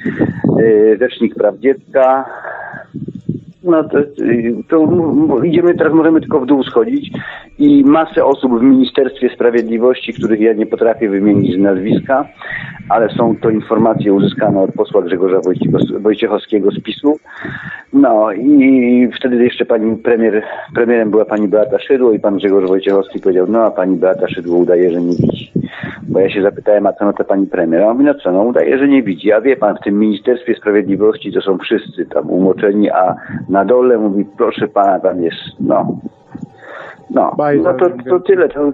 [0.61, 2.25] y, Rzecznik Praw Dziecka,
[3.65, 3.99] no to,
[4.69, 7.11] to m- idziemy, teraz możemy tylko w dół schodzić
[7.59, 12.29] i masę osób w Ministerstwie Sprawiedliwości, których ja nie potrafię wymienić z nazwiska,
[12.93, 15.41] ale są to informacje uzyskane od posła Grzegorza
[16.01, 17.19] Wojciechowskiego z PiSu.
[17.93, 20.43] No i wtedy jeszcze pani premier,
[20.75, 24.57] premierem była pani Beata Szydło i pan Grzegorz Wojciechowski powiedział, no a pani Beata Szydło
[24.57, 25.53] udaje, że nie widzi.
[26.03, 27.83] Bo ja się zapytałem, a co na to pani premier?
[27.83, 29.33] A on mówi, no co, no udaje, że nie widzi.
[29.33, 33.15] A wie pan, w tym Ministerstwie Sprawiedliwości to są wszyscy tam umoczeni, a
[33.49, 35.97] na dole mówi, proszę pana, tam jest, no.
[37.11, 38.49] No, no to, to tyle.
[38.49, 38.73] To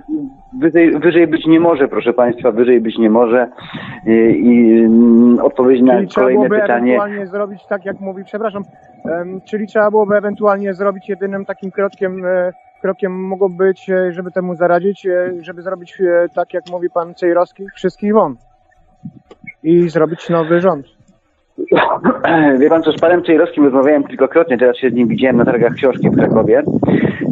[0.59, 3.49] wyżej, wyżej być nie może, proszę państwa, wyżej być nie może.
[4.07, 6.95] I, i mm, odpowiedź na Czyli trzeba kolejne byłoby pytanie.
[6.95, 8.63] ewentualnie zrobić tak, jak mówi, przepraszam,
[9.05, 12.53] em, czyli trzeba byłoby ewentualnie zrobić jedynym takim krokiem, e,
[12.83, 16.03] krokiem mogło być, e, żeby temu zaradzić, e, żeby zrobić
[16.35, 18.37] tak, jak mówi pan Cejrowski, wszystkich won.
[19.63, 20.98] I zrobić nowy rząd.
[22.59, 25.75] Wie pan co, z panem Czejrowskim rozmawiałem kilkakrotnie, teraz się z nim widziałem na targach
[25.75, 26.63] książki w Krakowie.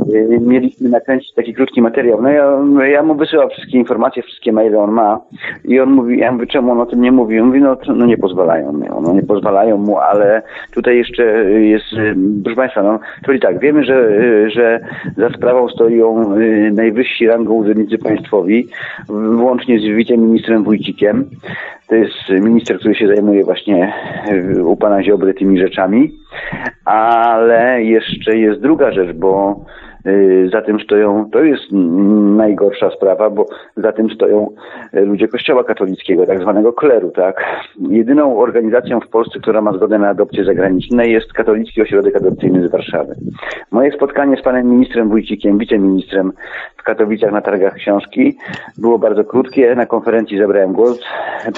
[0.08, 2.22] Yy, Mieliśmy nakręcić taki krótki materiał.
[2.22, 5.20] No ja, ja mu wysyłam wszystkie informacje, wszystkie maile on ma
[5.64, 7.40] i on mówi, ja mówię, czemu on o tym nie mówi?
[7.40, 10.42] On mówi, no, no nie pozwalają mi, no nie pozwalają mu, ale
[10.74, 14.80] tutaj jeszcze jest, yy, proszę państwa, no, czyli tak, wiemy, że, yy, że
[15.16, 16.36] za sprawą stoją
[16.72, 18.68] najwyżsi rangą urzędnicy państwowi,
[19.08, 21.24] włącznie z wiceministrem Wójcikiem.
[21.88, 23.92] To jest minister, który się zajmuje właśnie
[24.56, 26.12] y, u pana Ziobry tymi rzeczami.
[26.84, 29.60] Ale jeszcze jest druga rzecz, bo
[30.52, 31.62] za tym stoją, to jest
[32.36, 33.46] najgorsza sprawa, bo
[33.76, 34.50] za tym stoją
[34.94, 37.44] y, ludzie Kościoła katolickiego, tak zwanego kleru, tak.
[37.88, 42.70] Jedyną organizacją w Polsce, która ma zgodę na adopcje zagraniczne jest Katolicki Ośrodek Adopcyjny z
[42.70, 43.14] Warszawy.
[43.70, 46.32] Moje spotkanie z panem ministrem Wójcikiem, wiceministrem
[46.76, 48.38] w Katowicach na targach książki
[48.78, 49.74] było bardzo krótkie.
[49.74, 51.00] Na konferencji zabrałem głos.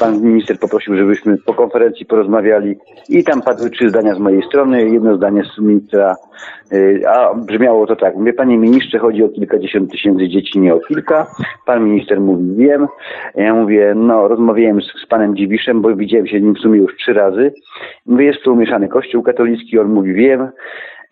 [0.01, 2.77] Pan minister poprosił, żebyśmy po konferencji porozmawiali
[3.09, 6.16] i tam padły trzy zdania z mojej strony, jedno zdanie z ministra,
[6.73, 8.16] y, a brzmiało to tak.
[8.16, 11.27] Mówię, panie ministrze, chodzi o kilkadziesiąt tysięcy dzieci, nie o kilka.
[11.66, 12.86] Pan minister mówi, wiem.
[13.35, 16.78] Ja mówię, no rozmawiałem z, z panem Dziwiszem, bo widziałem się z nim w sumie
[16.78, 17.52] już trzy razy.
[18.06, 20.48] Mówię, jest tu mieszany kościół katolicki, on mówi, wiem.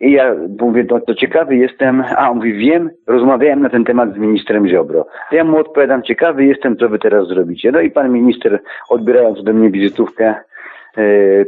[0.01, 4.15] I ja mówię, no to ciekawy jestem, a on mówi, wiem, rozmawiałem na ten temat
[4.15, 5.07] z ministrem Ziobro.
[5.33, 7.73] Ja mu odpowiadam, ciekawy jestem, co wy teraz zrobicie.
[7.73, 10.35] No i pan minister, odbierając ode mnie wizytówkę,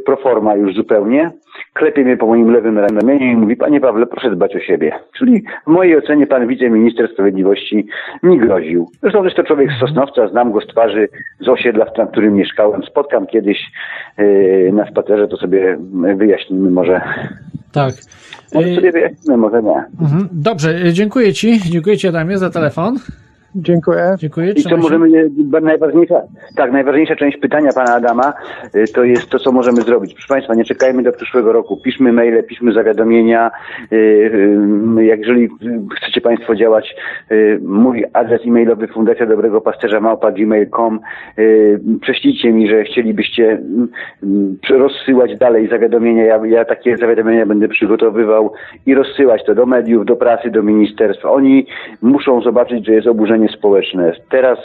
[0.07, 1.31] proforma już zupełnie,
[1.75, 4.93] klepie mnie po moim lewym ramieniu i mówi, panie Pawle, proszę dbać o siebie.
[5.19, 7.87] Czyli w mojej ocenie pan wiceminister sprawiedliwości
[8.23, 8.89] mi groził.
[9.01, 11.09] Zresztą jest to człowiek z Sosnowca, znam go z twarzy,
[11.41, 12.83] z osiedla, w którym mieszkałem.
[12.83, 13.59] Spotkam kiedyś
[14.17, 14.25] e,
[14.73, 15.79] na spacerze, to sobie
[16.17, 17.01] wyjaśnimy może.
[17.73, 17.95] Tak.
[18.55, 19.85] Może sobie wyjaśnimy, może nie.
[20.01, 20.29] Mhm.
[20.33, 21.61] Dobrze, dziękuję ci.
[21.71, 22.99] Dziękuję ci Adamie za telefon.
[23.55, 24.15] Dziękuję.
[24.19, 24.53] Dziękuję.
[24.53, 25.31] I co możemy,
[25.63, 26.23] najważniejsza,
[26.57, 28.33] tak, najważniejsza część pytania pana Adama
[28.75, 30.15] e, to jest to, co możemy zrobić.
[30.15, 31.77] Proszę Państwa, nie czekajmy do przyszłego roku.
[31.77, 33.51] Piszmy maile, piszmy zawiadomienia.
[33.93, 33.97] E,
[34.99, 35.49] e, Jak jeżeli
[35.97, 36.97] chcecie Państwo działać,
[37.61, 41.01] mój adres e-mailowy Fundacja Dobrego Pasterza małpa gmail.com.
[42.01, 43.63] Prześlijcie mi, że chcielibyście
[44.71, 46.25] rozsyłać dalej zawiadomienia.
[46.25, 48.53] Ja, ja takie zawiadomienia będę przygotowywał
[48.87, 51.25] i rozsyłać to do mediów, do prasy, do ministerstw.
[51.25, 51.67] Oni
[52.03, 54.13] muszą zobaczyć, że jest oburzenie społeczne.
[54.31, 54.59] Teraz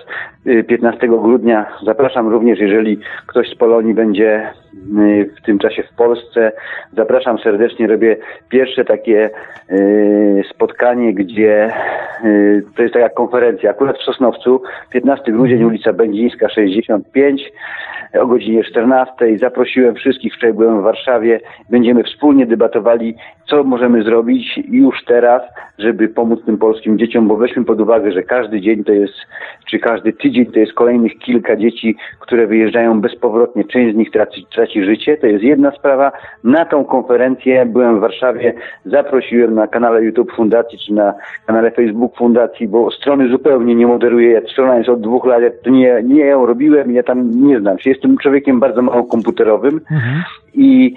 [0.47, 4.49] y, 15 grudnia zapraszam również, jeżeli ktoś z Polonii będzie
[4.99, 6.51] y, w tym czasie w Polsce,
[6.97, 8.17] zapraszam serdecznie, robię
[8.49, 9.29] pierwsze takie
[9.71, 11.71] y, spotkanie, gdzie
[12.25, 17.51] y, to jest taka konferencja, akurat w Sosnowcu, 15 grudzień, ulica Będzińska 65
[18.21, 19.37] o godzinie 14.
[19.37, 21.39] Zaprosiłem wszystkich, wczoraj byłem w Warszawie.
[21.69, 23.15] Będziemy wspólnie debatowali,
[23.49, 25.41] co możemy zrobić już teraz,
[25.79, 29.13] żeby pomóc tym polskim dzieciom, bo weźmy pod uwagę, że każdy dzień to jest,
[29.69, 33.63] czy każdy tydzień to jest kolejnych kilka dzieci, które wyjeżdżają bezpowrotnie.
[33.63, 35.17] Część z nich traci, traci życie.
[35.17, 36.11] To jest jedna sprawa.
[36.43, 38.53] Na tą konferencję byłem w Warszawie,
[38.85, 41.13] zaprosiłem na kanale YouTube Fundacji, czy na
[41.45, 44.41] kanale Facebook Fundacji, bo strony zupełnie nie moderuję.
[44.51, 47.79] Strona jest od dwóch lat, ja to nie, nie ją robiłem, ja tam nie znam
[47.79, 47.89] się.
[47.89, 49.81] Jestem człowiekiem bardzo mało komputerowym
[50.53, 50.95] i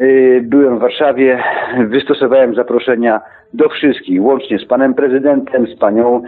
[0.00, 1.42] y, byłem w Warszawie,
[1.88, 3.20] wystosowałem zaproszenia
[3.54, 6.22] do wszystkich, łącznie z panem prezydentem, z panią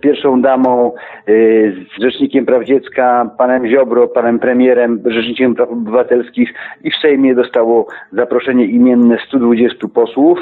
[0.00, 0.92] pierwszą damą,
[1.28, 7.34] y, z Rzecznikiem Praw Dziecka, panem Ziobro, panem premierem, Rzecznikiem Praw Obywatelskich i w Sejmie
[7.34, 10.38] dostało zaproszenie imienne 120 posłów,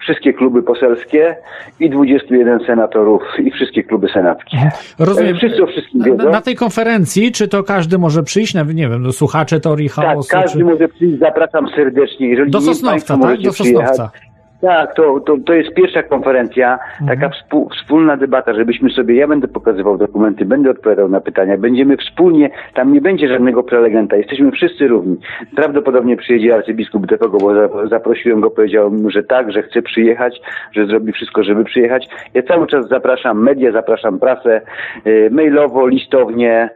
[0.00, 1.36] wszystkie kluby poselskie
[1.80, 4.56] i 21 senatorów i wszystkie kluby senackie.
[4.98, 5.36] Rozumiem.
[5.36, 6.30] Wszyscy o wszystkim Na, wiedzą.
[6.30, 10.04] na tej konferencji, czy to każdy może przyjść, nawet nie wiem, no, słuchacze teorii Tak,
[10.04, 10.28] chaosu?
[10.30, 10.64] każdy czy...
[10.64, 12.28] może przyjść, zapraszam serdecznie.
[12.28, 13.40] Jeżeli Do Sosnowca, tak?
[13.40, 13.92] Do Sosnowca.
[13.92, 14.31] przyjechać,
[14.62, 17.18] Tak, to, to, to jest pierwsza konferencja, Mhm.
[17.20, 21.96] taka współ, wspólna debata, żebyśmy sobie, ja będę pokazywał dokumenty, będę odpowiadał na pytania, będziemy
[21.96, 25.16] wspólnie, tam nie będzie żadnego prelegenta, jesteśmy wszyscy równi.
[25.56, 30.40] Prawdopodobnie przyjedzie arcybiskup Defego, bo za- zaprosiłem go, powiedział że tak, że chce przyjechać,
[30.72, 32.08] że zrobi wszystko, żeby przyjechać.
[32.34, 34.60] Ja cały czas zapraszam media, zapraszam prasę,
[35.06, 36.70] y, mailowo, listownie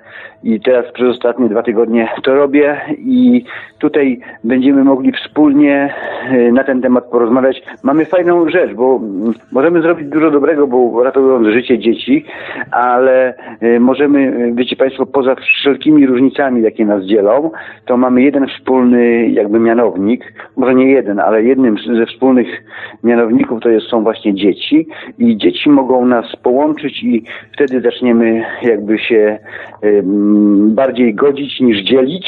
[0.44, 3.44] i teraz przez ostatnie dwa tygodnie to robię i
[3.78, 5.94] tutaj będziemy mogli wspólnie
[6.32, 7.62] y, na ten temat porozmawiać.
[7.82, 12.24] Mamy fajną rzecz, bo mm, możemy zrobić dużo dobrego, bo ratując życie dzieci,
[12.70, 17.50] ale y, możemy, y, wiecie Państwo, poza wszelkimi różnicami, jakie nas dzielą,
[17.84, 22.48] to mamy jeden wspólny jakby mianownik, może nie jeden, ale jednym ze wspólnych
[23.04, 24.88] mianowników to jest, są właśnie dzieci
[25.18, 29.38] i dzieci mogą nas połączyć i wtedy zaczniemy jakby się
[30.74, 32.26] bardziej godzić niż dzielić,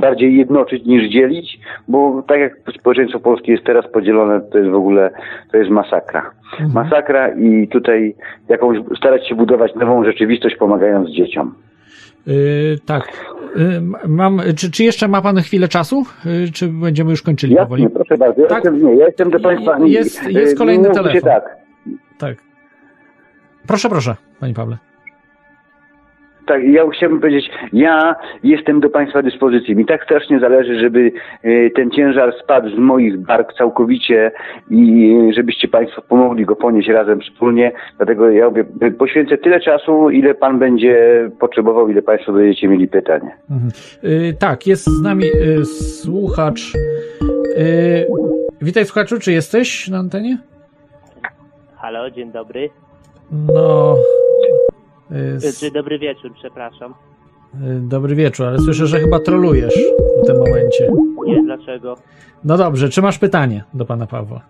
[0.00, 1.58] bardziej jednoczyć niż dzielić,
[1.88, 5.10] bo tak jak społeczeństwo polskie jest teraz podzielone, to jest w ogóle,
[5.52, 6.30] to jest masakra.
[6.74, 8.14] Masakra i tutaj
[8.48, 11.54] jakąś starać się budować nową rzeczywistość, pomagając dzieciom.
[12.26, 12.34] Yy,
[12.86, 13.12] tak.
[13.56, 16.04] Yy, mam, czy, czy jeszcze ma pan chwilę czasu?
[16.24, 17.82] Yy, czy będziemy już kończyli powoli?
[17.82, 18.42] Jasne, proszę bardzo.
[18.42, 18.64] Ja, Tak.
[18.64, 19.78] jestem, nie, ja jestem do Państwa...
[19.84, 21.20] Jest- jest y, kolejny telefon.
[21.20, 21.56] tak.
[22.18, 22.36] Tak.
[23.66, 24.76] Proszę, proszę, panie Pawle.
[26.48, 29.76] Tak, ja chciałbym powiedzieć, ja jestem do Państwa dyspozycji.
[29.76, 31.12] Mi tak strasznie zależy, żeby
[31.42, 34.32] e, ten ciężar spadł z moich bark całkowicie
[34.70, 37.72] i e, żebyście Państwo pomogli go ponieść razem wspólnie.
[37.96, 38.64] Dlatego ja mówię,
[38.98, 43.20] poświęcę tyle czasu, ile Pan będzie potrzebował, ile Państwo będziecie mieli pytań.
[43.50, 43.70] Mhm.
[44.02, 46.74] Yy, tak, jest z nami yy, słuchacz.
[47.56, 48.06] Yy,
[48.62, 50.38] witaj słuchaczu, czy jesteś na antenie?
[51.76, 52.70] Halo, dzień dobry.
[53.32, 53.96] No.
[55.10, 56.94] S- Czy dobry wieczór, przepraszam.
[57.60, 59.74] yy, dobry wieczór, ale słyszę, że chyba trolujesz
[60.22, 60.88] w tym momencie.
[61.26, 61.94] Nie, dlaczego?
[62.44, 64.40] No dobrze, czy masz pytanie do pana Pawła?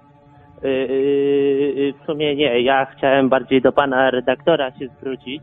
[0.62, 5.42] Yy, yy, w sumie nie, ja chciałem bardziej do pana redaktora się zwrócić.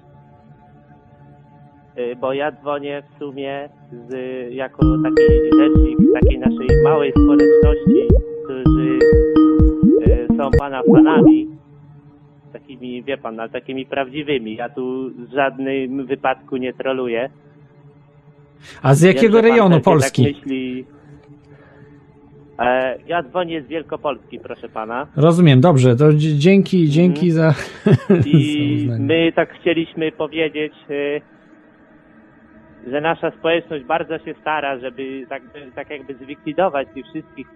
[1.97, 3.69] Yy, bo ja dzwonię w sumie
[4.09, 4.13] z,
[4.53, 5.23] jako taki
[5.59, 8.07] rzecznik takiej naszej małej społeczności,
[8.43, 8.99] którzy
[10.37, 11.47] są pana fanami.
[12.55, 14.55] Takimi, wie pan, ale takimi prawdziwymi.
[14.55, 17.29] Ja tu w żadnym wypadku nie troluję.
[18.81, 20.23] A z jakiego Wiem, rejonu pewnie Polski?
[20.23, 20.85] Tak myśli.
[22.59, 25.07] E, ja dzwonię z Wielkopolski, proszę pana.
[25.15, 27.53] Rozumiem, dobrze, to dzięki, dzięki za.
[28.25, 31.21] I za my tak chcieliśmy powiedzieć, e,
[32.91, 35.41] że nasza społeczność bardzo się stara, żeby tak,
[35.75, 37.47] tak jakby zlikwidować tych wszystkich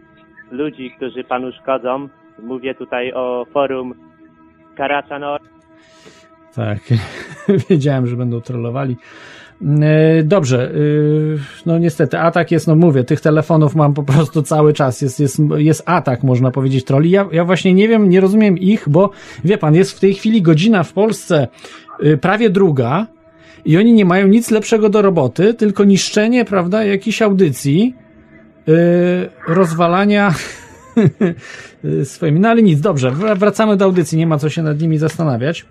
[0.51, 2.09] ludzi, którzy panu szkodzą.
[2.43, 4.08] Mówię tutaj o forum
[4.79, 5.41] Karaczanor.
[6.55, 6.79] Tak,
[7.69, 8.97] wiedziałem, że będą trollowali.
[9.81, 10.73] E, Dobrze, e,
[11.65, 15.41] no niestety atak jest, no mówię, tych telefonów mam po prostu cały czas, jest, jest,
[15.57, 17.09] jest atak, można powiedzieć, troli.
[17.09, 19.11] Ja, ja właśnie nie wiem, nie rozumiem ich, bo
[19.43, 21.47] wie pan, jest w tej chwili godzina w Polsce
[22.03, 23.07] e, prawie druga
[23.65, 27.95] i oni nie mają nic lepszego do roboty, tylko niszczenie, prawda, jakiejś audycji,
[29.47, 30.33] rozwalania
[32.03, 34.97] swoimi, no ale nic, dobrze, wr- wracamy do audycji, nie ma co się nad nimi
[34.97, 35.65] zastanawiać.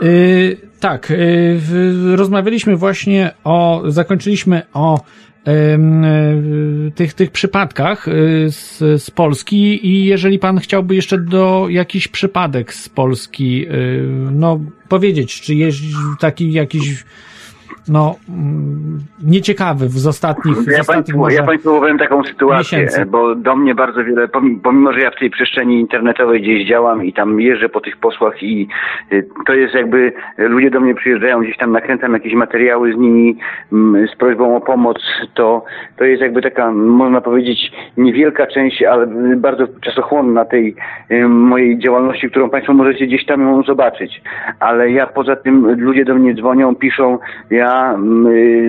[0.00, 5.00] Yy, tak, yy, rozmawialiśmy właśnie o, zakończyliśmy o
[5.46, 12.08] yy, tych, tych przypadkach yy, z, z Polski i jeżeli pan chciałby jeszcze do jakiś
[12.08, 14.02] przypadek z Polski, yy,
[14.32, 15.78] no powiedzieć, czy jest
[16.20, 17.04] taki jakiś
[17.88, 23.06] no, mm, nieciekawy z ostatnich, z Ja ostatnich Państwu, ja państwu powiem taką sytuację, miesięcy.
[23.06, 24.28] bo do mnie bardzo wiele,
[24.62, 28.42] pomimo, że ja w tej przestrzeni internetowej gdzieś działam i tam jeżdżę po tych posłach
[28.42, 28.68] i
[29.12, 32.96] y, to jest jakby, y, ludzie do mnie przyjeżdżają, gdzieś tam nakręcam jakieś materiały z
[32.96, 33.38] nimi
[33.72, 34.98] mm, z prośbą o pomoc,
[35.34, 35.64] to,
[35.96, 39.06] to jest jakby taka, można powiedzieć, niewielka część, ale
[39.36, 40.76] bardzo czasochłonna tej
[41.10, 44.22] y, mojej działalności, którą Państwo możecie gdzieś tam ją zobaczyć.
[44.60, 47.18] Ale ja poza tym ludzie do mnie dzwonią, piszą,
[47.50, 47.73] ja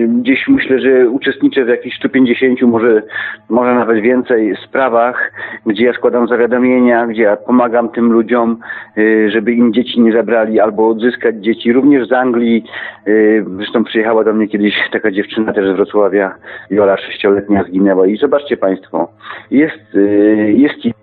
[0.08, 3.02] gdzieś myślę, że uczestniczę w jakichś 150, może,
[3.48, 5.32] może nawet więcej sprawach,
[5.66, 8.58] gdzie ja składam zawiadomienia, gdzie ja pomagam tym ludziom,
[8.98, 11.72] y, żeby im dzieci nie zabrali albo odzyskać dzieci.
[11.72, 12.64] Również z Anglii,
[13.08, 16.34] y, zresztą przyjechała do mnie kiedyś taka dziewczyna też z Wrocławia,
[16.70, 19.08] Jola sześcioletnia zginęła i zobaczcie Państwo,
[19.50, 20.94] jest, y, jest i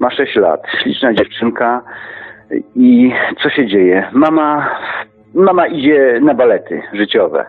[0.00, 1.82] ma 6 lat, śliczna dziewczynka
[2.76, 3.12] i
[3.42, 4.08] co się dzieje?
[4.12, 4.68] Mama,
[5.34, 7.44] mama idzie na balety życiowe.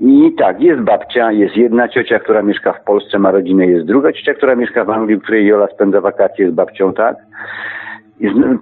[0.00, 4.12] I tak, jest babcia, jest jedna ciocia, która mieszka w Polsce, ma rodzinę, jest druga
[4.12, 7.16] ciocia, która mieszka w Anglii, w której Jola spędza wakacje z babcią, tak?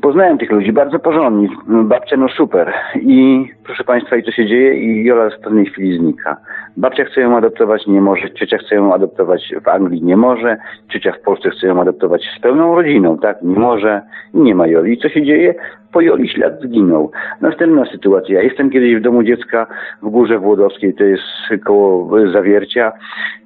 [0.02, 1.48] Poznałem tych ludzi, bardzo porządni.
[1.66, 2.72] Babcia no super.
[3.01, 4.74] I proszę Państwa, i co się dzieje?
[4.74, 6.36] I Jola w pewnej chwili znika.
[6.76, 8.30] Babcia chce ją adoptować, nie może.
[8.30, 10.56] Ciocia chce ją adoptować w Anglii, nie może.
[10.89, 13.43] Ciocia w Polsce chce ją adoptować z pełną rodziną, tak?
[13.43, 14.02] Nie może.
[14.35, 14.93] Nie ma Joli.
[14.93, 15.55] I co się dzieje?
[15.93, 17.10] Po Joli ślad zginął.
[17.40, 18.35] Następna sytuacja.
[18.35, 19.66] Ja jestem kiedyś w domu dziecka
[20.02, 21.22] w Górze Włodowskiej, to jest
[21.64, 22.93] koło Zawiercia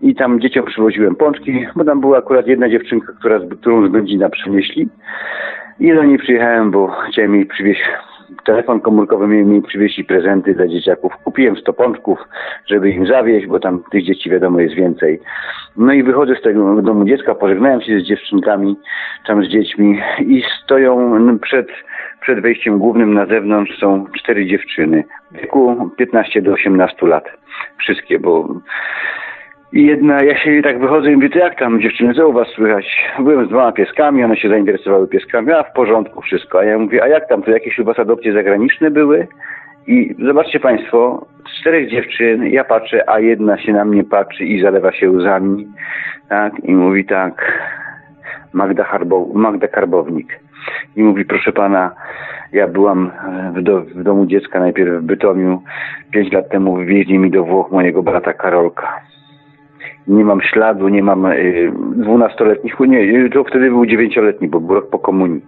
[0.02, 4.28] i tam dzieciom przywoziłem pączki, bo tam była akurat jedna dziewczynka, która, którą z Będzina
[4.28, 4.89] przynieśli.
[5.81, 7.82] I do niej przyjechałem, bo chciałem jej przywieźć
[8.44, 11.12] telefon komórkowy, miałem jej przywieźć i prezenty dla dzieciaków.
[11.24, 12.19] Kupiłem 100 pączków,
[12.66, 15.20] żeby im zawieźć, bo tam tych dzieci wiadomo jest więcej.
[15.77, 18.77] No i wychodzę z tego domu dziecka, pożegnałem się z dziewczynkami,
[19.27, 21.69] tam z dziećmi i stoją przed,
[22.20, 27.24] przed wejściem głównym na zewnątrz są cztery dziewczyny w wieku 15 do 18 lat.
[27.78, 28.49] Wszystkie, bo
[29.73, 32.49] i jedna, ja się tak wychodzę i mówię, to jak tam dziewczyny, co u was
[32.49, 32.97] słychać?
[33.19, 36.59] Byłem z dwoma pieskami, one się zainteresowały pieskami, a w porządku wszystko.
[36.59, 39.28] A ja mówię, a jak tam, to jakieś u was adopcje zagraniczne były?
[39.86, 44.62] I zobaczcie państwo, z czterech dziewczyn, ja patrzę, a jedna się na mnie patrzy i
[44.62, 45.66] zalewa się łzami,
[46.28, 47.62] tak, i mówi tak,
[48.53, 50.40] Magda, Harbo, Magda Karbownik.
[50.97, 51.90] I mówi, proszę pana,
[52.53, 55.62] ja byłam e, w, do, w domu dziecka najpierw w Bytomiu,
[56.11, 59.12] pięć lat temu wywieźli mi do Włoch mojego brata Karolka
[60.06, 64.90] nie mam śladu, nie mam y, dwunastoletnich, nie, to wtedy był dziewięcioletni, bo był rok
[64.90, 65.42] po komunii.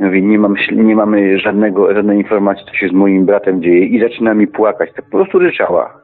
[0.00, 4.00] Mówię, nie mam, nie mamy żadnego, żadnej informacji, co się z moim bratem dzieje i
[4.00, 4.92] zaczyna mi płakać.
[4.92, 5.94] Tak po prostu ryczała.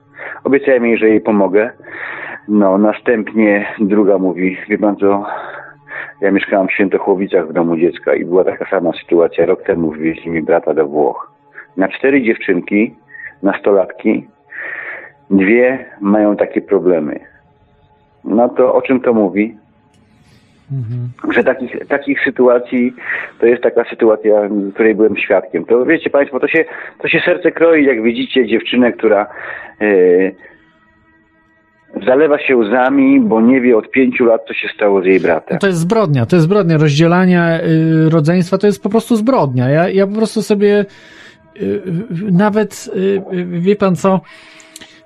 [0.45, 1.71] Obiecałem jej, że jej pomogę.
[2.49, 5.27] No, następnie druga mówi, wie pan co,
[6.21, 9.47] ja mieszkałam w Świętochłowicach w domu dziecka i była taka sama sytuacja.
[9.47, 11.33] Rok temu wywieźli mi brata do Włoch.
[11.77, 12.95] Na cztery dziewczynki,
[13.43, 14.29] nastolatki,
[15.31, 17.34] dwie mają takie problemy.
[18.25, 19.57] No to o czym to mówi?
[21.31, 22.95] Że takich, takich sytuacji,
[23.41, 25.65] to jest taka sytuacja, której byłem świadkiem.
[25.65, 26.65] To wiecie Państwo, to się,
[26.99, 29.27] to się serce kroi, jak widzicie dziewczynę, która
[29.81, 29.87] e,
[32.07, 35.49] zalewa się łzami, bo nie wie od pięciu lat, co się stało z jej bratem.
[35.55, 36.79] No to jest zbrodnia, to jest zbrodnia.
[36.79, 39.69] Rozdzielania y, rodzeństwa to jest po prostu zbrodnia.
[39.69, 41.83] Ja, ja po prostu sobie y, y,
[42.33, 43.01] nawet, y,
[43.37, 44.21] y, wie pan co,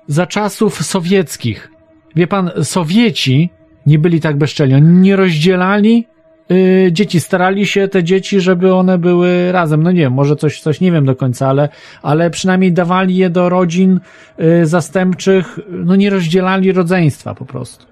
[0.07, 1.71] za czasów sowieckich,
[2.15, 3.49] wie pan, Sowieci
[3.85, 4.75] nie byli tak bezczelni.
[4.75, 6.07] Oni nie rozdzielali
[6.51, 9.83] y, dzieci, starali się te dzieci, żeby one były razem.
[9.83, 11.69] No nie wiem, może coś, coś nie wiem do końca, ale,
[12.01, 13.99] ale przynajmniej dawali je do rodzin
[14.39, 17.85] y, zastępczych, no nie rozdzielali rodzeństwa po prostu.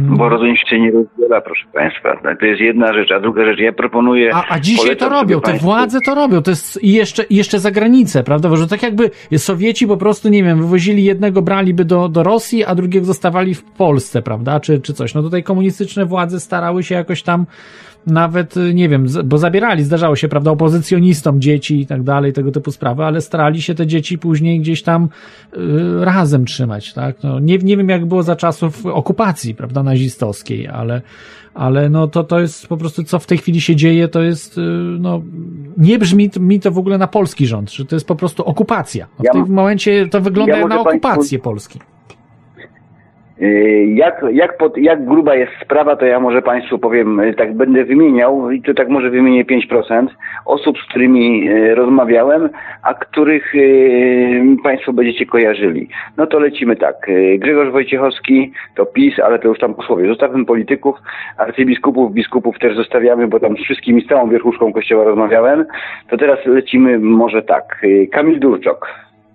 [0.00, 2.16] Bo rodzeństwo się nie rozdziela, proszę Państwa.
[2.40, 4.34] To jest jedna rzecz, a druga rzecz, ja proponuję...
[4.34, 7.70] A, a dzisiaj to robią, te państwu- władze to robią, to jest jeszcze, jeszcze za
[7.70, 8.48] granicę, prawda?
[8.48, 12.64] Bo że tak jakby Sowieci po prostu, nie wiem, wywozili jednego, braliby do, do Rosji,
[12.64, 14.60] a drugiego zostawali w Polsce, prawda?
[14.60, 15.14] Czy, czy coś.
[15.14, 17.46] No tutaj komunistyczne władze starały się jakoś tam
[18.06, 22.72] nawet, nie wiem, bo zabierali, zdarzało się, prawda, opozycjonistom dzieci i tak dalej, tego typu
[22.72, 25.08] sprawy, ale starali się te dzieci później gdzieś tam
[25.56, 27.16] y, razem trzymać, tak?
[27.22, 31.02] No, nie, nie wiem, jak było za czasów okupacji, prawda, nazistowskiej, ale,
[31.54, 34.58] ale no to, to jest po prostu, co w tej chwili się dzieje, to jest,
[34.58, 34.60] y,
[35.00, 35.22] no,
[35.76, 39.06] nie brzmi mi to w ogóle na polski rząd, że to jest po prostu okupacja.
[39.18, 41.78] No, w Ja tym momencie to wygląda ja jak na okupację Polski.
[43.40, 47.54] Y, Jak, jak, pod, jak gruba jest sprawa, to ja może Państwu powiem, y, tak
[47.56, 50.06] będę wymieniał i to tak może wymienię 5%
[50.46, 52.48] osób, z którymi y, rozmawiałem,
[52.82, 53.52] a których
[54.62, 55.88] Państwo będziecie kojarzyli.
[56.16, 56.96] No to lecimy tak.
[57.38, 60.08] Grzegorz Wojciechowski to PiS, ale to już tam posłowie.
[60.08, 60.96] Zostawmy polityków,
[61.38, 65.64] arcybiskupów, biskupów też zostawiamy, bo tam z wszystkimi, z całą wierchuszką kościoła rozmawiałem.
[66.10, 67.82] To teraz lecimy może tak.
[68.12, 68.88] Kamil Durczok.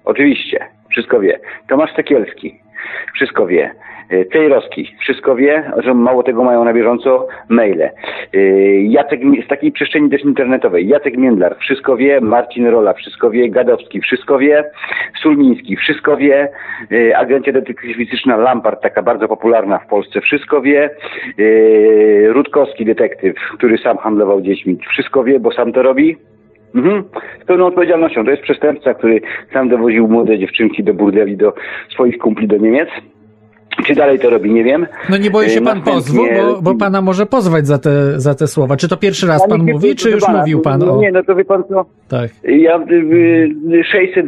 [0.05, 0.59] Oczywiście,
[0.89, 1.39] wszystko wie.
[1.67, 2.59] Tomasz Sekielski,
[3.13, 3.71] wszystko wie.
[4.11, 7.89] Y, Cejrowski, wszystko wie, że mało tego mają na bieżąco maile.
[8.35, 13.49] Y, Jacek, z takiej przestrzeni też internetowej, Jacek Międlar, wszystko wie, Marcin Rola, wszystko wie,
[13.49, 14.63] Gadowski, wszystko wie,
[15.21, 16.49] Sulmiński, wszystko wie,
[16.91, 20.89] y, agencja detektywistyczna Lampart, taka bardzo popularna w Polsce, wszystko wie,
[21.39, 26.17] y, Rutkowski, detektyw, który sam handlował dziećmi, wszystko wie, bo sam to robi,
[26.77, 27.03] Mhm.
[27.43, 28.25] Z pełną odpowiedzialnością.
[28.25, 29.21] To jest przestępca, który
[29.53, 31.53] sam dowoził młode dziewczynki do burdeli, do
[31.89, 32.89] swoich kumpli do Niemiec.
[33.85, 34.87] Czy dalej to robi, nie wiem.
[35.09, 38.35] No nie boi się Y, pan pozwu, bo, bo pana może pozwać za te, za
[38.35, 38.77] te słowa.
[38.77, 41.01] Czy to pierwszy raz pan mówi, czy już pana, mówił pan o...
[41.01, 42.29] Nie, no to wie pan co, Tak.
[42.43, 42.93] ja y,
[43.73, 44.25] y, 600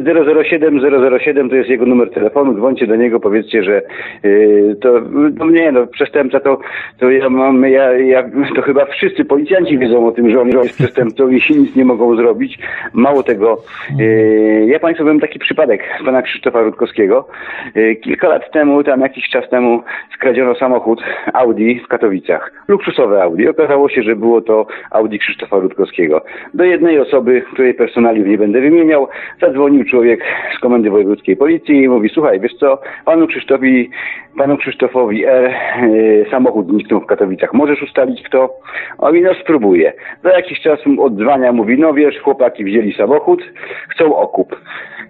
[0.50, 0.80] 007
[1.20, 3.82] 007 to jest jego numer telefonu, dzwońcie do niego, powiedzcie, że
[4.24, 5.00] y, to,
[5.38, 6.58] no nie no, przestępca to,
[6.98, 10.74] to ja mam, ja, ja, to chyba wszyscy policjanci wiedzą o tym, że on jest
[10.74, 12.58] przestępcą i się nic nie mogą zrobić.
[12.92, 13.62] Mało tego,
[14.00, 17.28] y, ja państwu powiem taki przypadek pana Krzysztofa Rutkowskiego.
[17.76, 19.82] Y, kilka lat temu, tam jakiś czas temu
[20.14, 21.02] skradziono samochód
[21.32, 22.52] Audi w Katowicach.
[22.68, 23.48] Luksusowe Audi.
[23.48, 26.24] Okazało się, że było to Audi Krzysztofa Rutkowskiego.
[26.54, 29.08] Do jednej osoby, której personaliów nie będę wymieniał,
[29.40, 30.24] zadzwonił człowiek
[30.56, 33.90] z Komendy Wojewódzkiej Policji i mówi, słuchaj, wiesz co, panu Krzysztofowi,
[34.38, 37.54] panu Krzysztofowi R y, samochód zniknął w Katowicach.
[37.54, 38.50] Możesz ustalić kto?
[38.98, 39.92] On mówi, no spróbuję.
[40.24, 43.42] Za jakiś czas odzwania, mówi, no wiesz, chłopaki wzięli samochód,
[43.88, 44.56] chcą okup.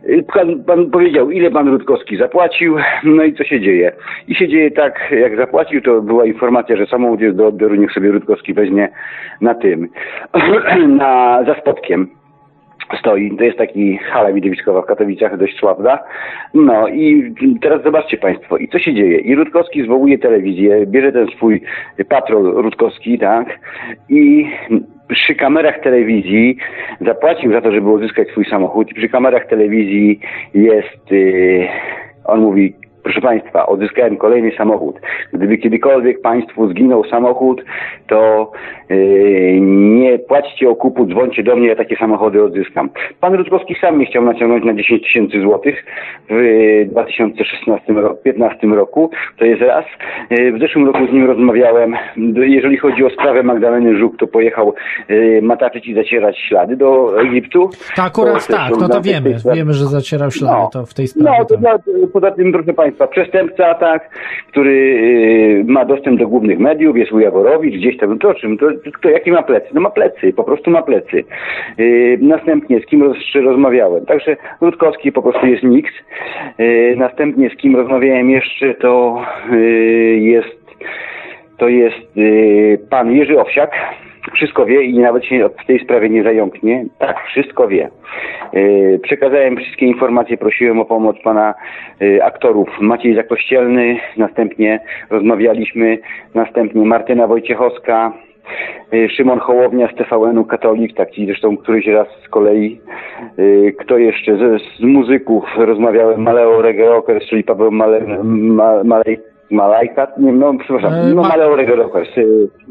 [0.08, 3.92] Y, Pan, pan powiedział, ile pan Rutkowski zapłacił, no i co się dzieje.
[4.28, 8.10] I się dzieje tak, jak zapłacił, to była informacja, że samochód do odbioru, niech sobie
[8.10, 8.88] Rutkowski weźmie
[9.40, 9.88] na tym,
[11.00, 12.08] na, za spotkiem
[12.98, 13.36] stoi.
[13.36, 15.98] To jest taki hala widowiskowa w Katowicach, dość sławna.
[16.54, 19.18] No i teraz zobaczcie Państwo, i co się dzieje?
[19.18, 21.62] I Rutkowski zwołuje telewizję, bierze ten swój
[22.08, 23.58] patrol Rutkowski, tak?
[24.08, 24.46] I
[25.10, 26.56] przy kamerach telewizji
[27.00, 28.94] zapłacił za to, żeby uzyskać swój samochód.
[28.94, 30.20] Przy kamerach telewizji
[30.54, 31.68] jest, yy,
[32.24, 34.96] on mówi, Proszę Państwa, odzyskałem kolejny samochód.
[35.32, 37.64] Gdyby kiedykolwiek Państwu zginął samochód,
[38.06, 38.52] to
[38.90, 42.90] yy, nie płaćcie okupu, dzwońcie do mnie, ja takie samochody odzyskam.
[43.20, 45.84] Pan Rutkowski sam mnie chciał naciągnąć na 10 tysięcy złotych
[46.30, 49.10] w 2016 roku, 15 roku.
[49.38, 49.84] To jest raz.
[50.30, 51.94] Yy, W zeszłym roku z nim rozmawiałem.
[52.36, 54.74] Jeżeli chodzi o sprawę Magdaleny Żuk, to pojechał
[55.08, 57.70] yy, mataczyć i zacierać ślady do Egiptu.
[57.96, 59.36] To akurat To tak, no to wiemy.
[59.54, 60.70] Wiemy, że zacierał ślady No.
[60.72, 61.38] to w tej sprawie.
[61.38, 61.60] No, to tak.
[61.60, 61.78] dla,
[62.12, 64.10] poza tym, proszę Państwa, przestępca, tak,
[64.48, 68.92] który y, ma dostęp do głównych mediów, jest Ujaworowicz, gdzieś tam, to czym, to, to
[68.92, 69.66] kto, jakie ma plecy?
[69.74, 71.24] No ma plecy, po prostu ma plecy.
[71.80, 74.06] Y, następnie, z kim roz, rozmawiałem?
[74.06, 75.94] Także Rutkowski po prostu jest nikt.
[76.60, 79.22] Y, następnie, z kim rozmawiałem jeszcze, to
[80.16, 80.60] jest
[81.56, 82.06] to jest
[82.90, 83.70] pan Jerzy Owsiak.
[84.34, 86.84] Wszystko wie i nawet się w tej sprawie nie zająknie.
[86.98, 87.90] Tak, wszystko wie.
[88.54, 91.54] Y, przekazałem wszystkie informacje, prosiłem o pomoc pana
[92.02, 92.68] y, aktorów.
[92.80, 94.80] Maciej Zakościelny, następnie
[95.10, 95.98] rozmawialiśmy,
[96.34, 98.12] następnie Martyna Wojciechowska,
[98.94, 102.80] y, Szymon Hołownia z TVN-u Katolik, taki zresztą któryś raz z kolei.
[103.78, 104.36] Kto jeszcze?
[104.36, 109.18] Z, z muzyków rozmawiałem, Maleo Regeroker, czyli Paweł Male, ma, Malej,
[109.50, 112.06] Malajka, nie, no przepraszam, E, no ma- Maleo Regeroker.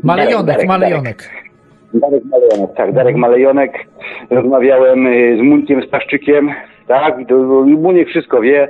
[0.04, 1.49] Malejonek, Malejonek.
[1.94, 3.86] Darek Malejonek, tak, Darek Malejonek.
[4.30, 6.52] Rozmawiałem y, z Munkiem Staszczykiem,
[6.88, 7.36] tak, i to
[7.66, 8.68] Muniek wszystko wie.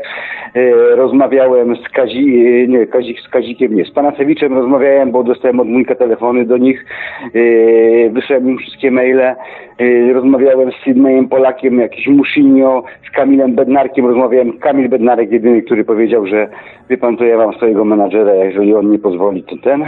[0.55, 5.59] Y, Rozmawiałem z Kazi, y, nie, Kazik, z Kazikiem, nie, z Panasewiczem rozmawiałem, bo dostałem
[5.59, 6.85] od Munka telefony do nich.
[8.11, 9.35] Wysłałem im wszystkie maile.
[10.13, 14.59] Rozmawiałem z Sydneyem Polakiem, jakiś Musinio, z Kamilem Bednarkiem rozmawiałem.
[14.59, 16.47] Kamil Bednarek jedyny, który powiedział, że
[16.89, 19.85] wie pan, to ja mam swojego menadżera, jeżeli on nie pozwoli, to ten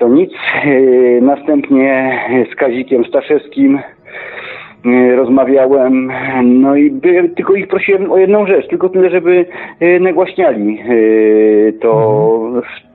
[0.00, 0.30] to nic.
[0.64, 2.20] Yy, Następnie
[2.52, 3.78] z Kazikiem Staszewskim
[4.84, 6.12] yy, rozmawiałem,
[6.44, 9.46] no i by, tylko ich prosiłem o jedną rzecz, tylko tyle, żeby
[9.80, 10.82] yy, nagłaśniali
[11.80, 12.89] to na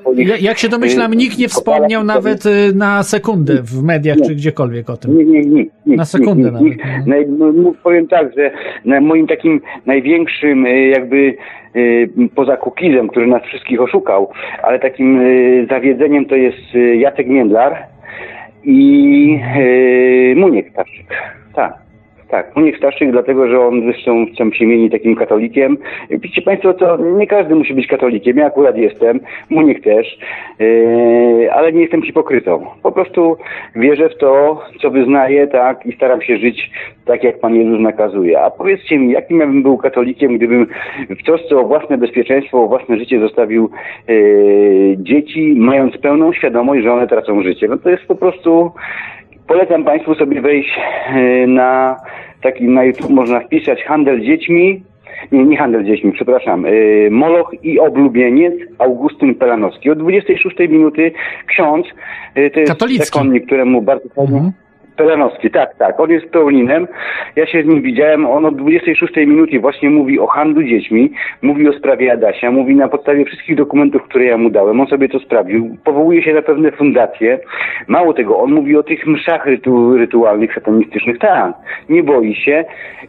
[0.00, 0.28] swoich...
[0.28, 4.34] Ja- Jak się domyślam, yy, nikt nie wspomniał nawet y, na sekundę w mediach czy
[4.34, 5.18] gdziekolwiek o tym.
[5.18, 5.64] nie, nie, nie.
[5.86, 6.76] nie Na sekundę nie, nie, nie.
[6.76, 8.50] nawet, Naj, no, powiem tak, że
[8.84, 11.34] na moim takim największym y, jakby
[11.76, 14.30] y, poza Kukizem, który nas wszystkich oszukał,
[14.62, 17.76] ale takim y, zawiedzeniem to jest y, Jacek Międlar
[18.64, 21.06] i y, Muniek Staszczyk.
[21.54, 21.83] Tak.
[22.34, 25.76] Tak, Muniek Staszczyk, dlatego że on zresztą chcą się mieni takim katolikiem.
[26.10, 28.36] Widzicie Państwo, co nie każdy musi być katolikiem.
[28.36, 29.20] Ja akurat jestem,
[29.50, 30.18] Muniek też,
[30.58, 32.66] yy, ale nie jestem hipokrytą.
[32.82, 33.36] Po prostu
[33.76, 36.70] wierzę w to, co wyznaję, tak, i staram się żyć
[37.04, 38.40] tak, jak Pan Jezus nakazuje.
[38.40, 40.66] A powiedzcie mi, jakim ja bym był katolikiem, gdybym
[41.10, 43.70] w trosce o własne bezpieczeństwo, o własne życie zostawił
[44.08, 47.68] yy, dzieci, mając pełną świadomość, że one tracą życie.
[47.68, 48.72] No to jest po prostu
[49.46, 50.70] Polecam Państwu sobie wejść
[51.08, 51.96] e, na
[52.42, 54.82] taki na YouTube można wpisać handel dziećmi,
[55.32, 59.90] nie, nie handel dziećmi, przepraszam, y, Moloch i oblubieniec Augustyn Pelanowski.
[59.90, 61.12] Od 26 minuty
[61.46, 61.86] ksiądz,
[62.36, 63.06] y, to jest Katolicki.
[63.06, 64.36] zakonnik, któremu bardzo fajnie...
[64.36, 64.52] Mhm.
[64.96, 66.00] Pelanowski, tak, tak.
[66.00, 66.88] On jest pełninem.
[67.36, 68.26] Ja się z nim widziałem.
[68.26, 71.10] On od 26 minuty właśnie mówi o handlu dziećmi,
[71.42, 74.80] mówi o sprawie Adasia, mówi na podstawie wszystkich dokumentów, które ja mu dałem.
[74.80, 75.76] On sobie to sprawdził.
[75.84, 77.38] Powołuje się na pewne fundacje.
[77.88, 81.18] Mało tego, on mówi o tych mszach rytu, rytualnych, satanistycznych.
[81.18, 81.54] Tak,
[81.88, 82.64] nie boi się.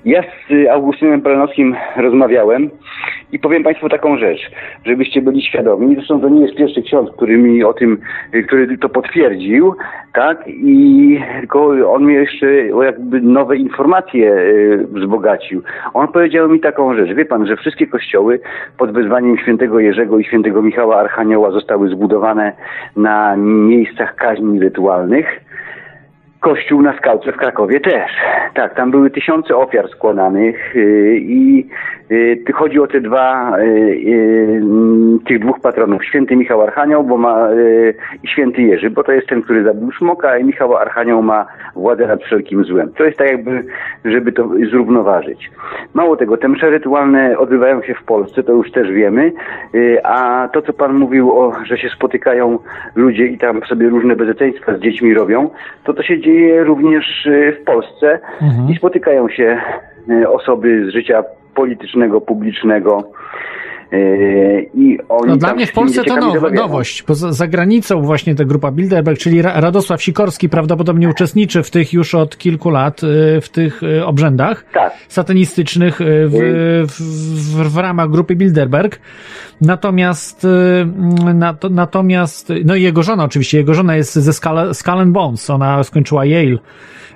[0.06, 2.70] Ja z Augustynem Pelanowskim rozmawiałem
[3.32, 4.52] i powiem Państwu taką rzecz,
[4.86, 5.96] żebyście byli świadomi.
[5.96, 7.98] Zresztą to nie jest pierwszy ksiądz, który mi o tym,
[8.48, 9.76] który to potwierdził,
[10.14, 10.48] tak?
[10.48, 12.54] I tylko on mnie jeszcze
[12.86, 15.62] jakby nowe informacje y, wzbogacił.
[15.94, 18.40] On powiedział mi taką rzecz, wie Pan, że wszystkie kościoły
[18.78, 22.54] pod wezwaniem świętego Jerzego i świętego Michała Archanioła zostały zbudowane
[22.96, 25.26] na miejscach kaźni rytualnych.
[26.40, 28.12] Kościół na skałce w Krakowie też.
[28.54, 31.68] Tak, tam były tysiące ofiar składanych yy, i
[32.54, 34.62] chodzi o te dwa, yy, yy,
[35.28, 36.06] tych dwóch patronów.
[36.06, 37.48] Święty Michał Archanioł bo ma,
[38.24, 41.46] i święty Jerzy, bo to jest ten, który zabił smoka i Michał Archanioł ma
[41.76, 42.92] władzę nad wszelkim złem.
[42.98, 43.64] To jest tak jakby,
[44.06, 45.52] żeby to zrównoważyć.
[45.94, 49.32] Mało tego, te msze rytualne odbywają się w Polsce, to już też wiemy,
[50.04, 52.60] a to, co Pan mówił, o, że się spotykają
[52.96, 55.50] ludzie i tam sobie różne bezeceństwa z dziećmi robią,
[55.84, 58.70] to to się dzieje również y, w Polsce Mhm.
[58.70, 59.62] i spotykają się
[60.10, 61.24] y, osoby z życia
[61.56, 63.12] politycznego, publicznego
[63.94, 68.02] y, i oni No dla mnie w Polsce to now, nowość, bo za, za granicą
[68.02, 72.70] właśnie ta grupa Bilderberg, czyli Ra- Radosław Sikorski prawdopodobnie uczestniczy w tych już od kilku
[72.70, 74.94] lat, y, w tych y, obrzędach Tak.
[75.08, 76.34] satanistycznych y, w,
[76.88, 76.92] w,
[77.56, 79.00] w, w ramach grupy Bilderberg.
[79.62, 80.48] Natomiast,
[81.34, 85.84] nato, natomiast, no i jego żona oczywiście, jego żona jest ze Skull, Skull Bones, ona
[85.84, 86.58] skończyła Yale.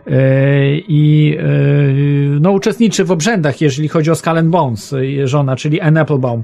[0.09, 5.81] Y, I y, no, uczestniczy w obrzędach, jeżeli chodzi o Skull Bones, y, żona, czyli
[5.81, 6.43] Anne Applebaum.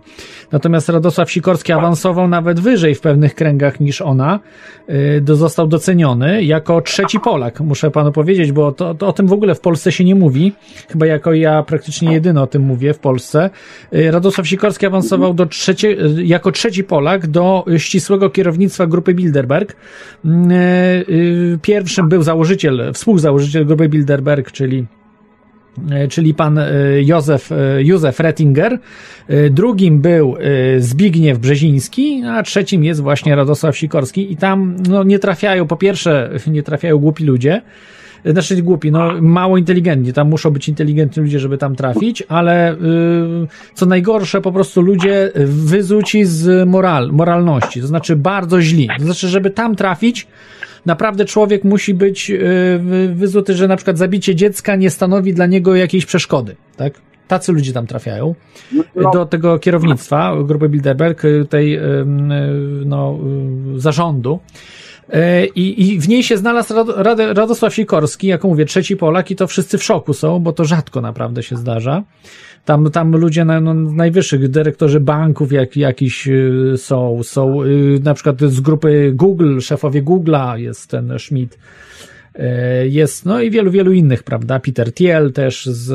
[0.51, 4.39] Natomiast Radosław Sikorski awansował nawet wyżej w pewnych kręgach niż ona.
[5.25, 9.55] Został doceniony jako trzeci Polak, muszę panu powiedzieć, bo to, to o tym w ogóle
[9.55, 10.51] w Polsce się nie mówi.
[10.89, 13.49] Chyba jako ja praktycznie jedyny o tym mówię w Polsce.
[13.91, 19.75] Radosław Sikorski awansował do trzecie, jako trzeci Polak do ścisłego kierownictwa grupy Bilderberg.
[20.25, 24.85] Y, Pierwszym był założyciel, współzałożyciel grupy Bilderberg, czyli
[25.91, 26.71] e, czyli pan e,
[27.01, 28.79] Józef, e, Józef Rettinger.
[29.51, 30.35] Drugim był
[30.79, 36.29] Zbigniew Brzeziński, a trzecim jest właśnie Radosław Sikorski i tam no, nie trafiają, po pierwsze
[36.47, 37.61] nie trafiają głupi ludzie,
[38.25, 42.75] znaczy głupi, no mało inteligentni, tam muszą być inteligentni ludzie, żeby tam trafić, ale
[43.73, 48.89] co najgorsze, po prostu ludzie wyzuci z moral, moralności, to znaczy bardzo źli.
[48.97, 50.27] To znaczy, żeby tam trafić,
[50.85, 52.31] naprawdę człowiek musi być
[52.79, 56.93] wy- wyzuty, że na przykład zabicie dziecka nie stanowi dla niego jakiejś przeszkody, tak?
[57.27, 58.35] Tacy ludzie tam trafiają
[58.95, 59.11] No.
[59.11, 61.81] do tego kierownictwa grupy Bilderberg, y, tej y,
[62.85, 63.19] no,
[63.77, 64.39] zarządu.
[65.55, 69.35] I, I w niej się znalazł Rad, Rad, Radosław Sikorski, jako mówię, trzeci Polak i
[69.35, 72.03] to wszyscy w szoku są, bo to rzadko naprawdę się zdarza.
[72.65, 78.13] Tam, tam ludzie na, no, najwyższych, dyrektorzy banków jak, jakiś y, są, są y, na
[78.13, 81.57] przykład z grupy Google, szefowie Google'a jest ten Schmidt,
[82.39, 84.59] E, Jest, no i wielu, wielu innych, prawda?
[84.59, 85.91] Peter Thiel też, z,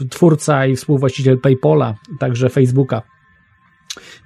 [0.00, 3.02] y, twórca i współwłaściciel PayPala, także Facebooka.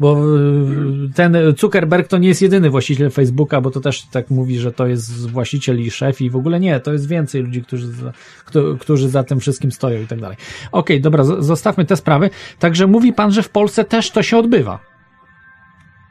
[0.01, 4.59] Bo y, ten Zuckerberg to nie jest jedyny właściciel Facebooka, bo to też tak mówi,
[4.59, 7.87] że to jest właściciel i szef i w ogóle nie, to jest więcej ludzi, którzy
[7.87, 8.13] za,
[8.47, 10.37] kto- którzy za tym wszystkim stoją i tak dalej.
[10.73, 12.31] Okej, dobra, z- zostawmy te sprawy.
[12.59, 14.79] Także mówi pan, że w Polsce też to się odbywa.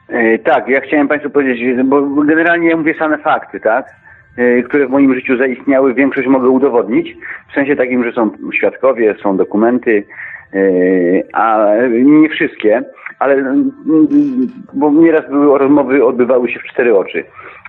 [0.10, 3.86] E, Tak, ja chciałem Państwu powiedzieć, bo generalnie ja mówię same fakty, tak?
[4.38, 7.18] E, Które w moim życiu zaistniały, większość mogę udowodnić,
[7.52, 10.04] w sensie takim, że są świadkowie, są dokumenty,
[10.54, 10.60] e,
[11.34, 11.68] a
[12.04, 12.82] nie wszystkie,
[13.20, 13.72] ale mm,
[14.74, 17.24] bo nieraz były rozmowy, odbywały się w cztery oczy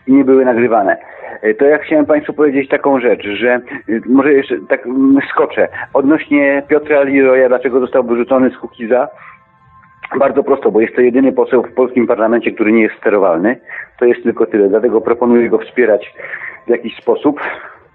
[0.07, 0.97] i nie były nagrywane.
[1.43, 3.61] E, To ja chciałem Państwu powiedzieć taką rzecz, że e,
[4.07, 5.69] może jeszcze tak mm, skoczę.
[5.95, 9.09] Odnośnie Piotra Liroya, dlaczego został wyrzucony z Kukiza,
[10.19, 13.61] bardzo prosto, bo jest to jedyny poseł w polskim parlamencie, który nie jest sterowalny.
[13.99, 14.69] To jest tylko tyle.
[14.69, 16.15] Dlatego proponuję go wspierać
[16.67, 17.41] w jakiś sposób.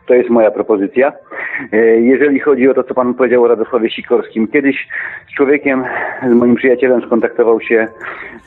[0.05, 1.13] To jest moja propozycja.
[1.73, 4.87] E, Jeżeli chodzi o to, co Pan powiedział o Radosławie Sikorskim, kiedyś
[5.27, 5.83] z człowiekiem,
[6.29, 7.87] z moim przyjacielem skontaktował się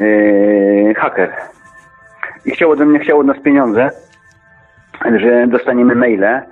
[0.01, 1.33] e, haker
[2.47, 3.91] i chciał ode mnie, chciał od nas pieniądze,
[5.17, 6.43] że dostaniemy maile e,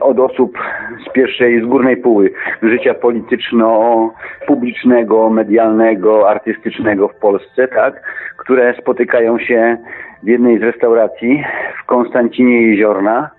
[0.00, 0.58] od osób
[1.06, 2.32] z pierwszej, z górnej póły
[2.62, 8.02] życia polityczno-publicznego, medialnego, artystycznego w Polsce, tak,
[8.36, 9.76] które spotykają się
[10.22, 11.44] w jednej z restauracji
[11.82, 13.30] w Konstancinie Jeziorna.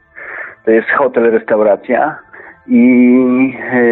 [0.66, 2.20] To jest hotel, restauracja
[2.68, 3.84] i e,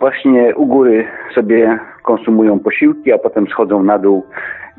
[0.00, 4.26] właśnie u góry sobie konsumują posiłki, a potem schodzą na dół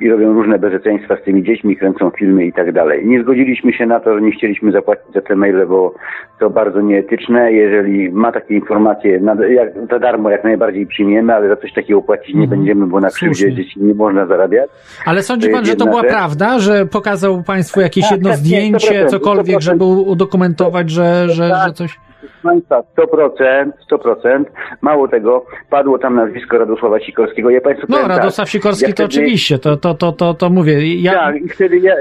[0.02, 3.06] i robią różne bezeceństwa z tymi dziećmi, kręcą filmy i tak dalej.
[3.06, 5.94] Nie zgodziliśmy się na to, nie chcieliśmy zapłacić za te maile, bo
[6.40, 7.52] to bardzo nieetyczne.
[7.54, 12.02] Jeżeli ma takie informacje, na, jak, za darmo jak najbardziej przyjmiemy, ale za coś takiego
[12.02, 13.64] płacić nie będziemy, bo na krzywdzie Mhm.
[13.64, 14.70] Dzieci nie można zarabiać.
[15.06, 16.12] Ale sądzi pan, że to była rzecz.
[16.12, 19.62] prawda, że pokazał państwu jakieś Tak, jedno tak, zdjęcie, 100%, cokolwiek, 100%.
[19.62, 21.68] żeby udokumentować, że, że, Tak.
[21.68, 22.00] że coś...
[22.44, 24.44] Państwa 100%, 100%.
[24.82, 27.50] Mało tego, padło tam nazwisko Radosława Sikorskiego.
[27.50, 30.34] Ja Państwu No, powiem tak, Radosław Sikorski ja to wtedy- oczywiście, to, to, to, to,
[30.34, 30.96] to mówię.
[31.02, 31.96] Ja, Tak, i wtedy ja,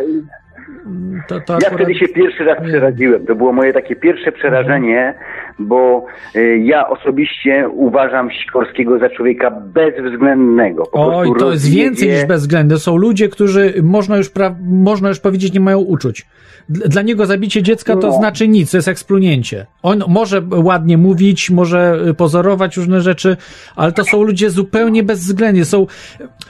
[1.28, 1.74] to, to Ja akurat...
[1.74, 3.26] wtedy się pierwszy raz przeraziłem.
[3.26, 5.14] To było moje takie pierwsze przerażenie,
[5.60, 6.04] bo
[6.36, 10.82] y, ja osobiście uważam Sikorskiego za człowieka bezwzględnego.
[10.92, 12.78] Oj, to jest rozjedzie- więcej niż bezwzględny.
[12.78, 14.56] Są ludzie, którzy można już, pra...
[14.70, 16.26] można już powiedzieć nie mają uczuć.
[16.68, 18.12] Dla niego zabicie dziecka to No.
[18.12, 19.66] znaczy nic, to jest eksplunięcie.
[19.82, 23.36] On może ładnie mówić, może y, pozorować różne rzeczy,
[23.76, 25.64] ale to są ludzie zupełnie bezwzględni.
[25.64, 25.86] Są...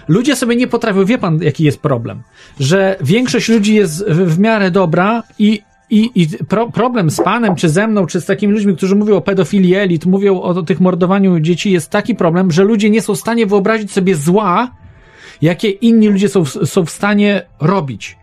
[0.08, 2.22] Ludzie sobie nie potrafią, wie pan jaki jest problem?
[2.60, 7.68] Że większość ludzi jest w miarę dobra i i, i pro, problem z panem, czy
[7.68, 10.80] ze mną, czy z takimi ludźmi, którzy mówią o pedofilii elit, mówią o, o tych
[10.80, 14.70] mordowaniu dzieci, jest taki problem, że ludzie nie są w stanie wyobrazić sobie zła,
[15.42, 18.19] jakie inni ludzie są, są w stanie robić.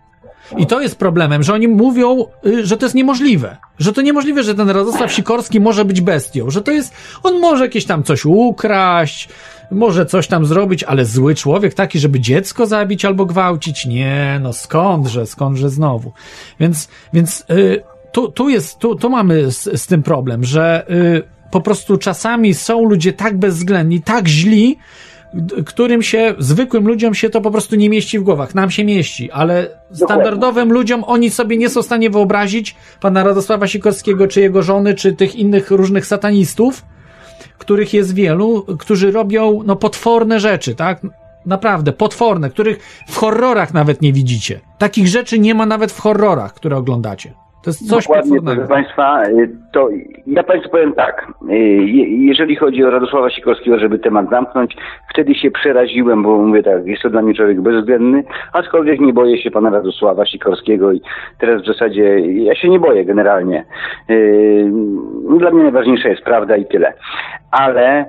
[0.56, 3.56] I to jest problemem, że oni mówią, y, że to jest niemożliwe.
[3.78, 6.50] Że to niemożliwe, że ten Radosław Sikorski może być bestią.
[6.50, 9.28] Że to jest, on może jakieś tam coś ukraść,
[9.70, 13.86] może coś tam zrobić, ale zły człowiek taki, żeby dziecko zabić albo gwałcić?
[13.86, 16.12] Nie, no skądże, skądże znowu.
[16.60, 21.22] Więc, więc y, tu, tu jest, tu, tu mamy z, z tym problem, że y,
[21.50, 24.78] po prostu czasami są ludzie tak bezwzględni, tak źli,
[25.66, 28.54] którym się, zwykłym ludziom się to po prostu nie mieści w głowach.
[28.54, 33.66] Nam się mieści, ale standardowym ludziom oni sobie nie są w stanie wyobrazić pana Radosława
[33.66, 36.84] Sikorskiego, czy jego żony, czy tych innych różnych satanistów,
[37.58, 41.00] których jest wielu, którzy robią no potworne rzeczy, tak?
[41.46, 42.78] Naprawdę, potworne, których
[43.08, 44.60] w horrorach nawet nie widzicie.
[44.78, 47.34] Takich rzeczy nie ma nawet w horrorach, które oglądacie.
[47.64, 48.66] To jest coś Dokładnie, potwornego.
[48.68, 49.88] proszę Państwa, y, to
[50.26, 51.26] ja Państwu powiem tak.
[51.50, 54.76] y, je- Jeżeli chodzi o Radosława Sikorskiego, żeby temat zamknąć,
[55.10, 59.38] wtedy się przeraziłem, bo mówię tak, jest to dla mnie człowiek bezwzględny, aczkolwiek nie boję
[59.42, 61.00] się pana Radosława Sikorskiego i
[61.38, 63.64] teraz w zasadzie ja się nie boję generalnie.
[64.10, 64.70] Y,
[65.38, 66.92] Dla mnie najważniejsza jest prawda i tyle.
[67.50, 68.04] Ale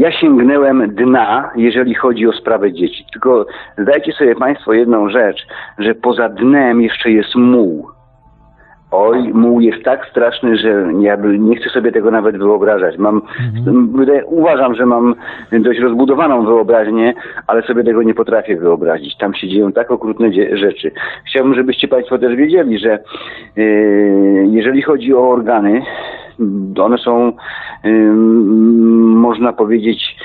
[0.00, 3.04] ja sięgnąłem dna, jeżeli chodzi o sprawę dzieci.
[3.12, 3.46] Tylko
[3.78, 5.46] zdajcie sobie Państwo jedną rzecz,
[5.78, 7.88] że poza dnem jeszcze jest muł.
[8.92, 12.98] Oj, muł jest tak straszny, że ja nie chcę sobie tego nawet wyobrażać.
[12.98, 13.22] Mam,
[13.94, 15.14] wydaje- uważam, że mam
[15.52, 17.14] dość rozbudowaną wyobraźnię,
[17.46, 19.16] ale sobie tego nie potrafię wyobrazić.
[19.16, 20.90] Tam się dzieją tak okrutne rzeczy.
[21.26, 22.98] Chciałbym, żebyście Państwo też wiedzieli, że
[23.56, 25.82] yy, jeżeli chodzi o organy,
[26.78, 27.32] one są,
[29.00, 30.16] można powiedzieć,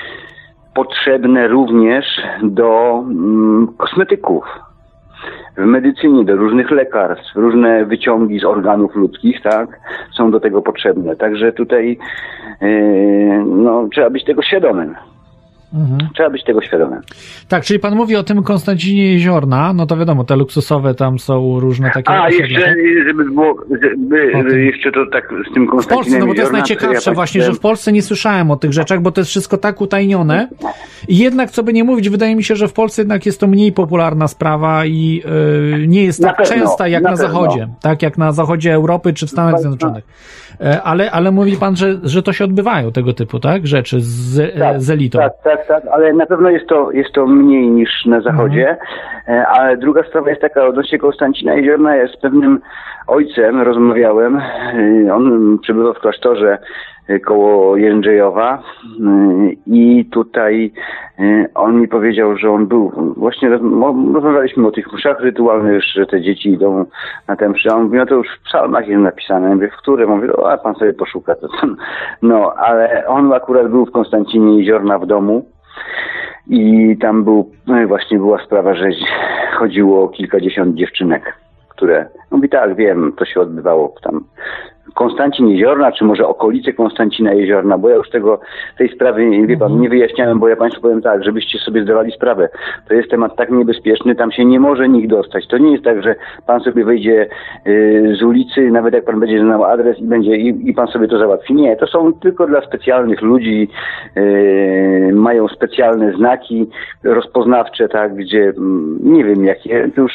[0.74, 2.04] potrzebne również
[2.42, 3.02] do
[3.78, 4.44] kosmetyków.
[5.56, 9.80] W medycynie, do różnych lekarstw, różne wyciągi z organów ludzkich, tak,
[10.16, 11.16] są do tego potrzebne.
[11.16, 11.98] Także tutaj
[12.60, 14.94] yy, no, trzeba być tego świadomym.
[15.74, 16.10] Mhm.
[16.14, 17.00] Trzeba być tego świadomym.
[17.48, 21.60] Tak, czyli pan mówi o tym Konstancinie Jeziorna, no to wiadomo, te luksusowe tam są
[21.60, 22.76] różne takie A, jeszcze, tak?
[23.06, 27.10] żeby było, żeby, jeszcze to tak z tym W Polsce, no bo to jest najciekawsze
[27.10, 29.80] ja właśnie, że w Polsce nie słyszałem o tych rzeczach, bo to jest wszystko tak
[29.80, 30.48] utajnione.
[31.08, 33.46] I jednak, co by nie mówić, wydaje mi się, że w Polsce jednak jest to
[33.46, 35.22] mniej popularna sprawa i
[35.72, 38.74] yy, nie jest Na tak pewno, częsta jak na, na zachodzie, tak jak na zachodzie
[38.74, 40.04] Europy czy w Stanach Zjednoczonych.
[40.60, 43.66] E, Ale, ale mówi pan, że, że to się odbywają tego typu, tak?
[43.66, 45.18] Rzeczy z, e, z elitą.
[45.18, 48.76] Tak, tak, tak, ale na pewno jest to, jest to mniej niż na zachodzie.
[49.28, 52.60] E, Ale druga sprawa jest taka, odnośnie Konstancina Jeziorna, ja z pewnym
[53.06, 54.36] ojcem rozmawiałem.
[54.36, 56.58] E, On przebywał w klasztorze
[57.24, 58.60] koło Jędrzejowa e,
[59.66, 60.72] i tutaj
[61.18, 63.48] e, on mi powiedział, że on był, właśnie
[64.14, 66.84] rozmawialiśmy o tych mszach rytualnych, że te dzieci idą
[67.28, 67.74] na tę mszę.
[67.74, 69.48] On mówi, no to już w psalmach jest napisane.
[69.48, 70.10] Ja mówię, w którym?
[70.10, 71.34] On mówi, o, a pan sobie poszuka.
[71.34, 71.48] To,
[72.22, 75.46] no, ale on akurat był w Konstancinie Jeziorna w domu
[76.46, 78.88] i tam był, no właśnie była sprawa, że
[79.58, 81.36] chodziło o kilkadziesiąt dziewczynek,
[81.68, 84.24] które, no i tak, wiem, to się odbywało tam
[84.94, 88.40] Konstancin Jeziorna, czy może okolice Konstancina Jeziorna, bo ja już tego,
[88.78, 92.48] tej sprawy, wie pan, nie wyjaśniałem, bo ja Państwu powiem tak, żebyście sobie zdawali sprawę.
[92.88, 95.46] To jest temat tak niebezpieczny, tam się nie może nikt dostać.
[95.46, 96.14] To nie jest tak, że
[96.46, 97.28] Pan sobie wyjdzie
[97.66, 101.08] y, z ulicy, nawet jak Pan będzie znał adres i będzie, i, i Pan sobie
[101.08, 101.54] to załatwi.
[101.54, 103.68] Nie, to są tylko dla specjalnych ludzi,
[104.16, 106.66] y, mają specjalne znaki
[107.04, 110.12] rozpoznawcze, tak, gdzie, mm, nie wiem jakie, to już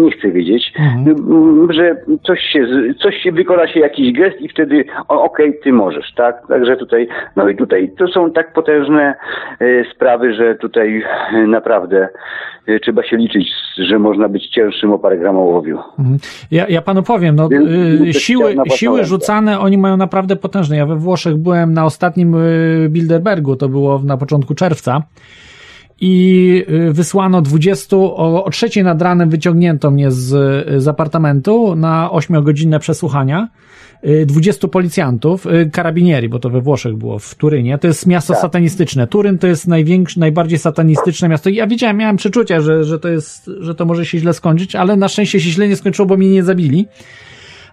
[0.00, 1.72] nie chcę wiedzieć, Mhm.
[1.72, 1.96] Że
[2.26, 2.66] coś się,
[3.02, 6.46] coś się wykona się jakiś jakiś gest i wtedy okej, ty możesz, tak?
[6.48, 9.14] Także tutaj, no i tutaj to są tak potężne
[9.60, 11.02] e, sprawy, że tutaj
[11.32, 12.08] e, naprawdę
[12.66, 13.48] e, trzeba się liczyć,
[13.78, 15.78] że można być cięższym o parę gram ołowiu.
[15.98, 16.18] Mhm.
[16.50, 20.76] Ja, ja panu powiem, no, Więc siły, siły rzucane oni mają naprawdę potężne.
[20.76, 22.36] Ja we Włoszech byłem na ostatnim
[22.88, 25.02] Bilderbergu, to było na początku czerwca
[26.00, 30.28] i wysłano 20, o, o trzeciej nad ranem wyciągnięto mnie z,
[30.82, 33.48] z apartamentu na 8-godzinne przesłuchania.
[34.04, 37.78] Y, 20 policjantów, y, karabinieri, bo to we Włoszech było, w Turynie.
[37.78, 38.42] To jest miasto Tak.
[38.42, 39.06] satanistyczne.
[39.06, 41.50] Turyn to jest największe, najbardziej satanistyczne miasto.
[41.50, 44.74] I ja wiedziałem, miałem przeczucie, że, że to jest, że to może się źle skończyć,
[44.74, 46.86] ale na szczęście się źle nie skończyło, bo mnie nie zabili.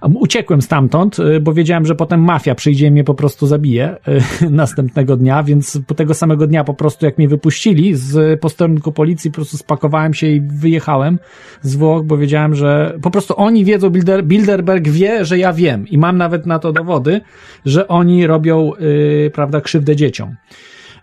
[0.01, 3.95] Uciekłem stamtąd, y, bo wiedziałem, że potem mafia przyjdzie i mnie po prostu zabije
[4.41, 9.31] y, następnego dnia, więc tego samego dnia po prostu jak mnie wypuścili z posterunku policji,
[9.31, 11.19] po prostu spakowałem się i wyjechałem
[11.61, 15.87] z Włoch, bo wiedziałem, że po prostu oni wiedzą, Bilder, Bilderberg wie, że ja wiem
[15.87, 17.21] i mam nawet na to dowody,
[17.65, 20.35] że oni robią, y, prawda, krzywdę dzieciom.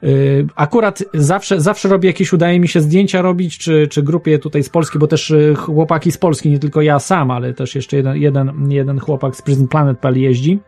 [0.04, 4.62] Y, Akurat zawsze, zawsze robię jakieś, udaje mi się zdjęcia robić, czy, czy grupie tutaj
[4.62, 7.96] z Polski, bo też y, chłopaki z Polski, nie tylko ja sam, ale też jeszcze
[7.96, 10.58] jeden, jeden, jeden chłopak z Prison Planet.pl jeździ.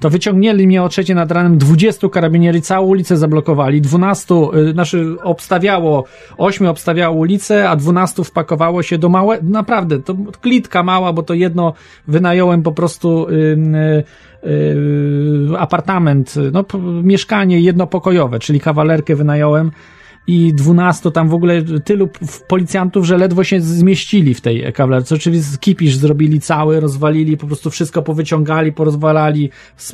[0.00, 5.16] To wyciągnęli mnie o trzecie nad ranem 20 karabinieri, całą ulicę zablokowali, 12, y, znaczy
[5.22, 6.04] obstawiało,
[6.38, 11.34] 8 obstawiało ulicę, a 12 wpakowało się do małe, naprawdę, to klitka mała, bo to
[11.34, 11.74] jedno
[12.08, 13.26] wynająłem po prostu
[15.58, 19.70] apartament, no p- mieszkanie jednopokojowe, czyli kawalerkę wynająłem
[20.26, 22.08] i 12 tam w ogóle tylu
[22.48, 25.14] policjantów, że ledwo się zmieścili w tej kawalerce.
[25.14, 29.50] Oczywiście kipisz zrobili cały, rozwalili, po prostu wszystko powyciągali, porozwalali,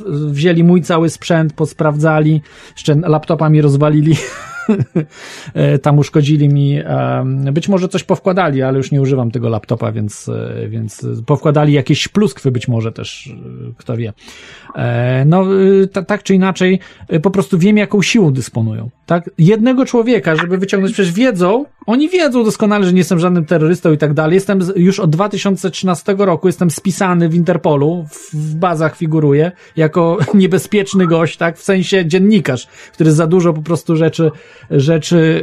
[0.09, 2.41] wzięli mój cały sprzęt, posprawdzali,
[2.71, 4.15] jeszcze laptopa mi rozwalili.
[5.53, 6.79] E, tam uszkodzili mi,
[7.51, 12.07] być może coś powkładali, ale już nie używam tego laptopa, więc, e, więc powkładali jakieś
[12.07, 14.13] pluskwy być może też, e, kto wie.
[15.25, 15.45] No,
[15.91, 16.79] ta, tak czy inaczej,
[17.21, 18.89] po prostu wiem, jaką siłą dysponują.
[19.05, 19.29] Tak?
[19.37, 23.97] Jednego człowieka, żeby wyciągnąć, przecież wiedzą, oni wiedzą doskonale, że nie jestem żadnym terrorystą i
[23.97, 24.35] tak dalej.
[24.35, 31.37] Jestem już od 2013 roku, jestem spisany w Interpolu, w, bazach figuruję, jako niebezpieczny gość,
[31.37, 31.57] tak?
[31.57, 34.31] W sensie dziennikarz, który za dużo po prostu rzeczy,
[34.71, 35.41] rzeczy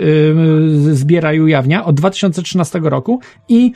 [0.87, 3.73] yy, zbiera i ujawnia od 2013 roku i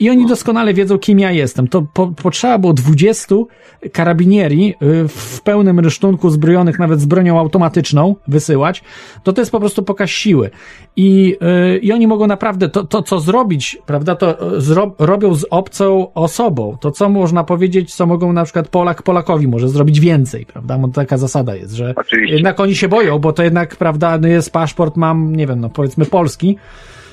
[0.00, 1.68] I oni doskonale wiedzą, kim ja jestem.
[1.68, 3.34] To po, potrzeba było 20
[3.92, 8.82] karabinieri y, w pełnym rysztunku zbrojonych nawet z bronią automatyczną wysyłać.
[9.22, 10.50] To to jest po prostu pokaz siły.
[10.96, 11.36] I,
[11.74, 15.46] y, i oni mogą naprawdę to, to co zrobić, prawda, to y, zro, robią z
[15.50, 16.76] obcą osobą.
[16.80, 20.78] To, co można powiedzieć, co mogą na przykład Polak Polakowi może zrobić więcej, prawda?
[20.78, 22.34] Bo taka zasada jest, że Oczywiście.
[22.34, 25.68] jednak oni się boją, bo to jednak, prawda, no jest paszport, mam, nie wiem, no
[25.68, 27.07] powiedzmy polski, E,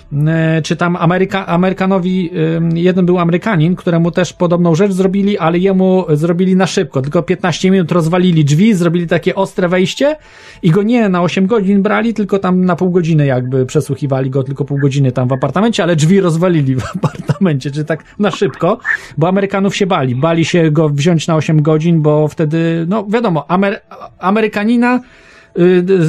[0.64, 2.32] czy tam Ameryka, Amerykanowi,
[2.74, 7.72] jeden był Amerykanin, któremu też podobną rzecz zrobili, ale jemu zrobili na szybko, tylko 15
[7.72, 10.16] minut rozwalili drzwi, zrobili takie ostre wejście
[10.64, 14.44] i go nie na 8 godzin brali, tylko tam na pół godziny jakby przesłuchiwali go,
[14.44, 18.80] tylko pół godziny tam w apartamencie, ale drzwi rozwalili w apartamencie, czy tak na szybko,
[19.18, 23.52] bo Amerykanów się bali, bali się go wziąć na 8 godzin, bo wtedy, no wiadomo,
[23.52, 23.82] Amer
[24.20, 25.00] Amerykanina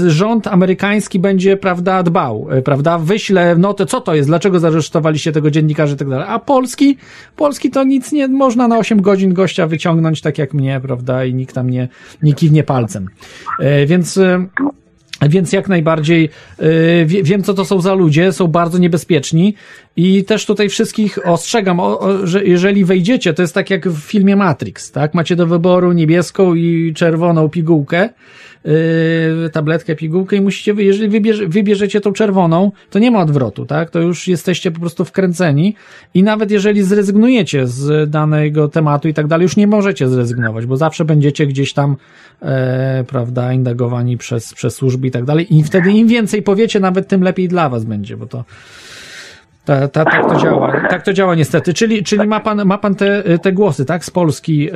[0.07, 5.51] rząd amerykański będzie, prawda, dbał, y, prawda, wyśle notę, co to jest, dlaczego zaresztowaliście tego
[5.51, 6.97] dziennikarza i tak dalej, a polski,
[7.37, 11.35] polski to nic nie, można na 8 godzin gościa wyciągnąć, tak jak mnie, prawda, i
[11.35, 11.89] nikt tam nie,
[12.23, 13.09] nie kiwnie palcem.
[13.61, 14.39] Y, Więc, y,
[15.29, 16.31] więc jak najbardziej
[16.63, 19.55] y, wie, wiem, co to są za ludzie, są bardzo niebezpieczni
[19.97, 23.99] i też tutaj wszystkich ostrzegam, o, o, że jeżeli wejdziecie, to jest tak jak w
[23.99, 25.15] filmie Matrix, tak?
[25.15, 28.09] Macie do wyboru niebieską i czerwoną pigułkę,
[28.67, 33.91] yy, tabletkę, pigułkę i musicie, jeżeli wybierze, wybierzecie tą czerwoną, to nie ma odwrotu, tak?
[33.91, 35.75] To już jesteście po prostu wkręceni
[36.15, 40.77] i nawet jeżeli zrezygnujecie z danego tematu i tak dalej, już nie możecie zrezygnować, bo
[40.77, 41.97] zawsze będziecie gdzieś tam,
[42.43, 47.09] e, prawda, indagowani przez, przez służby i tak dalej i wtedy im więcej powiecie, nawet
[47.09, 48.45] tym lepiej dla was będzie, bo to
[49.67, 50.81] ta, ta, tak to działa.
[50.91, 51.75] Tak to działa niestety.
[51.75, 54.05] Czyli, czyli ma pan, ma pan te, te głosy, tak?
[54.05, 54.73] Z Polski yy,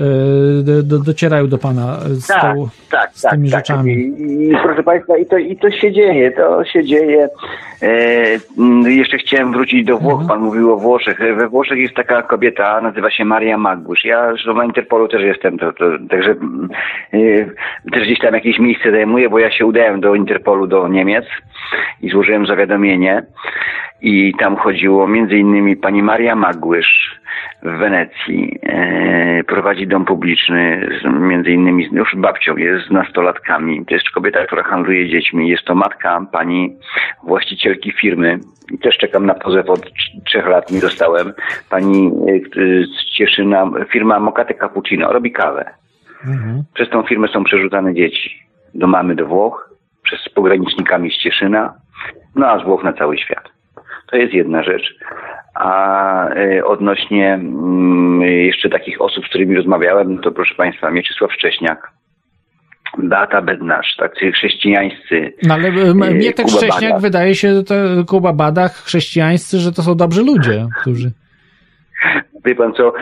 [0.63, 3.59] do, do, docierają do pana z, Tak, tą, tak, z tak, tymi tak.
[3.59, 3.93] rzeczami.
[3.93, 7.29] I, I proszę Państwa, i to, i to się dzieje, to się dzieje.
[7.83, 11.19] E, mm, jeszcze chciałem wrócić do Włoch, Pan mówił o Włoszech.
[11.19, 14.05] We Włoszech jest taka kobieta, nazywa się Maria Magbusz.
[14.05, 16.31] Ja zresztą na Interpolu też jestem, to, to, także
[17.13, 17.19] e,
[17.93, 21.25] też gdzieś tam jakieś miejsce zajmuję, bo ja się udałem do Interpolu, do Niemiec
[22.03, 23.23] i złożyłem zawiadomienie.
[24.03, 27.21] I tam chodziło między innymi pani Maria Magłysz
[27.63, 28.59] w Wenecji.
[28.63, 33.87] E, prowadzi dom publiczny, z, między innymi już babcią jest z nastolatkami.
[33.87, 35.49] To jest kobieta, która handluje dziećmi.
[35.49, 36.77] Jest to matka pani
[37.25, 38.39] właścicielki firmy.
[38.73, 41.33] I Też czekam na pozew od trz- trzech lat mi dostałem.
[41.71, 45.71] Pani e, z Cieszyna, firma Mokate Cappuccino, robi kawę.
[46.27, 46.63] Mhm.
[46.75, 48.31] Przez tą firmę są przerzucane dzieci
[48.75, 49.71] do mamy do Włoch,
[50.03, 51.75] przez pogranicznikami z Cieszyna,
[52.37, 53.60] no a z Włoch na cały świat.
[54.11, 54.95] To jest jedna rzecz.
[55.55, 61.31] A y, odnośnie mm, jeszcze takich osób, z którymi rozmawiałem, no to proszę Państwa, Mieczysław
[61.33, 61.91] Wcześniak,
[62.99, 65.33] Beata Bednarz, tacy chrześcijańscy.
[65.43, 67.01] No ale e, e, mnie Szcześniak Badach.
[67.01, 67.75] wydaje się, że to
[68.09, 71.13] Kuba Badach, chrześcijańscy, że to są dobrzy ludzie, którzy...
[72.45, 72.93] Wie pan co,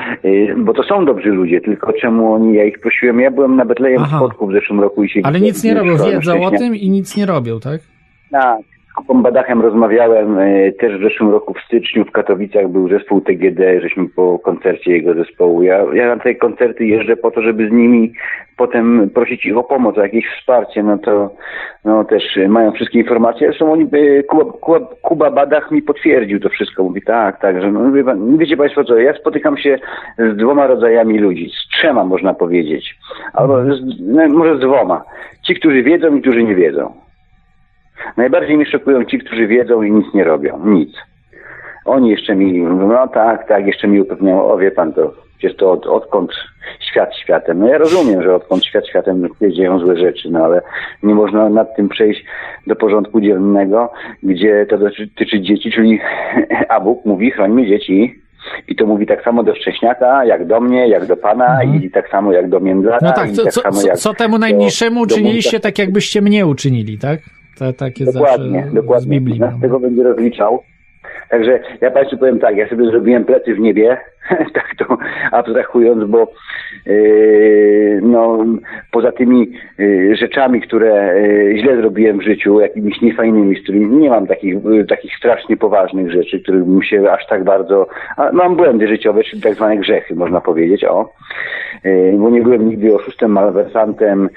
[0.57, 4.03] bo to są dobrzy ludzie, tylko czemu oni, ja ich prosiłem, ja byłem na Betlejem
[4.03, 4.17] Aha.
[4.17, 5.21] w Spodku w zeszłym roku i się...
[5.25, 6.59] Ale nic nie robią, wiedzą o Wcześniak.
[6.61, 7.81] tym i nic nie robią, tak?
[8.31, 8.59] Tak.
[8.99, 13.81] Kupą Badachem rozmawiałem e, też w zeszłym roku w styczniu w Katowicach był zespół TGD,
[13.81, 15.62] żeśmy po koncercie jego zespołu.
[15.62, 18.12] Ja, ja na te koncerty jeżdżę po to, żeby z nimi
[18.57, 21.31] potem prosić ich o pomoc, o jakieś wsparcie, no to
[21.85, 23.49] no też e, mają wszystkie informacje.
[23.49, 26.83] Zresztą oni, e, Kuba, Kuba, Kuba Badach mi potwierdził to wszystko.
[26.83, 28.05] Mówi tak, tak, że no, wie
[28.39, 29.79] wiecie Państwo co, ja spotykam się
[30.19, 32.99] z dwoma rodzajami ludzi, z trzema można powiedzieć,
[33.33, 35.05] albo z, no, może z dwoma.
[35.47, 37.08] Ci, którzy wiedzą i którzy nie wiedzą.
[38.16, 40.61] Najbardziej mnie szokują ci, którzy wiedzą i nic nie robią.
[40.66, 40.91] Nic.
[41.85, 45.70] Oni jeszcze mi, no tak, tak, jeszcze mi upewniają, o wie pan to, przecież to
[45.73, 46.31] od, odkąd
[46.91, 47.59] świat światem.
[47.59, 50.62] No ja rozumiem, że odkąd świat światem dzieją złe rzeczy, no ale
[51.03, 52.25] nie można nad tym przejść
[52.66, 53.93] do porządku dziennego,
[54.23, 56.01] gdzie to dotyczy dzieci, czyli
[56.69, 58.15] a Bóg mówi, chrońmy dzieci.
[58.69, 62.09] I to mówi tak samo do Szcześniaka, jak do mnie, jak do Pana i tak
[62.09, 62.99] samo jak do Międlara.
[63.03, 66.20] No tak, co, tak co, co, co temu do- najmniejszemu do uczyniliście, Monta- tak jakbyście
[66.23, 67.20] mnie uczynili, tak?
[67.59, 69.11] To, takie Dokładnie, zawsze z dokładnie.
[69.11, 69.41] Biblii.
[69.41, 70.63] Nas tego będzie rozliczał.
[71.31, 73.97] Także ja Państwu powiem tak, ja sobie zrobiłem plecy w niebie,
[74.55, 74.99] tak to
[75.33, 76.33] abstrahując, bo
[76.87, 78.45] yy, no,
[78.91, 84.11] poza tymi yy, rzeczami, które yy, źle zrobiłem w życiu, jakimiś niefajnymi, z którymi nie
[84.11, 84.57] mam takich,
[84.89, 87.87] takich strasznie poważnych rzeczy, których bym się aż tak bardzo...
[88.17, 91.13] A, mam błędy życiowe, czyli tak zwane grzechy, można powiedzieć, o.
[92.19, 94.29] Bo nie byłem nigdy oszustem, malwersantem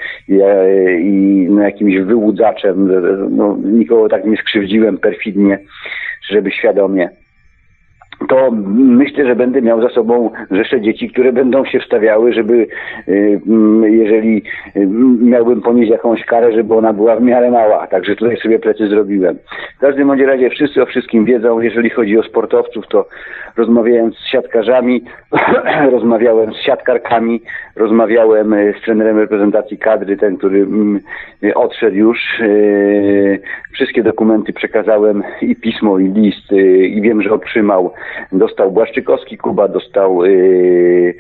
[1.00, 2.92] i no, jakimś wyłudzaczem,
[3.36, 5.60] no, nikogo tak nie skrzywdziłem perfidnie,
[6.30, 7.10] żeby świadomie
[8.30, 12.68] to myślę, że będę miał za sobą rzesze dzieci, które będą się wstawiały, żeby
[13.08, 14.44] y, mm, jeżeli
[14.76, 14.88] y,
[15.22, 17.88] miałbym ponieść jakąś karę, żeby ona była w miarę mała.
[17.88, 19.38] Także tutaj sobie plecy zrobiłem.
[19.78, 21.60] W każdym razie wszyscy o wszystkim wiedzą.
[21.60, 23.08] Jeżeli chodzi o sportowców, to
[23.58, 25.04] rozmawiałem z siatkarzami,
[25.92, 27.42] rozmawiałem z siatkarkami,
[27.76, 31.00] rozmawiałem y, z trenerem reprezentacji kadry, ten, który mm,
[31.56, 32.42] odszedł już.
[33.74, 36.52] Wszystkie dokumenty przekazałem i pismo, i list,
[36.84, 37.94] i wiem, że otrzymał.
[38.32, 41.16] Dostał Błaszczykowski, Kuba dostał, y,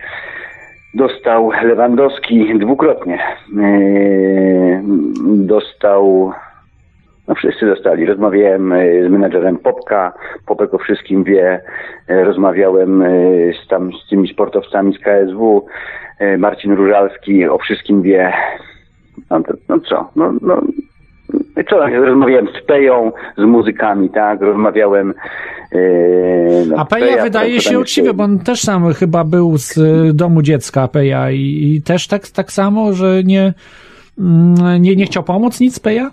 [0.93, 3.19] dostał Lewandowski dwukrotnie.
[3.59, 4.81] Y,
[5.35, 6.31] dostał,
[7.27, 8.05] no wszyscy dostali.
[8.05, 10.13] Rozmawiałem y, z menedżerem Popka,
[10.45, 11.61] Popek o wszystkim wie.
[12.09, 15.65] Y, Rozmawiałem y, z, tam, z tymi sportowcami z KSW.
[16.37, 18.33] Marcin Różalski o wszystkim wie.
[19.29, 20.61] No, to, no co, no, no,
[21.69, 25.13] co, rozmawiałem z Peją, z muzykami, tak, rozmawiałem...
[25.71, 29.57] Yy, no, A Peja wydaje co się tam uczciwy, bo on też sam chyba był
[29.57, 31.39] z y, domu dziecka Peja i,
[31.75, 33.53] i też tak, tak samo, że nie,
[34.19, 36.11] mm, nie, nie chciał pomóc nic Peja?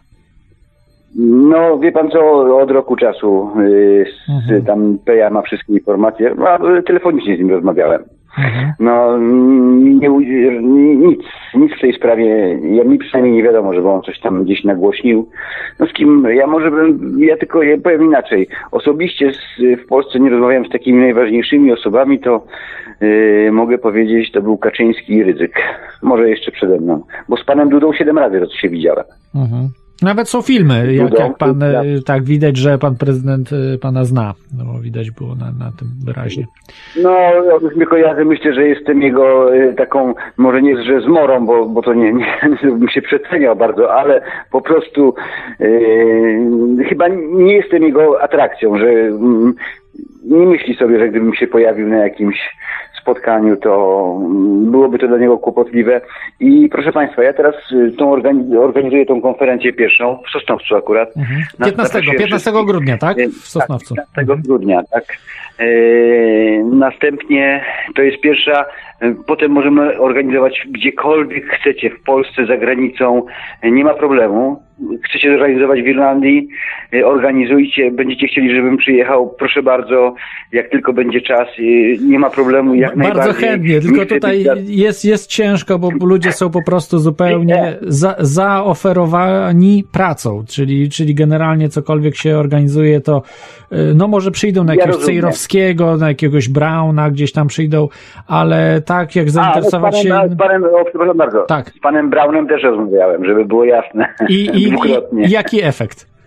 [1.50, 2.20] No, wie pan co,
[2.58, 4.64] od roku czasu yy, Mhm.
[4.64, 8.02] tam Peja ma wszystkie informacje, no, y, telefonicznie z nim rozmawiałem.
[8.38, 8.72] Mhm.
[8.80, 10.08] No, nie,
[10.96, 11.20] nic,
[11.54, 15.28] nic w tej sprawie, ja, mi przynajmniej nie wiadomo, żeby on coś tam gdzieś nagłośnił.
[15.78, 18.48] No z kim, ja może bym, ja tylko ja powiem inaczej.
[18.70, 22.44] Osobiście z, w Polsce nie rozmawiałem z takimi najważniejszymi osobami, to
[23.00, 25.52] yy, mogę powiedzieć, to był Kaczyński i Rydzyk.
[26.02, 27.02] Może jeszcze przede mną.
[27.28, 29.04] Bo z panem Dudą siedem razy się widziałem.
[29.34, 29.68] Mhm.
[30.02, 31.84] Nawet są filmy, jak, jak pan, tak.
[31.84, 35.72] y, tak widać, że pan prezydent y, pana zna, no bo widać było na, na
[35.78, 36.44] tym wyraźnie.
[37.02, 41.46] No, ja już mnie kojarzę, myślę, że jestem jego y, taką, może nie że zmorą,
[41.46, 42.12] bo, bo to nie,
[42.64, 44.20] nie bym się przeceniał bardzo, ale
[44.50, 45.14] po prostu
[45.60, 49.54] y, chyba nie jestem jego atrakcją, że mm,
[50.24, 52.56] nie myśli sobie, że gdybym się pojawił na jakimś
[53.00, 53.72] spotkaniu, to
[54.20, 56.00] mm, byłoby to dla niego kłopotliwe.
[56.40, 61.16] I proszę Państwa, ja teraz y, tą organi- organizuję tą konferencję pierwszą w Sosnowcu akurat.
[61.16, 61.40] Mhm.
[61.58, 62.66] Na 15, Statusie 15 wszystkich.
[62.66, 63.18] grudnia, tak?
[63.18, 63.94] E, W Sosnowcu.
[63.94, 65.04] Tak, 15 grudnia, tak.
[65.58, 65.64] E,
[66.64, 67.64] następnie
[67.94, 68.64] to jest pierwsza
[69.00, 73.22] E, Potem możemy organizować gdziekolwiek chcecie, w Polsce, za granicą,
[73.62, 74.62] E, nie ma problemu.
[75.04, 76.48] Chcecie zorganizować w Irlandii,
[77.04, 80.14] organizujcie, będziecie chcieli, żebym przyjechał, proszę bardzo,
[80.52, 81.48] jak tylko będzie czas,
[82.00, 83.48] nie ma problemu, jak Bardzo najbardziej.
[83.48, 89.84] chętnie, Nie tylko tutaj jest, jest ciężko, bo ludzie są po prostu zupełnie za, zaoferowani
[89.92, 93.22] pracą, czyli, czyli generalnie cokolwiek się organizuje, to
[93.94, 94.86] no może przyjdą na Ja
[95.98, 97.88] na jakiegoś Brauna, gdzieś tam przyjdą,
[98.26, 100.14] ale tak jak A, no z zainteresować panem, się...
[100.14, 101.42] a, z panem, o, przepraszam bardzo.
[101.42, 101.70] Tak.
[101.70, 104.14] Z panem Brownem też rozmawiałem, żeby było jasne.
[104.28, 104.68] I, i,
[105.16, 106.17] i jaki efekt?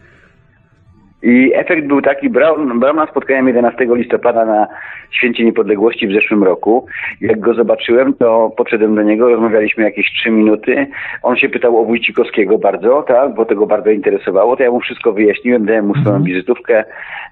[1.23, 4.67] I efekt był taki, Browna spotkałem 11 listopada na
[5.11, 6.85] Święcie Niepodległości w zeszłym roku.
[7.21, 10.87] Jak go zobaczyłem, to podszedłem do niego, rozmawialiśmy jakieś 3 minuty.
[11.23, 14.57] On się pytał o Wójcikowskiego bardzo, tak, bo tego bardzo interesowało.
[14.57, 16.83] To ja mu wszystko wyjaśniłem, dałem mu swoją wizytówkę.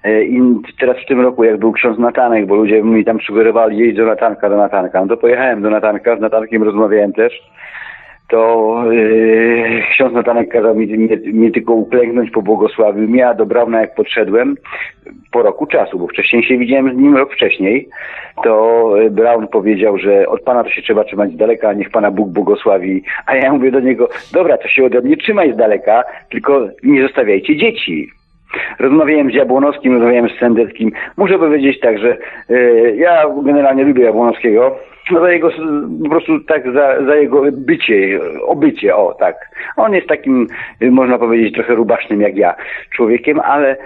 [0.04, 0.42] E, I
[0.80, 4.06] teraz w tym roku, jak był ksiądz Natanek, bo ludzie mi tam sugerowali, jedź do
[4.06, 5.00] Natanka, do Natanka.
[5.00, 7.50] No to pojechałem do Natanka, z Natankiem rozmawiałem też
[8.30, 13.80] to yy, ksiądz Natanek kazał mi nie, nie tylko uklęknąć, pobłogosławił mnie, a do Brauna
[13.80, 14.56] jak podszedłem,
[15.30, 17.88] po roku czasu, bo wcześniej się widziałem z nim rok wcześniej,
[18.44, 21.90] to yy, Brown powiedział, że od Pana to się trzeba trzymać z daleka, a niech
[21.90, 23.02] Pana Bóg błogosławi.
[23.26, 27.02] A ja mówię do niego, dobra, to się ode mnie trzymaj z daleka, tylko nie
[27.02, 28.10] zostawiajcie dzieci.
[28.78, 30.92] Rozmawiałem z Jabłonowskim, rozmawiałem z Sendeckim.
[31.16, 32.16] Muszę powiedzieć tak, że
[32.50, 32.56] e,
[32.96, 34.76] ja generalnie lubię Jabłonowskiego.
[35.10, 35.50] No za jego,
[36.02, 39.50] po prostu tak za, za jego bycie, obycie, o tak.
[39.76, 40.46] On jest takim,
[40.80, 42.54] można powiedzieć, trochę rubasznym jak ja
[42.90, 43.76] człowiekiem, ale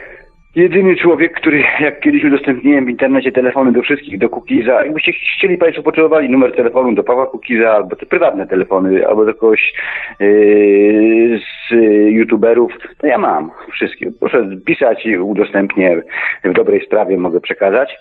[0.57, 5.59] jedyny człowiek, który, jak kiedyś udostępniłem w internecie telefony do wszystkich, do Kukiza, jakbyście chcieli
[5.59, 9.75] Państwo, potrzebowali numer telefonu do Pawła Kukiza, albo te prywatne telefony, albo do kogoś
[10.21, 11.71] yy, z
[12.09, 14.11] youtuberów, to ja mam wszystkie.
[14.21, 16.03] Proszę pisać i udostępnię
[16.45, 17.99] w dobrej sprawie, mogę przekazać.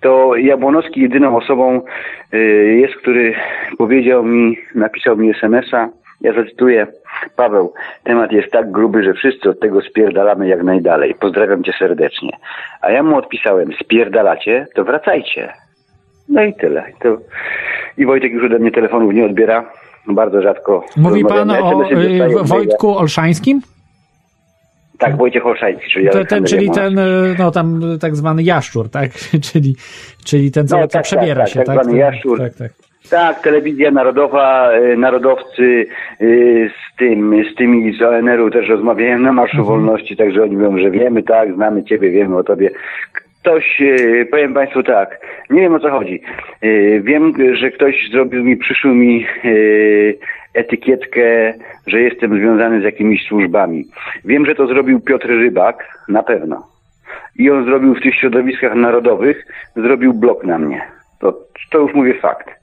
[0.00, 1.80] To Jabłonowski jedyną osobą
[2.32, 2.40] yy,
[2.76, 3.34] jest, który
[3.78, 5.88] powiedział mi, napisał mi SMS-a,
[6.20, 6.86] ja zacytuję,
[7.36, 7.72] Paweł,
[8.04, 11.14] temat jest tak gruby, że wszyscy od tego spierdalamy jak najdalej.
[11.14, 12.30] Pozdrawiam cię serdecznie.
[12.80, 15.52] A ja mu odpisałem, spierdalacie, to wracajcie.
[16.28, 16.84] No i tyle.
[17.02, 17.16] To...
[17.98, 19.70] I Wojtek już ode mnie telefonów nie odbiera.
[20.06, 20.84] Bardzo rzadko.
[20.96, 22.44] Mówi pan o y.
[22.44, 23.60] Wojtku Olszańskim?
[24.98, 27.00] Tak, Wojciech Olszański, czyli ten, Aleksander czyli ten,
[27.38, 29.10] no tam tak zwany jaszczur, tak?
[29.52, 29.76] czyli,
[30.24, 31.76] czyli ten, co, No, co tak, przebiera tak, się, tak, tak?
[31.76, 32.38] tak zwany To- jaszczur.
[32.38, 32.72] Tak, tak.
[33.10, 35.86] Tak, telewizja narodowa, y, narodowcy
[36.20, 40.78] y, z tym, z tymi z ONR-u też rozmawiałem na Marszu Wolności, także oni mówią,
[40.78, 42.70] że wiemy, tak, znamy ciebie, wiemy o tobie.
[43.40, 45.20] Ktoś, y, powiem Państwu tak,
[45.50, 46.22] nie wiem o co chodzi.
[47.00, 49.26] Wiem, że ktoś zrobił mi, przyszył mi
[50.54, 51.54] etykietkę,
[51.86, 53.84] że jestem związany z jakimiś służbami.
[54.24, 56.66] Wiem, że to zrobił Piotr Rybak, na pewno.
[57.36, 59.46] I on zrobił w tych środowiskach narodowych,
[59.76, 60.82] zrobił blok na mnie.
[61.20, 61.38] To,
[61.70, 62.61] to już mówię fakt.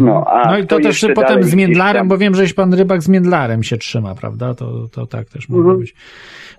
[0.00, 3.02] No, a No i to też potem z Międlarem, tam- bo wiem, żeś pan Rybak
[3.02, 4.54] z Międlarem się trzyma, prawda?
[4.54, 5.78] To, to tak też może Mhm.
[5.80, 5.94] być.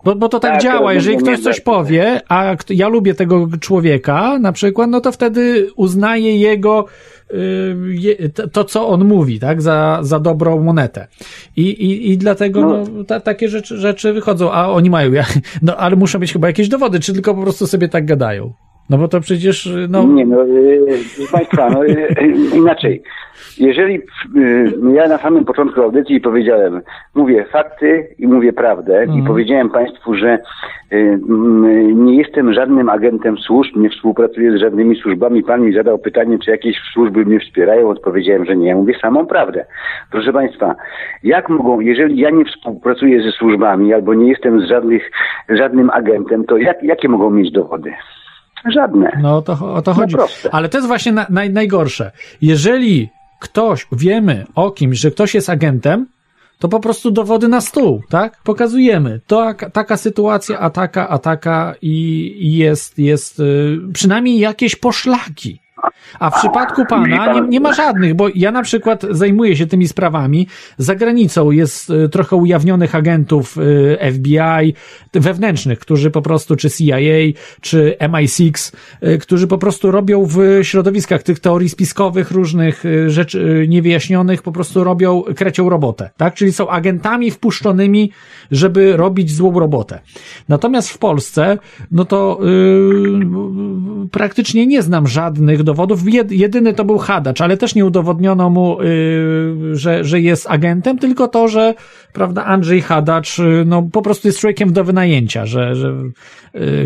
[0.03, 3.47] Bo, bo to tak, Tak, działa, to jeżeli ktoś coś powie, a ja lubię tego
[3.59, 6.85] człowieka na przykład, no to wtedy uznaję jego
[7.33, 11.07] y, to, co on mówi, tak, za, za dobrą monetę.
[11.55, 12.83] I, i, i dlatego no.
[12.93, 13.03] No.
[13.03, 15.25] ta, takie rzeczy, rzeczy wychodzą, a oni mają, ja,
[15.61, 18.53] no ale muszą być chyba jakieś dowody, czy tylko po prostu sobie tak gadają.
[18.89, 20.03] No bo to przecież, y, no...
[20.03, 20.85] Nie, no, y,
[21.15, 21.89] proszę Państwa, no, y,
[22.21, 23.03] y, inaczej.
[23.57, 24.01] Jeżeli y,
[24.93, 26.81] ja na samym początku audycji powiedziałem,
[27.15, 30.39] mówię fakty i mówię prawdę i powiedziałem Państwu, że
[30.93, 31.19] y,
[31.95, 35.43] nie jestem żadnym agentem służb, nie współpracuję z żadnymi służbami.
[35.43, 37.89] Pan mi zadał pytanie, czy jakieś służby mnie wspierają.
[37.89, 38.67] Odpowiedziałem, że nie.
[38.67, 39.65] Ja mówię samą prawdę.
[40.11, 40.75] Proszę Państwa,
[41.23, 45.11] jak mogą, jeżeli ja nie współpracuję ze służbami albo nie jestem z żadnych,
[45.49, 47.93] żadnym agentem, to jak, jakie mogą mieć dowody?
[48.65, 49.19] Żadne.
[49.21, 50.15] No to, o to chodzi.
[50.15, 50.53] proste.
[50.53, 52.11] Ale to jest właśnie na, naj, najgorsze.
[52.41, 53.09] Jeżeli
[53.39, 56.05] ktoś, wiemy o kimś, że ktoś jest agentem,
[56.59, 58.43] to po prostu dowody na stół, tak?
[58.43, 59.21] Pokazujemy.
[59.27, 61.97] To, taka sytuacja, a taka, a taka i,
[62.39, 65.59] i jest, jest y, przynajmniej jakieś poszlaki.
[66.19, 69.87] A w przypadku pana nie, nie ma żadnych, bo ja na przykład zajmuję się tymi
[69.87, 70.47] sprawami.
[70.77, 74.73] Za granicą jest y, trochę ujawnionych agentów y, FBI
[75.13, 76.97] wewnętrznych, którzy po prostu, czy CIA,
[77.61, 84.41] czy MI6, y, którzy po prostu robią w środowiskach tych teorii spiskowych, różnych rzeczy niewyjaśnionych,
[84.41, 86.33] po prostu robią, krecią robotę, tak?
[86.33, 88.11] Czyli są agentami wpuszczonymi,
[88.51, 89.99] żeby robić złą robotę.
[90.49, 91.57] Natomiast w Polsce,
[91.91, 96.13] no to yy, praktycznie nie znam żadnych dowodów.
[96.13, 100.97] Jed, jedyny to był Hadacz, ale też nie udowodniono mu, yy, że, że jest agentem,
[100.97, 101.73] tylko to, że
[102.13, 105.95] prawda, Andrzej Hadacz, yy, no po prostu jest człowiekiem do wynajęcia, że, że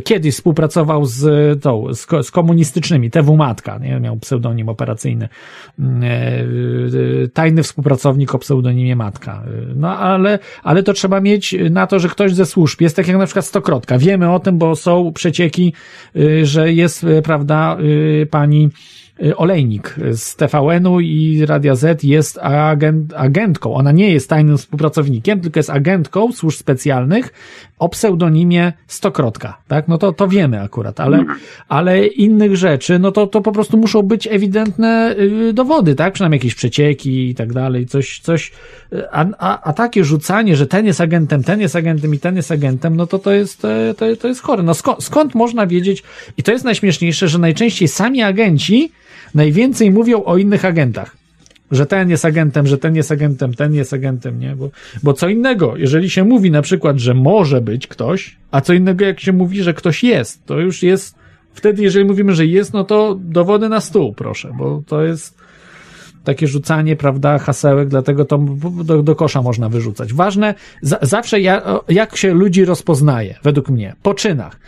[0.05, 1.23] kiedyś współpracował z
[1.61, 3.99] tą, z, ko- z komunistycznymi, TW Matka, nie?
[3.99, 5.29] miał pseudonim operacyjny,
[5.79, 5.83] y,
[7.23, 9.43] y, tajny współpracownik o pseudonimie Matka.
[9.47, 13.07] Y, No ale, ale to trzeba mieć na to, że ktoś ze służb jest tak
[13.07, 13.97] jak na przykład Stokrotka.
[13.97, 15.73] Wiemy o tym, bo są przecieki,
[16.15, 17.77] y, że jest, y, prawda,
[18.21, 19.02] y, pani y,
[19.35, 23.73] Olejnik z TVN-u i Radia Z jest agent, agentką.
[23.73, 27.33] Ona nie jest tajnym współpracownikiem, tylko jest agentką służb specjalnych
[27.79, 29.87] o pseudonimie Stokrotka, tak?
[29.87, 31.25] No to, to wiemy akurat, ale,
[31.67, 36.13] ale innych rzeczy, no to, to po prostu muszą być ewidentne y, dowody, tak?
[36.13, 38.53] Przynajmniej jakieś przecieki i tak dalej, coś, coś, y,
[39.11, 42.51] a, a, a takie rzucanie, że ten jest agentem, ten jest agentem i ten jest
[42.51, 43.61] agentem, no to to jest,
[43.97, 44.63] to, to jest chore.
[44.63, 46.03] No skąd, skąd można wiedzieć,
[46.37, 48.91] i to jest najśmieszniejsze, że najczęściej sami agenci
[49.35, 51.17] najwięcej mówią o innych agentach.
[51.71, 54.55] Że ten jest agentem, że ten jest agentem, ten jest agentem, nie?
[54.55, 54.69] Bo,
[55.03, 59.05] bo co innego, jeżeli się mówi na przykład, że może być ktoś, a co innego
[59.05, 61.15] jak się mówi, że ktoś jest, to już jest,
[61.53, 65.42] wtedy jeżeli mówimy, że jest, no to dowody na stół, proszę, bo to jest
[66.23, 68.37] takie rzucanie, prawda, hasełek, dlatego to
[68.83, 70.13] do, do kosza można wyrzucać.
[70.13, 74.59] Ważne, za, zawsze ja, jak się ludzi rozpoznaje, według mnie, po czynach.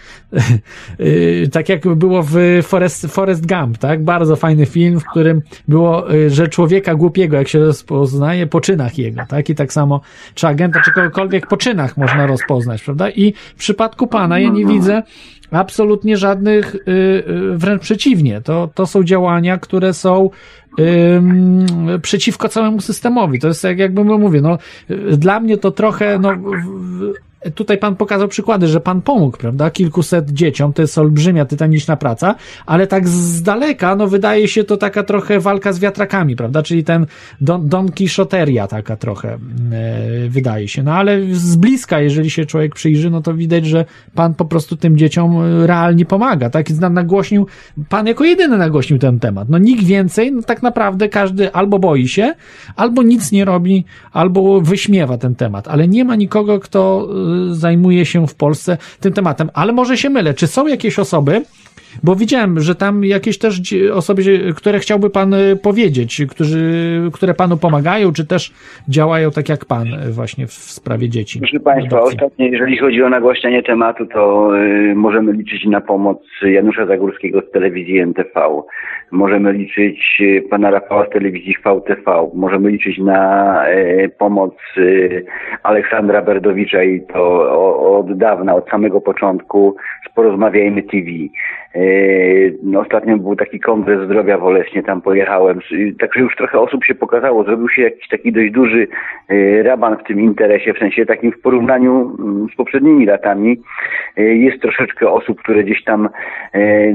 [0.99, 4.03] Yy, tak jak było w Forest, Forest Gump, tak?
[4.03, 8.97] Bardzo fajny film, w którym było, yy, że człowieka głupiego, jak się rozpoznaje, po czynach
[8.97, 9.49] jego, tak?
[9.49, 10.01] I tak samo,
[10.33, 13.09] czy agenta, czy kogokolwiek po czynach można rozpoznać, prawda?
[13.09, 15.03] I w przypadku pana ja nie widzę
[15.51, 18.41] absolutnie żadnych, yy, wręcz przeciwnie.
[18.41, 20.29] To, to są działania, które są
[20.79, 21.65] ym,
[22.01, 23.39] przeciwko całemu systemowi.
[23.39, 24.57] To jest jak, jakbym mówię, no,
[25.17, 26.31] dla mnie to trochę, no,
[27.55, 32.35] tutaj pan pokazał przykłady, że pan pomógł, prawda, kilkuset dzieciom, to jest olbrzymia, tytaniczna praca,
[32.65, 36.83] ale tak z daleka, no, wydaje się to taka trochę walka z wiatrakami, prawda, czyli
[36.83, 37.05] ten
[37.41, 39.39] Don, Don Quixoteria taka trochę e,
[40.29, 43.85] wydaje się, no, ale z bliska, jeżeli się człowiek przyjrzy, no to widać, że
[44.15, 47.47] pan po prostu tym dzieciom realnie pomaga, tak, nagłośnił,
[47.89, 52.07] pan jako jedyny nagłośnił ten temat, no, nikt więcej, no, tak naprawdę każdy albo boi
[52.07, 52.33] się,
[52.75, 57.09] albo nic nie robi, albo wyśmiewa ten temat, ale nie ma nikogo, kto
[57.51, 59.49] zajmuje się w Polsce tym tematem.
[59.53, 60.33] Ale może się mylę.
[60.33, 61.45] Czy są jakieś osoby,
[62.03, 63.61] bo widziałem, że tam jakieś też
[63.93, 64.21] osoby,
[64.55, 66.61] które chciałby pan powiedzieć, którzy,
[67.13, 68.53] które panu pomagają, czy też
[68.89, 71.39] działają tak jak pan właśnie w sprawie dzieci.
[71.39, 76.85] Proszę Państwa, ostatnio, jeżeli chodzi o nagłaśnianie tematu, to y, możemy liczyć na pomoc Janusza
[76.85, 78.61] Zagórskiego z telewizji NTV.
[79.11, 82.29] Możemy liczyć pana Rafała z telewizji VTV.
[82.33, 85.25] Możemy liczyć na y, pomoc y,
[85.63, 89.75] Aleksandra Berdowicza i to o, od dawna, od samego początku
[90.09, 91.09] z Porozmawiajmy TV.
[91.85, 95.59] Yy, no, ostatnio był taki kongres zdrowia w tam pojechałem,
[95.99, 98.87] także już trochę osób się pokazało, zrobił się jakiś taki dość duży
[99.31, 103.61] y, raban w tym interesie, w sensie takim w porównaniu mm, z poprzednimi latami.
[104.17, 106.09] Y, Jest troszeczkę osób, które gdzieś tam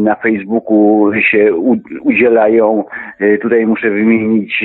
[0.01, 1.55] na Facebooku się
[2.01, 2.85] udzielają.
[3.43, 4.65] Tutaj muszę wymienić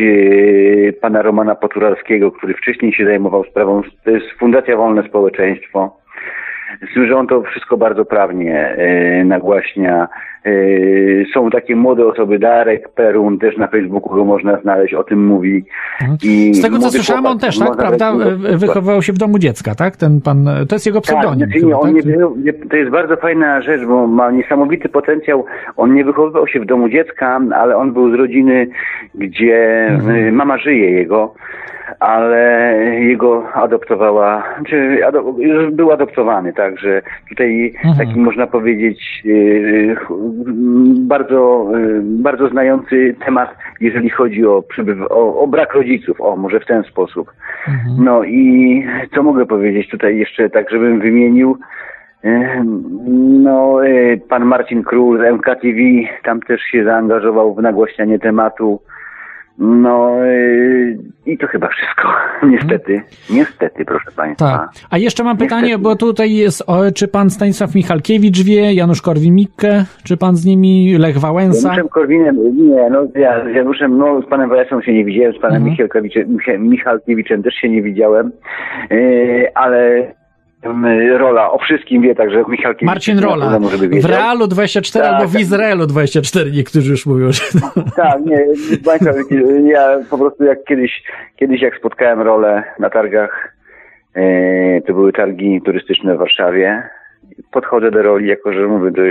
[1.02, 6.05] pana Romana Poturalskiego, który wcześniej się zajmował sprawą, to jest Fundacja Wolne Społeczeństwo.
[6.92, 10.08] Z tym, że on to wszystko bardzo prawnie e, nagłaśnia.
[10.45, 10.49] E,
[11.34, 15.65] są takie młode osoby, Darek Perun, też na Facebooku go można znaleźć, o tym mówi.
[16.23, 18.13] I Z tego co słyszałem, on chłopak, też, tak, prawda,
[18.57, 19.97] wychowywał się w domu dziecka, tak?
[19.97, 21.39] Ten pan, to jest jego pseudonim.
[21.39, 22.05] tak, znaczy chyba, nie, on tak?
[22.43, 25.45] nie, to jest bardzo fajna rzecz, bo ma niesamowity potencjał.
[25.77, 28.67] On nie wychowywał się w domu dziecka, ale on był z rodziny,
[29.15, 30.15] gdzie Mhm.
[30.15, 31.34] y, mama żyje jego,
[31.99, 38.07] ale jego adoptowała, czy ado, już był adoptowany, także tutaj Mhm.
[38.07, 40.11] taki można powiedzieć y, ch-
[41.07, 43.49] bardzo, y, bardzo znający temat,
[43.82, 44.64] jeżeli chodzi o,
[45.10, 47.32] o, o brak rodziców, o może w ten sposób.
[47.68, 48.06] Mhm.
[48.06, 48.84] No i
[49.16, 51.57] co mogę powiedzieć tutaj jeszcze, tak żebym wymienił.
[52.24, 52.64] E,
[53.44, 55.80] No, e, pan Marcin Król z MKTV
[56.24, 58.80] tam też się zaangażował w nagłaśnianie tematu.
[59.57, 60.32] No e,
[61.26, 62.07] i to chyba wszystko.
[62.52, 64.45] Niestety, niestety, proszę państwa.
[64.57, 64.69] Tak.
[64.90, 69.84] A jeszcze mam pytanie, bo tutaj jest, o, czy pan Stanisław Michalkiewicz wie, Janusz Korwin-Mikke,
[70.03, 71.68] czy pan z nimi, Lech Z Wałęsa?
[71.69, 75.40] Januszem Korwinem, nie, no ja z Januszem, no z panem Wałęsą się nie widziałem, z
[75.40, 75.72] panem Mhm.
[75.72, 78.32] Michalkiewiczem, Micha- Michalkiewiczem też się nie widziałem,
[78.91, 78.98] e,
[79.57, 80.07] ale
[81.18, 82.88] Rola o wszystkim wie, także Michalkiewicz...
[82.88, 83.60] Marcin Rola.
[84.02, 84.06] W.
[84.06, 85.40] Realu 24 Tak, albo w.
[85.40, 87.42] Izraelu 24, niektórzy już mówią, że...
[87.96, 88.46] Tak, nie,
[88.86, 89.12] Państwa,
[89.64, 91.04] ja po prostu jak kiedyś,
[91.36, 93.56] kiedyś jak spotkałem rolę na targach,
[94.14, 96.90] e, to były targi turystyczne w Warszawie,
[97.52, 99.02] podchodzę do roli, jako że mówię, to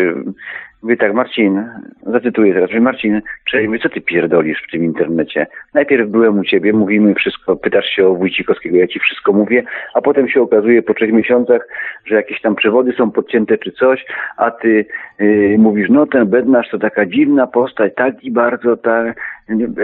[0.84, 1.64] Mówię tak, Marcin,
[2.06, 3.22] zacytuję teraz, mówię, Marcin,
[3.66, 5.46] mówię, co ty pierdolisz w tym internecie?
[5.74, 9.62] Najpierw byłem u ciebie, mówimy wszystko, pytasz się o Wójcikowskiego, ja ci wszystko mówię,
[9.94, 11.68] a potem się okazuje po trzech miesiącach,
[12.06, 14.06] że jakieś tam przewody są podcięte czy coś,
[14.36, 14.86] a ty
[15.18, 19.20] yy, mówisz, no ten Bednarz to taka dziwna postać, tak i bardzo tak,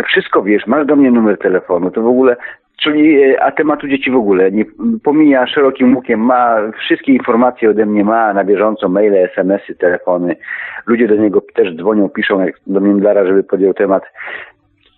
[0.06, 2.36] wszystko wiesz, masz do mnie numer telefonu, to w ogóle
[2.82, 4.64] Czyli, e, a tematu dzieci w ogóle nie
[5.02, 10.36] pomija szerokim łukiem, ma wszystkie informacje ode mnie, ma na bieżąco maile, smsy, telefony.
[10.86, 14.02] Ludzie do niego też dzwonią, piszą jak do Międlara, żeby podjął temat.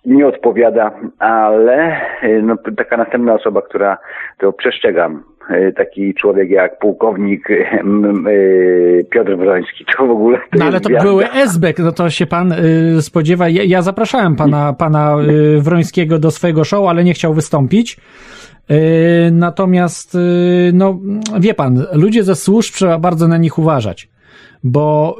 [0.05, 3.97] Nie odpowiada, ale e, no, taka następna osoba, która
[4.37, 5.23] to przestrzegam,
[5.75, 7.47] taki człowiek jak pułkownik
[9.09, 10.37] Piotr Wroński, to w ogóle.
[10.37, 11.09] To no ale to gwiazda.
[11.09, 13.49] były SBek, no to się pan y, spodziewa.
[13.49, 15.17] Ja, ja zapraszałem pana, pana
[15.57, 17.97] y, Wrońskiego do swojego show, ale nie chciał wystąpić.
[18.71, 20.17] Y, natomiast,
[20.73, 20.99] no,
[21.39, 24.09] wie pan, ludzie ze służb trzeba bardzo na nich uważać,
[24.63, 25.17] bo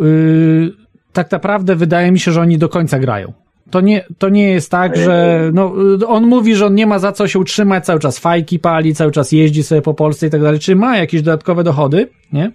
[1.13, 3.33] tak naprawdę wydaje mi się, że oni do końca grają.
[3.73, 5.73] To nie, to nie jest tak, że no,
[6.07, 9.11] on mówi, że on nie ma za co się utrzymać, cały czas fajki pali, cały
[9.11, 10.59] czas jeździ sobie po Polsce i tak dalej.
[10.59, 12.51] Czy ma jakieś dodatkowe dochody, nie?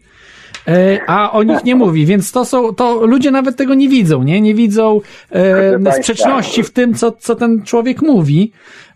[0.68, 4.22] E, a o nich nie mówi, więc to są, to ludzie nawet tego nie widzą,
[4.22, 4.40] nie?
[4.40, 5.00] Nie widzą
[5.32, 8.52] e, sprzeczności w tym, co, co ten człowiek mówi.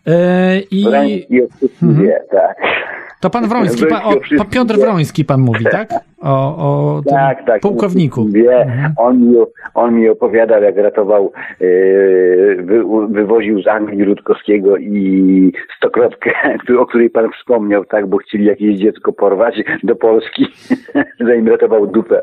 [0.06, 2.06] E, I Wroński o wszystkim Mhm.
[2.06, 2.56] wie, tak.
[3.22, 4.00] To pan Wroński, pan,
[4.40, 4.74] o, Piotr.
[4.78, 5.88] Wroński pan mówi, tak?
[6.22, 7.60] O, o Tak, tak.
[7.60, 8.24] pułkowniku.
[8.28, 8.92] Wie, Mhm.
[8.96, 9.36] on, mi,
[9.74, 11.64] on mi opowiadał, jak ratował, e,
[12.62, 16.30] wy, wywoził z Anglii Rutkowskiego i stokrotkę,
[16.80, 20.46] o której pan wspomniał, tak, bo chcieli jakieś dziecko porwać do Polski,
[21.26, 22.22] zanim ratował dupę.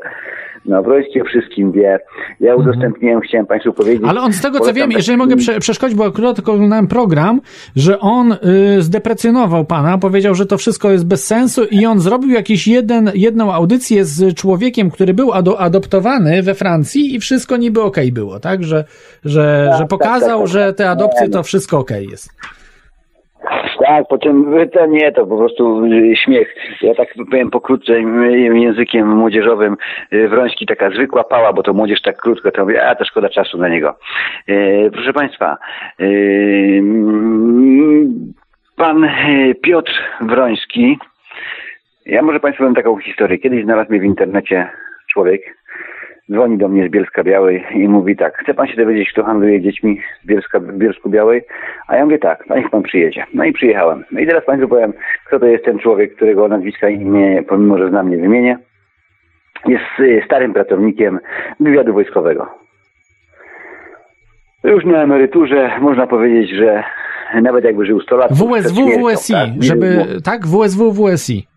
[0.66, 2.00] No, o wszystkim wie.
[2.40, 4.02] Ja udostępniłem, chciałem państwu powiedzieć.
[4.02, 4.10] Mhm.
[4.18, 7.42] Ale on z tego co wiem, jeżeli mogę prze, przeszkodzić, bo akurat tylko oglądałem program,
[7.76, 12.30] że on y, zdeprecjonował pana, powiedział, że to wszystko jest bez sensu i on zrobił
[12.30, 17.82] jakiś jeden, jedną audycję z człowiekiem, który był ado, adoptowany we Francji i wszystko niby
[17.82, 18.64] okej było, tak?
[18.64, 18.86] Że,
[19.26, 20.54] że, Tak, że tak, pokazał, tak, tak.
[20.54, 22.30] że te adopcje to wszystko okej jest.
[23.86, 26.56] Tak, potem to nie, to po prostu y, śmiech.
[26.82, 29.78] Ja tak powiem pokrótce y, językiem młodzieżowym,
[30.14, 33.30] y, Wroński taka zwykła pała, bo to młodzież tak krótko, to mówię, a to szkoda
[33.30, 33.96] czasu na niego.
[34.50, 35.58] Y, Proszę Państwa,
[36.80, 37.14] mm,
[38.76, 39.10] pan
[39.62, 40.98] Piotr Wroński,
[42.06, 43.38] ja może Państwu powiem taką historię.
[43.38, 44.70] Kiedyś znalazł mnie w internecie
[45.14, 45.42] człowiek,
[46.32, 49.62] dzwoni do mnie z Bielska Białej i mówi tak, chce pan się dowiedzieć, kto handluje
[49.62, 51.42] dziećmi w, Bielska, Bielsku Białej?
[51.88, 53.26] A ja mówię tak, no niech pan przyjedzie.
[53.34, 54.04] No i przyjechałem.
[54.12, 54.94] No i teraz państwu powiem,
[55.28, 58.58] kto to jest ten człowiek, którego nazwiska i imię, pomimo że znam, nie wymienię.
[59.66, 61.20] Jest y, starym pracownikiem
[61.60, 62.50] wywiadu wojskowego.
[64.64, 66.84] Już na emeryturze można powiedzieć, że
[67.42, 68.32] nawet jakby żył 100 lat...
[68.32, 69.50] WSW, śmiercią, WSI, tak?
[69.60, 70.48] żeby, tak?
[70.48, 71.49] WSW, WSI.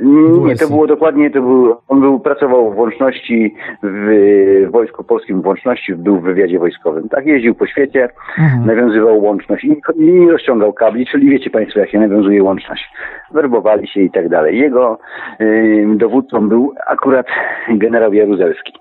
[0.00, 5.42] Nie, to było dokładnie, to był, on był, pracował w łączności w, w Wojsku Polskim,
[5.42, 7.08] w łączności był w wywiadzie wojskowym.
[7.08, 8.08] Tak, jeździł po świecie,
[8.38, 8.66] Mhm.
[8.66, 12.84] nawiązywał łączność i, i nie rozciągał kabli, czyli wiecie Państwo, jak się nawiązuje łączność.
[13.32, 14.58] Werbowali się i tak dalej.
[14.58, 14.98] Jego
[15.40, 17.26] y, dowódcą był akurat
[17.68, 18.72] generał Jaruzelski.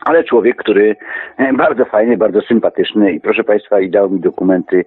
[0.00, 0.96] Ale człowiek, który
[1.36, 4.84] e, bardzo fajny, bardzo sympatyczny i proszę Państwa, i dał mi dokumenty,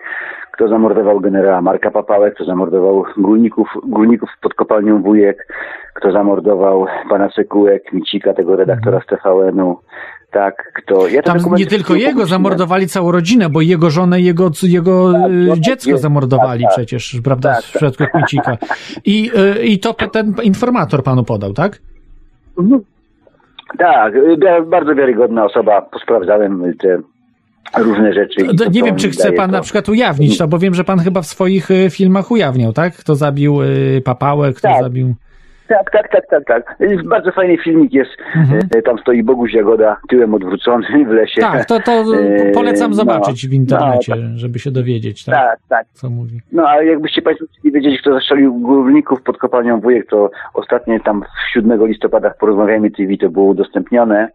[0.52, 5.54] kto zamordował generała Marka Papałę, kto zamordował górników, górników pod kopalnią Wujek,
[5.94, 9.80] kto zamordował pana Sekułek, Micika, tego redaktora z TVN-u,
[10.32, 11.08] tak, kto...
[11.08, 12.28] Ja Tam nie tylko jego, upubliczniłem.
[12.28, 16.70] zamordowali całą rodzinę, bo jego żonę, jego, jego Tak, y, no, dziecko jest- zamordowali tak,
[16.72, 16.78] tak.
[16.78, 18.58] przecież, prawda, Tak, w przypadku Kmicika.
[19.06, 21.80] I, y, I to ten informator panu podał, tak?
[22.60, 22.82] Mhm.
[23.78, 26.98] Tak, y, wi- bardzo wiarygodna osoba, posprawdzałem te
[27.84, 28.56] różne rzeczy.
[28.58, 31.00] to, Nie wiem, czy chce pan to- na przykład ujawnić to, bo wiem, że pan
[31.00, 32.94] chyba w swoich y, filmach ujawniał, tak?
[32.94, 34.82] Kto zabił y, papałę, kto Tak.
[34.84, 35.14] zabił...
[35.72, 36.76] Tak, tak, tak, tak, tak.
[36.80, 38.12] Jest Bardzo fajny filmik jest.
[38.36, 38.60] Mhm.
[38.76, 41.42] E, Tam stoi Boguś Jagoda tyłem odwrócony w lesie.
[41.42, 45.36] Tak, to, to E, polecam no, zobaczyć w internecie, no, żeby się dowiedzieć, tak?
[45.36, 45.88] tak, tak.
[45.94, 46.40] Co mówi.
[46.52, 51.24] No ale jakbyście Państwo chcieli wiedzieć, kto zastrzelił górników pod kopalnią Wujek, to ostatnio tam
[51.54, 54.30] 7 listopada w Porozmawiajmy TV to było udostępnione.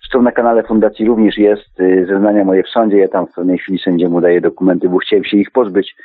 [0.00, 2.98] Zresztą na kanale Fundacji również jest y, zeznania moje w sądzie.
[2.98, 5.96] Ja tam w pewnej chwili sędziemu daję dokumenty, bo chciałem się ich pozbyć.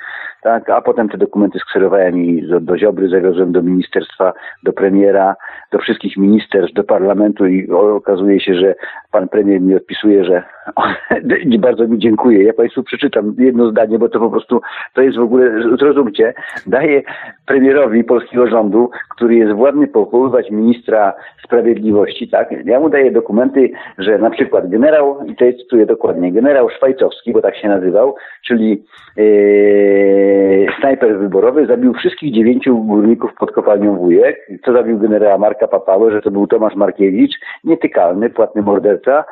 [0.44, 4.34] Tak, a potem te dokumenty skserowałem i do, do Ziobry zawiozłem do ministerstwa,
[4.64, 5.36] do premiera,
[5.72, 8.76] do wszystkich ministerstw, do parlamentu i okazuje się, że
[9.12, 10.44] pan premier mi odpisuje, że
[11.60, 12.44] Bardzo mi dziękuję.
[12.44, 14.62] Ja Państwu przeczytam jedno zdanie, bo to po prostu
[14.94, 16.34] to jest w ogóle, zrozumcie,
[16.68, 17.04] daje
[17.46, 21.14] premierowi polskiego rządu, który jest władny powoływać ministra
[21.48, 22.66] sprawiedliwości, tak?
[22.66, 27.42] Ja mu daję dokumenty, że na przykład generał, i jest cytuję dokładnie, generał Szwajcowski, bo
[27.42, 28.16] tak się nazywał,
[28.46, 28.84] czyli
[29.18, 34.48] yy, snajper wyborowy, zabił wszystkich dziewięciu górników pod kopalnią Wujek.
[34.66, 39.24] Co zabił generała Marka Papałę, że to był Tomasz Markiewicz, nietykalny, płatny morderca,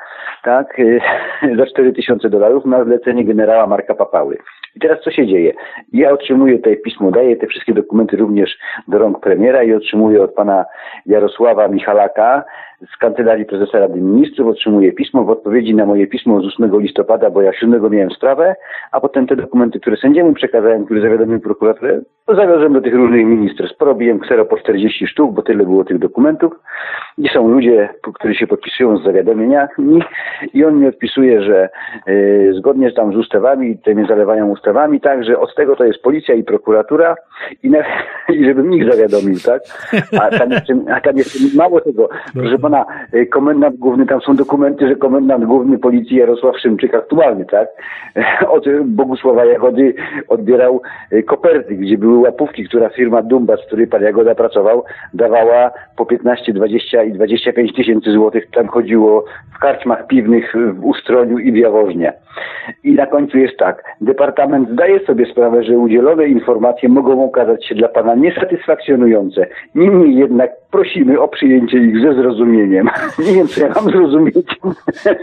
[0.44, 0.78] tak?
[0.78, 4.38] Yy, za 4000 dolarów na zlecenie generała Marka Papały.
[4.76, 5.54] I teraz co się dzieje?
[5.94, 8.58] Ja otrzymuję tutaj pismo, daję te wszystkie dokumenty również
[8.88, 10.66] do rąk premiera i otrzymuję od pana
[11.06, 12.44] Jarosława Michalaka
[12.94, 17.30] z Kancelarii Prezesa Rady Ministrów, otrzymuję pismo w odpowiedzi na moje pismo z 8 listopada,
[17.30, 18.56] bo ja 7 miałem sprawę,
[18.92, 23.26] a potem te dokumenty, które sędziemu przekazałem, które zawiadomił prokuraturę, to zawiozłem do tych różnych
[23.26, 23.78] ministerstw.
[23.78, 26.54] Porobiłem ksero po 40 sztuk, bo tyle było tych dokumentów.
[27.18, 30.04] I są ludzie, którzy się podpisują z zawiadomieniami
[30.54, 31.70] i on mi odpisuje, że
[32.08, 34.65] yy, zgodnie z tam z ustawami, te mnie zalewają ustawami,
[35.02, 37.16] tak, że od tego to jest policja i prokuratura
[37.64, 37.80] i, na,
[38.36, 39.62] i żebym ich zawiadomił, tak?
[40.22, 44.36] A tam jeszcze, a tam jeszcze mało tego, proszę pana, y, komendant główny, tam są
[44.36, 47.68] dokumenty, że komendant główny policji Jarosław Szymczyk aktualny, tak?
[48.56, 49.94] Od Bogusława Jagody
[50.28, 50.82] odbierał
[51.14, 56.06] y, koperty, gdzie były łapówki, która firma Dumba, z której pan Jagoda pracował, dawała po
[56.06, 58.50] 15, 20 i 25 tysięcy złotych.
[58.52, 62.14] Tam chodziło w karczmach piwnych w Ustroniu i w Jaworznie.
[62.84, 63.84] I na końcu jest tak.
[64.02, 69.48] Departament zdaje sobie sprawę, że udzielone informacje mogą okazać się dla Pana niesatysfakcjonujące.
[69.76, 72.90] Niemniej jednak prosimy o przyjęcie ich ze zrozumieniem.
[73.28, 74.60] Nie wiem, co ja mam zrozumieć.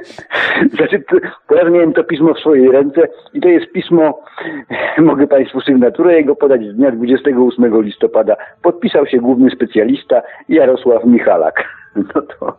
[0.77, 1.05] znaczy,
[1.49, 4.23] teraz miałem to pismo w swojej ręce i to jest pismo,
[4.99, 8.37] mogę Państwu sygnaturę jego podać z dnia 28 listopada.
[8.63, 11.82] Podpisał się główny specjalista Jarosław Michalak.
[12.15, 12.59] No to,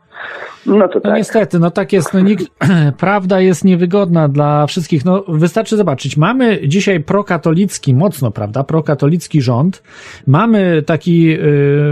[0.66, 1.18] no to no tak.
[1.18, 2.14] niestety, no tak jest.
[2.14, 2.46] No nikt,
[2.98, 5.06] prawda jest niewygodna dla wszystkich.
[5.06, 6.18] No wystarczy zobaczyć.
[6.18, 9.84] Mamy dzisiaj prokatolicki, mocno, prawda, prokatolicki rząd.
[10.28, 11.38] Mamy taki,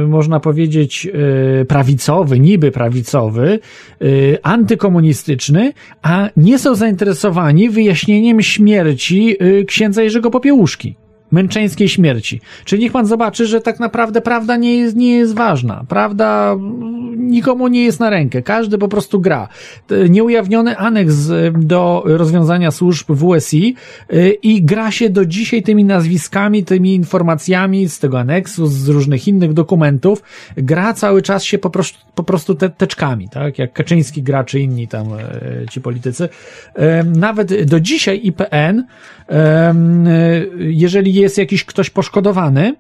[0.04, 1.08] y, można powiedzieć,
[1.62, 3.60] y, prawicowy, niby prawicowy,
[4.02, 9.38] y, antykomunistyczny, a nie są zainteresowani wyjaśnieniem śmierci
[9.68, 11.01] księdza Jerzego Popiełuszki
[11.32, 12.42] męczeńskiej śmierci.
[12.66, 15.86] Czyli niech pan zobaczy, że tak naprawdę prawda nie jest, nie jest ważna.
[15.88, 16.56] Prawda
[17.32, 18.42] nikomu nie jest na rękę.
[18.42, 19.48] Każdy po prostu gra.
[20.10, 23.76] Nieujawniony aneks y, do rozwiązania służb WSI
[24.14, 29.28] y, i gra się do dzisiaj tymi nazwiskami, tymi informacjami z tego aneksu, z różnych
[29.28, 30.24] innych dokumentów.
[30.58, 33.60] Gra cały czas się po prostu, po prostu te, teczkami, tak?
[33.60, 36.30] Jak Kaczyński gra, czy inni tam y, ci politycy.
[37.06, 38.84] Nawet do dzisiaj IPN,
[40.58, 42.76] jeżeli jest jakiś ktoś poszkodowany,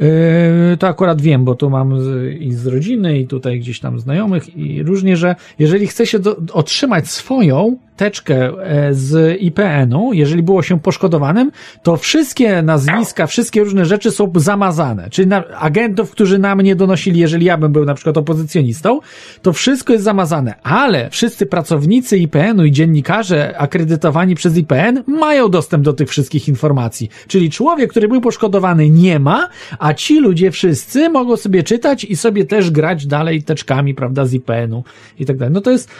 [0.00, 1.94] Yy, to akurat wiem, bo tu mam
[2.40, 6.36] i z rodziny, i tutaj gdzieś tam znajomych, i różnie, że jeżeli chce się do,
[6.52, 11.50] otrzymać swoją teczkę e, z IPN-u, jeżeli było się poszkodowanym,
[11.82, 15.10] to wszystkie nazwiska, wszystkie różne rzeczy są zamazane.
[15.10, 19.00] Czyli na, agentów, którzy nam nie donosili, jeżeli ja bym był na przykład opozycjonistą,
[19.42, 20.54] to wszystko jest zamazane.
[20.62, 27.10] Ale wszyscy pracownicy IPN-u i dziennikarze akredytowani przez IPN mają dostęp do tych wszystkich informacji.
[27.28, 32.16] Czyli człowiek, który był poszkodowany nie ma, a ci ludzie wszyscy mogą sobie czytać i
[32.16, 34.84] sobie też grać dalej teczkami, prawda, z IPN-u
[35.18, 35.54] i tak dalej.
[35.54, 35.90] No to jest,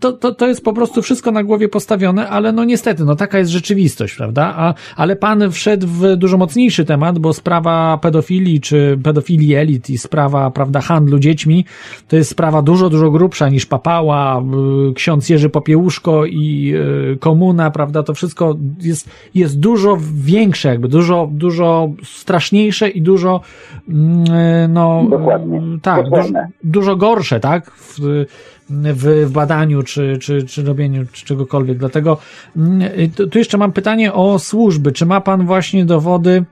[0.00, 3.38] to, to, to jest po prostu wszystko na głowie postawione, ale no niestety, no taka
[3.38, 4.54] jest rzeczywistość, prawda?
[4.56, 9.98] A, ale pan wszedł w dużo mocniejszy temat, bo sprawa pedofilii, czy pedofilii elit i
[9.98, 11.64] sprawa, prawda, handlu dziećmi,
[12.08, 14.42] to jest sprawa dużo, dużo grubsza niż papała,
[14.90, 16.74] y, ksiądz Jerzy Popiełuszko i
[17.14, 18.02] y, komuna, prawda?
[18.02, 23.40] To wszystko jest, jest dużo większe, jakby dużo, dużo straszniejsze i dużo,
[23.88, 25.62] mm, no, Dokładnie.
[25.82, 26.48] tak, Dokładnie.
[26.64, 27.70] Dużo, dużo gorsze, tak?
[27.70, 28.24] W,
[28.72, 31.78] w, badaniu, czy, czy, czy robieniu czy czegokolwiek.
[31.78, 32.18] Dlatego
[32.56, 34.92] mm, tu, tu jeszcze mam pytanie o służby.
[34.92, 36.44] Czy ma pan właśnie dowody?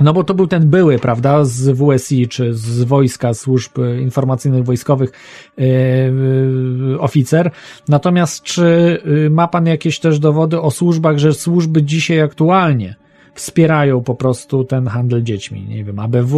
[0.00, 5.12] No bo to był ten były, prawda, z WSI, czy z wojska, służb informacyjnych wojskowych
[5.56, 7.50] yy, oficer.
[7.88, 12.96] Natomiast czy yy, ma pan jakieś też dowody o służbach, że służby dzisiaj aktualnie
[13.40, 15.66] wspierają po prostu ten handel dziećmi.
[15.68, 16.34] Nie wiem, ABW,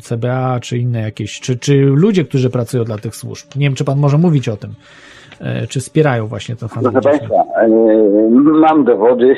[0.00, 3.46] CBA, czy inne jakieś, czy, czy ludzie, którzy pracują dla tych służb.
[3.56, 4.70] Nie wiem, czy pan może mówić o tym.
[5.68, 7.28] Czy wspierają właśnie ten handel Proszę dziećmi?
[7.28, 7.54] Państwa,
[8.66, 9.36] mam dowody,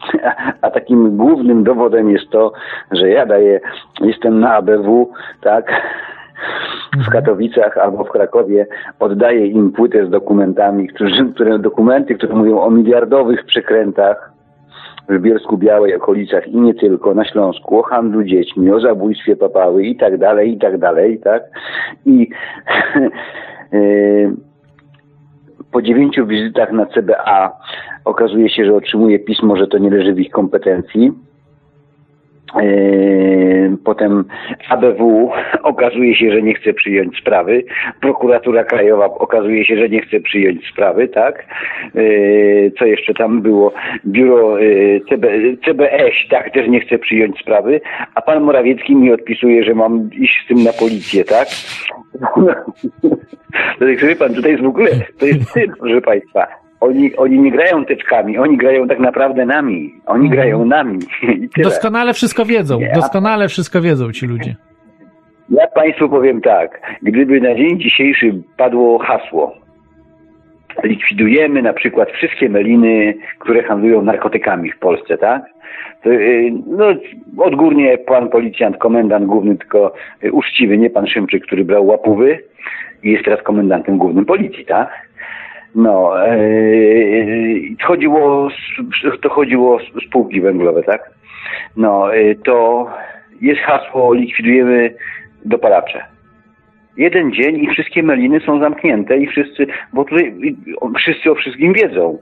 [0.62, 2.52] a takim głównym dowodem jest to,
[2.90, 3.60] że ja daję,
[4.00, 5.72] jestem na ABW, tak,
[7.06, 8.66] w Katowicach albo w Krakowie
[9.00, 14.37] oddaję im płytę z dokumentami, którzy, które, dokumenty, które mówią o miliardowych przekrętach
[15.08, 19.86] w Bielsku Białej, okolicach i nie tylko, na Śląsku, o handlu dziećmi, o zabójstwie papały
[19.86, 21.42] i tak dalej, i tak dalej, tak?
[22.06, 22.28] I
[23.72, 24.32] yy,
[25.72, 27.58] Po dziewięciu wizytach na CBA
[28.04, 31.12] okazuje się, że otrzymuje pismo, że to nie leży w ich kompetencji.
[32.56, 34.24] Yy, Potem
[34.68, 35.30] ABW
[35.62, 37.64] okazuje się, że nie chce przyjąć sprawy.
[38.00, 41.46] Prokuratura Krajowa okazuje się, że nie chce przyjąć sprawy, tak?
[41.94, 43.72] Yy, Co jeszcze tam było?
[44.06, 45.28] Biuro yy, CB,
[45.64, 47.80] CBS, tak, też nie chce przyjąć sprawy,
[48.14, 51.48] a pan Morawiecki mi odpisuje, że mam iść z tym na policję, tak?
[53.78, 56.67] Dlatego, wie pan, tutaj jest w ogóle, to jest cyrk, proszę państwa.
[56.80, 59.94] Oni, oni nie grają teczkami, oni grają tak naprawdę nami.
[60.06, 60.98] Oni grają nami.
[61.56, 64.54] Doskonale wszystko wiedzą, doskonale wszystko wiedzą ci ludzie.
[65.50, 69.54] Ja Państwu powiem tak, gdyby na dzień dzisiejszy padło hasło,
[70.84, 75.42] likwidujemy na przykład wszystkie meliny, które handlują narkotykami w Polsce, tak?
[76.02, 76.86] To, yy, no,
[77.38, 79.94] odgórnie pan policjant, komendant główny, tylko
[80.32, 82.38] uczciwy, nie pan Szymczyk, który brał łapówy
[83.02, 85.07] i jest teraz komendantem głównym policji, tak?
[85.74, 88.48] No, yy, chodziło,
[89.22, 91.10] to chodziło o spółki węglowe, tak?
[91.76, 92.86] No, yy, to
[93.40, 94.94] jest hasło likwidujemy
[95.44, 96.18] dopalacze.
[96.98, 100.54] Jeden dzień i wszystkie meliny są zamknięte i wszyscy, bo tutaj
[100.96, 102.18] wszyscy o wszystkim wiedzą.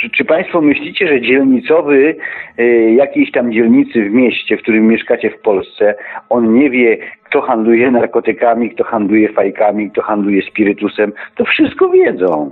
[0.00, 2.16] Czy, czy Państwo myślicie, że dzielnicowy
[2.58, 5.94] y, jakiejś tam dzielnicy w mieście, w którym mieszkacie w Polsce,
[6.28, 11.12] on nie wie, kto handluje narkotykami, kto handluje fajkami, kto handluje spirytusem?
[11.34, 12.50] To wszystko wiedzą.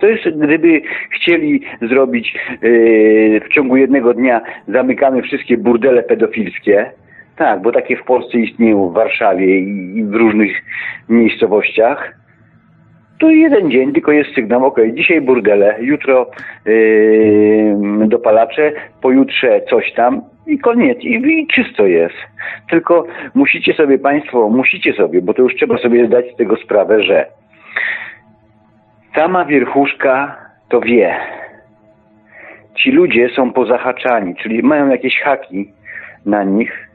[0.00, 6.90] To jest, gdyby chcieli zrobić yy, w ciągu jednego dnia, zamykamy wszystkie burdele pedofilskie.
[7.36, 10.62] Tak, bo takie w Polsce istnieją w Warszawie i, w różnych
[11.08, 12.14] miejscowościach.
[13.20, 16.30] To jeden dzień, tylko jest sygnał, ok, dzisiaj burdele, jutro
[16.66, 17.74] yy,
[18.06, 18.72] dopalacze,
[19.02, 22.14] pojutrze coś tam i koniec, i, i czysto jest.
[22.70, 27.02] Tylko musicie sobie Państwo, musicie sobie, bo to już trzeba sobie zdać z tego sprawę,
[27.02, 27.26] że
[29.14, 30.36] sama wierchuszka
[30.68, 31.16] to wie.
[32.74, 35.72] Ci ludzie są pozahaczani, czyli mają jakieś haki
[36.26, 36.88] na nich.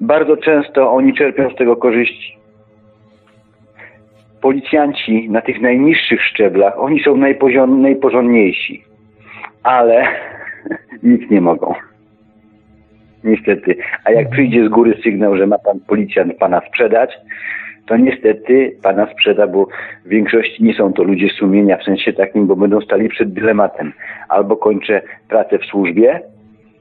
[0.00, 2.38] Bardzo często oni czerpią z tego korzyści.
[4.40, 8.84] Policjanci na tych najniższych szczeblach, oni są najpoziom, najporządniejsi,
[9.62, 10.04] ale
[11.02, 11.74] nic nie mogą.
[13.24, 13.76] Niestety.
[14.04, 17.10] A jak przyjdzie z góry sygnał, że ma pan policjant pana sprzedać,
[17.90, 19.66] to niestety pana sprzeda, bo
[20.04, 23.92] w większości nie są to ludzie sumienia w sensie takim, bo będą stali przed dylematem.
[24.28, 26.20] Albo kończę pracę w służbie,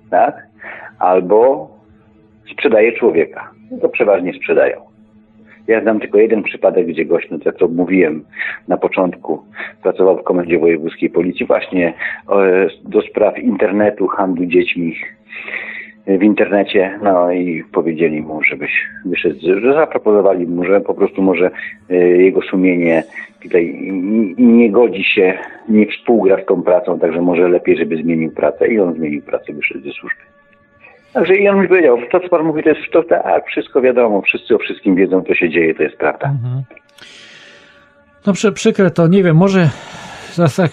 [0.09, 0.47] tak?
[0.99, 1.69] Albo
[2.51, 3.51] sprzedaję człowieka.
[3.71, 4.81] No to przeważnie sprzedają.
[5.67, 8.25] Ja znam tylko jeden przypadek, gdzie gość, no tak jak to mówiłem
[8.67, 9.43] na początku,
[9.83, 11.93] pracował w Komendzie Wojewódzkiej Policji właśnie
[12.31, 14.95] e, do spraw internetu, handlu dziećmi
[16.17, 18.71] w internecie, no i powiedzieli mu, żebyś
[19.05, 21.51] wyszedł, że zaproponowali mu, że po prostu może
[21.89, 23.03] e, jego sumienie
[23.43, 23.93] tutaj
[24.37, 25.37] nie godzi się,
[25.69, 29.53] nie współgra z tą pracą, także może lepiej, żeby zmienił pracę i on zmienił pracę,
[29.53, 30.21] wyszedł ze służby.
[31.13, 34.21] Także i on mi powiedział, to co pan mówi, to jest to tak, wszystko wiadomo,
[34.21, 36.27] wszyscy o wszystkim wiedzą, co się dzieje, to jest prawda.
[36.27, 36.63] Mhm.
[38.27, 39.69] No przy, przykre to, nie wiem, może
[40.35, 40.71] teraz tak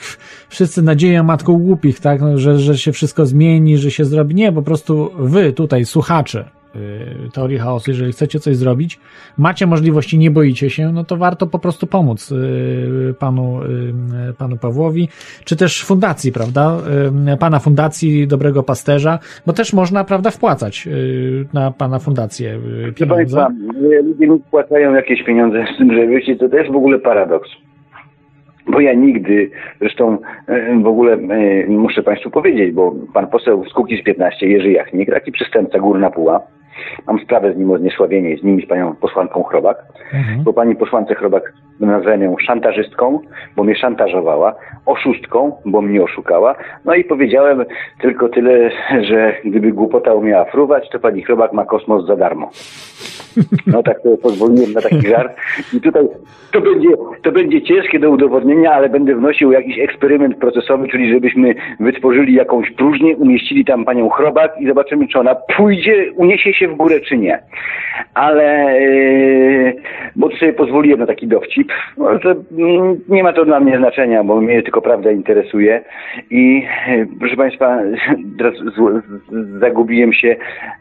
[0.48, 4.34] wszyscy nadzieją matką głupich, tak, no, że, że się wszystko zmieni, że się zrobi.
[4.34, 6.44] Nie, po prostu wy tutaj, słuchacze
[6.76, 9.00] y, teorii chaosu, jeżeli chcecie coś zrobić,
[9.38, 13.60] macie możliwości, nie boicie się, no to warto po prostu pomóc y, panu,
[14.30, 15.08] y, panu Pawłowi,
[15.44, 16.78] czy też fundacji, prawda,
[17.34, 22.60] y, pana fundacji Dobrego Pasterza, bo też można, prawda, wpłacać y, na pana fundację y,
[22.60, 23.36] Proszę pieniądze.
[23.36, 23.48] Państwa,
[23.98, 27.65] e, ludzie mi płacają jakieś pieniądze z tym, że wiecie, to też w ogóle paradoks.
[28.68, 33.72] Bo ja nigdy, zresztą e, w ogóle e, muszę Państwu powiedzieć, bo pan poseł z
[33.72, 36.40] Kukiz 15, Jerzy Jachnik, taki przestępca Górna Puła,
[37.06, 39.76] mam sprawę z nim o zniesławienie, z nim i z panią posłanką Chrobak,
[40.12, 40.42] Mhm.
[40.44, 43.20] bo pani posłance Chrobak nazwałem ją szantażystką,
[43.56, 44.54] bo mnie szantażowała,
[44.86, 47.64] oszustką, bo mnie oszukała, no i powiedziałem
[48.00, 52.50] tylko tyle, że gdyby głupota umiała fruwać, to pani Chrobak ma kosmos za darmo.
[53.66, 55.36] No tak sobie pozwoliłem na taki żart.
[55.74, 56.08] I tutaj
[56.52, 56.88] to będzie,
[57.22, 62.70] to będzie ciężkie do udowodnienia, ale będę wnosił jakiś eksperyment procesowy, czyli żebyśmy wytworzyli jakąś
[62.70, 67.18] próżnię, umieścili tam panią Chrobak i zobaczymy, czy ona pójdzie, uniesie się w górę, czy
[67.18, 67.38] nie.
[68.14, 69.76] Ale, yy,
[70.16, 71.65] bo sobie pozwoliłem na taki dowcip,
[72.22, 75.84] że mm, nie ma to dla mnie znaczenia, bo mnie tylko prawda interesuje.
[76.30, 77.78] I yy, proszę Państwa,
[78.38, 78.54] teraz
[79.58, 80.36] zagubiłem się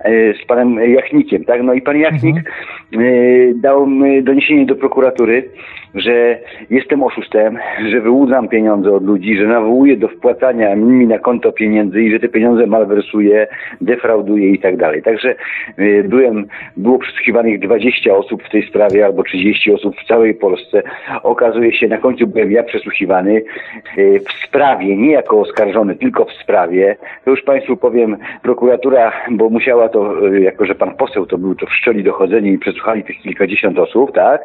[0.05, 1.63] yy, z panem Jachnikiem, tak?
[1.63, 2.51] No i pan Jachnik
[2.91, 5.49] yy, dał mi doniesienie do prokuratury
[5.95, 7.57] że jestem oszustem,
[7.91, 12.19] że wyłudzam pieniądze od ludzi, że nawołuję do wpłacania mi na konto pieniędzy i że
[12.19, 13.47] te pieniądze malwersuję,
[13.81, 15.03] defrauduję i tak dalej.
[15.03, 15.35] Także
[15.79, 16.45] y, byłem,
[16.77, 20.83] było przesłuchiwanych 20 osób w tej sprawie albo 30 osób w całej Polsce.
[21.23, 23.43] Okazuje się, na końcu byłem ja przesłuchiwany
[23.97, 26.95] y, w sprawie, nie jako oskarżony, tylko w sprawie.
[27.25, 31.55] To już Państwu powiem, prokuratura, bo musiała to, y, jako że Pan poseł to był,
[31.55, 34.41] to wszczeli dochodzenie i przesłuchali tych kilkadziesiąt osób, tak?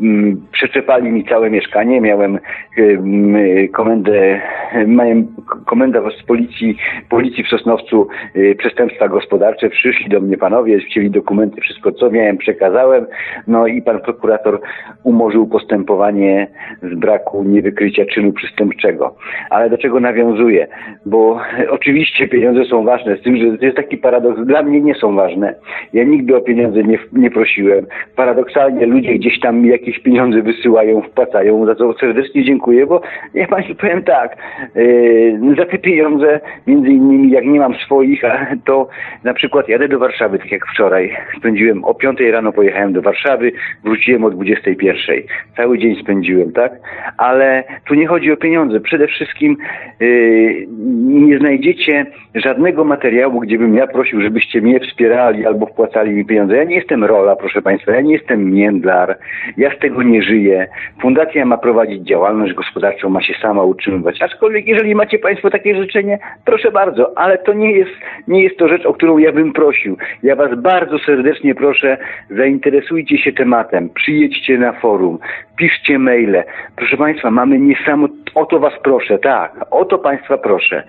[0.00, 2.38] Mm, Przeczepali mi całe mieszkanie, miałem
[2.76, 3.36] em,
[3.72, 4.40] komendę,
[4.86, 5.26] miałem
[5.66, 6.76] komenda z policji,
[7.08, 12.38] policji w Sosnowcu e, przestępstwa gospodarcze, przyszli do mnie panowie, chcieli dokumenty, wszystko co miałem
[12.38, 13.06] przekazałem,
[13.46, 14.60] no i pan prokurator
[15.04, 16.46] umorzył postępowanie
[16.82, 19.16] z braku niewykrycia czynu przestępczego.
[19.50, 20.66] Ale do czego nawiązuję?
[21.06, 24.94] Bo oczywiście pieniądze są ważne, z tym, że to jest taki paradoks, dla mnie nie
[24.94, 25.54] są ważne.
[25.92, 27.86] Ja nigdy o pieniądze nie, nie prosiłem.
[28.16, 33.00] Paradoksalnie ludzie gdzieś tam mi jakieś pieniądze wysyłają, wpłacają, za co serdecznie dziękuję, bo
[33.34, 34.36] ja Państwu powiem tak,
[34.74, 38.22] yy, za te pieniądze, między innymi jak nie mam swoich,
[38.66, 38.88] to
[39.24, 43.52] na przykład jadę do Warszawy, tak jak wczoraj, spędziłem o 5 rano pojechałem do Warszawy,
[43.84, 45.16] wróciłem o 21.
[45.56, 46.72] Cały dzień spędziłem, tak?
[47.18, 48.80] Ale tu nie chodzi o pieniądze.
[48.80, 49.56] Przede wszystkim
[50.00, 50.66] yy,
[51.08, 56.56] nie znajdziecie żadnego materiału, gdzie bym ja prosił, żebyście mnie wspierali albo wpłacali mi pieniądze.
[56.56, 59.17] Ja nie jestem rola, proszę Państwa, ja nie jestem międlar,
[59.56, 60.66] ja z tego nie żyję.
[61.02, 64.22] Fundacja ma prowadzić działalność gospodarczą, ma się sama utrzymywać.
[64.22, 67.90] Aczkolwiek jeżeli macie Państwo takie życzenie, proszę bardzo, ale to nie jest,
[68.28, 69.96] nie jest to rzecz, o którą ja bym prosił.
[70.22, 71.98] Ja Was bardzo serdecznie proszę,
[72.30, 75.18] zainteresujcie się tematem, przyjedźcie na forum,
[75.56, 76.44] piszcie maile.
[76.76, 80.82] Proszę Państwa, mamy niesamowite, o to Was proszę, tak, o to Państwa proszę.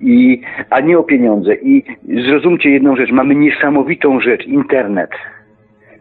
[0.00, 0.40] I,
[0.70, 1.54] a nie o pieniądze.
[1.54, 1.84] I
[2.26, 5.10] zrozumcie jedną rzecz, mamy niesamowitą rzecz, internet.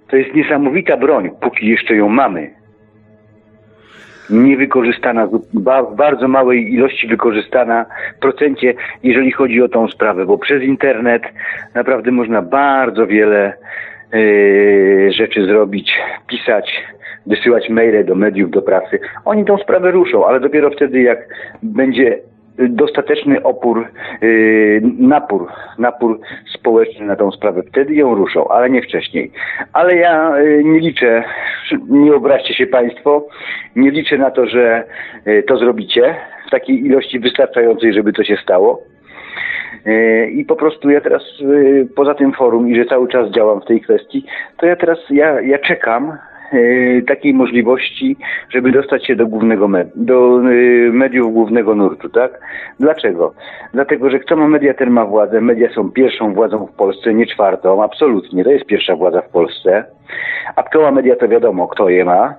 [0.10, 2.50] To jest niesamowita broń, póki jeszcze ją mamy.
[4.30, 7.86] Niewykorzystana, w bardzo małej ilości wykorzystana
[8.20, 11.24] procencie, jeżeli chodzi o tą sprawę, bo przez internet
[11.76, 13.54] naprawdę można bardzo wiele
[14.14, 15.92] yy, rzeczy zrobić,
[16.28, 16.84] pisać,
[17.26, 19.00] wysyłać maile do mediów, do prasy.
[19.26, 21.20] Oni tą sprawę ruszą, ale dopiero wtedy, jak
[21.64, 22.20] będzie
[22.60, 23.88] dostateczny opór,
[24.22, 26.20] yy, napór, napór
[26.54, 27.64] społeczny na tą sprawę.
[27.64, 29.32] Wtedy ją ruszą, ale nie wcześniej.
[29.74, 31.24] Ale ja yy, nie liczę,
[31.90, 33.28] nie obraźcie się Państwo,
[33.76, 34.84] nie liczę na to, że
[35.26, 36.16] yy, to zrobicie
[36.48, 38.84] w takiej ilości wystarczającej, żeby to się stało.
[40.32, 41.24] I po prostu ja teraz
[41.96, 44.26] poza tym forum i że cały czas działam w tej kwestii,
[44.58, 46.18] to ja teraz ja, ja czekam
[47.08, 48.18] takiej możliwości,
[48.50, 52.40] żeby dostać się do głównego med- do yy, mediów głównego nurtu, tak?
[52.80, 53.34] Dlaczego?
[53.74, 55.42] Dlatego, że kto ma media, ten ma władzę.
[55.42, 58.44] Media są pierwszą władzą w Polsce, nie czwartą, absolutnie.
[58.44, 59.86] To jest pierwsza władza w Polsce.
[60.56, 62.34] A kto ma media, to wiadomo, kto je ma.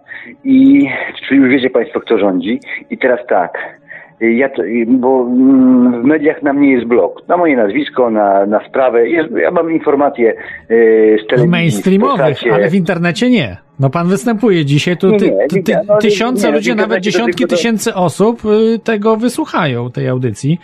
[0.44, 0.88] I
[1.28, 2.60] czyli już wiecie Państwo, kto rządzi.
[2.90, 3.78] I teraz tak.
[4.20, 7.28] Ja, to- bo mm, w mediach na mnie jest blok.
[7.28, 9.08] Na moje nazwisko, na, na sprawę.
[9.08, 10.24] Jest, ja mam informacje
[10.68, 11.50] yy, z W telewizji.
[11.50, 12.54] mainstreamowych, postacie.
[12.54, 13.56] ale w internecie nie.
[13.80, 17.94] No pan występuje dzisiaj, tu ty, ty, ty, no, tysiące ludzi, w nawet dziesiątki tysięcy
[17.94, 20.58] osób y, tego wysłuchają, tej audycji.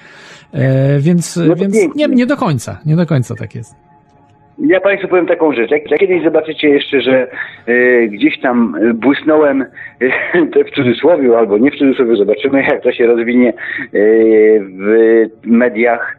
[0.52, 2.06] E, więc No więc pięknie.
[2.08, 3.74] nie, nie do końca, nie do końca tak jest.
[4.58, 5.70] Ja Państwu powiem taką rzecz.
[5.70, 7.26] Jak, jak kiedyś zobaczycie jeszcze, że
[7.66, 9.64] e, gdzieś tam błysnąłem,
[10.52, 13.52] to w cudzysłowie albo nie w cudzysłowie, zobaczymy jak to się rozwinie e,
[14.60, 16.16] w mediach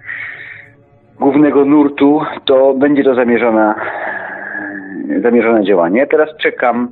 [1.19, 3.75] głównego nurtu, to będzie to zamierzona,
[5.21, 6.07] zamierzone działanie.
[6.07, 6.87] Teraz czekam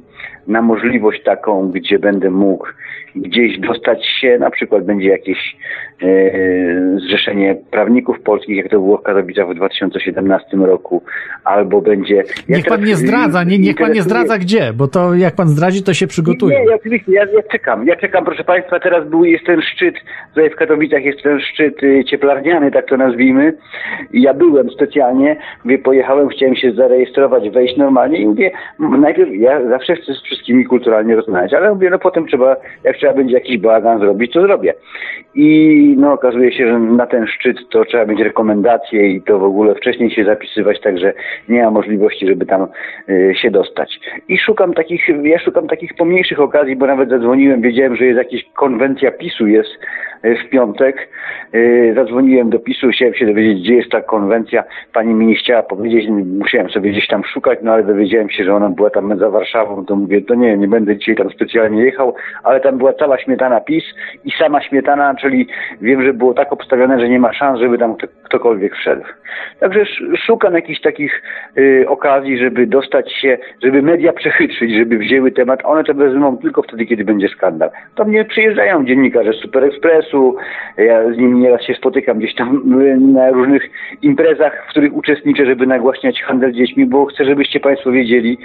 [0.48, 2.68] na możliwość taką, gdzie będę mógł
[3.16, 5.56] gdzieś dostać się, na przykład będzie jakieś
[6.98, 11.04] zrzeszenie prawników polskich, jak to było w Katowicach w 2017 roku,
[11.44, 12.24] albo będzie...
[12.50, 15.84] Niech pan nie zdradza, nie, niech pan nie zdradza gdzie, bo to jak pan zdradzi,
[15.84, 16.60] to się przygotuje.
[16.60, 19.96] nie, nie, oczywiście, ja, ja czekam, ja czekam, proszę Państwa, teraz był, jest ten szczyt,
[20.30, 23.54] tutaj w Katowicach jest ten szczyt y, cieplarniany, tak to nazwijmy.
[24.14, 29.96] Ja byłem specjalnie, mówię, pojechałem, chciałem się zarejestrować, wejść normalnie i mówię, najpierw, ja zawsze
[29.96, 34.00] chcę z wszystkimi kulturalnie rozmawiać, ale mówię, no potem trzeba, jak trzeba będzie jakiś bałagan
[34.00, 34.74] zrobić, to zrobię.
[35.36, 39.44] I no okazuje się, że na ten szczyt to trzeba mieć rekomendacje i to w
[39.44, 41.14] ogóle wcześniej się zapisywać, także
[41.50, 42.68] nie ma możliwości, żeby tam
[43.10, 44.00] y, się dostać.
[44.28, 48.50] I szukam takich, ja szukam takich pomniejszych okazji, bo nawet zadzwoniłem, wiedziałem, że jest jakaś
[48.54, 49.72] konwencja PiSu jest
[50.24, 51.10] w piątek.
[51.56, 54.64] Y, Zadzwoniłem do PiSu, chciałem się dowiedzieć, gdzie jest ta konwencja.
[54.94, 58.56] Pani mi nie chciała powiedzieć, musiałem sobie gdzieś tam szukać, no ale dowiedziałem się, że
[58.56, 62.16] ona była tam za Warszawą, to mówię, to nie, nie będę dzisiaj tam specjalnie jechał,
[62.44, 63.84] ale tam była cała śmietana PiS
[64.26, 65.48] i sama śmietana, czyli
[65.82, 69.02] wiem, że było tak obstawione, że nie ma szans, żeby tam kto- ktokolwiek wszedł.
[69.60, 71.22] Także sz- szukam jakichś takich
[71.58, 75.60] y, okazji, żeby dostać się, żeby media przechytrzyć, żeby wzięły temat.
[75.64, 77.70] One to wezmą tylko wtedy, kiedy będzie skandal.
[77.96, 80.13] To mnie przyjeżdżają dziennikarze Super Expressu,
[80.78, 82.62] ja z nimi nieraz się spotykam gdzieś tam
[83.14, 83.70] na różnych
[84.02, 88.38] imprezach, w których uczestniczę, żeby nagłaśniać handel dziećmi, bo chcę, żebyście Państwo wiedzieli,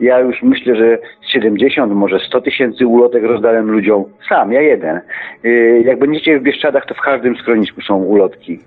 [0.00, 0.98] ja już myślę, że
[1.32, 4.04] 70, może 100 tysięcy ulotek rozdałem ludziom.
[4.28, 5.00] Sam, ja jeden.
[5.44, 8.58] Y, Jak będziecie w Bieszczadach, to w każdym schronisku są ulotki.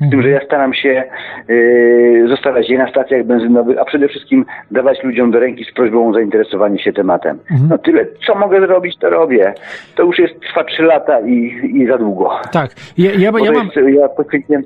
[0.00, 1.04] Z tym, że ja staram się
[1.50, 6.08] y, zostawiać je na stacjach benzynowych, a przede wszystkim dawać ludziom do ręki z prośbą
[6.08, 7.38] o zainteresowanie się tematem.
[7.68, 9.54] No tyle, co mogę zrobić, to robię.
[9.94, 12.30] To już jest, trwa 3 lata i, i za długo.
[12.52, 12.70] Tak.
[12.98, 13.70] Ja, ja, ja to mam...
[13.94, 14.62] ja poświęciłem...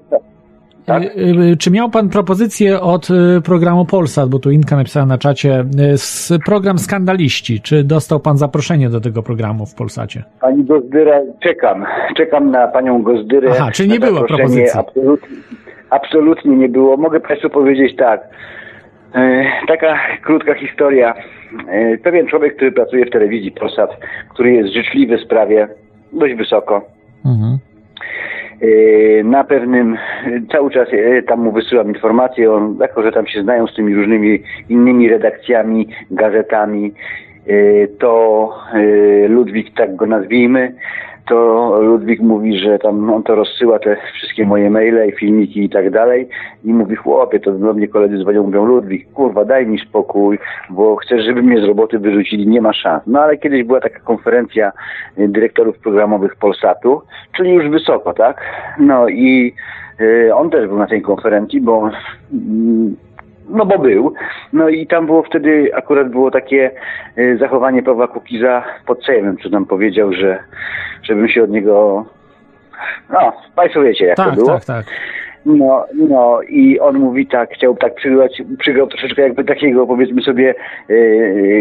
[0.87, 1.03] Tak?
[1.03, 1.09] Y,
[1.53, 5.65] y, Czy miał pan propozycję od y, programu Polsat, bo tu Inka napisała na czacie,
[5.95, 7.61] y, z program Skandaliści.
[7.61, 10.23] Czy dostał pan zaproszenie do tego programu w Polsacie?
[10.41, 11.85] Pani Gozdyra, czekam.
[12.17, 13.51] Czekam na panią Gozdyrę.
[13.53, 14.79] Aha, czyli nie było propozycji.
[14.79, 15.37] Absolutnie,
[15.91, 16.97] absolutnie nie było.
[16.97, 18.21] Mogę Państwu powiedzieć tak.
[19.15, 21.15] E, taka krótka historia.
[21.69, 23.91] E, pewien człowiek, który pracuje w telewizji Polsat,
[24.29, 25.69] który jest życzliwy w sprawie,
[26.13, 26.87] dość wysoko.
[27.25, 27.59] Mhm.
[28.61, 29.97] E, Na pewnym,
[30.53, 33.95] cały czas e, tam mu wysyłam informacje, on, jako że tam się znają z tymi
[33.95, 36.93] różnymi innymi redakcjami, gazetami,
[37.99, 38.53] to
[39.29, 40.73] Ludwik, tak go nazwijmy,
[41.31, 45.71] to Ludwik mówi, że tam on to rozsyła te wszystkie moje maile i filmiki i
[45.71, 46.29] tak dalej
[46.65, 50.39] i mówi, chłopie, to do mnie koledzy dzwonią, mówią, Ludwik, kurwa, daj mi spokój,
[50.71, 53.03] bo chcesz, żeby mnie z roboty wyrzucili, nie ma szans.
[53.07, 54.73] No ale kiedyś była taka konferencja
[55.19, 57.03] y, dyrektorów programowych Polsatu,
[57.37, 58.41] czyli już wysoko, tak?
[58.79, 59.55] No i
[60.01, 61.91] y, on też był na tej konferencji, bo
[62.33, 62.97] mm,
[63.51, 64.15] no bo był.
[64.53, 66.71] No i tam było wtedy, akurat było takie
[67.19, 70.39] y, zachowanie Pawła Kukiza pod Sejmem, co nam powiedział, że
[71.03, 72.05] żebym się od niego...
[73.13, 74.49] No, Państwo wiecie jak to Tak, było.
[74.49, 74.87] tak, tak.
[75.47, 80.55] No, no i on mówi tak, chciał tak przygrać, przygrał troszeczkę jakby takiego powiedzmy sobie
[80.89, 80.95] e,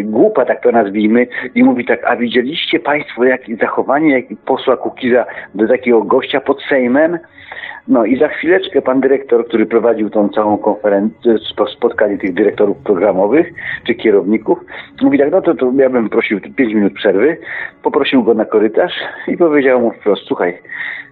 [0.03, 5.25] głupa, tak to nazwijmy i mówi tak, a widzieliście Państwo jak zachowanie jak posła Kukiza
[5.55, 7.19] do takiego gościa pod Sejmem?
[7.87, 12.77] No i za chwileczkę pan dyrektor, który prowadził tą całą konferencję, spo- spotkanie tych dyrektorów
[12.77, 13.53] programowych
[13.87, 14.59] czy kierowników,
[15.01, 17.37] mówi tak, no to, to ja bym prosił 5 minut przerwy,
[17.83, 18.93] poprosił go na korytarz
[19.27, 20.57] i powiedział mu wprost, słuchaj,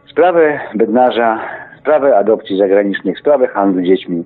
[0.06, 1.40] sprawę bednarza,
[1.88, 4.24] sprawę adopcji zagranicznych, sprawę handlu dziećmi.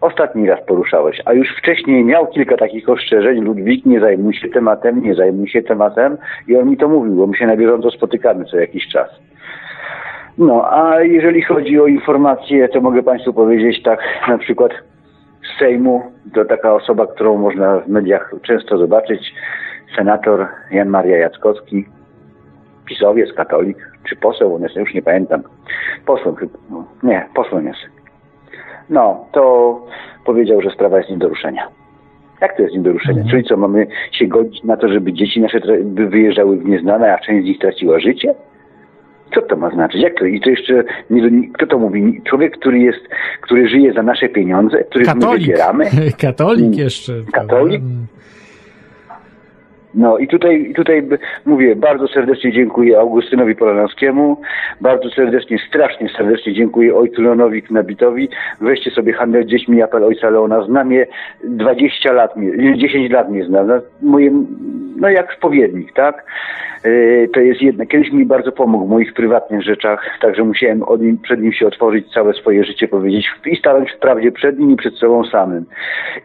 [0.00, 5.02] Ostatni raz poruszałeś, a już wcześniej miał kilka takich ostrzeżeń, Ludwik, nie zajmuj się tematem,
[5.02, 6.16] nie zajmuj się tematem.
[6.48, 9.08] I on mi to mówił, bo my się na bieżąco spotykamy co jakiś czas.
[10.38, 13.98] No, a jeżeli chodzi o informacje, to mogę Państwu powiedzieć tak,
[14.28, 14.72] na przykład
[15.42, 16.02] z Sejmu,
[16.34, 19.34] to taka osoba, którą można w mediach często zobaczyć,
[19.96, 21.84] senator Jan Maria Jackowski,
[22.86, 25.42] pisowiec, katolik, czy poseł, on jest, już nie pamiętam,
[26.06, 27.80] posłem chyba, no, nie, posłem jest.
[28.90, 29.86] No, to
[30.24, 31.68] powiedział, że sprawa jest nie do ruszenia.
[32.40, 33.24] Jak to jest nie do ruszenia?
[33.30, 37.18] Czyli co, mamy się godzić na to, żeby dzieci nasze by wyjeżdżały w nieznane, a
[37.18, 38.34] część z nich traciła życie?
[39.34, 40.02] Co to ma znaczyć?
[40.02, 40.24] Jak to?
[40.24, 42.22] I to jeszcze, nie, kto to mówi?
[42.24, 43.08] Człowiek, który jest,
[43.40, 45.84] który żyje za nasze pieniądze, których my wybieramy?
[46.20, 47.12] Katolik jeszcze.
[47.32, 47.82] Katolik?
[49.94, 51.02] No i tutaj, tutaj
[51.46, 54.36] mówię, bardzo serdecznie dziękuję Augustynowi Polanowskiemu,
[54.80, 58.28] bardzo serdecznie, strasznie serdecznie dziękuję ojcu Leonowi Knabitowi.
[58.60, 60.62] Weźcie sobie handel dziećmi, apel ojca Leona.
[60.62, 61.06] Znam je
[61.44, 63.68] 20 lat, mnie- 10 lat mnie znam.
[64.02, 64.30] Moje,
[64.96, 66.24] no jak spowiednik, tak?
[66.84, 67.86] Yy, To jest jedna.
[67.86, 71.66] Kiedyś mi bardzo pomógł w moich prywatnych rzeczach, także musiałem od nim, przed nim się
[71.66, 75.64] otworzyć, całe swoje życie powiedzieć i stanąć prawdzie przed nim i przed sobą samym.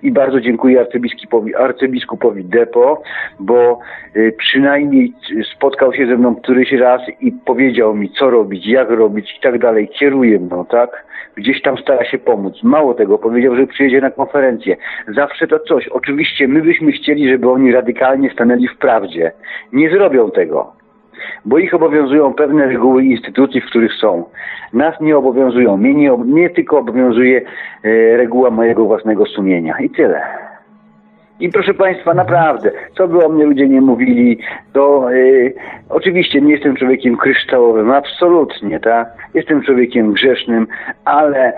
[0.03, 3.01] I bardzo dziękuję arcybiskupowi, arcybiskupowi Depo,
[3.39, 3.79] bo
[4.15, 5.13] y, przynajmniej
[5.55, 9.59] spotkał się ze mną któryś raz i powiedział mi, co robić, jak robić i tak
[9.59, 9.87] dalej.
[9.87, 11.09] Kieruje mną, tak?
[11.35, 12.63] Gdzieś tam stara się pomóc.
[12.63, 14.77] Mało tego, powiedział, że przyjedzie na konferencję.
[15.07, 15.87] Zawsze to coś.
[15.87, 19.31] Oczywiście my byśmy chcieli, żeby oni radykalnie stanęli w prawdzie.
[19.73, 20.48] Nie zrobią tego
[21.45, 24.23] bo ich obowiązują pewne reguły instytucji, w których są.
[24.73, 25.77] Nas nie obowiązują.
[25.77, 27.41] Mnie, nie, mnie tylko obowiązuje
[27.83, 29.79] e, reguła mojego własnego sumienia.
[29.79, 30.21] I tyle.
[31.39, 34.39] I proszę Państwa, naprawdę, co by o mnie ludzie nie mówili,
[34.73, 35.15] to e,
[35.89, 39.07] oczywiście nie jestem człowiekiem kryształowym, absolutnie, tak?
[39.33, 40.67] Jestem człowiekiem grzesznym,
[41.05, 41.53] ale e,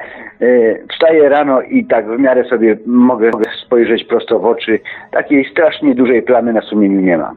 [0.92, 3.32] wstaję rano i tak w miarę sobie mogę
[3.66, 4.80] spojrzeć prosto w oczy.
[5.11, 7.36] Takiej strasznie dużej plamy na sumieniu nie mam.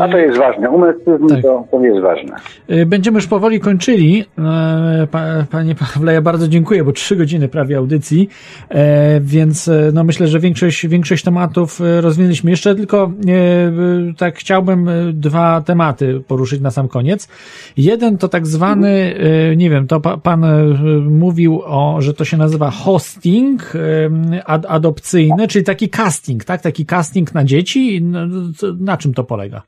[0.00, 0.70] A to jest ważne.
[0.70, 1.42] U mężczyzn Tak.
[1.42, 2.36] to, to jest ważne.
[2.70, 4.24] Y, Będziemy już powoli kończyli.
[4.38, 8.28] E, pa- Panie Pawle, ja bardzo dziękuję, bo trzy godziny prawie audycji,
[8.68, 12.50] e, więc e, no myślę, że większość, większość tematów e, rozwinęliśmy.
[12.50, 13.72] Jeszcze tylko e, e,
[14.16, 17.28] tak chciałbym e, dwa tematy poruszyć na sam koniec.
[17.76, 19.14] Jeden to tak zwany,
[19.52, 20.64] e, nie wiem, to pa, pan e,
[21.10, 26.60] mówił o, że to się nazywa hosting e, ad, adopcyjny, czyli taki casting, tak?
[26.62, 28.02] Taki casting na dzieci.
[28.02, 28.18] No,
[28.56, 29.62] co- Na czym to polega?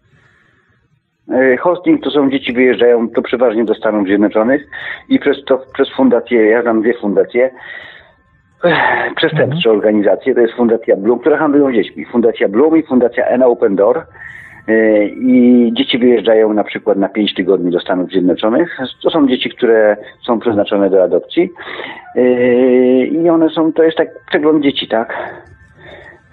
[1.33, 4.67] E, Hosting to są dzieci wyjeżdżają to przeważnie do Stanów Zjednoczonych
[5.09, 7.51] i przez to, przez fundację, ja znam dwie fundacje,
[9.17, 12.07] przestępcze organizacje, to jest Fundacja Bloom, które handlują dziećmi.
[12.07, 14.07] Fundacja Bloom i Fundacja N Open Door.
[14.69, 18.79] E, I dzieci wyjeżdżają na przykład na 5 tygodni do Stanów Zjednoczonych.
[19.03, 21.51] To są dzieci, które są przeznaczone do adopcji.
[22.17, 22.23] E,
[23.05, 25.15] I one są, to jest tak przegląd dzieci, tak?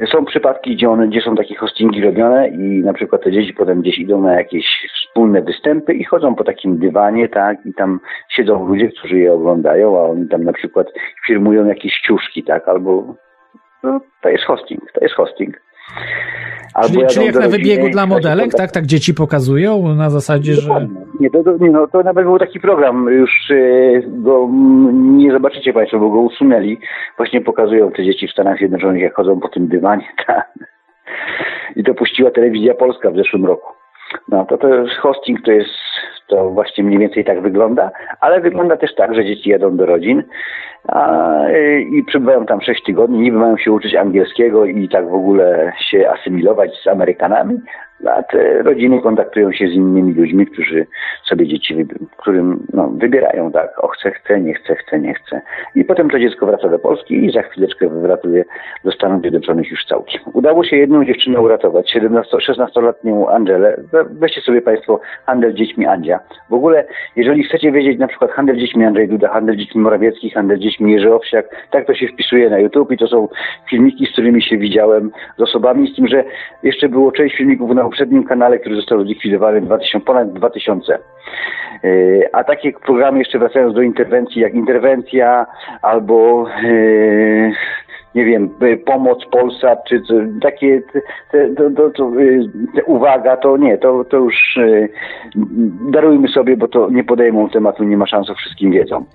[0.06, 3.82] Są przypadki, gdzie, one, gdzie są takie hostingi robione i na przykład te dzieci potem
[3.82, 8.67] gdzieś idą na jakieś wspólne występy i chodzą po takim dywanie, tak, i tam siedzą
[8.67, 10.88] ludzie, którzy je oglądają, a oni tam na przykład
[11.26, 13.16] firmują jakieś ciuszki, tak, albo
[13.84, 15.61] no, to jest hosting, to jest hosting.
[16.74, 18.72] Albo Czyli, czyli jak na wybiegu dla modelek, ogląda- tak?
[18.72, 20.88] Tak dzieci pokazują na zasadzie, że...
[21.20, 24.50] Nie, to, to, nie, no, to nawet był taki program, już e, go
[24.94, 26.78] nie zobaczycie Państwo, bo go usunęli.
[27.18, 30.08] Właśnie pokazują te dzieci w Stanach Zjednoczonych, jak chodzą po tym dywanie.
[30.28, 30.54] Tak.
[31.76, 33.74] I to puściła telewizja polska w zeszłym roku.
[34.28, 34.68] No to to
[35.02, 35.70] hosting, to jest,
[36.28, 40.24] to właśnie mniej więcej tak wygląda, ale wygląda też tak, że dzieci jadą do rodzin
[40.88, 45.14] a, y, i przebywają tam 6 tygodni, niby mają się uczyć angielskiego i tak w
[45.14, 47.62] ogóle się asymilować z Amerykanami,
[48.06, 50.85] a te rodziny kontaktują się z innymi ludźmi, którzy
[51.26, 51.85] sobie dzieci,
[52.17, 55.42] którym no, wybierają tak, o chce, chce, nie chce, chce, nie chce.
[55.76, 58.45] I potem to dziecko wraca do Polski i za chwileczkę wywratuje
[58.84, 60.22] do Stanów Zjednoczonych już całkiem.
[60.34, 63.77] Udało się jedną dziewczynę uratować, 17, 16-letnią Angelę.
[63.92, 66.19] We- Weźcie sobie Państwo handel dziećmi Andzia.
[66.50, 66.85] W ogóle,
[67.16, 71.14] jeżeli chcecie wiedzieć na przykład handel dziećmi Andrzej Duda, handel dziećmi Morawiecki, handel dziećmi Jerzy
[71.14, 73.27] Owsiak, tak to się wpisuje na YouTube i to są
[73.69, 76.24] filmiki, z którymi się widziałem z osobami, z tym, że
[76.64, 80.99] jeszcze było część filmików na poprzednim kanale, który został zlikwidowany w 2000, ponad 2000.
[81.83, 85.45] Yy, A takie programy jeszcze wracając do interwencji, jak interwencja
[85.82, 87.51] albo yy,
[88.16, 90.01] nie wiem, y, pomoc Polsat, czy
[90.41, 90.82] takie
[91.32, 91.49] te,
[92.85, 94.59] uwaga, to nie, to, to już
[95.91, 99.06] darujmy sobie, bo to nie podejmą tematu, nie ma szans, o wszystkim wiedzą.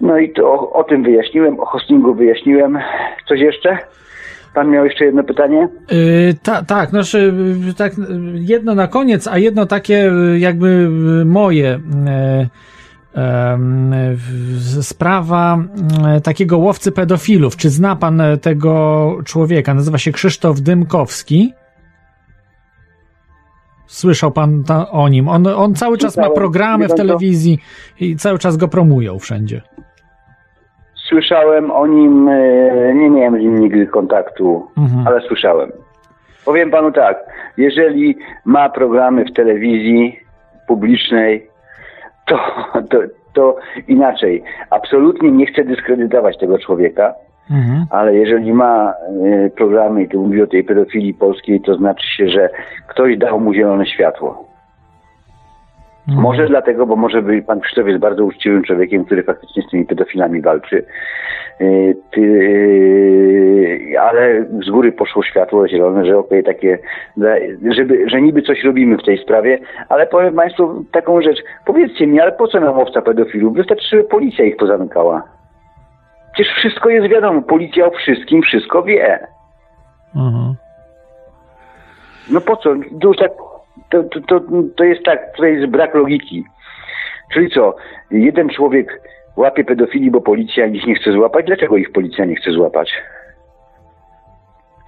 [0.00, 2.78] No i to o, o tym wyjaśniłem, o hostingu wyjaśniłem.
[3.28, 3.78] Coś jeszcze?
[4.56, 5.68] Pan miał jeszcze jedno pytanie?
[5.90, 7.34] Yy, ta, tak, znaczy,
[7.66, 10.88] yy, tak, yy, jedno na koniec, a jedno takie yy, jakby
[11.24, 11.80] moje.
[12.40, 12.46] Yy,
[14.82, 15.58] sprawa
[16.22, 17.56] takiego łowcy pedofilów.
[17.56, 19.74] Czy zna pan e, tego człowieka?
[19.74, 21.52] Nazywa się Krzysztof Dymkowski.
[23.86, 25.28] Słyszał pan ta, o nim.
[25.28, 27.58] On, on cały czas ma programy w telewizji
[28.00, 29.62] i cały czas go promują wszędzie.
[31.08, 35.06] Słyszałem o nim, e, nie miałem z nim nigdy kontaktu, Mhm.
[35.06, 35.72] ale słyszałem.
[36.44, 37.16] Powiem panu tak,
[37.56, 40.18] jeżeli ma programy w telewizji
[40.68, 41.46] publicznej,
[42.26, 42.38] to,
[42.90, 42.98] to,
[43.34, 43.56] to
[43.88, 44.42] inaczej.
[44.70, 47.14] Absolutnie nie chcę dyskredytować tego człowieka,
[47.50, 47.86] Mhm.
[47.90, 48.94] ale jeżeli ma
[49.46, 52.48] e, programy i tu mówi o tej pedofilii polskiej, to znaczy się, że
[52.88, 54.45] ktoś dał mu zielone światło.
[56.08, 56.22] Mhm.
[56.22, 59.84] Może dlatego, bo może by pan Krzysztof jest bardzo uczciwym człowiekiem, który faktycznie z tymi
[59.84, 60.84] pedofilami walczy.
[61.60, 66.78] Yy, Ty, yy, ale z góry poszło światło zielone, że okej, takie,
[67.70, 71.38] żeby, że niby coś robimy w tej sprawie, ale powiem Państwu taką rzecz.
[71.64, 73.54] Powiedzcie mi, ale po co nam łowca pedofilów?
[73.54, 75.22] Wystarczy, żeby policja ich pozamykała.
[76.32, 77.42] Przecież wszystko jest wiadomo.
[77.42, 79.26] Policja o wszystkim wszystko wie.
[80.16, 80.54] Mhm.
[82.30, 82.74] No po co?
[83.00, 83.32] To, już tak,
[83.90, 84.40] to, to, to,
[84.76, 86.44] to jest tak, tutaj jest brak logiki.
[87.32, 87.76] Czyli co?
[88.10, 89.00] Jeden człowiek
[89.36, 91.46] łapie pedofili, bo policja ich nie chce złapać.
[91.46, 92.92] Dlaczego ich policja nie chce złapać?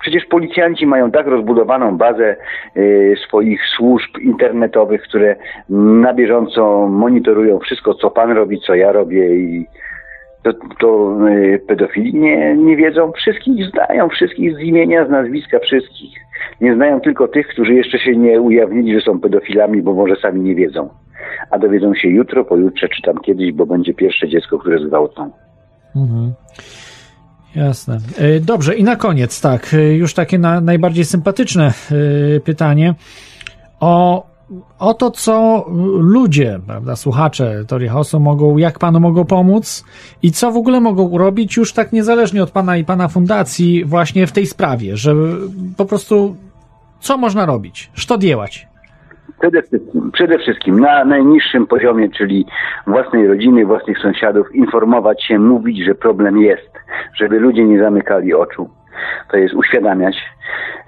[0.01, 2.37] Przecież policjanci mają tak rozbudowaną bazę
[2.77, 5.37] y, swoich służb internetowych, które
[5.69, 9.67] na bieżąco monitorują wszystko, co pan robi, co ja robię i
[10.43, 16.28] to, to y, pedofili nie, nie wiedzą, wszystkich znają, wszystkich z imienia, z nazwiska, wszystkich.
[16.61, 20.41] Nie znają tylko tych, którzy jeszcze się nie ujawnili, że są pedofilami, bo może sami
[20.41, 20.89] nie wiedzą.
[21.51, 25.31] A dowiedzą się jutro, pojutrze, czy tam kiedyś, bo będzie pierwsze dziecko, które zgwałcą.
[25.97, 26.33] Mhm.
[27.57, 27.99] Jasne.
[28.19, 32.95] E, Dobrze, i na koniec, tak, e, już takie na, najbardziej sympatyczne e, pytanie
[33.81, 34.27] o,
[34.79, 35.65] o to, co
[35.99, 39.85] ludzie, prawda, słuchacze Teorii Chaosu mogą, jak panu mogą pomóc
[40.23, 44.27] i co w ogóle mogą robić już tak niezależnie od pana i pana fundacji właśnie
[44.27, 45.15] w tej sprawie, że
[45.77, 46.37] po prostu
[47.01, 47.91] Co można robić?
[48.07, 48.69] Co dziełać?
[49.41, 52.47] Przede wszystkim, przede wszystkim na najniższym poziomie, czyli
[52.87, 56.71] własnej rodziny, własnych sąsiadów, informować się, mówić, że problem jest,
[57.15, 58.71] żeby ludzie nie zamykali oczu.
[59.31, 60.17] To jest uświadamiać.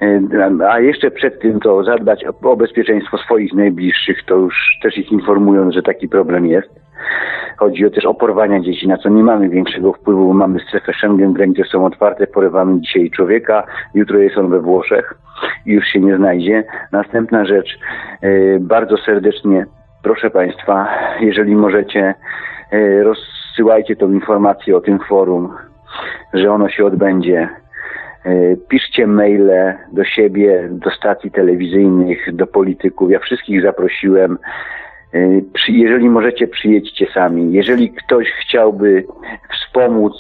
[0.03, 5.13] E, A jeszcze przed tym to zadbać o, bezpieczeństwo swoich najbliższych, to już też ich
[5.13, 6.81] informując, że taki problem jest.
[7.57, 11.65] Chodzi też o porwania dzieci, na co nie mamy większego wpływu, mamy strefę Schengen, granice
[11.65, 15.15] są otwarte, porywamy dzisiaj człowieka, jutro jest on we Włoszech
[15.67, 16.65] i już się nie znajdzie.
[16.93, 17.79] Następna rzecz,
[18.23, 19.67] e, bardzo serdecznie
[20.03, 20.89] proszę Państwa,
[21.21, 22.15] jeżeli możecie,
[22.73, 25.57] e, rozsyłajcie tą informację o tym forum,
[26.35, 27.49] że ono się odbędzie.
[28.25, 33.11] E, Piszcie maile do siebie, do stacji telewizyjnych, do polityków.
[33.11, 34.39] Ja wszystkich zaprosiłem.
[35.69, 37.53] Jeżeli możecie, przyjedźcie sami.
[37.53, 39.05] Jeżeli ktoś chciałby
[39.53, 40.13] wspomóc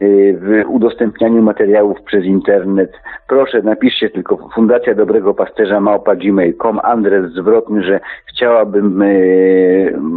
[0.00, 2.92] e, w udostępnianiu materiałów przez internet,
[3.28, 9.06] proszę napiszcie tylko Fundacja Dobrego Pasterza małpa gmail.com adres zwrotny, że chciałabym e,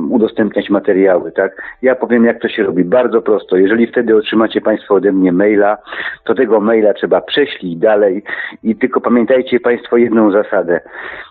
[0.09, 1.61] udostępniać materiały, tak?
[1.82, 2.83] Ja powiem jak to się robi.
[2.83, 3.58] Bardzo prosto.
[3.58, 5.77] Jeżeli wtedy otrzymacie Państwo ode mnie maila,
[6.24, 8.24] to tego maila trzeba prześlić dalej
[8.64, 10.80] i tylko pamiętajcie Państwo jedną zasadę.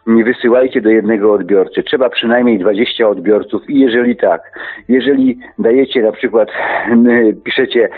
[0.06, 1.82] Nie wysyłajcie do jednego odbiorcy.
[1.82, 4.40] Trzeba przynajmniej 20 odbiorców i jeżeli tak,
[4.88, 6.48] jeżeli dajecie na przykład,
[7.44, 7.88] piszecie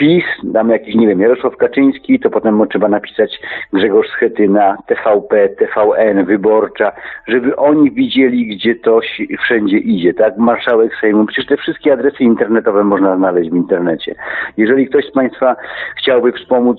[0.00, 3.40] PiS, dam jakiś, nie wiem, Jarosław Kaczyński, to potem trzeba napisać
[3.72, 6.92] Grzegorz Schetyna, TVP, TVN, Wyborcza,
[7.28, 9.00] żeby oni widzieli, gdzie to
[9.42, 10.36] wszędzie idzie, tak?
[10.36, 14.14] Marszałek Sejmu, przecież te wszystkie adresy internetowe można znaleźć w internecie.
[14.56, 15.56] Jeżeli ktoś z Państwa
[15.96, 16.78] chciałby wspomóc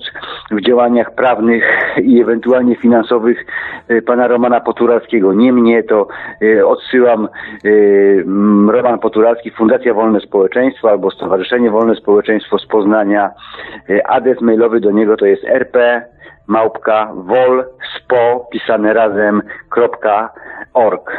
[0.50, 1.64] w działaniach prawnych
[2.02, 3.46] i ewentualnie finansowych
[3.90, 6.06] y, pana Romana Poturalskiego, nie mnie, to
[6.42, 7.28] y, odsyłam
[7.64, 13.11] y, mm, Roman Poturalski, Fundacja Wolne Społeczeństwo albo Stowarzyszenie Wolne Społeczeństwo z Poznania.
[13.90, 16.02] Y, Adres mailowy do niego to jest rp
[16.46, 17.64] małpka wol
[17.96, 20.32] spo pisane razem kropka
[20.74, 21.10] org.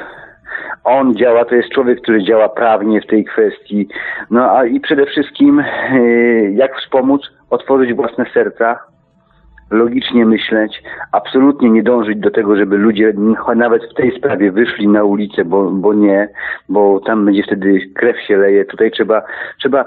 [0.83, 3.87] On działa, to jest człowiek, który działa prawnie w tej kwestii.
[4.31, 8.79] No a i przede wszystkim y, jak wspomóc otworzyć własne serca,
[9.73, 13.13] logicznie myśleć, absolutnie nie dążyć do tego, żeby ludzie
[13.55, 16.29] nawet w tej sprawie wyszli na ulicę, bo, bo nie,
[16.69, 18.65] bo tam będzie wtedy krew się leje.
[18.65, 19.21] Tutaj trzeba,
[19.59, 19.85] trzeba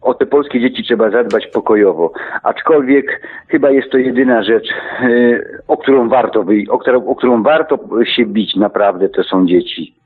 [0.00, 2.12] o te polskie dzieci trzeba zadbać pokojowo.
[2.42, 4.68] Aczkolwiek chyba jest to jedyna rzecz,
[5.02, 7.78] yy, o którą warto o którą, o którą warto
[8.16, 9.97] się bić naprawdę, to są dzieci.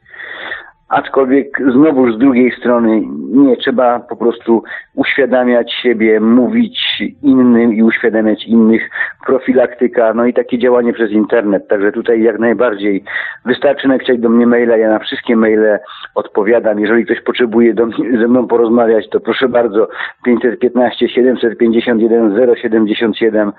[0.92, 4.62] Aczkolwiek znowuż z drugiej strony nie trzeba po prostu
[4.94, 8.90] uświadamiać siebie, mówić innym i uświadamiać innych,
[9.26, 11.68] profilaktyka, no i takie działanie przez internet.
[11.68, 13.04] Także tutaj jak najbardziej
[13.44, 15.78] wystarczy napisać do mnie maila, ja na wszystkie maile
[16.14, 16.80] odpowiadam.
[16.80, 17.86] Jeżeli ktoś potrzebuje do
[18.20, 19.88] ze mną porozmawiać, to proszę bardzo
[20.24, 23.52] 515 751 077.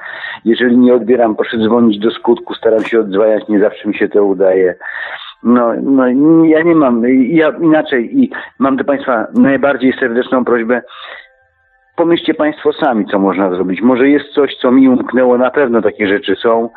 [0.46, 4.26] Jeżeli nie odbieram, proszę dzwonić do skutku, staram się odzwaniać, nie zawsze mi się to
[4.26, 4.76] udaje.
[5.44, 6.08] No, no
[6.46, 10.82] ja nie mam, ja inaczej i mam do Państwa najbardziej serdeczną prośbę.
[11.96, 13.82] Pomyślcie Państwo sami, co można zrobić.
[13.82, 16.70] Może jest coś, co mi umknęło, na pewno takie rzeczy są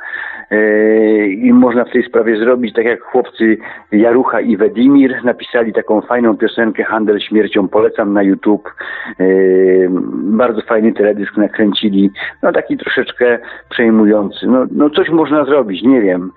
[0.51, 3.57] yy, i można w tej sprawie zrobić, tak jak chłopcy
[3.93, 8.75] Jarucha i Wedimir napisali taką fajną piosenkę Handel śmiercią, polecam na YouTube.
[9.19, 12.11] Yy, bardzo fajny teledysk nakręcili,
[12.43, 13.39] no taki troszeczkę
[13.71, 14.47] przejmujący.
[14.47, 16.33] No, no coś można zrobić, nie wiem.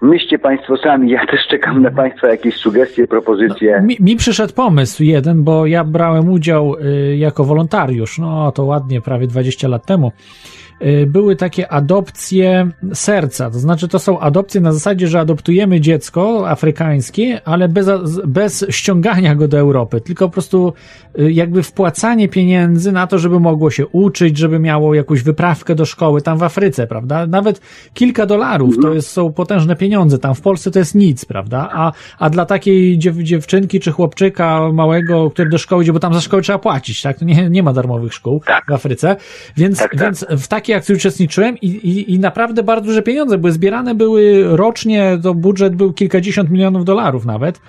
[0.00, 3.82] Myślcie Państwo sami, ja też czekam na Państwa jakieś sugestie, propozycje.
[3.86, 9.00] Mi, mi przyszedł pomysł jeden, bo ja brałem udział y, jako wolontariusz, no to ładnie,
[9.00, 10.12] prawie 20 lat temu.
[10.82, 16.48] Y, były takie adopcje serca, to znaczy to są adopcje na zasadzie, że adoptujemy dziecko
[16.48, 17.88] afrykańskie, ale bez,
[18.26, 20.72] bez ściągania go do Europy, tylko po prostu
[21.18, 25.84] y, jakby wpłacanie pieniędzy na to, żeby mogło się uczyć, żeby miało jakąś wyprawkę do
[25.84, 27.26] szkoły tam w Afryce, prawda?
[27.26, 27.60] Nawet
[27.94, 31.68] kilka dolarów to jest, są potężne pieniądze, tam w Polsce to jest nic, prawda?
[31.72, 36.14] A, a dla takiej dziew, dziewczynki czy chłopczyka małego, który do szkoły idzie, bo tam
[36.14, 37.18] za szkołę trzeba płacić, tak?
[37.18, 39.16] To nie, nie ma darmowych szkół w Afryce,
[39.56, 40.00] więc, Tak, tak.
[40.00, 44.44] więc w takiej akcji uczestniczyłem i, i, i naprawdę bardzo duże pieniądze były zbierane, były
[44.56, 47.60] rocznie, to budżet był kilkadziesiąt milionów dolarów nawet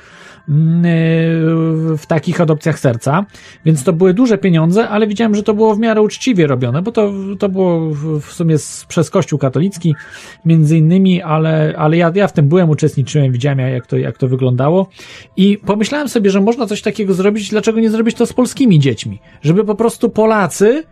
[0.50, 3.26] mm, yy, w takich adopcjach serca,
[3.66, 6.92] więc to były duże pieniądze, ale widziałem, że to było w miarę uczciwie robione, bo
[6.92, 7.90] to, to było
[8.22, 9.96] w sumie z, przez Kościół katolicki
[10.46, 14.28] między innymi, ale, ale ja, ja w tym byłem, uczestniczyłem, widziałem jak to, jak to
[14.28, 14.90] wyglądało.
[15.38, 19.20] I pomyślałem sobie, że można coś takiego zrobić, dlaczego nie zrobić to z polskimi dziećmi,
[19.42, 20.84] żeby po prostu Polacy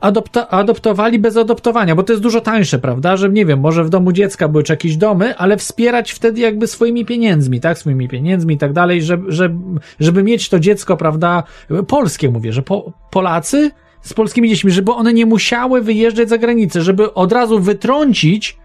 [0.00, 3.16] adopta- adoptowali bez adoptowania, bo to jest dużo tańsze, prawda?
[3.16, 6.66] Że nie wiem, może w domu dziecka były czy jakieś domy, ale wspierać wtedy jakby
[6.66, 7.78] swoimi pieniędzmi, tak?
[7.78, 11.42] Swoimi pieniędzmi i tak dalej, żeby, żeby, żeby mieć to dziecko, prawda?
[11.88, 13.70] Polskie mówię, że po, Polacy
[14.00, 18.58] z polskimi dziećmi, żeby one nie musiały wyjeżdżać za granicę, żeby od razu wytrącić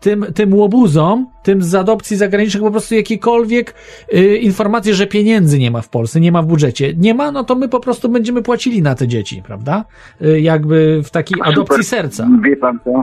[0.00, 3.74] tym, tym łobuzom, tym z adopcji zagranicznych po prostu jakiekolwiek
[4.14, 6.94] y, informacje, że pieniędzy nie ma w Polsce, nie ma w budżecie.
[6.96, 9.84] Nie ma, no to my po prostu będziemy płacili na te dzieci, prawda?
[10.22, 12.28] Y, jakby w takiej adopcji serca.
[12.42, 13.02] Wie pan co?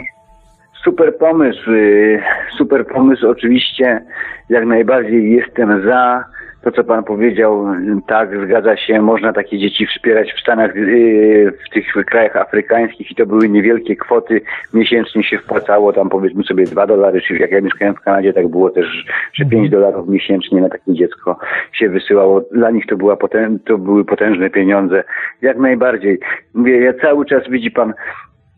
[0.84, 2.22] Super pomysł, y,
[2.58, 4.02] super pomysł oczywiście,
[4.50, 6.24] jak najbardziej jestem za.
[6.66, 11.54] To, co pan powiedział, y, tak, zgadza się, można takie dzieci wspierać w Stanach, y,
[11.66, 14.42] w tych krajach afrykańskich i to były niewielkie kwoty,
[14.74, 18.48] miesięcznie się wpłacało tam powiedzmy sobie 2 dolary, czy jak ja mieszkałem w Kanadzie, tak
[18.48, 21.40] było też, że 5 dolarów miesięcznie na takie dziecko
[21.74, 22.42] się wysyłało.
[22.52, 25.04] Dla nich to, była potę- to były potężne pieniądze,
[25.42, 26.20] jak najbardziej.
[26.54, 27.94] Mówię, ja cały czas widzi pan,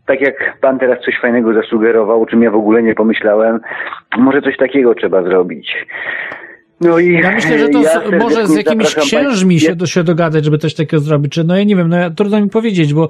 [0.06, 3.60] tak jak pan teraz coś fajnego zasugerował, o czym ja w ogóle nie pomyślałem,
[4.18, 5.86] może coś takiego trzeba zrobić.
[6.80, 10.04] No i Ja myślę, że to ja z, może z jakimiś księżmi się, do, się
[10.04, 12.94] dogadać, żeby coś takiego zrobić, czy no ja nie wiem, no ja, trudno mi powiedzieć,
[12.94, 13.08] bo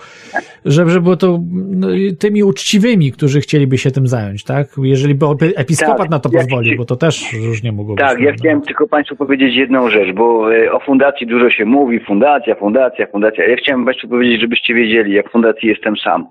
[0.64, 1.88] żeby, żeby było to no,
[2.18, 4.66] tymi uczciwymi, którzy chcieliby się tym zająć, tak?
[4.82, 8.05] Jeżeli by episkopat Tak, na to ja pozwolił, bo to też różnie mogło być.
[8.05, 8.42] Tak, ja prawda?
[8.42, 13.06] chciałem tylko Państwu powiedzieć jedną rzecz, bo e, o fundacji dużo się mówi, fundacja, fundacja,
[13.06, 13.48] fundacja.
[13.48, 16.26] Ja chciałem Państwu powiedzieć, żebyście wiedzieli, jak w fundacji jestem sam.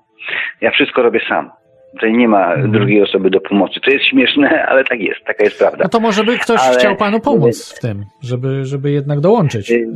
[0.62, 1.50] Ja wszystko robię sam.
[1.98, 2.72] Tutaj nie ma Mhm.
[2.72, 3.80] drugiej osoby do pomocy.
[3.86, 5.84] To jest śmieszne, ale tak jest, taka jest prawda.
[5.84, 9.72] No to może by ktoś Ale- chciał panu pomóc w tym, żeby, żeby jednak dołączyć,
[9.72, 9.88] Y-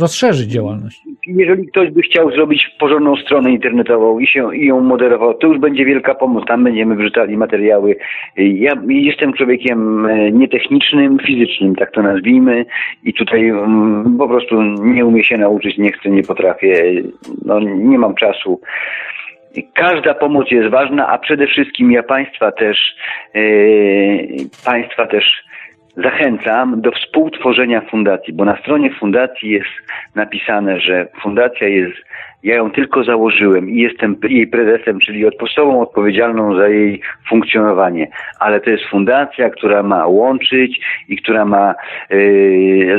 [0.00, 1.02] rozszerzyć działalność.
[1.26, 5.58] Jeżeli ktoś by chciał zrobić porządną stronę internetową i się i ją moderował, to już
[5.58, 6.44] będzie wielka pomoc.
[6.46, 7.96] Tam będziemy wrzucali materiały.
[8.36, 12.64] Ja jestem człowiekiem e, nietechnicznym, fizycznym, tak to nazwijmy.
[13.04, 16.84] I tutaj mm, po prostu nie umiem się nauczyć, nie chcę, nie potrafię.
[17.44, 18.60] No, nie mam czasu.
[19.74, 22.78] Każda pomoc jest ważna, a przede wszystkim ja Państwa też,
[23.34, 23.40] e,
[24.64, 25.24] Państwa też
[25.96, 29.70] zachęcam do współtworzenia fundacji, bo na stronie fundacji jest
[30.14, 31.96] napisane, że fundacja jest,
[32.42, 38.08] ja ją tylko założyłem i jestem jej prezesem, czyli osobą odpowiedzialną za jej funkcjonowanie,
[38.40, 41.74] ale to jest fundacja, która ma łączyć i która ma
[42.10, 42.98] yy,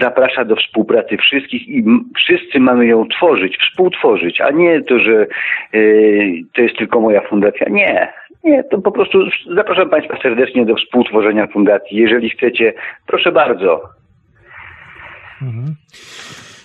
[0.00, 1.84] zaprasza do współpracy wszystkich i
[2.16, 5.26] wszyscy mamy ją tworzyć, współtworzyć, a nie to, że
[5.72, 7.66] yy, to jest tylko moja fundacja.
[7.68, 8.12] Nie,
[8.44, 9.18] nie, to po prostu
[9.54, 11.96] zapraszam Państwa serdecznie do współtworzenia fundacji.
[11.96, 12.72] Jeżeli chcecie,
[13.06, 13.82] proszę bardzo.
[15.42, 15.74] Mhm.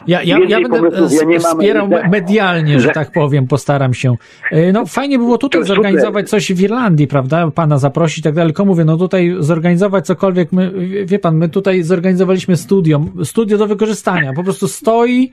[0.08, 4.16] Ja, ja, ja będę pomysłów ja wspierał medialnie, że tak powiem, postaram się.
[4.51, 5.75] E, No fajnie było tutaj To super.
[5.75, 7.51] zorganizować coś w Irlandii, prawda?
[7.51, 8.50] Pana zaprosić i tak dalej.
[8.53, 10.72] Tylko mówię, no tutaj zorganizować cokolwiek, my,
[11.06, 14.34] wie- pan, my tutaj zorganizowaliśmy studio, studio do wykorzystania.
[14.34, 15.32] Po prostu stoi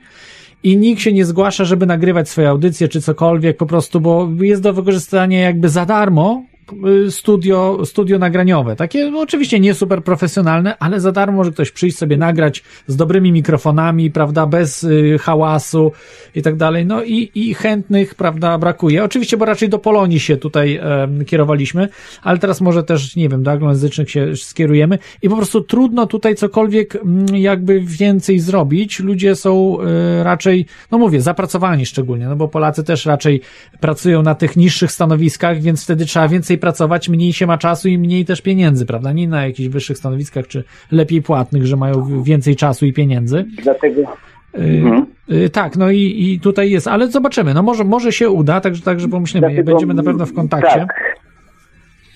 [0.63, 4.61] i nikt się nie zgłasza, żeby nagrywać swoje audycje czy cokolwiek, po prostu, bo jest
[4.61, 6.43] do wykorzystania jakby za darmo
[7.09, 8.75] studio, studio nagraniowe.
[8.75, 12.95] Takie no, oczywiście nie super profesjonalne, ale za darmo może ktoś przyjść sobie nagrać z
[12.95, 15.91] dobrymi mikrofonami, prawda, bez y, hałasu
[16.35, 16.85] i tak dalej.
[16.85, 19.03] No i, i chętnych, prawda, brakuje.
[19.03, 20.79] Oczywiście, bo raczej do Polonii się tutaj
[21.25, 21.87] kierowaliśmy,
[22.21, 26.35] ale teraz może też, nie wiem, do anglojęzycznych się skierujemy i po prostu trudno tutaj
[26.35, 28.99] cokolwiek mm, jakby więcej zrobić.
[28.99, 33.41] Ludzie są y, raczej, no mówię, zapracowani szczególnie, no bo Polacy też raczej
[33.79, 37.97] pracują na tych niższych stanowiskach, więc wtedy trzeba więcej pracować, mniej się ma czasu i
[37.97, 39.13] mniej też pieniędzy, prawda?
[39.13, 43.45] Nie na jakichś wyższych stanowiskach czy lepiej płatnych, że mają więcej czasu i pieniędzy.
[43.63, 45.05] Dlatego Y, Mhm.
[45.31, 45.99] y, tak, no i,
[46.33, 49.93] i tutaj jest, ale zobaczymy, no może, może się uda, także, także pomyślimy, Dlatego- będziemy
[49.93, 50.79] na pewno w kontakcie.
[50.79, 51.15] Tak.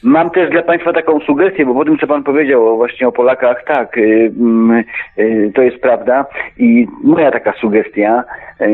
[0.04, 3.64] Mam też dla Państwa taką sugestię, bo po tym, co Pan powiedział właśnie o Polakach,
[3.68, 4.84] tak, y, mm,
[5.20, 6.26] y, to jest prawda.
[6.58, 8.24] I moja taka sugestia,
[8.62, 8.66] y,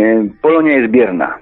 [0.42, 1.38] Polonia jest bierna.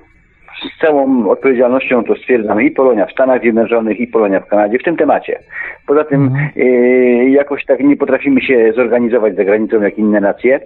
[0.61, 4.83] Z całą odpowiedzialnością to stwierdzam i Polonia w Stanach Zjednoczonych, i Polonia w Kanadzie w
[4.83, 5.39] tym temacie.
[5.87, 6.49] Poza tym Mhm.
[6.57, 10.59] y, jakoś tak nie potrafimy się zorganizować za granicą jak inne nacje.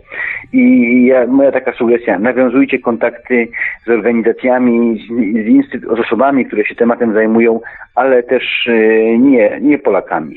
[0.54, 3.48] I ja, moja taka sugestia, nawiązujcie kontakty
[3.86, 7.60] z organizacjami, z, z, z osobami, które się tematem zajmują,
[7.96, 10.36] ale też y, nie, nie Polakami.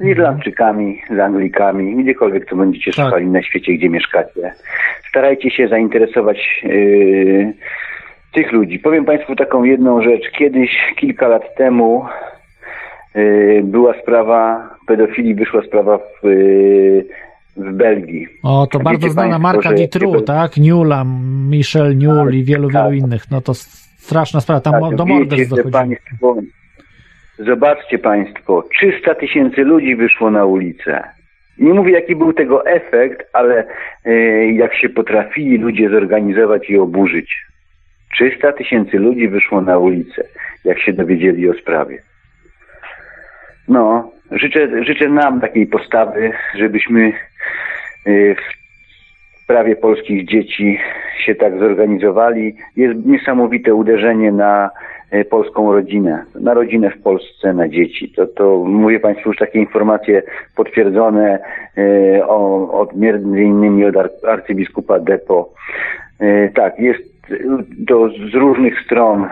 [0.00, 3.04] Z Irlandczykami, z Anglikami, gdziekolwiek to będziecie Tak.
[3.04, 4.52] szukali na świecie, gdzie mieszkacie.
[5.08, 7.52] Starajcie się zainteresować y,
[8.32, 8.78] tych ludzi.
[8.78, 10.30] Powiem Państwu taką jedną rzecz.
[10.38, 12.04] Kiedyś, kilka lat temu,
[13.16, 17.06] y, była sprawa pedofilii, wyszła sprawa w, y,
[17.56, 18.26] w Belgii.
[18.42, 20.56] O, to Wiecie bardzo znana państwo, marka że- Ditru, tak?
[20.56, 21.04] Newla,
[21.50, 22.82] Michel Newell i wielu, tak.
[22.82, 23.30] wielu innych.
[23.30, 23.54] No to
[23.98, 25.72] straszna sprawa, tam Tak, do morderstw że dochodzi.
[25.72, 26.36] państwo,
[27.38, 31.02] zobaczcie Państwo, 300 tysięcy ludzi wyszło na ulicę.
[31.58, 33.64] Nie mówię, jaki był tego efekt, ale
[34.04, 34.12] e,
[34.52, 37.36] jak się potrafili ludzie zorganizować i oburzyć.
[38.12, 40.24] 300 tysięcy ludzi wyszło na ulicę,
[40.64, 42.02] jak się dowiedzieli o sprawie.
[43.68, 47.12] No, życzę, życzę nam takiej postawy, żebyśmy
[48.06, 48.40] e, w
[49.42, 50.78] sprawie polskich dzieci
[51.24, 52.56] się tak zorganizowali.
[52.76, 54.70] Jest niesamowite uderzenie na
[55.10, 58.12] e, polską rodzinę, na rodzinę w Polsce, na dzieci.
[58.16, 60.22] To, to mówię Państwu już takie informacje
[60.56, 61.38] potwierdzone
[61.78, 65.52] e, o, od między innymi od ar- arcybiskupa Depo.
[66.54, 67.09] Tak, jest
[67.88, 69.28] to z różnych stron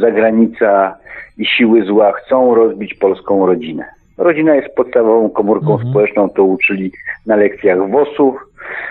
[0.00, 0.96] zagranica
[1.38, 3.84] i siły zła chcą rozbić polską rodzinę.
[4.18, 6.92] Rodzina jest podstawową komórką społeczną, to uczyli
[7.26, 8.36] na lekcjach WOS-u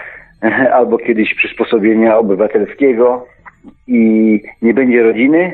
[0.78, 3.26] albo kiedyś przysposobienia obywatelskiego
[3.88, 5.54] i nie będzie rodziny,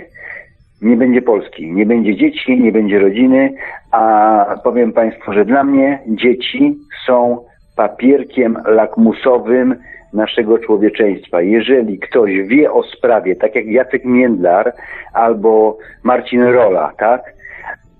[0.81, 3.53] nie będzie Polski, nie będzie dzieci, nie będzie rodziny,
[3.91, 7.37] a powiem Państwu, że dla mnie dzieci są
[7.75, 9.75] papierkiem lakmusowym
[10.13, 11.41] naszego człowieczeństwa.
[11.41, 14.73] Jeżeli ktoś wie o sprawie, tak jak Jacek Międlar
[15.13, 17.21] albo Marcin Rola, tak,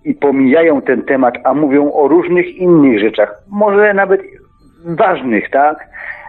[0.06, 4.22] i pomijają ten temat, a mówią o różnych innych rzeczach, może nawet
[4.86, 5.88] ważnych, tak,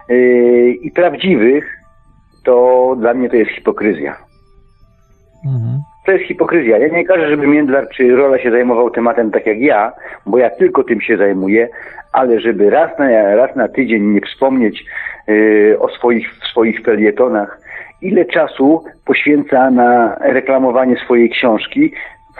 [0.09, 1.79] yy, i prawdziwych,
[2.45, 4.15] to dla mnie to jest hipokryzja.
[6.05, 6.77] To jest hipokryzja.
[6.77, 9.91] Ja nie każę, żeby Międlar czy Rola się zajmował tematem tak jak ja,
[10.25, 11.69] bo ja tylko tym się zajmuję,
[12.13, 14.85] ale żeby raz na, raz na tydzień nie wspomnieć
[15.27, 17.59] yy, o swoich, swoich felietonach,
[18.01, 21.93] ile czasu poświęca na reklamowanie swojej książki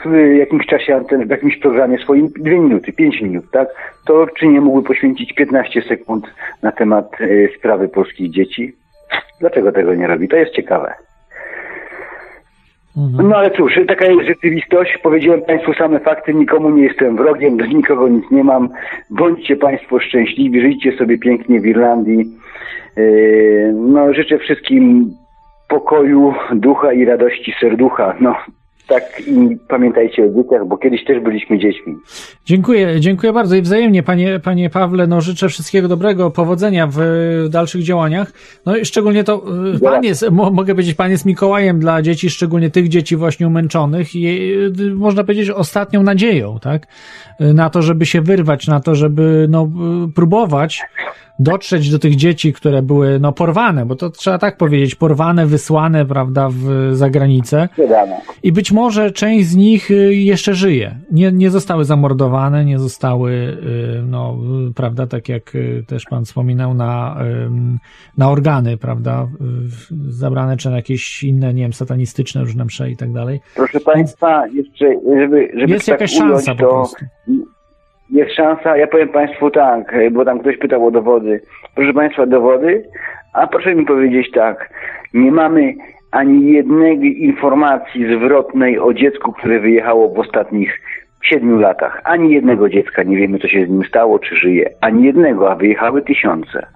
[0.04, 3.68] w jakimś czasie, anten- w jakimś programie swoim, dwie minuty, pięć minut, tak?
[4.06, 6.26] To czy nie mógłby poświęcić 15 sekund
[6.62, 8.72] na temat yy, sprawy polskich dzieci?
[9.40, 10.28] Dlaczego tego nie robi?
[10.28, 10.94] To jest ciekawe.
[12.96, 14.98] No ale cóż, taka jest rzeczywistość.
[15.02, 18.68] Powiedziałem Państwu same fakty, nikomu nie jestem wrogiem, do nikogo nic nie mam.
[19.10, 22.24] Bądźcie Państwo szczęśliwi, żyjcie sobie pięknie w Irlandii.
[22.96, 25.10] Yy, No, życzę wszystkim
[25.68, 28.14] pokoju ducha i radości serducha.
[28.20, 28.36] No,
[28.88, 31.96] tak i pamiętajcie o dzieciach, bo kiedyś też byliśmy dziećmi.
[32.44, 35.06] Dziękuję, dziękuję bardzo i wzajemnie, panie, panie Pawle.
[35.06, 36.94] No, życzę wszystkiego dobrego, powodzenia w,
[37.46, 38.32] w dalszych działaniach.
[38.66, 39.42] No i szczególnie to
[39.76, 43.46] y, pan jest, mo, mogę powiedzieć, pan jest Mikołajem dla dzieci, szczególnie tych dzieci właśnie
[43.46, 46.86] umęczonych i y, można powiedzieć ostatnią nadzieją, tak?
[47.40, 49.68] Y, Na to, żeby się wyrwać, na to, żeby no,
[50.08, 50.82] y, próbować
[51.38, 56.06] dotrzeć do tych dzieci, które były no, porwane, bo to trzeba tak powiedzieć, porwane, wysłane,
[56.06, 57.68] prawda, w zagranicę.
[58.42, 60.98] I być może część z nich y, jeszcze żyje.
[61.12, 64.36] Nie, nie zostały zamordowane, nie zostały, y, no,
[64.70, 65.52] y, prawda, tak jak
[65.86, 67.16] też pan wspominał, na,
[68.18, 69.28] na organy, prawda,
[70.08, 73.40] zabrane czy na jakieś inne, nie wiem, satanistyczne różne msze i tak dalej.
[73.54, 74.86] Proszę Państwa, jeszcze,
[75.18, 77.04] żeby, żeby Jest tak jakaś ująć, szansa po to prostu.
[78.10, 81.40] Jest szansa, ja powiem Państwu tak, bo tam ktoś pytał o dowody.
[81.74, 82.84] Proszę Państwa, dowody,
[83.32, 84.70] a proszę mi powiedzieć tak,
[85.14, 85.74] nie mamy
[86.10, 90.80] ani jednej informacji zwrotnej o dziecku, które wyjechało w ostatnich
[91.22, 92.00] siedmiu latach.
[92.04, 94.70] Ani jednego dziecka, nie wiemy co się z nim stało, czy żyje.
[94.80, 96.66] Ani jednego, a wyjechały tysiące.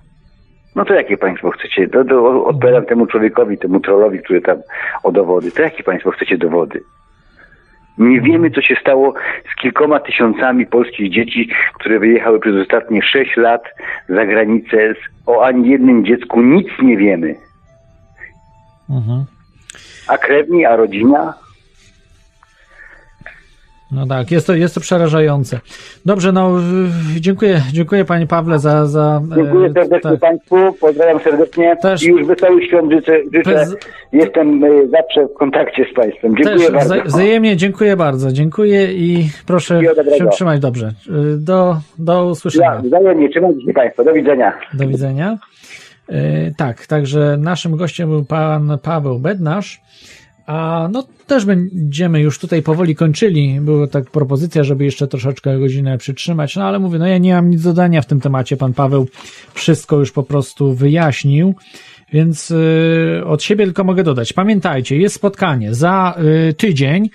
[0.77, 1.89] No to jakie Państwo chcecie?
[1.89, 4.59] To, to odpowiadam temu człowiekowi, temu trollowi, który tam
[5.03, 5.51] o dowody.
[5.51, 6.81] To jakie Państwo chcecie dowody?
[7.99, 9.15] Nie wiemy, co się stało
[9.53, 13.63] z kilkoma tysiącami polskich dzieci, które wyjechały przez ostatnie sześć lat
[14.09, 14.95] za granicę.
[15.27, 17.35] O ani jednym dziecku nic nie wiemy.
[18.91, 19.25] Mhm.
[20.09, 21.35] A krewni, a rodzina?
[23.93, 25.61] No tak, jest to, jest to przerażające.
[26.07, 26.57] Dobrze, no
[27.21, 28.87] dziękuję, dziękuję panie Pawle za...
[28.87, 30.21] za e, Dziękuję serdecznie tak.
[30.21, 33.13] Państwu, pozdrawiam serdecznie Też- i już wesołych świąt życzę.
[33.35, 33.51] życzę.
[33.55, 33.77] Bez-
[34.13, 36.37] Jestem y, zawsze w kontakcie z Państwem.
[36.37, 36.95] Dziękuję Też bardzo.
[36.95, 39.81] wza- wzajemnie dziękuję bardzo, dziękuję i proszę
[40.19, 40.87] się trzymać dobrze.
[41.09, 42.75] Y, Do, do usłyszenia.
[42.75, 44.05] Ja, wzajemnie, trzymajcie się Państwo.
[44.05, 44.53] Do widzenia.
[44.75, 45.39] Do widzenia.
[46.09, 46.15] E,
[46.57, 49.81] tak, także naszym gościem był pan Paweł Bednarz.
[50.49, 53.61] A no też będziemy już tutaj powoli kończyli.
[53.61, 57.51] Była tak propozycja, żeby jeszcze troszeczkę godzinę przytrzymać, no ale mówię, no ja nie mam
[57.51, 58.57] nic do dodania w tym temacie.
[58.57, 59.09] Pan Paweł
[59.55, 61.55] wszystko już po prostu wyjaśnił.
[62.13, 64.33] Więc y, od siebie tylko mogę dodać.
[64.33, 66.19] Pamiętajcie, jest spotkanie za
[66.49, 67.11] y, tydzień,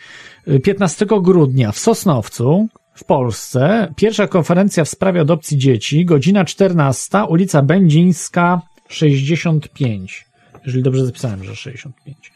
[0.47, 3.93] y, 15 grudnia w Sosnowcu, w Polsce.
[3.95, 10.25] Pierwsza konferencja w sprawie adopcji dzieci, godzina 14, ulica Będzińska 65.
[10.65, 12.31] Jeżeli dobrze zapisałem, że 65.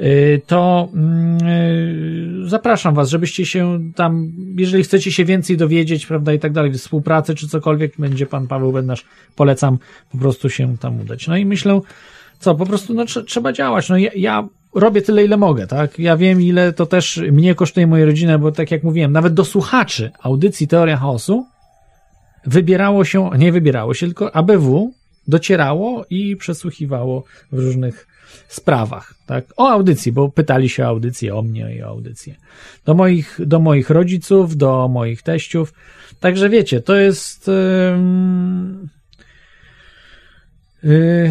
[0.00, 1.38] Y, To mm,
[2.44, 6.72] y, zapraszam Was, żebyście się tam, jeżeli chcecie się więcej dowiedzieć, prawda, i tak dalej,
[6.72, 9.04] współpracy czy cokolwiek, będzie Pan Paweł Bednarz,
[9.36, 9.78] polecam
[10.12, 11.26] po prostu się tam udać.
[11.26, 11.80] No i myślę,
[12.38, 13.88] co, po prostu no, trze- trzeba działać.
[13.88, 15.98] No ja, ja robię tyle, ile mogę, tak?
[15.98, 19.44] Ja wiem, ile to też mnie kosztuje moją rodzinę, bo tak jak mówiłem, nawet do
[19.44, 21.46] słuchaczy audycji Teoria Chaosu
[22.46, 24.92] wybierało się, nie wybierało się, tylko ABW
[25.28, 28.06] docierało i przesłuchiwało w różnych
[28.48, 29.44] sprawach, tak?
[29.56, 32.34] O audycji, bo pytali się o audycję, o mnie i o audycję.
[32.84, 35.74] Do moich, do moich rodziców, do moich teściów.
[36.20, 38.88] Także wiecie, to jest, ym,
[40.82, 41.30] yy,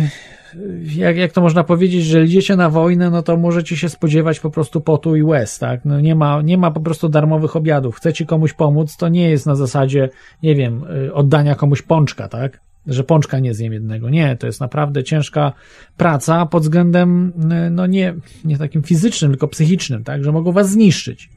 [0.96, 4.50] jak, jak to można powiedzieć, że idziecie na wojnę, no to możecie się spodziewać po
[4.50, 5.86] prostu potu i łez, tak?
[5.86, 7.96] No nie ma, nie ma po prostu darmowych obiadów.
[7.96, 10.10] Chcecie komuś pomóc, to nie jest na zasadzie,
[10.44, 12.60] nie wiem, y, oddania komuś pączka, tak?
[12.88, 14.10] Że pączka nie zjem jednego.
[14.10, 15.54] Nie, to jest naprawdę ciężka
[15.98, 17.34] praca pod względem,
[17.68, 18.14] y, no nie,
[18.46, 20.24] nie takim fizycznym, tylko psychicznym, tak?
[20.24, 21.30] Że mogą was zniszczyć.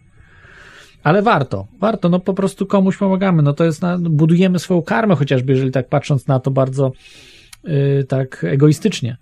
[1.02, 5.14] Ale warto, warto, no po prostu komuś pomagamy, no to jest, na, budujemy swoją karmę,
[5.16, 6.92] chociażby jeżeli tak patrząc na to bardzo
[7.64, 9.16] yy, tak egoistycznie.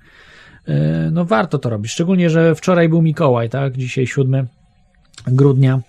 [0.66, 0.74] Yy,
[1.12, 4.46] no warto to robić, szczególnie, że wczoraj był Mikołaj, tak, dzisiaj 7
[5.26, 5.80] grudnia,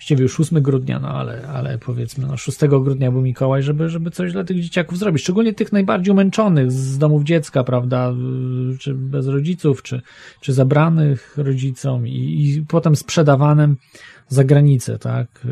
[0.00, 4.10] właściwie już 8 grudnia, no ale, ale powiedzmy, no 6 grudnia był Mikołaj, żeby, żeby
[4.10, 8.12] coś dla tych dzieciaków zrobić, szczególnie tych najbardziej umęczonych z domów dziecka, prawda,
[8.78, 10.02] czy bez rodziców, czy,
[10.40, 13.76] czy zabranych rodzicom i, i potem sprzedawanym
[14.28, 15.46] za granicę, tak?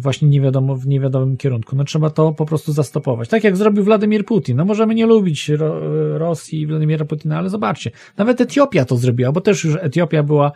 [0.00, 1.76] Właśnie nie wiadomo, w niewiadomym kierunku.
[1.76, 3.28] No trzeba to po prostu zastopować.
[3.28, 4.56] Tak jak zrobił Władimir Putin.
[4.56, 5.80] No możemy nie lubić Ro
[6.18, 7.90] Rosji i Władimira Putina, ale zobaczcie.
[8.16, 10.52] Nawet Etiopia to zrobiła, bo też już Etiopia była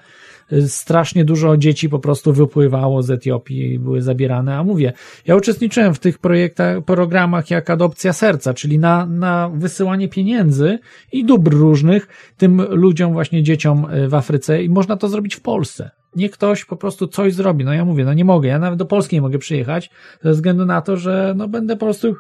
[0.67, 4.57] strasznie dużo dzieci po prostu wypływało z Etiopii i były zabierane.
[4.57, 4.93] A mówię,
[5.27, 10.79] ja uczestniczyłem w tych projektach, programach jak Adopcja Serca, czyli na, na wysyłanie pieniędzy
[11.13, 15.41] i dóbr różnych tym ludziom, właśnie dzieciom y, w Afryce i można to zrobić w
[15.41, 17.65] Polsce nie ktoś po prostu coś zrobi.
[17.65, 19.91] No ja mówię, no nie mogę, ja nawet do Polski nie mogę przyjechać,
[20.23, 22.17] ze względu na to, że no będę po prostu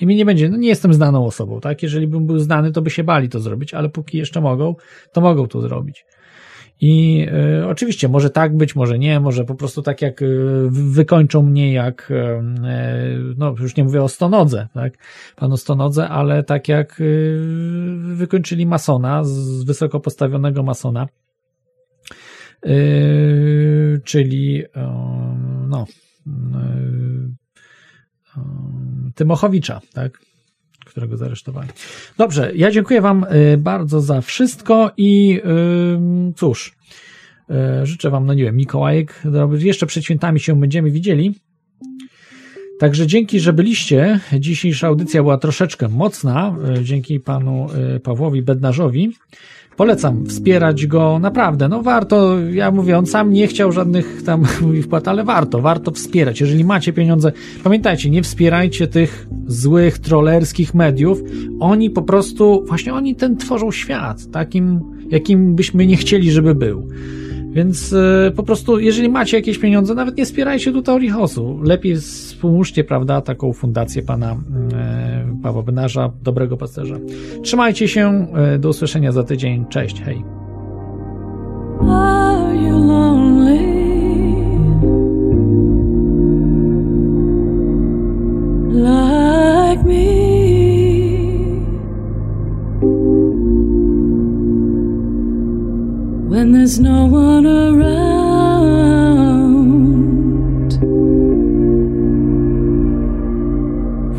[0.00, 1.82] i mnie nie będzie, no nie jestem znaną osobą, tak?
[1.82, 4.74] Jeżeli bym był znany, to by się bali to zrobić, ale póki jeszcze mogą,
[5.12, 6.06] to mogą to zrobić.
[6.80, 7.26] I
[7.60, 11.72] y, oczywiście może tak być, może nie, może po prostu tak jak y, wykończą mnie
[11.72, 12.42] jak, y,
[13.36, 14.92] no już nie mówię o stonodze, tak,
[15.36, 17.02] panu stonodze, ale tak jak
[18.14, 21.06] wykończyli masona, z wysoko postawionego masona,
[24.04, 24.64] czyli
[25.68, 25.86] no,
[29.14, 30.20] Tymochowicza, tak?
[30.98, 31.68] Którego zaresztowali.
[32.16, 33.26] Dobrze, ja dziękuję Wam
[33.58, 35.40] bardzo za wszystko i
[36.36, 36.76] cóż,
[37.82, 39.22] życzę Wam, no nie wiem, Mikołajek,
[39.58, 41.34] jeszcze przed świętami się będziemy widzieli.
[42.78, 44.20] Także dzięki, że byliście.
[44.38, 47.66] Dzisiejsza audycja była troszeczkę mocna, dzięki panu
[48.02, 49.12] Pawłowi Bednarzowi.
[49.78, 54.44] Polecam wspierać go, naprawdę, no warto, ja mówię, on sam nie chciał żadnych tam
[54.84, 56.40] wpłat, ale warto, warto wspierać.
[56.40, 57.32] Jeżeli macie pieniądze,
[57.64, 61.22] pamiętajcie, nie wspierajcie tych złych, trollerskich mediów.
[61.60, 66.88] Oni po prostu, właśnie oni ten tworzą świat, takim, jakim byśmy nie chcieli, żeby był.
[67.52, 71.60] Więc e, po prostu, jeżeli macie jakieś pieniądze, nawet nie wspierajcie tutaj Lichosu.
[71.62, 74.36] Lepiej wspomóżcie, prawda, taką fundację pana
[74.72, 76.96] e, Pawła Benarza, dobrego pasterza.
[77.42, 79.66] Trzymajcie się, e, do usłyszenia za tydzień.
[79.68, 80.37] Cześć, hej.
[96.68, 97.88] There's no one around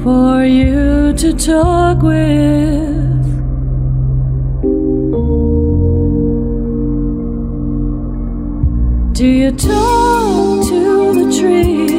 [0.01, 3.23] for you to talk with.
[9.13, 11.98] Do you talk to the trees?